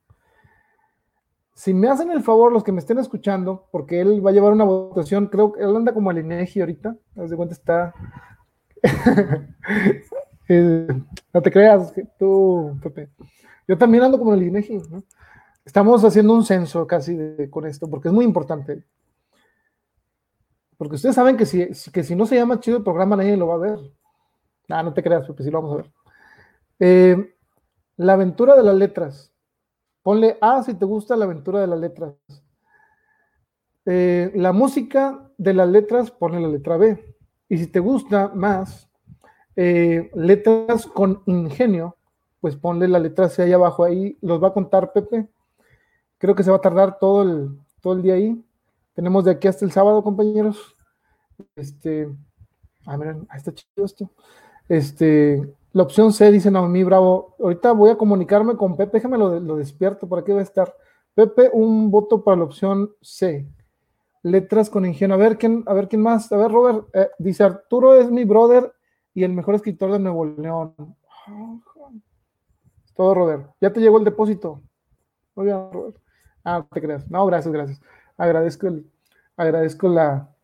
Si 1.53 1.73
me 1.73 1.89
hacen 1.89 2.11
el 2.11 2.21
favor, 2.21 2.53
los 2.53 2.63
que 2.63 2.71
me 2.71 2.79
estén 2.79 2.99
escuchando, 2.99 3.67
porque 3.71 3.99
él 3.99 4.23
va 4.23 4.29
a 4.29 4.33
llevar 4.33 4.53
una 4.53 4.63
votación, 4.63 5.25
creo 5.25 5.53
que 5.53 5.63
él 5.63 5.75
anda 5.75 5.91
como 5.91 6.11
al 6.11 6.19
INEGI 6.19 6.59
ahorita, 6.59 6.95
haz 7.15 7.29
de 7.29 7.35
cuenta 7.35 7.53
está. 7.53 7.93
Eh, 10.49 10.87
no 11.33 11.41
te 11.41 11.51
creas, 11.51 11.93
tú, 12.17 12.79
Pepe. 12.81 13.09
Yo 13.67 13.77
también 13.77 14.05
ando 14.05 14.17
como 14.17 14.33
el 14.33 14.43
INEGI. 14.43 14.79
Estamos 15.65 16.05
haciendo 16.05 16.33
un 16.33 16.45
censo 16.45 16.87
casi 16.87 17.17
con 17.49 17.65
esto, 17.65 17.89
porque 17.89 18.07
es 18.07 18.13
muy 18.13 18.23
importante. 18.23 18.85
Porque 20.77 20.95
ustedes 20.95 21.15
saben 21.15 21.35
que 21.35 21.45
si, 21.45 21.67
que 21.91 22.01
si 22.01 22.15
no 22.15 22.25
se 22.25 22.37
llama 22.37 22.61
chido 22.61 22.77
el 22.77 22.83
programa, 22.83 23.17
nadie 23.17 23.35
lo 23.35 23.47
va 23.47 23.55
a 23.55 23.57
ver. 23.57 23.79
Ah, 24.69 24.83
no 24.83 24.93
te 24.93 25.03
creas, 25.03 25.25
porque 25.25 25.43
sí 25.43 25.51
lo 25.51 25.61
vamos 25.61 25.73
a 25.73 25.81
ver. 25.81 25.91
Eh, 26.79 27.35
la 27.97 28.13
aventura 28.13 28.55
de 28.55 28.63
las 28.63 28.75
letras. 28.75 29.33
Ponle 30.03 30.37
A 30.41 30.63
si 30.63 30.73
te 30.73 30.85
gusta 30.85 31.15
la 31.15 31.25
aventura 31.25 31.59
de 31.61 31.67
las 31.67 31.79
letras. 31.79 32.15
Eh, 33.85 34.31
la 34.35 34.51
música 34.51 35.31
de 35.37 35.53
las 35.53 35.69
letras, 35.69 36.11
ponle 36.11 36.39
la 36.39 36.49
letra 36.49 36.77
B. 36.77 37.15
Y 37.49 37.57
si 37.57 37.67
te 37.67 37.79
gusta 37.79 38.29
más 38.29 38.89
eh, 39.55 40.11
letras 40.13 40.85
con 40.85 41.23
ingenio, 41.25 41.97
pues 42.41 42.55
ponle 42.55 42.87
la 42.87 42.99
letra 42.99 43.29
C 43.29 43.43
ahí 43.43 43.53
abajo. 43.53 43.83
Ahí 43.83 44.17
los 44.21 44.41
va 44.41 44.49
a 44.49 44.53
contar 44.53 44.91
Pepe. 44.91 45.29
Creo 46.17 46.35
que 46.35 46.43
se 46.43 46.51
va 46.51 46.57
a 46.57 46.61
tardar 46.61 46.99
todo 46.99 47.23
el, 47.23 47.57
todo 47.81 47.93
el 47.93 48.01
día 48.01 48.15
ahí. 48.15 48.43
Tenemos 48.93 49.25
de 49.25 49.31
aquí 49.31 49.47
hasta 49.47 49.65
el 49.65 49.71
sábado, 49.71 50.03
compañeros. 50.03 50.75
Este, 51.55 52.09
ah, 52.85 52.97
miren, 52.97 53.27
ahí 53.29 53.37
está 53.37 53.53
chido 53.53 53.85
esto. 53.85 54.11
Este, 54.69 55.53
la 55.73 55.83
opción 55.83 56.11
C 56.11 56.31
dice 56.31 56.51
Naomi 56.51 56.83
Bravo. 56.83 57.35
Ahorita 57.39 57.71
voy 57.71 57.91
a 57.91 57.97
comunicarme 57.97 58.55
con 58.55 58.75
Pepe, 58.75 58.97
déjame 58.97 59.17
lo, 59.17 59.55
despierto, 59.55 60.07
por 60.07 60.19
aquí 60.19 60.31
va 60.31 60.39
a 60.39 60.43
estar. 60.43 60.75
Pepe, 61.13 61.49
un 61.51 61.89
voto 61.89 62.23
para 62.23 62.37
la 62.37 62.43
opción 62.43 62.91
C. 63.01 63.47
Letras 64.23 64.69
con 64.69 64.85
ingenio. 64.85 65.15
A 65.15 65.19
ver 65.19 65.37
quién, 65.37 65.63
a 65.67 65.73
ver 65.73 65.87
quién 65.87 66.01
más. 66.01 66.31
A 66.31 66.37
ver, 66.37 66.51
Robert, 66.51 66.87
eh, 66.93 67.09
dice 67.17 67.43
Arturo 67.43 67.95
es 67.95 68.11
mi 68.11 68.23
brother 68.23 68.73
y 69.13 69.23
el 69.23 69.33
mejor 69.33 69.55
escritor 69.55 69.91
de 69.91 69.99
Nuevo 69.99 70.25
León. 70.25 70.75
Todo, 72.95 73.13
Robert. 73.13 73.51
Ya 73.61 73.71
te 73.71 73.79
llegó 73.79 73.97
el 73.97 74.03
depósito. 74.03 74.61
Muy 75.35 75.45
bien, 75.45 75.71
Robert. 75.71 75.97
Ah, 76.43 76.65
te 76.71 76.81
creas. 76.81 77.09
No, 77.09 77.25
gracias, 77.25 77.53
gracias. 77.53 77.81
Agradezco 78.17 78.67
el, 78.67 78.89
agradezco 79.35 79.87
la, 79.89 80.35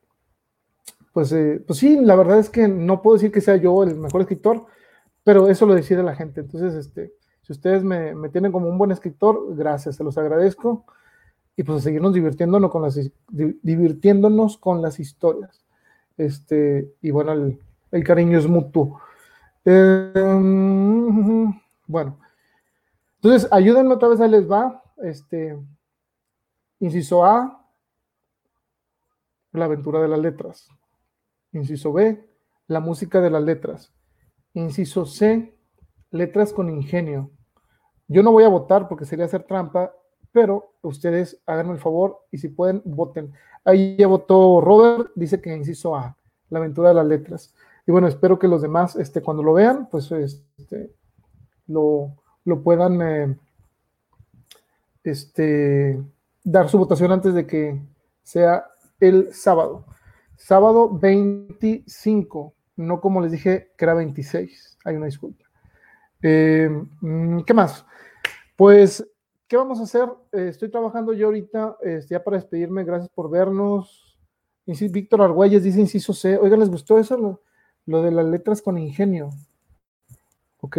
pues, 1.14 1.32
eh, 1.32 1.64
pues 1.66 1.80
sí, 1.80 1.98
la 2.02 2.16
verdad 2.16 2.40
es 2.40 2.50
que 2.50 2.68
no 2.68 3.02
puedo 3.02 3.16
decir 3.16 3.32
que 3.32 3.40
sea 3.40 3.56
yo 3.56 3.84
el 3.84 3.96
mejor 3.96 4.22
escritor, 4.22 4.66
pero 5.24 5.48
eso 5.48 5.66
lo 5.66 5.76
decide 5.76 6.04
la 6.04 6.16
gente. 6.16 6.42
Entonces, 6.42 6.74
este, 6.74 7.14
si 7.44 7.54
ustedes 7.54 7.84
me, 7.84 8.30
tienen 8.30 8.52
como 8.52 8.68
un 8.68 8.78
buen 8.78 8.92
escritor, 8.92 9.56
gracias, 9.56 9.96
se 9.96 10.04
los 10.04 10.18
agradezco. 10.18 10.86
Y 11.56 11.64
pues 11.64 11.78
a 11.78 11.82
seguirnos 11.82 12.14
divirtiéndonos 12.14 12.72
con 12.72 12.82
las, 12.82 13.00
divirtiéndonos 13.30 14.58
con 14.58 14.82
las 14.82 15.00
historias. 15.00 15.64
Este, 16.18 16.92
y 17.02 17.12
bueno, 17.12 17.34
el, 17.92 18.04
cariño 18.04 18.40
es 18.40 18.48
mutuo. 18.48 19.00
Em, 19.64 21.54
bueno, 21.86 22.18
entonces 23.22 23.48
ayúdenme 23.52 23.94
otra 23.94 24.10
vez, 24.10 24.20
ahí 24.20 24.30
les 24.30 24.50
va. 24.50 24.82
Este, 24.98 25.56
inciso 26.80 27.24
A, 27.24 27.68
la 29.52 29.66
aventura 29.66 30.02
de 30.02 30.08
las 30.08 30.20
letras. 30.20 30.70
Inciso 31.54 31.94
B, 31.94 32.28
la 32.68 32.80
música 32.80 33.22
de 33.22 33.30
las 33.30 33.44
letras. 33.44 33.94
Inciso 34.54 35.06
C, 35.06 35.56
letras 36.12 36.52
con 36.52 36.70
ingenio. 36.70 37.32
Yo 38.08 38.22
no 38.24 38.32
voy 38.32 38.44
a 38.44 38.50
votar 38.50 38.88
porque 38.88 39.06
sería 39.06 39.26
hacer 39.26 39.44
trampa, 39.44 39.94
pero 40.32 40.74
ustedes 40.82 41.42
háganme 41.46 41.74
el 41.74 41.80
favor 41.80 42.26
y 42.32 42.38
si 42.40 42.50
pueden, 42.50 42.82
voten. 42.86 43.34
Ahí 43.64 43.96
ya 43.98 44.08
votó 44.08 44.60
Robert, 44.62 45.12
dice 45.16 45.40
que 45.40 45.56
inciso 45.56 45.96
A, 45.96 46.18
la 46.50 46.60
aventura 46.60 46.90
de 46.90 46.96
las 46.96 47.06
letras. 47.06 47.54
Y 47.86 47.92
bueno, 47.92 48.08
espero 48.08 48.40
que 48.40 48.48
los 48.48 48.62
demás, 48.62 48.96
este, 48.96 49.22
cuando 49.22 49.44
lo 49.44 49.54
vean, 49.54 49.88
pues 49.90 50.12
este, 50.12 50.92
lo, 51.68 52.16
puedan 52.64 53.02
eh, 53.02 53.38
este, 55.04 56.02
dar 56.44 56.70
su 56.70 56.78
votación 56.78 57.12
antes 57.12 57.34
de 57.34 57.46
que 57.46 57.82
sea 58.24 58.66
el 59.00 59.34
sábado. 59.34 59.86
Sábado 60.36 60.98
25, 60.98 62.54
no 62.78 63.02
como 63.02 63.22
les 63.22 63.32
dije 63.32 63.72
que 63.78 63.86
era 63.86 63.94
26. 63.94 64.78
Hay 64.86 64.96
una 64.96 65.06
disculpa. 65.06 65.46
Eh, 66.22 66.70
mm, 67.02 67.42
¿Qué 67.42 67.54
más? 67.54 67.86
Pues, 68.56 69.06
¿qué 69.48 69.58
vamos 69.58 69.80
a 69.80 69.84
hacer? 69.84 70.10
Eh, 70.32 70.48
estoy 70.50 70.70
trabajando 70.70 71.14
yo 71.14 71.28
ahorita, 71.28 71.78
este, 71.82 72.16
ya 72.16 72.24
para 72.24 72.38
despedirme, 72.38 72.84
gracias 72.84 73.10
por 73.10 73.30
vernos. 73.30 74.14
Víctor 74.66 75.22
Argüelles 75.22 75.64
dice 75.64 75.80
inciso 75.80 76.14
C. 76.14 76.38
Oiga, 76.38 76.56
¿les 76.56 76.70
gustó 76.70 76.98
eso? 76.98 77.42
Lo, 77.86 78.02
de 78.02 78.12
las 78.12 78.26
letras 78.26 78.62
con 78.62 78.78
ingenio. 78.78 79.30
Ok. 80.62 80.78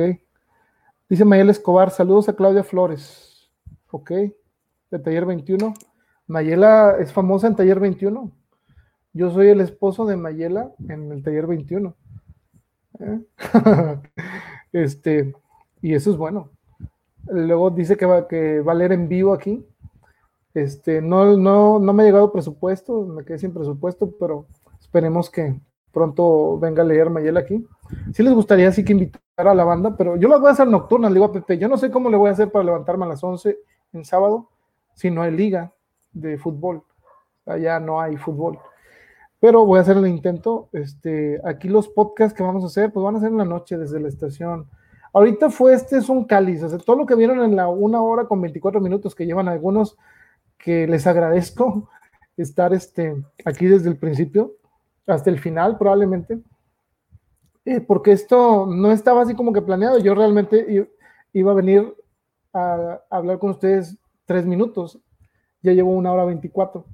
Dice 1.09 1.25
Mayela 1.25 1.51
Escobar, 1.51 1.91
saludos 1.91 2.29
a 2.29 2.35
Claudia 2.35 2.65
Flores. 2.65 3.51
Ok. 3.91 4.11
De 4.91 4.99
Taller 4.99 5.27
21. 5.27 5.75
Mayela 6.27 6.97
es 6.99 7.13
famosa 7.13 7.47
en 7.47 7.57
Taller 7.57 7.79
21. 7.79 8.33
Yo 9.15 9.31
soy 9.31 9.49
el 9.49 9.61
esposo 9.61 10.07
de 10.07 10.16
Mayela 10.16 10.73
en 10.89 11.12
el 11.12 11.23
Taller 11.23 11.47
21. 11.47 11.95
¿Eh? 12.99 13.20
este, 14.73 15.32
y 15.81 15.95
eso 15.95 16.11
es 16.11 16.16
bueno. 16.16 16.51
Luego 17.28 17.70
dice 17.70 17.97
que 17.97 18.07
va, 18.07 18.27
que 18.27 18.61
va 18.61 18.73
a 18.73 18.74
leer 18.74 18.93
en 18.93 19.09
vivo 19.09 19.32
aquí. 19.32 19.65
Este, 20.53 21.01
no, 21.01 21.36
no, 21.36 21.78
no 21.78 21.93
me 21.93 22.03
ha 22.03 22.07
llegado 22.07 22.32
presupuesto, 22.32 23.07
me 23.07 23.24
quedé 23.24 23.39
sin 23.39 23.55
presupuesto, 23.55 24.11
pero 24.19 24.47
esperemos 24.81 25.31
que 25.31 25.61
pronto 25.93 26.59
venga 26.59 26.82
a 26.82 26.86
leer 26.86 27.09
Mayela 27.09 27.41
aquí. 27.41 27.65
Sí 28.12 28.24
les 28.24 28.35
gustaría 28.35 28.69
así 28.69 28.85
que 28.85 28.93
invitar 28.93 29.20
a 29.36 29.55
la 29.55 29.62
banda, 29.62 29.97
pero 29.97 30.16
yo 30.16 30.27
las 30.27 30.41
voy 30.41 30.49
a 30.49 30.53
hacer 30.53 30.66
nocturnas, 30.66 31.12
le 31.12 31.16
digo 31.16 31.27
a 31.27 31.32
Pepe, 31.32 31.57
yo 31.57 31.69
no 31.69 31.77
sé 31.77 31.89
cómo 31.89 32.11
le 32.11 32.16
voy 32.16 32.31
a 32.31 32.32
hacer 32.32 32.51
para 32.51 32.65
levantarme 32.65 33.05
a 33.05 33.09
las 33.11 33.23
11 33.23 33.59
en 33.93 34.05
sábado 34.05 34.49
si 34.95 35.09
no 35.11 35.23
hay 35.23 35.31
liga 35.31 35.73
de 36.12 36.36
fútbol. 36.36 36.82
Allá 37.47 37.78
no 37.78 38.01
hay 38.01 38.16
fútbol. 38.16 38.59
Pero 39.45 39.66
voy 39.66 39.77
a 39.77 39.83
hacer 39.83 39.99
el 39.99 40.07
intento. 40.07 40.71
Este, 40.73 41.39
aquí 41.45 41.69
los 41.69 41.87
podcasts 41.91 42.35
que 42.35 42.43
vamos 42.43 42.65
a 42.65 42.69
hacer, 42.69 42.91
pues 42.91 43.05
van 43.05 43.16
a 43.16 43.21
ser 43.21 43.29
en 43.29 43.37
la 43.37 43.45
noche 43.45 43.77
desde 43.77 44.01
la 44.01 44.09
estación. 44.09 44.71
Ahorita 45.12 45.51
fue 45.51 45.75
este 45.75 45.99
es 45.99 46.09
un 46.09 46.25
cáliz, 46.25 46.62
todo 46.83 46.97
lo 46.97 47.05
que 47.05 47.15
vieron 47.15 47.43
en 47.43 47.55
la 47.55 47.69
una 47.69 48.01
hora 48.01 48.25
con 48.25 48.41
24 48.41 48.81
minutos 48.81 49.15
que 49.15 49.27
llevan 49.27 49.49
algunos, 49.49 49.99
que 50.57 50.87
les 50.87 51.07
agradezco 51.07 51.91
estar 52.39 52.73
este, 52.73 53.23
aquí 53.45 53.66
desde 53.66 53.91
el 53.91 53.99
principio 53.99 54.55
hasta 55.07 55.29
el 55.29 55.39
final 55.39 55.77
probablemente, 55.77 56.41
eh, 57.66 57.83
porque 57.83 58.12
esto 58.12 58.65
no 58.65 58.93
estaba 58.93 59.25
así 59.25 59.35
como 59.35 59.53
que 59.53 59.61
planeado, 59.61 59.99
yo 59.99 60.15
realmente 60.15 60.89
iba 61.35 61.53
a 61.53 61.55
venir 61.55 61.95
a, 62.55 62.99
a 63.11 63.16
hablar 63.19 63.39
con 63.39 63.51
ustedes 63.51 63.99
tres 64.25 64.47
minutos, 64.47 64.99
ya 65.61 65.73
llevo 65.73 65.91
una 65.91 66.15
hora 66.15 66.25
24. 66.25 66.94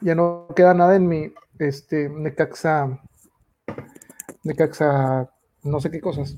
Ya 0.00 0.14
no 0.14 0.46
queda 0.54 0.74
nada 0.74 0.96
en 0.96 1.08
mi 1.08 1.32
este, 1.58 2.08
Necaxa 2.08 3.00
Necaxa, 4.48 5.30
no 5.62 5.80
sé 5.80 5.90
qué 5.90 6.00
cosas. 6.00 6.36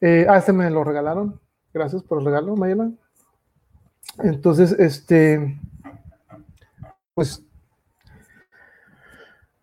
Eh, 0.00 0.26
ah, 0.28 0.38
este 0.38 0.52
me 0.52 0.68
lo 0.70 0.84
regalaron. 0.84 1.40
Gracias 1.72 2.02
por 2.02 2.18
el 2.18 2.26
regalo, 2.26 2.56
Mayela. 2.56 2.90
Entonces, 4.18 4.72
este, 4.72 5.60
pues, 7.14 7.42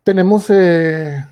tenemos 0.04 0.50
eh, 0.50 1.26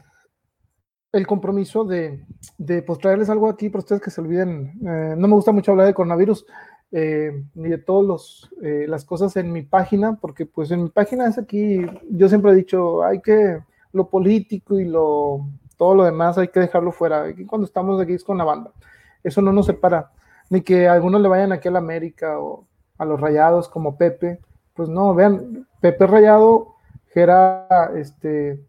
el 1.11 1.27
compromiso 1.27 1.83
de, 1.83 2.25
de 2.57 2.81
pues, 2.81 2.99
traerles 2.99 3.29
algo 3.29 3.49
aquí 3.49 3.69
para 3.69 3.79
ustedes 3.79 4.01
que 4.01 4.11
se 4.11 4.21
olviden. 4.21 4.79
Eh, 4.85 5.15
no 5.17 5.27
me 5.27 5.35
gusta 5.35 5.51
mucho 5.51 5.71
hablar 5.71 5.87
de 5.87 5.93
coronavirus 5.93 6.45
ni 6.91 7.69
de 7.69 7.77
todas 7.77 8.49
las 8.59 9.05
cosas 9.05 9.35
en 9.37 9.51
mi 9.51 9.61
página, 9.61 10.17
porque 10.19 10.45
pues 10.45 10.71
en 10.71 10.83
mi 10.83 10.89
página 10.89 11.27
es 11.27 11.37
aquí, 11.37 11.85
yo 12.09 12.27
siempre 12.27 12.51
he 12.51 12.55
dicho, 12.55 13.03
hay 13.03 13.21
que 13.21 13.59
lo 13.93 14.09
político 14.09 14.79
y 14.79 14.85
lo 14.85 15.47
todo 15.81 15.95
lo 15.95 16.03
demás 16.03 16.37
hay 16.37 16.49
que 16.49 16.59
dejarlo 16.59 16.91
fuera. 16.91 17.23
Aquí 17.23 17.43
cuando 17.43 17.65
estamos 17.65 17.99
aquí 17.99 18.13
es 18.13 18.23
con 18.23 18.37
la 18.37 18.43
banda. 18.43 18.71
Eso 19.23 19.41
no 19.41 19.51
nos 19.51 19.65
separa. 19.65 20.11
Ni 20.51 20.61
que 20.61 20.87
algunos 20.87 21.19
le 21.21 21.27
vayan 21.27 21.51
aquí 21.51 21.69
a 21.69 21.71
la 21.71 21.79
América 21.79 22.37
o 22.39 22.67
a 22.99 23.05
los 23.05 23.19
rayados 23.19 23.67
como 23.67 23.97
Pepe. 23.97 24.39
Pues 24.75 24.89
no, 24.89 25.15
vean, 25.15 25.67
Pepe 25.79 26.05
Rayado, 26.05 26.75
era 27.15 27.67
este, 27.95 28.63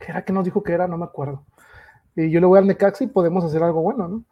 era 0.00 0.24
que 0.24 0.32
nos 0.32 0.46
dijo 0.46 0.62
que 0.62 0.72
era, 0.72 0.88
no 0.88 0.96
me 0.96 1.04
acuerdo. 1.04 1.44
Y 2.16 2.30
yo 2.30 2.40
le 2.40 2.46
voy 2.46 2.58
al 2.58 2.66
Necaxa 2.66 3.04
y 3.04 3.08
podemos 3.08 3.44
hacer 3.44 3.62
algo 3.62 3.82
bueno, 3.82 4.08
¿no? 4.08 4.24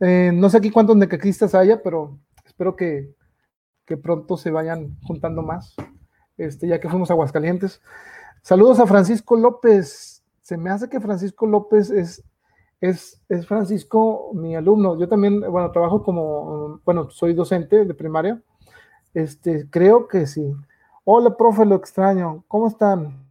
Eh, 0.00 0.32
no 0.34 0.50
sé 0.50 0.58
aquí 0.58 0.70
cuántos 0.70 0.96
necaxistas 0.96 1.54
haya, 1.54 1.82
pero 1.82 2.18
espero 2.58 2.74
que, 2.74 3.14
que 3.86 3.96
pronto 3.96 4.36
se 4.36 4.50
vayan 4.50 4.98
juntando 5.04 5.42
más, 5.42 5.76
este, 6.36 6.66
ya 6.66 6.80
que 6.80 6.88
fuimos 6.88 7.08
a 7.08 7.12
Aguascalientes. 7.12 7.80
Saludos 8.42 8.80
a 8.80 8.86
Francisco 8.88 9.36
López, 9.36 10.24
se 10.40 10.56
me 10.56 10.68
hace 10.68 10.88
que 10.88 10.98
Francisco 10.98 11.46
López 11.46 11.88
es, 11.90 12.24
es, 12.80 13.22
es 13.28 13.46
Francisco, 13.46 14.32
mi 14.34 14.56
alumno. 14.56 14.98
Yo 14.98 15.08
también, 15.08 15.40
bueno, 15.40 15.70
trabajo 15.70 16.02
como, 16.02 16.80
bueno, 16.84 17.08
soy 17.10 17.32
docente 17.32 17.84
de 17.84 17.94
primaria. 17.94 18.42
Este, 19.14 19.70
creo 19.70 20.08
que 20.08 20.26
sí. 20.26 20.52
Hola, 21.04 21.36
profe, 21.36 21.64
lo 21.64 21.76
extraño. 21.76 22.42
¿Cómo 22.48 22.66
están? 22.66 23.24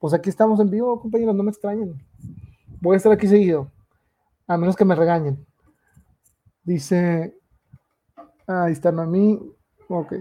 Pues 0.00 0.14
aquí 0.14 0.30
estamos 0.30 0.58
en 0.58 0.68
vivo, 0.68 1.00
compañeros, 1.00 1.36
no 1.36 1.44
me 1.44 1.50
extrañen. 1.50 2.02
Voy 2.80 2.94
a 2.94 2.96
estar 2.96 3.12
aquí 3.12 3.28
seguido, 3.28 3.70
a 4.48 4.56
menos 4.56 4.74
que 4.74 4.84
me 4.84 4.96
regañen. 4.96 5.46
Dice, 6.64 7.38
ahí 8.46 8.72
están 8.72 8.98
a 9.00 9.06
mí. 9.06 9.40
Ok. 9.88 10.14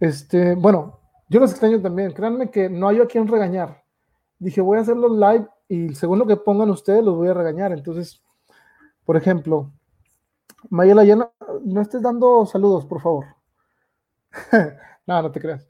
Este, 0.00 0.54
bueno, 0.54 1.00
yo 1.28 1.40
los 1.40 1.50
extraño 1.50 1.80
también. 1.80 2.12
Créanme 2.12 2.50
que 2.50 2.68
no 2.68 2.88
hay 2.88 3.00
a 3.00 3.06
quien 3.06 3.28
regañar 3.28 3.82
dije, 4.42 4.60
voy 4.60 4.78
a 4.78 4.80
hacerlo 4.80 5.08
live 5.08 5.46
y 5.68 5.94
según 5.94 6.18
lo 6.18 6.26
que 6.26 6.36
pongan 6.36 6.68
ustedes, 6.68 7.04
los 7.04 7.16
voy 7.16 7.28
a 7.28 7.34
regañar. 7.34 7.72
Entonces, 7.72 8.20
por 9.04 9.16
ejemplo, 9.16 9.70
Mayela, 10.68 11.04
ya 11.04 11.16
no, 11.16 11.80
estés 11.80 12.02
dando 12.02 12.44
saludos, 12.44 12.84
por 12.84 13.00
favor. 13.00 13.26
no, 15.06 15.22
no 15.22 15.30
te 15.30 15.40
creas. 15.40 15.64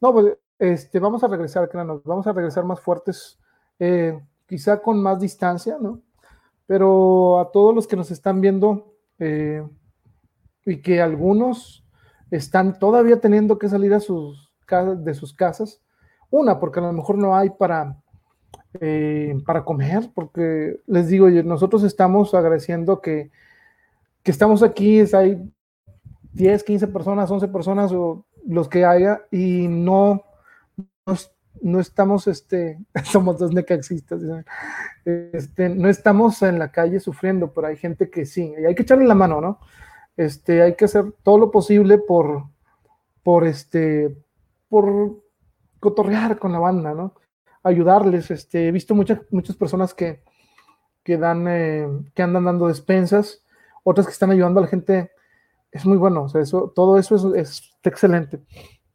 No, 0.00 0.12
pues 0.12 0.36
este, 0.58 0.98
vamos 0.98 1.22
a 1.22 1.28
regresar, 1.28 1.68
créanos, 1.68 2.02
vamos 2.04 2.26
a 2.26 2.32
regresar 2.32 2.64
más 2.64 2.80
fuertes, 2.80 3.38
eh, 3.78 4.20
quizá 4.46 4.82
con 4.82 5.00
más 5.00 5.20
distancia, 5.20 5.78
¿no? 5.80 6.00
Pero 6.66 7.38
a 7.38 7.52
todos 7.52 7.74
los 7.74 7.86
que 7.86 7.96
nos 7.96 8.10
están 8.10 8.40
viendo 8.40 8.96
eh, 9.20 9.64
y 10.66 10.82
que 10.82 11.00
algunos 11.00 11.86
están 12.30 12.78
todavía 12.78 13.20
teniendo 13.20 13.58
que 13.58 13.68
salir 13.68 13.94
a 13.94 14.00
sus, 14.00 14.52
de 14.98 15.14
sus 15.14 15.32
casas, 15.32 15.80
una, 16.28 16.60
porque 16.60 16.80
a 16.80 16.82
lo 16.82 16.92
mejor 16.92 17.16
no 17.16 17.34
hay 17.34 17.50
para 17.50 17.96
eh, 18.80 19.38
para 19.46 19.64
comer, 19.64 20.10
porque 20.14 20.80
les 20.86 21.08
digo, 21.08 21.30
nosotros 21.30 21.82
estamos 21.82 22.34
agradeciendo 22.34 23.00
que, 23.00 23.30
que 24.22 24.30
estamos 24.30 24.62
aquí, 24.62 24.98
es, 24.98 25.14
hay 25.14 25.40
10, 26.32 26.62
15 26.62 26.88
personas, 26.88 27.30
11 27.30 27.48
personas 27.48 27.92
o 27.92 28.26
los 28.46 28.68
que 28.68 28.84
haya 28.84 29.22
y 29.30 29.68
no, 29.68 30.24
no, 31.62 31.80
estamos, 31.80 32.26
este, 32.26 32.78
somos 33.04 33.38
dos 33.38 33.52
necaxistas, 33.54 34.20
este, 35.04 35.70
no 35.70 35.88
estamos 35.88 36.42
en 36.42 36.58
la 36.58 36.70
calle 36.70 37.00
sufriendo, 37.00 37.52
pero 37.54 37.68
hay 37.68 37.76
gente 37.76 38.10
que 38.10 38.26
sí, 38.26 38.52
y 38.60 38.66
hay 38.66 38.74
que 38.74 38.82
echarle 38.82 39.06
la 39.06 39.14
mano, 39.14 39.40
¿no? 39.40 39.58
Este, 40.16 40.62
hay 40.62 40.74
que 40.74 40.86
hacer 40.86 41.12
todo 41.22 41.38
lo 41.38 41.50
posible 41.50 41.98
por, 41.98 42.44
por 43.22 43.46
este, 43.46 44.16
por 44.68 45.22
cotorrear 45.80 46.38
con 46.38 46.52
la 46.52 46.58
banda, 46.58 46.94
¿no? 46.94 47.14
ayudarles. 47.66 48.30
Este, 48.30 48.68
he 48.68 48.72
visto 48.72 48.94
muchas, 48.94 49.20
muchas 49.30 49.56
personas 49.56 49.92
que, 49.92 50.22
que, 51.02 51.18
dan, 51.18 51.46
eh, 51.48 51.88
que 52.14 52.22
andan 52.22 52.44
dando 52.44 52.68
despensas, 52.68 53.42
otras 53.84 54.06
que 54.06 54.12
están 54.12 54.30
ayudando 54.30 54.60
a 54.60 54.62
la 54.62 54.68
gente. 54.68 55.10
Es 55.72 55.84
muy 55.84 55.98
bueno, 55.98 56.22
o 56.22 56.28
sea, 56.28 56.40
eso, 56.40 56.72
todo 56.74 56.96
eso 56.96 57.16
es, 57.34 57.50
es 57.50 57.74
excelente. 57.82 58.40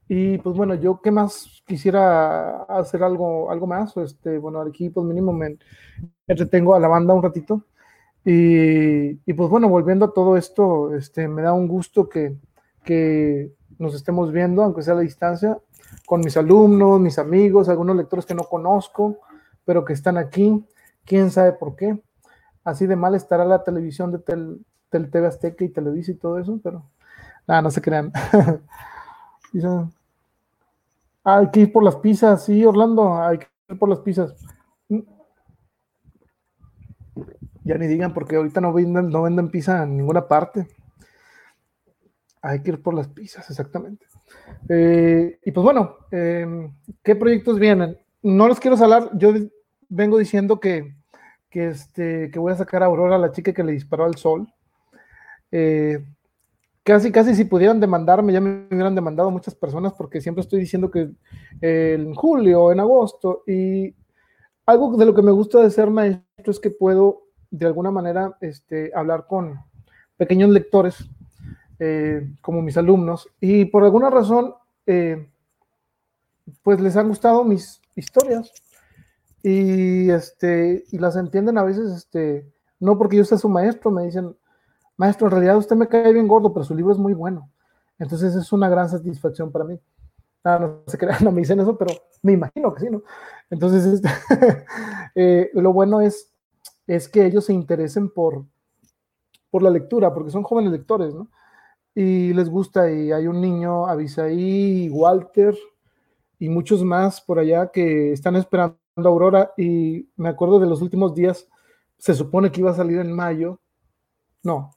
Y 0.08 0.38
pues 0.40 0.56
bueno, 0.58 0.74
yo 0.76 1.00
qué 1.02 1.12
más 1.12 1.64
quisiera 1.66 2.64
hacer 2.64 3.04
algo, 3.04 3.52
algo 3.52 3.68
más. 3.68 3.96
Este, 3.98 4.38
bueno, 4.38 4.62
aquí 4.62 4.90
pues 4.90 5.06
mínimo 5.06 5.32
me 5.32 5.58
entretengo 6.28 6.76
a 6.76 6.80
la 6.80 6.88
banda 6.88 7.14
un 7.14 7.24
ratito. 7.24 7.66
Y, 8.24 9.34
pues 9.34 9.50
bueno, 9.50 9.68
volviendo 9.68 10.06
a 10.06 10.14
todo 10.14 10.38
esto, 10.38 10.96
este, 10.96 11.28
me 11.28 11.42
da 11.42 11.54
un 11.54 11.68
gusto 11.68 12.08
que, 12.08 12.38
que 12.84 13.52
nos 13.80 13.96
estemos 13.96 14.32
viendo, 14.32 14.64
aunque 14.64 14.84
sea 14.84 14.94
a 14.94 15.00
distancia 15.00 15.58
con 16.06 16.22
mis 16.22 16.38
alumnos, 16.38 17.00
mis 17.00 17.18
amigos, 17.20 17.70
algunos 17.70 17.96
lectores 17.96 18.26
que 18.26 18.36
no 18.36 18.44
conozco, 18.44 19.18
pero 19.66 19.86
que 19.86 19.94
están 19.94 20.18
aquí, 20.18 20.66
quién 21.06 21.32
sabe 21.32 21.54
por 21.54 21.76
qué. 21.76 22.02
Así 22.64 22.86
de 22.86 22.96
mal 22.96 23.16
estará 23.16 23.46
la 23.46 23.64
televisión 23.64 24.12
de 24.12 24.20
tel, 24.20 24.66
TV 24.90 25.28
Azteca 25.28 25.64
y 25.64 25.70
Televisa 25.70 26.12
y 26.12 26.16
todo 26.16 26.38
eso, 26.40 26.60
pero 26.64 26.84
nada, 27.48 27.62
no 27.62 27.72
se 27.72 27.82
crean. 27.82 28.12
hay 31.24 31.50
que 31.50 31.62
ir 31.62 31.72
por 31.72 31.84
las 31.84 31.96
pizzas, 31.96 32.46
sí, 32.46 32.66
Orlando, 32.66 33.18
hay 33.22 33.40
que 33.40 33.48
ir 33.70 33.80
por 33.80 33.90
las 33.90 34.00
pizzas. 34.00 34.36
Ya 37.72 37.78
ni 37.78 37.88
digan, 37.88 38.14
porque 38.14 38.36
ahorita 38.36 38.60
no 38.60 38.74
venden, 38.74 39.08
no 39.08 39.22
venden 39.22 39.50
pizza 39.50 39.84
en 39.84 39.96
ninguna 39.96 40.28
parte. 40.28 40.68
Hay 42.42 42.62
que 42.62 42.72
ir 42.72 42.82
por 42.82 42.94
las 42.94 43.08
pizzas, 43.08 43.50
exactamente. 43.50 44.08
Eh, 44.68 45.40
y 45.46 45.52
pues 45.52 45.64
bueno, 45.64 45.96
eh, 46.12 46.70
¿qué 47.02 47.16
proyectos 47.16 47.58
vienen? 47.58 47.98
No 48.24 48.50
los 48.50 48.60
quiero 48.60 48.76
hablar, 48.76 49.12
yo 49.14 49.34
vengo 49.88 50.18
diciendo 50.18 50.60
que, 50.60 50.98
que, 51.50 51.70
este, 51.70 52.30
que 52.30 52.40
voy 52.40 52.52
a 52.52 52.58
sacar 52.58 52.84
a 52.84 52.88
Aurora, 52.88 53.18
la 53.18 53.32
chica 53.32 53.54
que 53.54 53.64
le 53.64 53.72
disparó 53.72 54.04
al 54.04 54.16
sol. 54.16 54.54
Eh, 55.50 56.06
casi, 56.84 57.10
casi 57.10 57.36
si 57.36 57.46
pudieran 57.46 57.80
demandarme, 57.80 58.34
ya 58.34 58.42
me 58.42 58.68
hubieran 58.70 58.96
demandado 58.96 59.32
muchas 59.32 59.56
personas 59.56 59.94
porque 59.94 60.20
siempre 60.20 60.42
estoy 60.42 60.60
diciendo 60.60 60.92
que 60.92 61.10
en 61.62 62.14
julio, 62.16 62.74
en 62.74 62.82
agosto, 62.82 63.44
y 63.48 63.96
algo 64.66 64.98
de 64.98 65.06
lo 65.06 65.16
que 65.16 65.22
me 65.22 65.32
gusta 65.32 65.62
de 65.62 65.72
ser 65.72 65.90
maestro 65.90 66.52
es 66.52 66.60
que 66.60 66.70
puedo 66.70 67.31
de 67.52 67.66
alguna 67.66 67.92
manera 67.92 68.38
este, 68.42 68.92
hablar 68.96 69.28
con 69.28 69.60
pequeños 70.18 70.50
lectores 70.50 71.06
eh, 71.80 72.32
como 72.42 72.62
mis 72.62 72.78
alumnos 72.78 73.28
y 73.40 73.66
por 73.66 73.84
alguna 73.84 74.10
razón 74.10 74.54
eh, 74.86 75.30
pues 76.64 76.80
les 76.80 76.96
han 76.96 77.08
gustado 77.08 77.44
mis 77.44 77.82
historias. 77.96 78.52
Y 79.44 80.10
este 80.12 80.84
y 80.92 81.00
las 81.00 81.16
entienden 81.16 81.58
a 81.58 81.64
veces 81.64 81.92
este 81.92 82.48
no 82.80 82.98
porque 82.98 83.18
yo 83.18 83.26
sea 83.26 83.40
su 83.40 83.50
maestro 83.50 83.90
me 83.90 84.04
dicen 84.04 84.36
maestro 84.96 85.26
en 85.26 85.32
realidad 85.32 85.58
usted 85.58 85.76
me 85.76 85.88
cae 85.88 86.14
bien 86.14 86.28
gordo 86.28 86.54
pero 86.54 86.64
su 86.64 86.76
libro 86.76 86.94
es 86.94 87.00
muy 87.00 87.14
bueno 87.14 87.50
entonces 87.98 88.36
es 88.36 88.52
una 88.54 88.70
gran 88.70 88.88
satisfacción 88.88 89.52
para 89.52 89.66
mí. 89.66 89.80
Ah, 90.44 90.60
no 90.60 90.84
sé 90.86 90.98
qué 90.98 91.08
no 91.24 91.32
me 91.32 91.42
dicen 91.42 91.60
eso 91.60 91.76
pero 91.76 91.92
me 92.22 92.34
imagino 92.34 92.72
que 92.74 92.82
sí 92.82 92.90
no 92.92 93.02
entonces 93.50 93.86
este, 93.94 94.10
eh, 95.16 95.50
lo 95.56 95.74
bueno 95.74 96.02
es 96.02 96.31
es 96.96 97.10
que 97.10 97.26
ellos 97.26 97.46
se 97.46 97.54
interesen 97.54 98.10
por 98.10 98.46
por 99.50 99.64
la 99.64 99.70
lectura 99.70 100.14
porque 100.14 100.32
son 100.32 100.44
jóvenes 100.44 100.72
lectores 100.72 101.14
no 101.14 101.30
y 101.94 102.34
les 102.34 102.50
gusta 102.50 102.90
y 102.92 103.12
hay 103.12 103.28
un 103.28 103.42
niño 103.42 103.86
Abisaí 103.86 104.90
Walter 104.90 105.56
y 106.40 106.50
muchos 106.50 106.84
más 106.84 107.22
por 107.22 107.38
allá 107.40 107.72
que 107.72 108.14
están 108.14 108.36
esperando 108.36 108.80
Aurora 108.96 109.54
y 109.58 110.10
me 110.16 110.30
acuerdo 110.30 110.60
de 110.60 110.68
los 110.68 110.82
últimos 110.82 111.14
días, 111.14 111.48
se 111.98 112.14
supone 112.14 112.52
que 112.52 112.62
iba 112.62 112.72
a 112.72 112.76
salir 112.76 113.00
en 113.00 113.12
mayo. 113.12 113.60
No, 114.44 114.72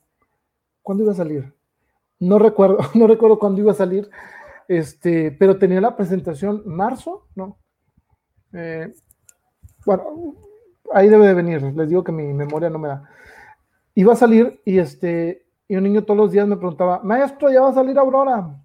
¿cuándo 0.82 1.04
iba 1.04 1.12
a 1.12 1.16
salir? 1.16 1.54
No 2.20 2.38
recuerdo, 2.38 2.78
no 2.94 3.06
recuerdo 3.06 3.38
cuándo 3.38 3.60
iba 3.60 3.72
a 3.72 3.76
salir, 3.76 4.10
este, 4.68 5.32
pero 5.32 5.58
tenía 5.58 5.80
la 5.80 5.96
presentación 5.96 6.62
marzo, 6.66 7.26
¿no? 7.34 7.58
Eh, 8.52 8.92
bueno, 9.84 10.36
ahí 10.92 11.08
debe 11.08 11.26
de 11.26 11.34
venir, 11.34 11.62
les 11.62 11.88
digo 11.88 12.04
que 12.04 12.12
mi 12.12 12.32
memoria 12.32 12.70
no 12.70 12.78
me 12.78 12.88
da. 12.88 13.08
Iba 13.94 14.12
a 14.12 14.16
salir 14.16 14.60
y 14.64 14.78
este, 14.78 15.46
y 15.68 15.76
un 15.76 15.84
niño 15.84 16.04
todos 16.04 16.18
los 16.18 16.32
días 16.32 16.46
me 16.46 16.56
preguntaba, 16.56 17.00
maestro, 17.02 17.50
ya 17.50 17.60
va 17.60 17.70
a 17.70 17.74
salir 17.74 17.98
Aurora. 17.98 18.56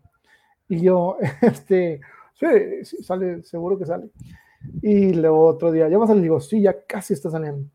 Y 0.67 0.81
yo, 0.81 1.17
este, 1.41 2.01
Sí, 2.39 3.03
sale, 3.03 3.43
seguro 3.43 3.77
que 3.77 3.85
sale. 3.85 4.09
Y 4.81 5.13
luego 5.13 5.45
otro 5.45 5.71
día, 5.73 5.89
ya 5.89 5.97
va 5.97 6.05
a 6.05 6.07
salir, 6.07 6.23
digo, 6.23 6.39
sí, 6.39 6.61
ya 6.61 6.85
casi 6.85 7.13
está 7.13 7.29
saliendo. 7.29 7.69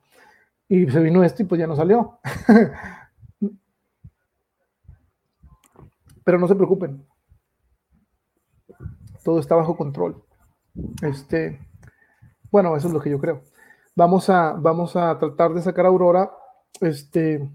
Y 0.69 0.91
se 0.91 1.01
vino 1.01 1.23
esto 1.23 1.43
y 1.43 1.45
pues 1.45 1.59
ya 1.59 1.67
no 1.67 1.77
salió. 1.77 2.19
Pero 6.25 6.39
no 6.39 6.49
se 6.49 6.55
preocupen. 6.55 7.07
Todo 9.23 9.39
está 9.39 9.55
bajo 9.55 9.77
control. 9.77 10.25
Este, 11.03 11.61
bueno, 12.51 12.75
eso 12.75 12.89
es 12.89 12.95
lo 12.95 13.01
que 13.01 13.11
yo 13.11 13.19
creo. 13.19 13.43
Vamos 13.97 14.29
a, 14.29 14.53
vamos 14.53 14.97
a 14.97 15.17
tratar 15.19 15.55
de 15.55 15.63
sacar 15.63 15.87
Aurora 15.87 16.31
este, 16.81 17.49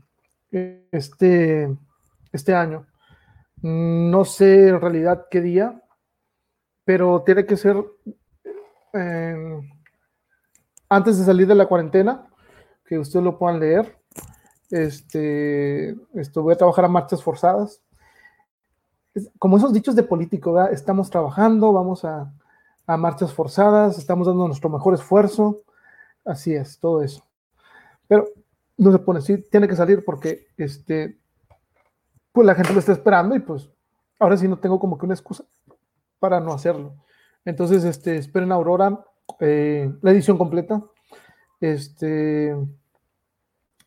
este, 0.91 1.77
este 2.31 2.55
año. 2.55 2.87
No 3.61 4.23
sé 4.23 4.69
en 4.69 4.79
realidad 4.79 5.27
qué 5.29 5.41
día, 5.41 5.83
pero 6.85 7.23
tiene 7.23 7.45
que 7.45 7.57
ser 7.57 7.83
eh, 8.93 9.59
antes 10.87 11.19
de 11.19 11.25
salir 11.25 11.45
de 11.45 11.55
la 11.55 11.67
cuarentena, 11.67 12.25
que 12.85 12.97
ustedes 12.97 13.23
lo 13.23 13.37
puedan 13.37 13.59
leer. 13.59 13.97
Este, 14.71 15.89
esto 16.13 16.41
voy 16.41 16.53
a 16.53 16.57
trabajar 16.57 16.85
a 16.85 16.89
marchas 16.89 17.21
forzadas. 17.21 17.81
Como 19.37 19.57
esos 19.57 19.73
dichos 19.73 19.95
de 19.95 20.03
político, 20.03 20.59
estamos 20.67 21.09
trabajando, 21.09 21.73
vamos 21.73 22.05
a, 22.05 22.31
a 22.87 22.97
marchas 22.97 23.33
forzadas, 23.33 23.97
estamos 23.97 24.25
dando 24.25 24.47
nuestro 24.47 24.69
mejor 24.69 24.93
esfuerzo. 24.93 25.63
Así 26.25 26.53
es, 26.53 26.79
todo 26.79 27.01
eso. 27.01 27.23
Pero 28.07 28.27
no 28.77 28.91
se 28.91 28.99
pone 28.99 29.19
así, 29.19 29.37
tiene 29.49 29.67
que 29.67 29.75
salir 29.75 30.03
porque 30.05 30.47
este, 30.57 31.19
pues 32.31 32.45
la 32.45 32.55
gente 32.55 32.73
lo 32.73 32.79
está 32.79 32.93
esperando 32.93 33.35
y 33.35 33.39
pues 33.39 33.69
ahora 34.19 34.37
sí 34.37 34.47
no 34.47 34.57
tengo 34.57 34.79
como 34.79 34.97
que 34.97 35.05
una 35.05 35.15
excusa 35.15 35.43
para 36.19 36.39
no 36.39 36.53
hacerlo. 36.53 36.95
Entonces, 37.45 37.83
este, 37.83 38.17
esperen 38.17 38.51
Aurora, 38.51 39.05
eh, 39.39 39.91
la 40.01 40.11
edición 40.11 40.37
completa, 40.37 40.83
este, 41.61 42.55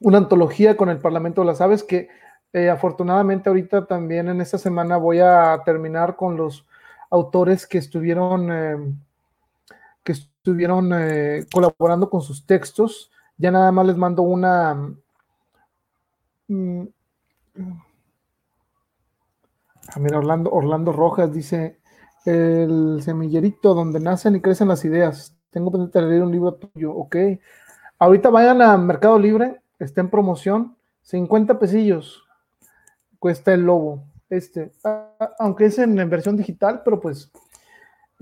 una 0.01 0.19
antología 0.19 0.77
con 0.77 0.89
el 0.89 0.99
Parlamento 0.99 1.43
de 1.43 1.47
las 1.47 1.61
Aves 1.61 1.83
que 1.83 2.09
eh, 2.53 2.69
afortunadamente 2.69 3.49
ahorita 3.49 3.87
también 3.87 4.29
en 4.29 4.41
esta 4.41 4.59
semana 4.59 4.99
voy 4.99 5.21
a 5.21 5.63
terminar 5.65 6.17
con 6.17 6.37
los 6.37 6.67
autores 7.11 7.67
que 7.67 7.79
estuvieron, 7.79 8.53
eh, 8.53 8.77
estuvieron 10.43 10.91
colaborando 11.53 12.11
con 12.11 12.21
sus 12.21 12.45
textos. 12.45 13.11
Ya 13.39 13.53
nada 13.53 13.71
más 13.71 13.87
les 13.87 13.97
mando 13.97 14.23
una... 14.23 14.75
Mm, 16.49 16.83
ah, 19.89 20.01
mira, 20.01 20.19
Orlando, 20.19 20.51
Orlando 20.51 20.93
Rojas 20.93 21.33
dice, 21.33 21.79
el 22.25 23.01
semillerito 23.03 23.73
donde 23.73 24.01
nacen 24.01 24.35
y 24.35 24.41
crecen 24.41 24.67
las 24.69 24.85
ideas. 24.85 25.37
Tengo 25.51 25.71
pendiente 25.71 26.03
leer 26.03 26.23
un 26.23 26.33
libro 26.33 26.55
tuyo, 26.55 26.93
ok. 26.93 27.17
Ahorita 27.99 28.31
vayan 28.31 28.61
a 28.63 28.77
Mercado 28.77 29.19
Libre, 29.19 29.63
está 29.79 30.01
en 30.01 30.11
promoción, 30.11 30.77
50 31.03 31.59
pesillos 31.59 32.25
cuesta 33.23 33.55
el 33.55 33.61
lobo. 33.63 34.03
Este, 34.29 34.73
aunque 35.39 35.67
es 35.67 35.79
en, 35.79 35.95
versión 36.11 36.37
digital, 36.37 36.83
pero 36.85 36.99
pues 36.99 37.31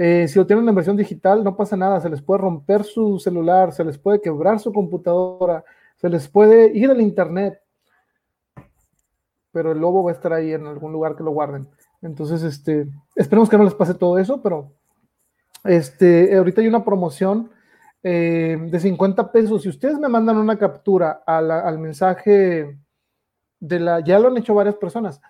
eh, 0.03 0.29
si 0.29 0.39
lo 0.39 0.47
tienen 0.47 0.67
en 0.67 0.75
versión 0.75 0.97
digital 0.97 1.45
no 1.45 1.55
pasa 1.55 1.77
nada, 1.77 2.01
se 2.01 2.09
les 2.09 2.23
puede 2.23 2.41
romper 2.41 2.85
su 2.85 3.19
celular, 3.19 3.71
se 3.71 3.85
les 3.85 3.99
puede 3.99 4.19
quebrar 4.23 4.59
su 4.59 4.73
computadora, 4.73 5.63
se 5.97 6.09
les 6.09 6.27
puede 6.27 6.75
ir 6.75 6.91
al 6.91 7.03
internet, 7.03 7.61
pero 9.53 9.73
el 9.73 9.79
lobo 9.79 10.03
va 10.03 10.11
a 10.11 10.15
estar 10.15 10.33
ahí 10.33 10.55
en 10.55 10.67
algún 10.67 10.91
lugar 10.91 11.17
que 11.17 11.23
lo 11.23 11.33
guarden. 11.33 11.69
Entonces, 12.01 12.43
este, 12.43 12.89
esperemos 13.15 13.51
que 13.51 13.59
no 13.59 13.65
les 13.65 13.75
pase 13.75 13.93
todo 13.93 14.19
eso, 14.19 14.41
pero 14.41 14.73
este, 15.65 16.35
ahorita 16.35 16.63
hay 16.63 16.69
una 16.69 16.83
promoción 16.83 17.51
eh, 18.03 18.57
de 18.59 18.81
50 18.81 19.31
pesos. 19.31 19.61
Si 19.61 19.69
ustedes 19.69 19.99
me 19.99 20.09
mandan 20.09 20.39
una 20.39 20.57
captura 20.57 21.23
al 21.27 21.79
mensaje 21.79 22.79
de 23.59 23.81
la, 23.81 24.01
ya 24.01 24.19
lo 24.19 24.29
han 24.29 24.39
hecho 24.39 24.55
varias 24.55 24.77
personas, 24.77 25.21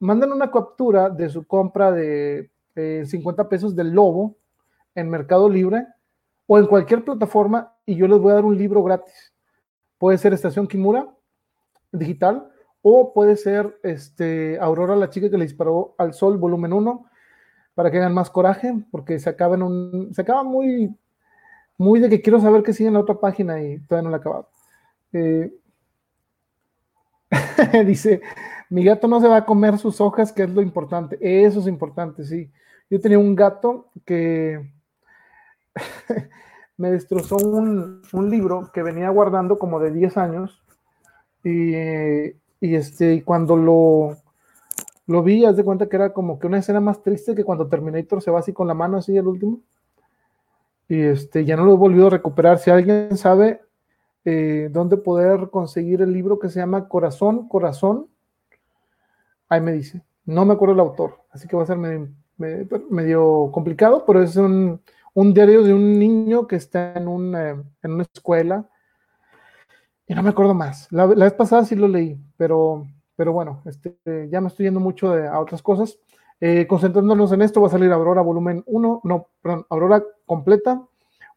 mandan 0.00 0.34
una 0.34 0.50
captura 0.50 1.08
de 1.08 1.30
su 1.30 1.46
compra 1.46 1.90
de 1.90 2.51
50 2.74 3.48
pesos 3.48 3.76
del 3.76 3.90
Lobo 3.90 4.36
en 4.94 5.10
Mercado 5.10 5.48
Libre 5.48 5.86
o 6.46 6.58
en 6.58 6.66
cualquier 6.66 7.04
plataforma 7.04 7.74
y 7.86 7.96
yo 7.96 8.06
les 8.06 8.18
voy 8.18 8.32
a 8.32 8.36
dar 8.36 8.44
un 8.44 8.56
libro 8.56 8.82
gratis. 8.82 9.32
Puede 9.98 10.18
ser 10.18 10.32
Estación 10.32 10.66
Kimura 10.66 11.08
digital 11.92 12.48
o 12.82 13.12
puede 13.12 13.36
ser 13.36 13.78
este, 13.82 14.58
Aurora, 14.60 14.96
la 14.96 15.08
chica 15.08 15.30
que 15.30 15.38
le 15.38 15.44
disparó 15.44 15.94
al 15.98 16.14
sol, 16.14 16.36
volumen 16.36 16.72
1, 16.72 17.06
para 17.74 17.90
que 17.90 17.98
hagan 17.98 18.12
más 18.12 18.28
coraje, 18.28 18.74
porque 18.90 19.18
se 19.20 19.30
acaba, 19.30 19.54
en 19.54 19.62
un, 19.62 20.12
se 20.12 20.22
acaba 20.22 20.42
muy, 20.42 20.96
muy 21.78 22.00
de 22.00 22.08
que 22.08 22.20
quiero 22.20 22.40
saber 22.40 22.62
qué 22.62 22.72
sigue 22.72 22.88
en 22.88 22.94
la 22.94 23.00
otra 23.00 23.20
página 23.20 23.62
y 23.62 23.78
todavía 23.86 24.04
no 24.04 24.10
la 24.10 24.16
he 24.16 24.20
acabado. 24.20 24.48
Eh, 25.12 25.54
dice, 27.86 28.20
mi 28.72 28.84
gato 28.84 29.06
no 29.06 29.20
se 29.20 29.28
va 29.28 29.36
a 29.36 29.44
comer 29.44 29.76
sus 29.76 30.00
hojas, 30.00 30.32
que 30.32 30.44
es 30.44 30.50
lo 30.50 30.62
importante. 30.62 31.18
Eso 31.20 31.60
es 31.60 31.66
importante, 31.66 32.24
sí. 32.24 32.50
Yo 32.88 32.98
tenía 33.02 33.18
un 33.18 33.36
gato 33.36 33.90
que 34.06 34.72
me 36.78 36.90
destrozó 36.90 37.36
un, 37.36 38.00
libro 38.30 38.70
que 38.72 38.82
venía 38.82 39.10
guardando 39.10 39.58
como 39.58 39.78
de 39.78 39.90
10 39.92 40.16
años 40.16 40.62
y, 41.44 41.74
y 41.74 42.74
este, 42.74 43.22
cuando 43.22 43.56
lo, 43.56 44.16
lo 45.06 45.22
vi, 45.22 45.44
haz 45.44 45.58
de 45.58 45.64
cuenta 45.64 45.90
que 45.90 45.96
era 45.96 46.14
como 46.14 46.38
que 46.38 46.46
una 46.46 46.58
escena 46.58 46.80
más 46.80 47.02
triste 47.02 47.34
que 47.34 47.44
cuando 47.44 47.68
Terminator 47.68 48.22
se 48.22 48.30
va 48.30 48.38
así 48.38 48.54
con 48.54 48.68
la 48.68 48.74
mano 48.74 48.96
así 48.96 49.14
el 49.14 49.26
último. 49.26 49.60
Y 50.88 50.98
este, 50.98 51.44
ya 51.44 51.56
no 51.56 51.66
lo 51.66 51.74
he 51.74 51.76
volvido 51.76 52.06
a 52.06 52.10
recuperar. 52.10 52.58
Si 52.58 52.70
alguien 52.70 53.18
sabe 53.18 53.60
eh, 54.24 54.70
dónde 54.72 54.96
poder 54.96 55.50
conseguir 55.50 56.00
el 56.00 56.14
libro 56.14 56.38
que 56.38 56.48
se 56.48 56.58
llama 56.58 56.88
Corazón, 56.88 57.48
Corazón, 57.48 58.06
ahí 59.52 59.60
me 59.60 59.72
dice. 59.72 60.02
No 60.24 60.44
me 60.44 60.54
acuerdo 60.54 60.74
el 60.74 60.80
autor, 60.80 61.20
así 61.30 61.48
que 61.48 61.56
va 61.56 61.64
a 61.64 61.66
ser 61.66 61.78
medio, 61.78 63.50
complicado, 63.52 64.04
pero 64.06 64.22
es 64.22 64.36
un, 64.36 64.80
un, 65.14 65.34
diario 65.34 65.62
de 65.62 65.74
un 65.74 65.98
niño 65.98 66.46
que 66.46 66.56
está 66.56 66.94
en, 66.94 67.08
un, 67.08 67.34
eh, 67.34 67.56
en 67.82 67.92
una 67.92 68.04
escuela 68.14 68.68
y 70.06 70.14
no 70.14 70.22
me 70.22 70.30
acuerdo 70.30 70.54
más. 70.54 70.88
La, 70.90 71.06
vez 71.06 71.32
pasada 71.32 71.64
sí 71.64 71.74
lo 71.74 71.88
leí, 71.88 72.18
pero, 72.36 72.86
pero 73.16 73.32
bueno, 73.32 73.62
este, 73.64 73.96
ya 74.30 74.40
me 74.40 74.48
estoy 74.48 74.66
yendo 74.66 74.80
mucho 74.80 75.12
a 75.12 75.40
otras 75.40 75.62
cosas. 75.62 75.98
Eh, 76.40 76.66
concentrándonos 76.66 77.32
en 77.32 77.42
esto, 77.42 77.60
va 77.60 77.68
a 77.68 77.70
salir 77.70 77.92
Aurora 77.92 78.20
volumen 78.20 78.62
1, 78.66 79.00
no, 79.04 79.28
perdón, 79.40 79.66
Aurora 79.70 80.02
completa, 80.26 80.82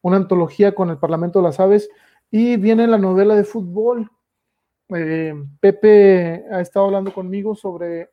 una 0.02 0.16
antología 0.16 0.74
con 0.74 0.90
el 0.90 0.98
Parlamento 0.98 1.38
de 1.38 1.44
las 1.44 1.60
Aves. 1.60 1.88
Y 2.30 2.56
viene 2.56 2.86
la 2.86 2.98
novela 2.98 3.34
de 3.34 3.44
fútbol. 3.44 4.10
Eh, 4.88 5.34
Pepe 5.58 6.44
ha 6.50 6.60
estado 6.60 6.86
hablando 6.86 7.12
conmigo 7.12 7.54
sobre 7.54 8.10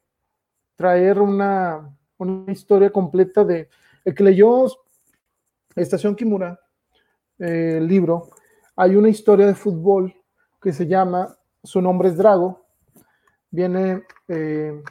traer 0.76 1.20
una, 1.20 1.96
una 2.18 2.52
historia 2.52 2.92
completa 2.92 3.44
de 3.44 3.70
el 4.04 4.16
que 4.16 4.24
leyó 4.24 4.66
Estación 5.76 6.16
Kimura, 6.16 6.60
eh, 7.40 7.76
el 7.78 7.88
libro, 7.88 8.30
hay 8.76 8.96
una 8.96 9.10
historia 9.10 9.48
de 9.48 9.56
fútbol 9.56 10.14
que 10.62 10.74
se 10.74 10.88
llama 10.88 11.36
Su 11.64 11.82
nombre 11.82 12.10
es 12.10 12.18
Drago. 12.18 12.66
Viene, 13.50 14.04
eh, 14.28 14.82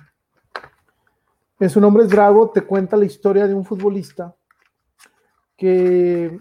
en 1.60 1.70
Su 1.70 1.80
nombre 1.80 2.04
es 2.04 2.10
Drago, 2.10 2.50
te 2.50 2.62
cuenta 2.62 2.96
la 2.96 3.04
historia 3.04 3.46
de 3.46 3.54
un 3.54 3.64
futbolista 3.64 4.34
que 5.56 6.38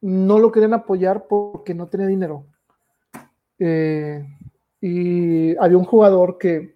no 0.00 0.38
lo 0.38 0.52
querían 0.52 0.74
apoyar 0.74 1.26
porque 1.26 1.74
no 1.74 1.88
tenía 1.88 2.06
dinero. 2.06 2.46
Eh, 3.58 4.26
y 4.80 5.56
había 5.56 5.78
un 5.78 5.84
jugador 5.84 6.38
que 6.38 6.74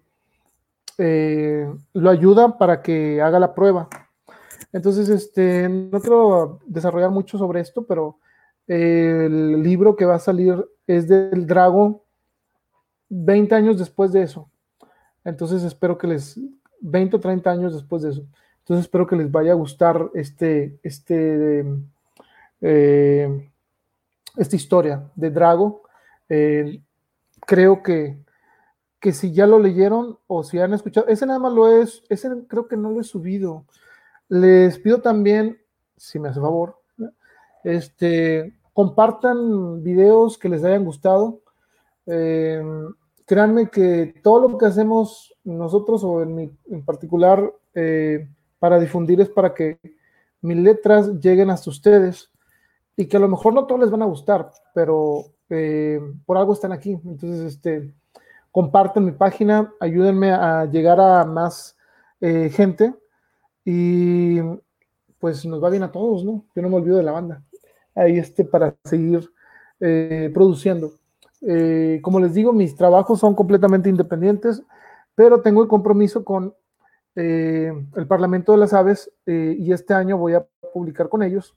lo 0.97 2.09
ayuda 2.09 2.57
para 2.57 2.81
que 2.81 3.21
haga 3.21 3.39
la 3.39 3.53
prueba 3.53 3.87
entonces, 4.71 5.09
este, 5.09 5.67
no 5.67 5.99
quiero 5.99 6.59
desarrollar 6.65 7.09
mucho 7.09 7.37
sobre 7.37 7.61
esto, 7.61 7.85
pero 7.85 8.19
el 8.67 9.63
libro 9.63 9.95
que 9.95 10.05
va 10.05 10.15
a 10.15 10.19
salir 10.19 10.63
es 10.85 11.07
del 11.07 11.47
Drago 11.47 12.05
20 13.09 13.55
años 13.55 13.79
después 13.79 14.11
de 14.11 14.21
eso. 14.21 14.49
Entonces 15.23 15.63
espero 15.63 15.97
que 15.97 16.07
les, 16.07 16.39
20 16.81 17.15
o 17.15 17.19
30 17.19 17.49
años 17.49 17.73
después 17.73 18.03
de 18.03 18.11
eso. 18.11 18.25
Entonces 18.59 18.85
espero 18.85 19.07
que 19.07 19.15
les 19.15 19.31
vaya 19.31 19.53
a 19.53 19.55
gustar 19.55 20.11
este, 20.13 20.79
este, 20.83 21.65
eh, 22.61 23.49
esta 24.37 24.55
historia 24.55 25.09
de 25.15 25.31
Drago. 25.31 25.81
Eh, 26.29 26.81
creo 27.45 27.83
que, 27.83 28.19
que 28.99 29.13
si 29.13 29.33
ya 29.33 29.47
lo 29.47 29.59
leyeron 29.59 30.17
o 30.27 30.43
si 30.43 30.59
han 30.59 30.73
escuchado, 30.73 31.07
ese 31.07 31.25
nada 31.25 31.39
más 31.39 31.53
lo 31.53 31.67
es, 31.81 32.03
ese 32.09 32.29
creo 32.47 32.67
que 32.67 32.77
no 32.77 32.91
lo 32.91 33.01
he 33.01 33.03
subido. 33.03 33.65
Les 34.27 34.77
pido 34.79 35.01
también, 35.01 35.59
si 35.97 36.19
me 36.19 36.29
hace 36.29 36.39
favor, 36.39 36.77
este, 37.63 38.53
compartan 38.73 39.83
videos 39.83 40.37
que 40.37 40.49
les 40.49 40.63
hayan 40.63 40.85
gustado. 40.85 41.41
Eh, 42.05 42.63
créanme 43.25 43.69
que 43.69 44.15
todo 44.23 44.47
lo 44.47 44.57
que 44.57 44.65
hacemos 44.65 45.35
nosotros 45.43 46.03
o 46.03 46.21
en, 46.21 46.35
mi, 46.35 46.51
en 46.69 46.83
particular 46.83 47.53
eh, 47.73 48.27
para 48.59 48.79
difundir 48.79 49.21
es 49.21 49.29
para 49.29 49.53
que 49.53 49.79
mis 50.41 50.57
letras 50.57 51.09
lleguen 51.19 51.49
hasta 51.49 51.69
ustedes 51.69 52.31
y 52.95 53.07
que 53.07 53.17
a 53.17 53.19
lo 53.19 53.27
mejor 53.27 53.53
no 53.53 53.65
todos 53.65 53.81
les 53.81 53.91
van 53.91 54.01
a 54.01 54.05
gustar, 54.05 54.51
pero 54.73 55.25
eh, 55.49 55.99
por 56.25 56.37
algo 56.37 56.53
están 56.53 56.71
aquí. 56.71 56.99
Entonces, 57.05 57.53
este, 57.53 57.93
compartan 58.51 59.05
mi 59.05 59.11
página, 59.11 59.73
ayúdenme 59.79 60.31
a 60.31 60.65
llegar 60.65 60.99
a 60.99 61.25
más 61.25 61.75
gente 62.21 62.93
y 63.63 64.39
pues 65.19 65.45
nos 65.45 65.63
va 65.63 65.69
bien 65.69 65.83
a 65.83 65.91
todos, 65.91 66.23
¿no? 66.23 66.45
Yo 66.55 66.61
no 66.61 66.69
me 66.69 66.77
olvido 66.77 66.97
de 66.97 67.03
la 67.03 67.11
banda. 67.11 67.43
Ahí 67.93 68.17
este 68.17 68.45
para 68.45 68.75
seguir 68.83 69.29
eh, 69.79 70.31
produciendo. 70.33 70.93
Eh, 71.41 71.99
como 72.01 72.19
les 72.19 72.33
digo, 72.33 72.53
mis 72.53 72.75
trabajos 72.75 73.19
son 73.19 73.35
completamente 73.35 73.89
independientes, 73.89 74.63
pero 75.15 75.41
tengo 75.41 75.61
el 75.61 75.67
compromiso 75.67 76.23
con 76.23 76.55
eh, 77.15 77.71
el 77.95 78.07
Parlamento 78.07 78.53
de 78.53 78.57
las 78.57 78.73
Aves 78.73 79.11
y 79.25 79.71
este 79.71 79.93
año 79.93 80.17
voy 80.17 80.33
a 80.33 80.45
publicar 80.73 81.09
con 81.09 81.23
ellos. 81.23 81.55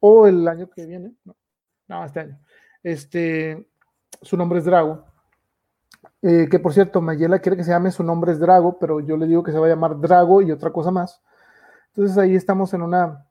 o 0.00 0.26
el 0.26 0.48
año 0.48 0.68
que 0.70 0.86
viene, 0.86 1.12
no, 1.24 1.34
no, 1.90 2.04
este 2.04 2.20
año. 2.20 2.38
Este, 2.84 3.68
su 4.22 4.36
nombre 4.36 4.60
es 4.60 4.64
Drago. 4.64 5.04
Eh, 6.22 6.46
que 6.48 6.60
por 6.60 6.72
cierto, 6.72 7.00
Mayela 7.00 7.40
quiere 7.40 7.56
que 7.56 7.64
se 7.64 7.72
llame 7.72 7.90
su 7.90 8.04
nombre 8.04 8.30
es 8.30 8.38
Drago, 8.38 8.78
pero 8.78 9.00
yo 9.00 9.16
le 9.16 9.26
digo 9.26 9.42
que 9.42 9.50
se 9.50 9.58
va 9.58 9.66
a 9.66 9.70
llamar 9.70 9.98
Drago 9.98 10.40
y 10.40 10.52
otra 10.52 10.70
cosa 10.70 10.92
más. 10.92 11.20
Entonces 11.88 12.16
ahí 12.16 12.36
estamos 12.36 12.72
en 12.74 12.82
una, 12.82 13.26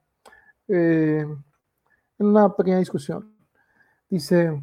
eh, 0.68 1.26
en 2.18 2.26
una 2.26 2.54
pequeña 2.54 2.78
discusión. 2.78 3.34
Dice, 4.10 4.62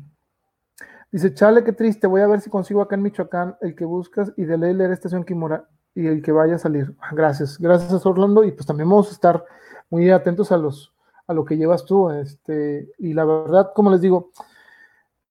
dice, 1.12 1.34
chale, 1.34 1.64
qué 1.64 1.74
triste, 1.74 2.06
voy 2.06 2.22
a 2.22 2.28
ver 2.28 2.42
si 2.42 2.52
consigo 2.52 2.84
acá 2.84 2.96
en 2.96 3.02
Michoacán 3.02 3.58
el 3.62 3.76
que 3.76 3.86
buscas 3.86 4.32
y 4.38 4.46
de 4.46 4.58
leer 4.60 4.92
Estación 4.92 5.24
Kimura 5.24 5.68
y 5.96 6.06
el 6.06 6.22
que 6.22 6.32
vaya 6.32 6.56
a 6.56 6.60
salir. 6.60 6.96
Gracias, 7.14 7.58
gracias 7.58 8.06
Orlando 8.06 8.44
y 8.44 8.52
pues 8.52 8.68
también 8.68 8.90
vamos 8.90 9.10
a 9.10 9.14
estar 9.14 9.44
muy 9.90 10.12
atentos 10.12 10.52
a 10.52 10.58
los 10.58 10.94
a 11.28 11.34
lo 11.34 11.46
que 11.46 11.58
llevas 11.58 11.86
tú, 11.86 12.10
este, 12.10 12.90
y 12.98 13.14
la 13.14 13.26
verdad, 13.26 13.72
como 13.76 13.92
les 13.92 14.02
digo, 14.02 14.32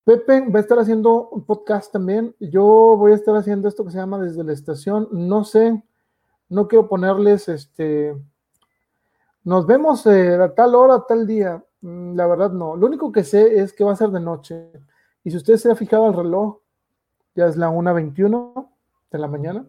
Pepe 0.06 0.48
va 0.48 0.60
a 0.60 0.62
estar 0.62 0.78
haciendo 0.78 1.30
un 1.30 1.42
podcast 1.42 1.90
también. 1.90 2.32
Yo 2.38 2.62
voy 2.96 3.10
a 3.10 3.16
estar 3.16 3.34
haciendo 3.34 3.66
esto 3.66 3.84
que 3.84 3.90
se 3.90 3.98
llama 3.98 4.20
desde 4.20 4.44
la 4.44 4.52
estación. 4.52 5.08
No 5.10 5.42
sé, 5.42 5.82
no 6.48 6.68
quiero 6.68 6.88
ponerles 6.88 7.48
este. 7.48 8.14
Nos 9.42 9.66
vemos 9.66 10.06
eh, 10.06 10.36
a 10.36 10.54
tal 10.54 10.76
hora, 10.76 11.04
tal 11.08 11.26
día. 11.26 11.60
Mm, 11.80 12.14
la 12.14 12.28
verdad, 12.28 12.52
no. 12.52 12.76
Lo 12.76 12.86
único 12.86 13.10
que 13.10 13.24
sé 13.24 13.58
es 13.58 13.72
que 13.72 13.82
va 13.82 13.94
a 13.94 13.96
ser 13.96 14.10
de 14.10 14.20
noche. 14.20 14.70
Y 15.24 15.32
si 15.32 15.38
usted 15.38 15.56
se 15.56 15.72
ha 15.72 15.74
fijado 15.74 16.06
al 16.06 16.14
reloj, 16.14 16.58
ya 17.34 17.46
es 17.46 17.56
la 17.56 17.68
1.21 17.68 18.68
de 19.10 19.18
la 19.18 19.26
mañana. 19.26 19.66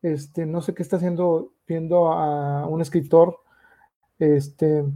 Este, 0.00 0.46
no 0.46 0.62
sé 0.62 0.72
qué 0.72 0.82
está 0.82 0.96
haciendo, 0.96 1.52
viendo 1.66 2.10
a 2.10 2.66
un 2.66 2.80
escritor 2.80 3.36
este, 4.18 4.86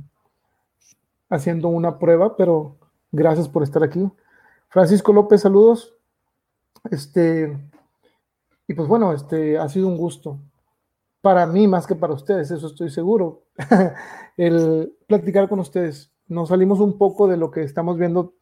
haciendo 1.35 1.69
una 1.69 1.99
prueba, 1.99 2.37
pero 2.37 2.77
gracias 3.13 3.49
por 3.49 3.63
estar 3.63 3.83
aquí. 3.83 4.11
Francisco 4.69 5.13
López, 5.13 5.43
saludos. 5.43 5.97
Este, 6.91 7.57
y 8.67 8.75
pues 8.75 8.89
bueno, 8.89 9.13
este 9.13 9.59
ha 9.59 9.69
sido 9.69 9.89
un 9.89 9.97
gusto 9.97 10.39
para 11.25 11.47
mí 11.47 11.67
más 11.67 11.87
que 11.87 11.95
para 11.95 12.13
ustedes, 12.13 12.51
eso 12.51 12.67
estoy 12.67 12.91
seguro, 12.91 13.45
el 14.37 14.95
platicar 15.07 15.49
con 15.49 15.59
ustedes. 15.59 16.13
Nos 16.29 16.51
salimos 16.51 16.81
un 16.81 16.99
poco 16.99 17.27
de 17.27 17.39
lo 17.39 17.51
que 17.51 17.63
estamos 17.63 17.97
viendo 17.97 18.35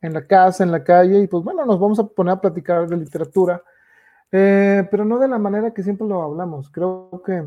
en 0.00 0.14
la 0.14 0.24
casa, 0.24 0.62
en 0.62 0.70
la 0.70 0.84
calle, 0.84 1.18
y 1.18 1.26
pues 1.26 1.42
bueno, 1.42 1.66
nos 1.66 1.80
vamos 1.80 1.98
a 1.98 2.06
poner 2.06 2.34
a 2.34 2.40
platicar 2.40 2.88
de 2.88 2.96
literatura, 2.96 3.60
eh, 4.30 4.86
pero 4.88 5.04
no 5.04 5.18
de 5.18 5.26
la 5.26 5.38
manera 5.38 5.74
que 5.74 5.82
siempre 5.82 6.06
lo 6.06 6.22
hablamos. 6.22 6.70
Creo 6.70 7.20
que 7.26 7.44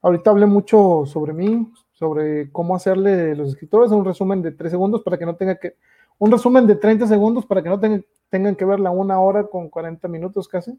ahorita 0.00 0.30
hablé 0.30 0.46
mucho 0.46 1.04
sobre 1.04 1.34
mí, 1.34 1.70
sobre 2.00 2.50
cómo 2.50 2.74
hacerle 2.74 3.36
los 3.36 3.50
escritores 3.50 3.90
un 3.90 4.06
resumen 4.06 4.40
de 4.40 4.52
tres 4.52 4.72
segundos 4.72 5.02
para 5.02 5.18
que 5.18 5.26
no 5.26 5.36
tenga 5.36 5.56
que 5.56 5.76
un 6.16 6.32
resumen 6.32 6.66
de 6.66 6.76
30 6.76 7.06
segundos 7.06 7.44
para 7.46 7.62
que 7.62 7.68
no 7.68 7.78
tengan, 7.78 8.56
que 8.56 8.64
ver 8.64 8.80
la 8.80 8.90
una 8.90 9.20
hora 9.20 9.44
con 9.44 9.70
40 9.70 10.06
minutos 10.08 10.48
casi. 10.48 10.78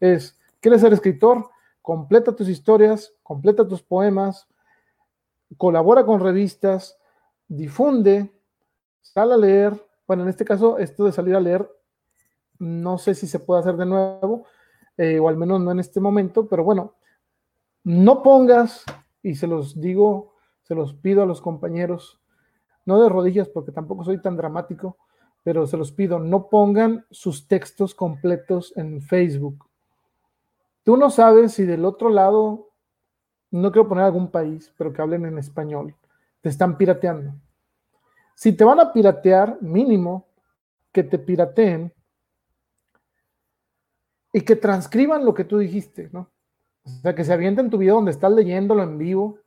Es, 0.00 0.38
¿quieres 0.60 0.80
ser 0.80 0.92
escritor? 0.92 1.48
Completa 1.80 2.34
tus 2.34 2.48
historias, 2.48 3.14
completa 3.22 3.66
tus 3.66 3.82
poemas, 3.82 4.48
colabora 5.56 6.04
con 6.04 6.20
revistas, 6.20 6.98
difunde, 7.46 8.32
sal 9.00 9.30
a 9.30 9.36
leer. 9.36 9.74
Bueno, 10.08 10.24
en 10.24 10.28
este 10.28 10.44
caso, 10.44 10.78
esto 10.78 11.04
de 11.04 11.12
salir 11.12 11.36
a 11.36 11.40
leer, 11.40 11.68
no 12.58 12.98
sé 12.98 13.14
si 13.14 13.28
se 13.28 13.38
puede 13.38 13.60
hacer 13.60 13.76
de 13.76 13.86
nuevo, 13.86 14.46
eh, 14.96 15.20
o 15.20 15.28
al 15.28 15.36
menos 15.36 15.60
no 15.60 15.70
en 15.70 15.78
este 15.78 16.00
momento, 16.00 16.48
pero 16.48 16.64
bueno, 16.64 16.94
no 17.84 18.24
pongas, 18.24 18.84
y 19.22 19.36
se 19.36 19.46
los 19.46 19.80
digo, 19.80 20.29
se 20.70 20.76
los 20.76 20.94
pido 20.94 21.24
a 21.24 21.26
los 21.26 21.40
compañeros, 21.40 22.20
no 22.86 23.02
de 23.02 23.08
rodillas 23.08 23.48
porque 23.48 23.72
tampoco 23.72 24.04
soy 24.04 24.22
tan 24.22 24.36
dramático, 24.36 24.98
pero 25.42 25.66
se 25.66 25.76
los 25.76 25.90
pido, 25.90 26.20
no 26.20 26.48
pongan 26.48 27.04
sus 27.10 27.48
textos 27.48 27.92
completos 27.92 28.72
en 28.76 29.02
Facebook. 29.02 29.68
Tú 30.84 30.96
no 30.96 31.10
sabes 31.10 31.54
si 31.54 31.64
del 31.64 31.84
otro 31.84 32.08
lado, 32.08 32.68
no 33.50 33.72
quiero 33.72 33.88
poner 33.88 34.04
algún 34.04 34.30
país, 34.30 34.72
pero 34.78 34.92
que 34.92 35.02
hablen 35.02 35.26
en 35.26 35.38
español, 35.38 35.96
te 36.40 36.50
están 36.50 36.78
pirateando. 36.78 37.32
Si 38.36 38.52
te 38.52 38.62
van 38.62 38.78
a 38.78 38.92
piratear, 38.92 39.60
mínimo 39.60 40.28
que 40.92 41.02
te 41.02 41.18
pirateen 41.18 41.92
y 44.32 44.42
que 44.42 44.54
transcriban 44.54 45.24
lo 45.24 45.34
que 45.34 45.42
tú 45.42 45.58
dijiste, 45.58 46.10
¿no? 46.12 46.30
O 46.84 46.90
sea, 47.02 47.12
que 47.16 47.24
se 47.24 47.32
avienten 47.32 47.70
tu 47.70 47.78
video 47.78 47.96
donde 47.96 48.12
estás 48.12 48.30
leyéndolo 48.30 48.84
en 48.84 48.98
vivo 48.98 49.40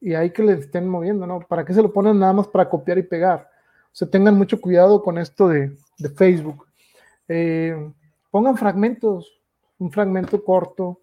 y 0.00 0.14
hay 0.14 0.30
que 0.30 0.42
le 0.42 0.52
estén 0.54 0.88
moviendo, 0.88 1.26
¿no? 1.26 1.40
¿Para 1.40 1.64
qué 1.64 1.74
se 1.74 1.82
lo 1.82 1.92
ponen 1.92 2.18
nada 2.18 2.32
más 2.32 2.48
para 2.48 2.68
copiar 2.68 2.98
y 2.98 3.02
pegar? 3.02 3.48
O 3.86 3.96
sea, 3.96 4.08
tengan 4.08 4.36
mucho 4.36 4.60
cuidado 4.60 5.02
con 5.02 5.18
esto 5.18 5.48
de, 5.48 5.76
Facebook. 6.16 6.66
Eh, 7.28 7.92
pongan 8.30 8.56
fragmentos, 8.56 9.40
un 9.78 9.90
fragmento 9.90 10.42
corto, 10.44 11.00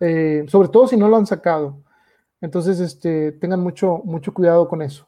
eh, 0.00 0.44
sobre 0.48 0.68
todo 0.68 0.86
si 0.86 0.96
no 0.96 1.08
lo 1.08 1.16
han 1.16 1.26
sacado. 1.26 1.82
Entonces, 2.40 2.80
este, 2.80 3.32
tengan 3.32 3.60
mucho, 3.60 4.00
mucho 4.04 4.32
cuidado 4.32 4.68
con 4.68 4.80
eso. 4.80 5.06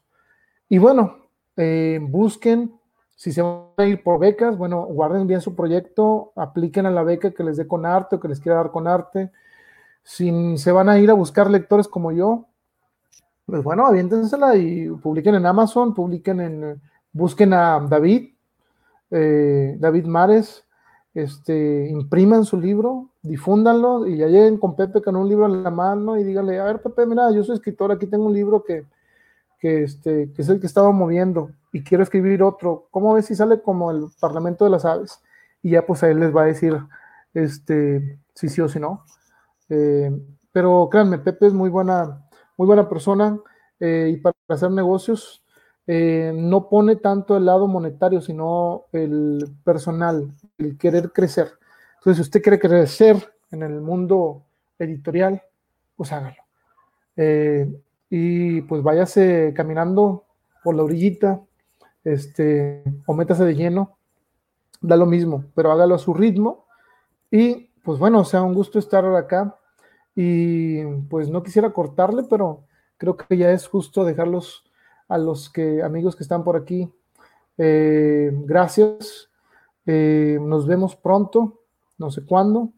Y 0.69 0.79
bueno, 0.79 1.17
eh, 1.57 1.99
busquen, 2.03 2.73
si 3.15 3.33
se 3.33 3.43
van 3.43 3.69
a 3.77 3.85
ir 3.87 4.03
por 4.03 4.19
becas, 4.19 4.57
bueno, 4.57 4.83
guarden 4.87 5.27
bien 5.27 5.41
su 5.41 5.55
proyecto, 5.55 6.33
apliquen 6.35 6.87
a 6.87 6.91
la 6.91 7.03
beca 7.03 7.31
que 7.31 7.45
les 7.45 7.57
dé 7.57 7.67
con 7.67 7.87
arte 7.87 8.17
o 8.17 8.21
que 8.21 8.29
les 8.29 8.41
quiera 8.41 8.57
dar 8.59 8.71
con 8.71 8.87
arte. 8.87 9.31
Si 10.03 10.59
se 10.59 10.73
van 10.73 10.89
a 10.89 10.99
ir 10.99 11.11
a 11.11 11.15
buscar 11.15 11.51
lectores 11.51 11.89
como 11.89 12.13
yo, 12.13 12.47
pues 13.47 13.63
bueno, 13.63 13.87
aviéntensela 13.87 14.57
y 14.57 14.89
publiquen 14.89 15.35
en 15.35 15.47
Amazon, 15.47 15.95
publiquen 15.95 16.41
en 16.41 16.81
busquen 17.13 17.53
a 17.53 17.81
David, 17.81 18.31
eh, 19.11 19.77
David 19.79 20.07
Mares, 20.07 20.65
este, 21.15 21.89
impriman 21.91 22.45
su 22.45 22.59
libro, 22.59 23.11
difúndanlo 23.21 24.07
y 24.07 24.17
ya 24.17 24.27
lleguen 24.27 24.59
con 24.59 24.75
Pepe 24.75 25.03
con 25.03 25.17
un 25.17 25.29
libro 25.29 25.47
en 25.47 25.63
la 25.63 25.71
mano 25.71 26.17
y 26.17 26.25
díganle, 26.25 26.59
a 26.59 26.65
ver 26.65 26.81
Pepe, 26.81 27.05
mira, 27.07 27.31
yo 27.31 27.45
soy 27.45 27.57
escritor, 27.57 27.93
aquí 27.93 28.07
tengo 28.07 28.27
un 28.27 28.33
libro 28.33 28.65
que, 28.65 28.87
que, 29.59 29.83
este, 29.85 30.33
que 30.33 30.43
es 30.43 30.49
el 30.49 30.59
que 30.59 30.67
estaba 30.67 30.91
moviendo 30.91 31.51
y 31.73 31.83
quiero 31.83 32.03
escribir 32.03 32.43
otro. 32.43 32.89
¿Cómo 32.91 33.15
ves 33.15 33.27
si 33.27 33.35
sale 33.35 33.61
como 33.61 33.91
el 33.91 34.07
Parlamento 34.21 34.65
de 34.65 34.71
las 34.71 34.85
Aves? 34.85 35.21
Y 35.63 35.71
ya 35.71 35.87
pues 35.87 36.03
a 36.03 36.11
él 36.11 36.21
les 36.21 36.35
va 36.35 36.43
a 36.43 36.47
decir 36.47 36.77
este, 37.35 38.19
si 38.35 38.49
sí 38.49 38.61
o 38.61 38.69
si 38.69 38.81
no. 38.81 39.05
Eh, 39.69 40.11
pero 40.53 40.89
créanme, 40.91 41.19
Pepe 41.19 41.47
es 41.47 41.53
muy 41.53 41.71
buena, 41.71 42.27
muy 42.57 42.67
buena 42.67 42.89
persona 42.89 43.39
eh, 43.81 44.11
y 44.13 44.17
para 44.19 44.35
hacer 44.49 44.71
negocios 44.71 45.43
eh, 45.87 46.33
no 46.35 46.69
pone 46.69 46.97
tanto 46.97 47.37
el 47.37 47.45
lado 47.45 47.67
monetario, 47.67 48.21
sino 48.21 48.85
el 48.93 49.45
personal, 49.65 50.31
el 50.59 50.79
querer 50.79 51.13
crecer. 51.13 51.49
Entonces, 51.99 52.17
si 52.17 52.23
usted 52.23 52.43
quiere 52.43 52.59
crecer 52.59 53.17
en 53.51 53.63
el 53.63 53.81
mundo 53.81 54.43
editorial, 54.79 55.43
pues 55.97 56.13
hágalo. 56.13 56.37
y 58.09 58.61
pues 58.63 58.83
váyase 58.83 59.53
caminando 59.55 60.25
por 60.63 60.75
la 60.75 60.85
orillita, 60.85 61.41
este, 62.05 62.83
o 63.07 63.15
métase 63.15 63.45
de 63.45 63.55
lleno, 63.55 63.97
da 64.81 64.97
lo 64.97 65.07
mismo, 65.07 65.45
pero 65.55 65.71
hágalo 65.73 65.95
a 65.95 65.99
su 65.99 66.15
ritmo. 66.15 66.67
Y 67.31 67.71
pues 67.85 67.99
bueno, 67.99 68.25
sea 68.25 68.43
un 68.43 68.55
gusto 68.55 68.79
estar 68.79 69.05
acá. 69.05 69.57
Y 70.15 70.85
pues 71.09 71.31
no 71.31 71.43
quisiera 71.43 71.73
cortarle, 71.73 72.25
pero 72.29 72.65
creo 72.99 73.17
que 73.17 73.37
ya 73.37 73.51
es 73.51 73.67
justo 73.67 74.05
dejarlos 74.05 74.65
a 75.09 75.19
los 75.19 75.51
que, 75.51 75.83
amigos 75.83 76.17
que 76.17 76.23
están 76.23 76.45
por 76.45 76.57
aquí. 76.57 76.91
Eh, 77.59 78.31
gracias. 78.45 79.31
Eh, 79.87 80.39
nos 80.41 80.67
vemos 80.67 80.97
pronto, 80.97 81.61
no 81.99 82.11
sé 82.11 82.25
cuándo. 82.25 82.71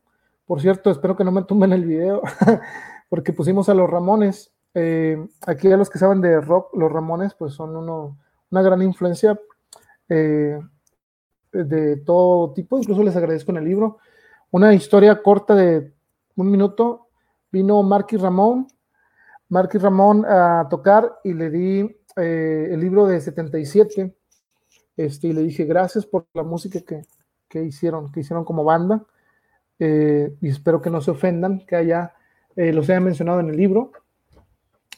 Por 0.46 0.60
cierto, 0.60 0.90
espero 0.90 1.16
que 1.16 1.24
no 1.24 1.32
me 1.32 1.44
tumben 1.44 1.72
el 1.72 1.84
video, 1.84 2.22
porque 3.08 3.32
pusimos 3.32 3.68
a 3.68 3.74
los 3.74 3.88
Ramones. 3.88 4.52
Eh, 4.74 5.24
aquí 5.46 5.70
a 5.70 5.76
los 5.76 5.88
que 5.90 5.98
saben 5.98 6.20
de 6.20 6.40
rock, 6.40 6.74
los 6.74 6.90
Ramones, 6.90 7.34
pues 7.34 7.54
son 7.54 7.76
uno, 7.76 8.18
una 8.50 8.62
gran 8.62 8.82
influencia 8.82 9.38
de 10.08 11.96
todo 12.04 12.52
tipo. 12.52 12.78
Incluso 12.78 13.02
les 13.02 13.16
agradezco 13.16 13.52
en 13.52 13.58
el 13.58 13.64
libro. 13.64 13.98
Una 14.50 14.74
historia 14.74 15.22
corta 15.22 15.54
de 15.54 15.92
un 16.36 16.50
minuto 16.50 17.03
vino 17.54 17.80
Marquis 17.84 18.20
Ramón, 18.20 18.66
Marquis 19.48 19.80
Ramón 19.80 20.24
a 20.26 20.66
tocar 20.68 21.20
y 21.22 21.34
le 21.34 21.50
di 21.50 21.96
eh, 22.16 22.68
el 22.72 22.80
libro 22.80 23.06
de 23.06 23.20
77 23.20 24.12
este, 24.96 25.28
y 25.28 25.32
le 25.32 25.42
dije 25.42 25.64
gracias 25.64 26.04
por 26.04 26.26
la 26.34 26.42
música 26.42 26.80
que, 26.80 27.62
hicieron, 27.62 28.10
que 28.10 28.20
hicieron 28.20 28.44
como 28.44 28.64
banda 28.64 29.04
eh, 29.78 30.34
y 30.40 30.48
espero 30.48 30.82
que 30.82 30.90
no 30.90 31.00
se 31.00 31.12
ofendan, 31.12 31.64
que 31.64 31.76
haya, 31.76 32.14
eh, 32.56 32.72
los 32.72 32.90
haya 32.90 33.00
mencionado 33.00 33.38
en 33.38 33.50
el 33.50 33.56
libro. 33.56 33.92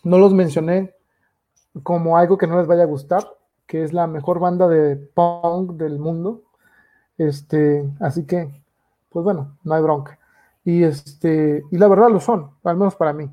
No 0.03 0.17
los 0.19 0.33
mencioné 0.33 0.95
como 1.83 2.17
algo 2.17 2.39
que 2.39 2.47
no 2.47 2.57
les 2.59 2.67
vaya 2.67 2.85
a 2.85 2.87
gustar, 2.87 3.23
que 3.67 3.83
es 3.83 3.93
la 3.93 4.07
mejor 4.07 4.39
banda 4.41 4.67
de 4.67 4.97
punk 4.97 5.73
del 5.73 5.99
mundo. 5.99 6.45
Este, 7.19 7.87
así 8.01 8.25
que, 8.25 8.63
pues 9.11 9.25
bueno, 9.25 9.59
no 9.63 9.75
hay 9.75 9.83
bronca. 9.83 10.19
Y, 10.67 10.83
este, 10.83 11.63
y 11.71 11.79
la 11.79 11.87
verdad 11.87 12.11
lo 12.11 12.19
son, 12.19 12.51
al 12.65 12.77
menos 12.77 12.97
para 12.97 13.13
mí. 13.13 13.31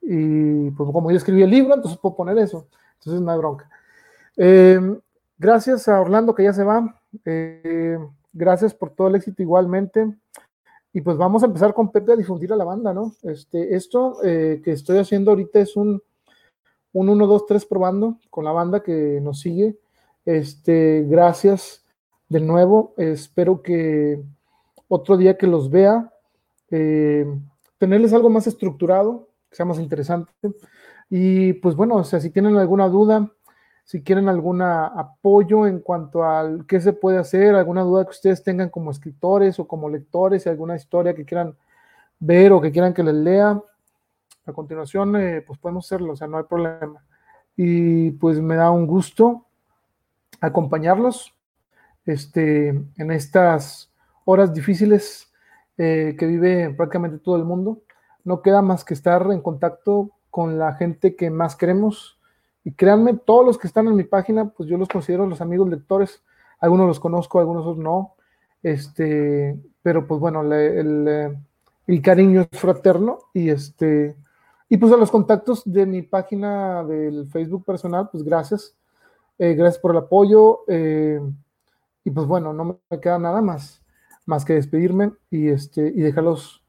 Y 0.00 0.70
pues 0.70 0.88
como 0.92 1.10
yo 1.10 1.16
escribí 1.16 1.42
el 1.42 1.50
libro, 1.50 1.74
entonces 1.74 1.98
puedo 1.98 2.14
poner 2.14 2.38
eso. 2.38 2.68
Entonces 2.94 3.20
no 3.20 3.32
hay 3.32 3.38
bronca. 3.38 3.68
Em, 4.36 4.96
gracias 5.36 5.88
a 5.88 6.00
Orlando 6.00 6.36
que 6.36 6.44
ya 6.44 6.52
se 6.52 6.62
va. 6.62 6.94
Eh, 7.24 7.98
gracias 8.32 8.74
por 8.74 8.90
todo 8.90 9.08
el 9.08 9.16
éxito 9.16 9.42
igualmente. 9.42 10.14
Y 10.92 11.00
pues 11.00 11.16
vamos 11.16 11.42
a 11.42 11.46
empezar 11.46 11.74
con 11.74 11.90
Pepe 11.90 12.12
a 12.12 12.16
difundir 12.16 12.52
a 12.52 12.56
la 12.56 12.64
banda, 12.64 12.94
¿no? 12.94 13.12
Este, 13.24 13.74
esto 13.74 14.18
eh, 14.22 14.62
que 14.64 14.70
estoy 14.70 14.98
haciendo 14.98 15.32
ahorita 15.32 15.58
es 15.58 15.74
un, 15.74 16.00
un 16.92 17.08
1, 17.08 17.26
2, 17.26 17.46
3 17.46 17.66
probando 17.66 18.20
con 18.30 18.44
la 18.44 18.52
banda 18.52 18.84
que 18.84 19.20
nos 19.20 19.40
sigue. 19.40 19.76
Este, 20.24 21.04
gracias 21.08 21.84
de 22.28 22.38
nuevo. 22.38 22.94
Espero 22.98 23.62
que 23.62 24.22
otro 24.86 25.16
día 25.16 25.36
que 25.36 25.48
los 25.48 25.70
vea 25.70 26.12
eh, 26.70 27.26
tenerles 27.78 28.12
algo 28.12 28.30
más 28.30 28.46
estructurado, 28.46 29.28
que 29.50 29.56
sea 29.56 29.66
más 29.66 29.78
interesante. 29.78 30.32
Y 31.10 31.54
pues 31.54 31.74
bueno, 31.74 31.96
o 31.96 32.04
sea, 32.04 32.20
si 32.20 32.30
tienen 32.30 32.56
alguna 32.56 32.88
duda, 32.88 33.30
si 33.84 34.02
quieren 34.02 34.28
algún 34.28 34.60
apoyo 34.60 35.66
en 35.66 35.80
cuanto 35.80 36.24
al 36.24 36.66
qué 36.66 36.80
se 36.80 36.92
puede 36.92 37.18
hacer, 37.18 37.54
alguna 37.54 37.82
duda 37.82 38.04
que 38.04 38.10
ustedes 38.10 38.42
tengan 38.42 38.68
como 38.68 38.90
escritores 38.90 39.58
o 39.58 39.66
como 39.66 39.88
lectores, 39.88 40.46
alguna 40.46 40.76
historia 40.76 41.14
que 41.14 41.24
quieran 41.24 41.56
ver 42.18 42.52
o 42.52 42.60
que 42.60 42.70
quieran 42.72 42.92
que 42.92 43.02
les 43.02 43.14
lea, 43.14 43.62
a 44.48 44.52
continuación, 44.52 45.16
eh, 45.16 45.42
pues 45.46 45.58
podemos 45.58 45.86
hacerlo, 45.86 46.12
o 46.12 46.16
sea, 46.16 46.26
no 46.26 46.38
hay 46.38 46.44
problema. 46.44 47.04
Y 47.56 48.12
pues 48.12 48.40
me 48.40 48.56
da 48.56 48.70
un 48.70 48.86
gusto 48.86 49.46
acompañarlos 50.40 51.34
este, 52.06 52.68
en 52.68 53.10
estas 53.10 53.90
horas 54.24 54.54
difíciles 54.54 55.27
eh, 55.80 56.16
que 56.18 56.26
vive 56.26 56.70
prácticamente 56.70 57.18
todo 57.18 57.36
el 57.36 57.44
mundo. 57.44 57.82
No 58.24 58.42
queda 58.42 58.62
más 58.62 58.84
que 58.84 58.94
estar 58.94 59.24
en 59.30 59.40
contacto 59.40 60.10
con 60.28 60.58
la 60.58 60.74
gente 60.74 61.14
que 61.14 61.30
más 61.30 61.54
queremos. 61.54 62.18
Y 62.64 62.72
créanme, 62.72 63.14
todos 63.14 63.46
los 63.46 63.58
que 63.58 63.68
están 63.68 63.86
en 63.86 63.94
mi 63.94 64.02
página, 64.02 64.50
pues 64.50 64.68
yo 64.68 64.76
los 64.76 64.88
considero 64.88 65.24
los 65.26 65.40
amigos 65.40 65.68
lectores. 65.68 66.24
Algunos 66.58 66.88
los 66.88 66.98
conozco, 66.98 67.38
algunos 67.38 67.76
no. 67.78 68.14
Este, 68.60 69.56
pero 69.80 70.04
pues 70.08 70.20
bueno, 70.20 70.42
el, 70.52 71.38
el, 71.86 72.02
cariño 72.02 72.40
es 72.50 72.58
fraterno 72.58 73.20
y 73.32 73.50
este, 73.50 74.16
y 74.68 74.78
pues 74.78 74.92
a 74.92 74.96
los 74.96 75.12
contactos 75.12 75.62
de 75.64 75.86
mi 75.86 76.02
página 76.02 76.82
del 76.82 77.28
Facebook 77.28 77.64
personal, 77.64 78.08
pues 78.10 78.24
gracias. 78.24 78.74
Eh, 79.38 79.54
gracias 79.54 79.80
por 79.80 79.92
el 79.92 79.98
apoyo. 79.98 80.64
Eh, 80.66 81.20
y 82.02 82.10
pues 82.10 82.26
bueno, 82.26 82.52
no 82.52 82.80
me 82.90 83.00
queda 83.00 83.20
nada 83.20 83.40
más 83.40 83.80
más 84.28 84.44
que 84.44 84.52
despedirme 84.52 85.12
y, 85.30 85.48
este, 85.48 85.88
y 85.88 86.02
dejarlos 86.02 86.62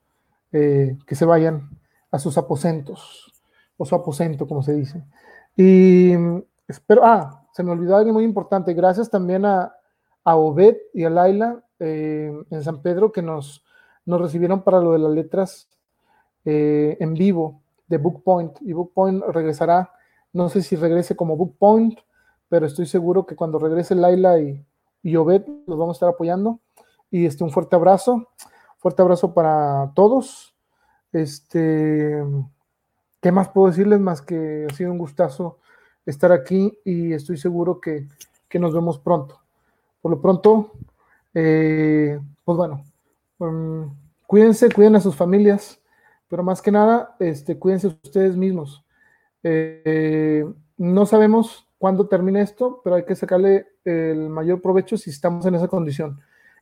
eh, 0.53 0.97
que 1.05 1.15
se 1.15 1.25
vayan 1.25 1.69
a 2.09 2.17
sus 2.17 2.37
aposentos, 2.37 3.33
o 3.75 3.85
su 3.85 3.95
aposento, 3.95 4.47
como 4.47 4.63
se 4.63 4.73
dice. 4.73 5.03
Y 5.57 6.13
espero, 6.69 7.01
ah, 7.03 7.45
se 7.51 7.61
me 7.63 7.71
olvidó 7.71 7.97
algo 7.97 8.13
muy 8.13 8.23
importante, 8.23 8.73
gracias 8.73 9.09
también 9.09 9.43
a, 9.43 9.73
a 10.23 10.35
Obed 10.37 10.77
y 10.93 11.03
a 11.03 11.09
Laila 11.09 11.61
eh, 11.79 12.31
en 12.49 12.63
San 12.63 12.81
Pedro 12.81 13.11
que 13.11 13.21
nos, 13.21 13.65
nos 14.05 14.21
recibieron 14.21 14.63
para 14.63 14.79
lo 14.79 14.93
de 14.93 14.99
las 14.99 15.11
letras 15.11 15.67
eh, 16.45 16.95
en 17.01 17.13
vivo 17.13 17.61
de 17.89 17.97
Book 17.97 18.23
Point. 18.23 18.53
Y 18.61 18.71
Book 18.71 18.93
Point 18.93 19.21
regresará, 19.33 19.91
no 20.31 20.47
sé 20.47 20.61
si 20.61 20.77
regrese 20.77 21.17
como 21.17 21.35
Book 21.35 21.57
Point, 21.59 21.99
pero 22.47 22.65
estoy 22.65 22.85
seguro 22.85 23.25
que 23.25 23.35
cuando 23.35 23.59
regrese 23.59 23.95
Laila 23.95 24.39
y, 24.39 24.65
y 25.03 25.17
Obed 25.17 25.45
los 25.67 25.77
vamos 25.77 25.95
a 25.95 25.97
estar 25.97 26.09
apoyando. 26.09 26.61
Y 27.11 27.25
este, 27.25 27.43
un 27.43 27.51
fuerte 27.51 27.75
abrazo, 27.75 28.29
fuerte 28.77 29.01
abrazo 29.01 29.33
para 29.33 29.91
todos. 29.95 30.53
Este, 31.11 32.23
¿qué 33.21 33.31
más 33.31 33.49
puedo 33.49 33.67
decirles 33.67 33.99
más 33.99 34.21
que 34.21 34.67
ha 34.69 34.73
sido 34.73 34.91
un 34.91 34.97
gustazo 34.97 35.59
estar 36.09 36.31
aquí 36.31 36.77
y 36.83 37.13
estoy 37.13 37.37
seguro 37.37 37.79
que, 37.79 38.07
nos 38.59 38.73
vemos 38.73 38.99
pronto. 38.99 39.39
Por 40.01 40.11
lo 40.11 40.21
pronto, 40.21 40.71
eh, 41.33 42.19
pues 42.43 42.57
bueno, 42.57 42.83
um, 43.37 43.93
cuídense, 44.25 44.71
cuiden 44.71 44.95
a 44.95 45.01
sus 45.01 45.15
familias, 45.15 45.79
pero 46.27 46.43
más 46.43 46.61
que 46.61 46.71
nada, 46.71 47.15
este, 47.19 47.57
cuídense 47.59 47.87
ustedes 47.87 48.35
mismos. 48.35 48.83
Eh, 49.43 50.45
no 50.77 51.05
sabemos 51.05 51.67
cuándo 51.77 52.07
termine 52.07 52.41
esto, 52.41 52.81
pero 52.83 52.95
hay 52.95 53.05
que 53.05 53.15
sacarle 53.15 53.67
el 53.85 54.29
mayor 54.29 54.61
provecho 54.61 54.97
si 54.97 55.11
estamos 55.11 55.45
en 55.45 55.55
esa 55.55 55.67
condición. 55.67 56.19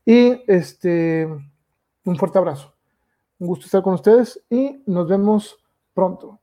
Y 0.09 0.41
este, 0.47 1.25
un 2.05 2.15
fuerte 2.15 2.38
abrazo. 2.38 2.73
Un 3.39 3.47
gusto 3.47 3.65
estar 3.65 3.84
con 3.84 3.95
ustedes 3.95 4.41
y 4.49 4.81
nos 4.85 5.05
vemos 5.05 5.57
pronto. 5.93 6.39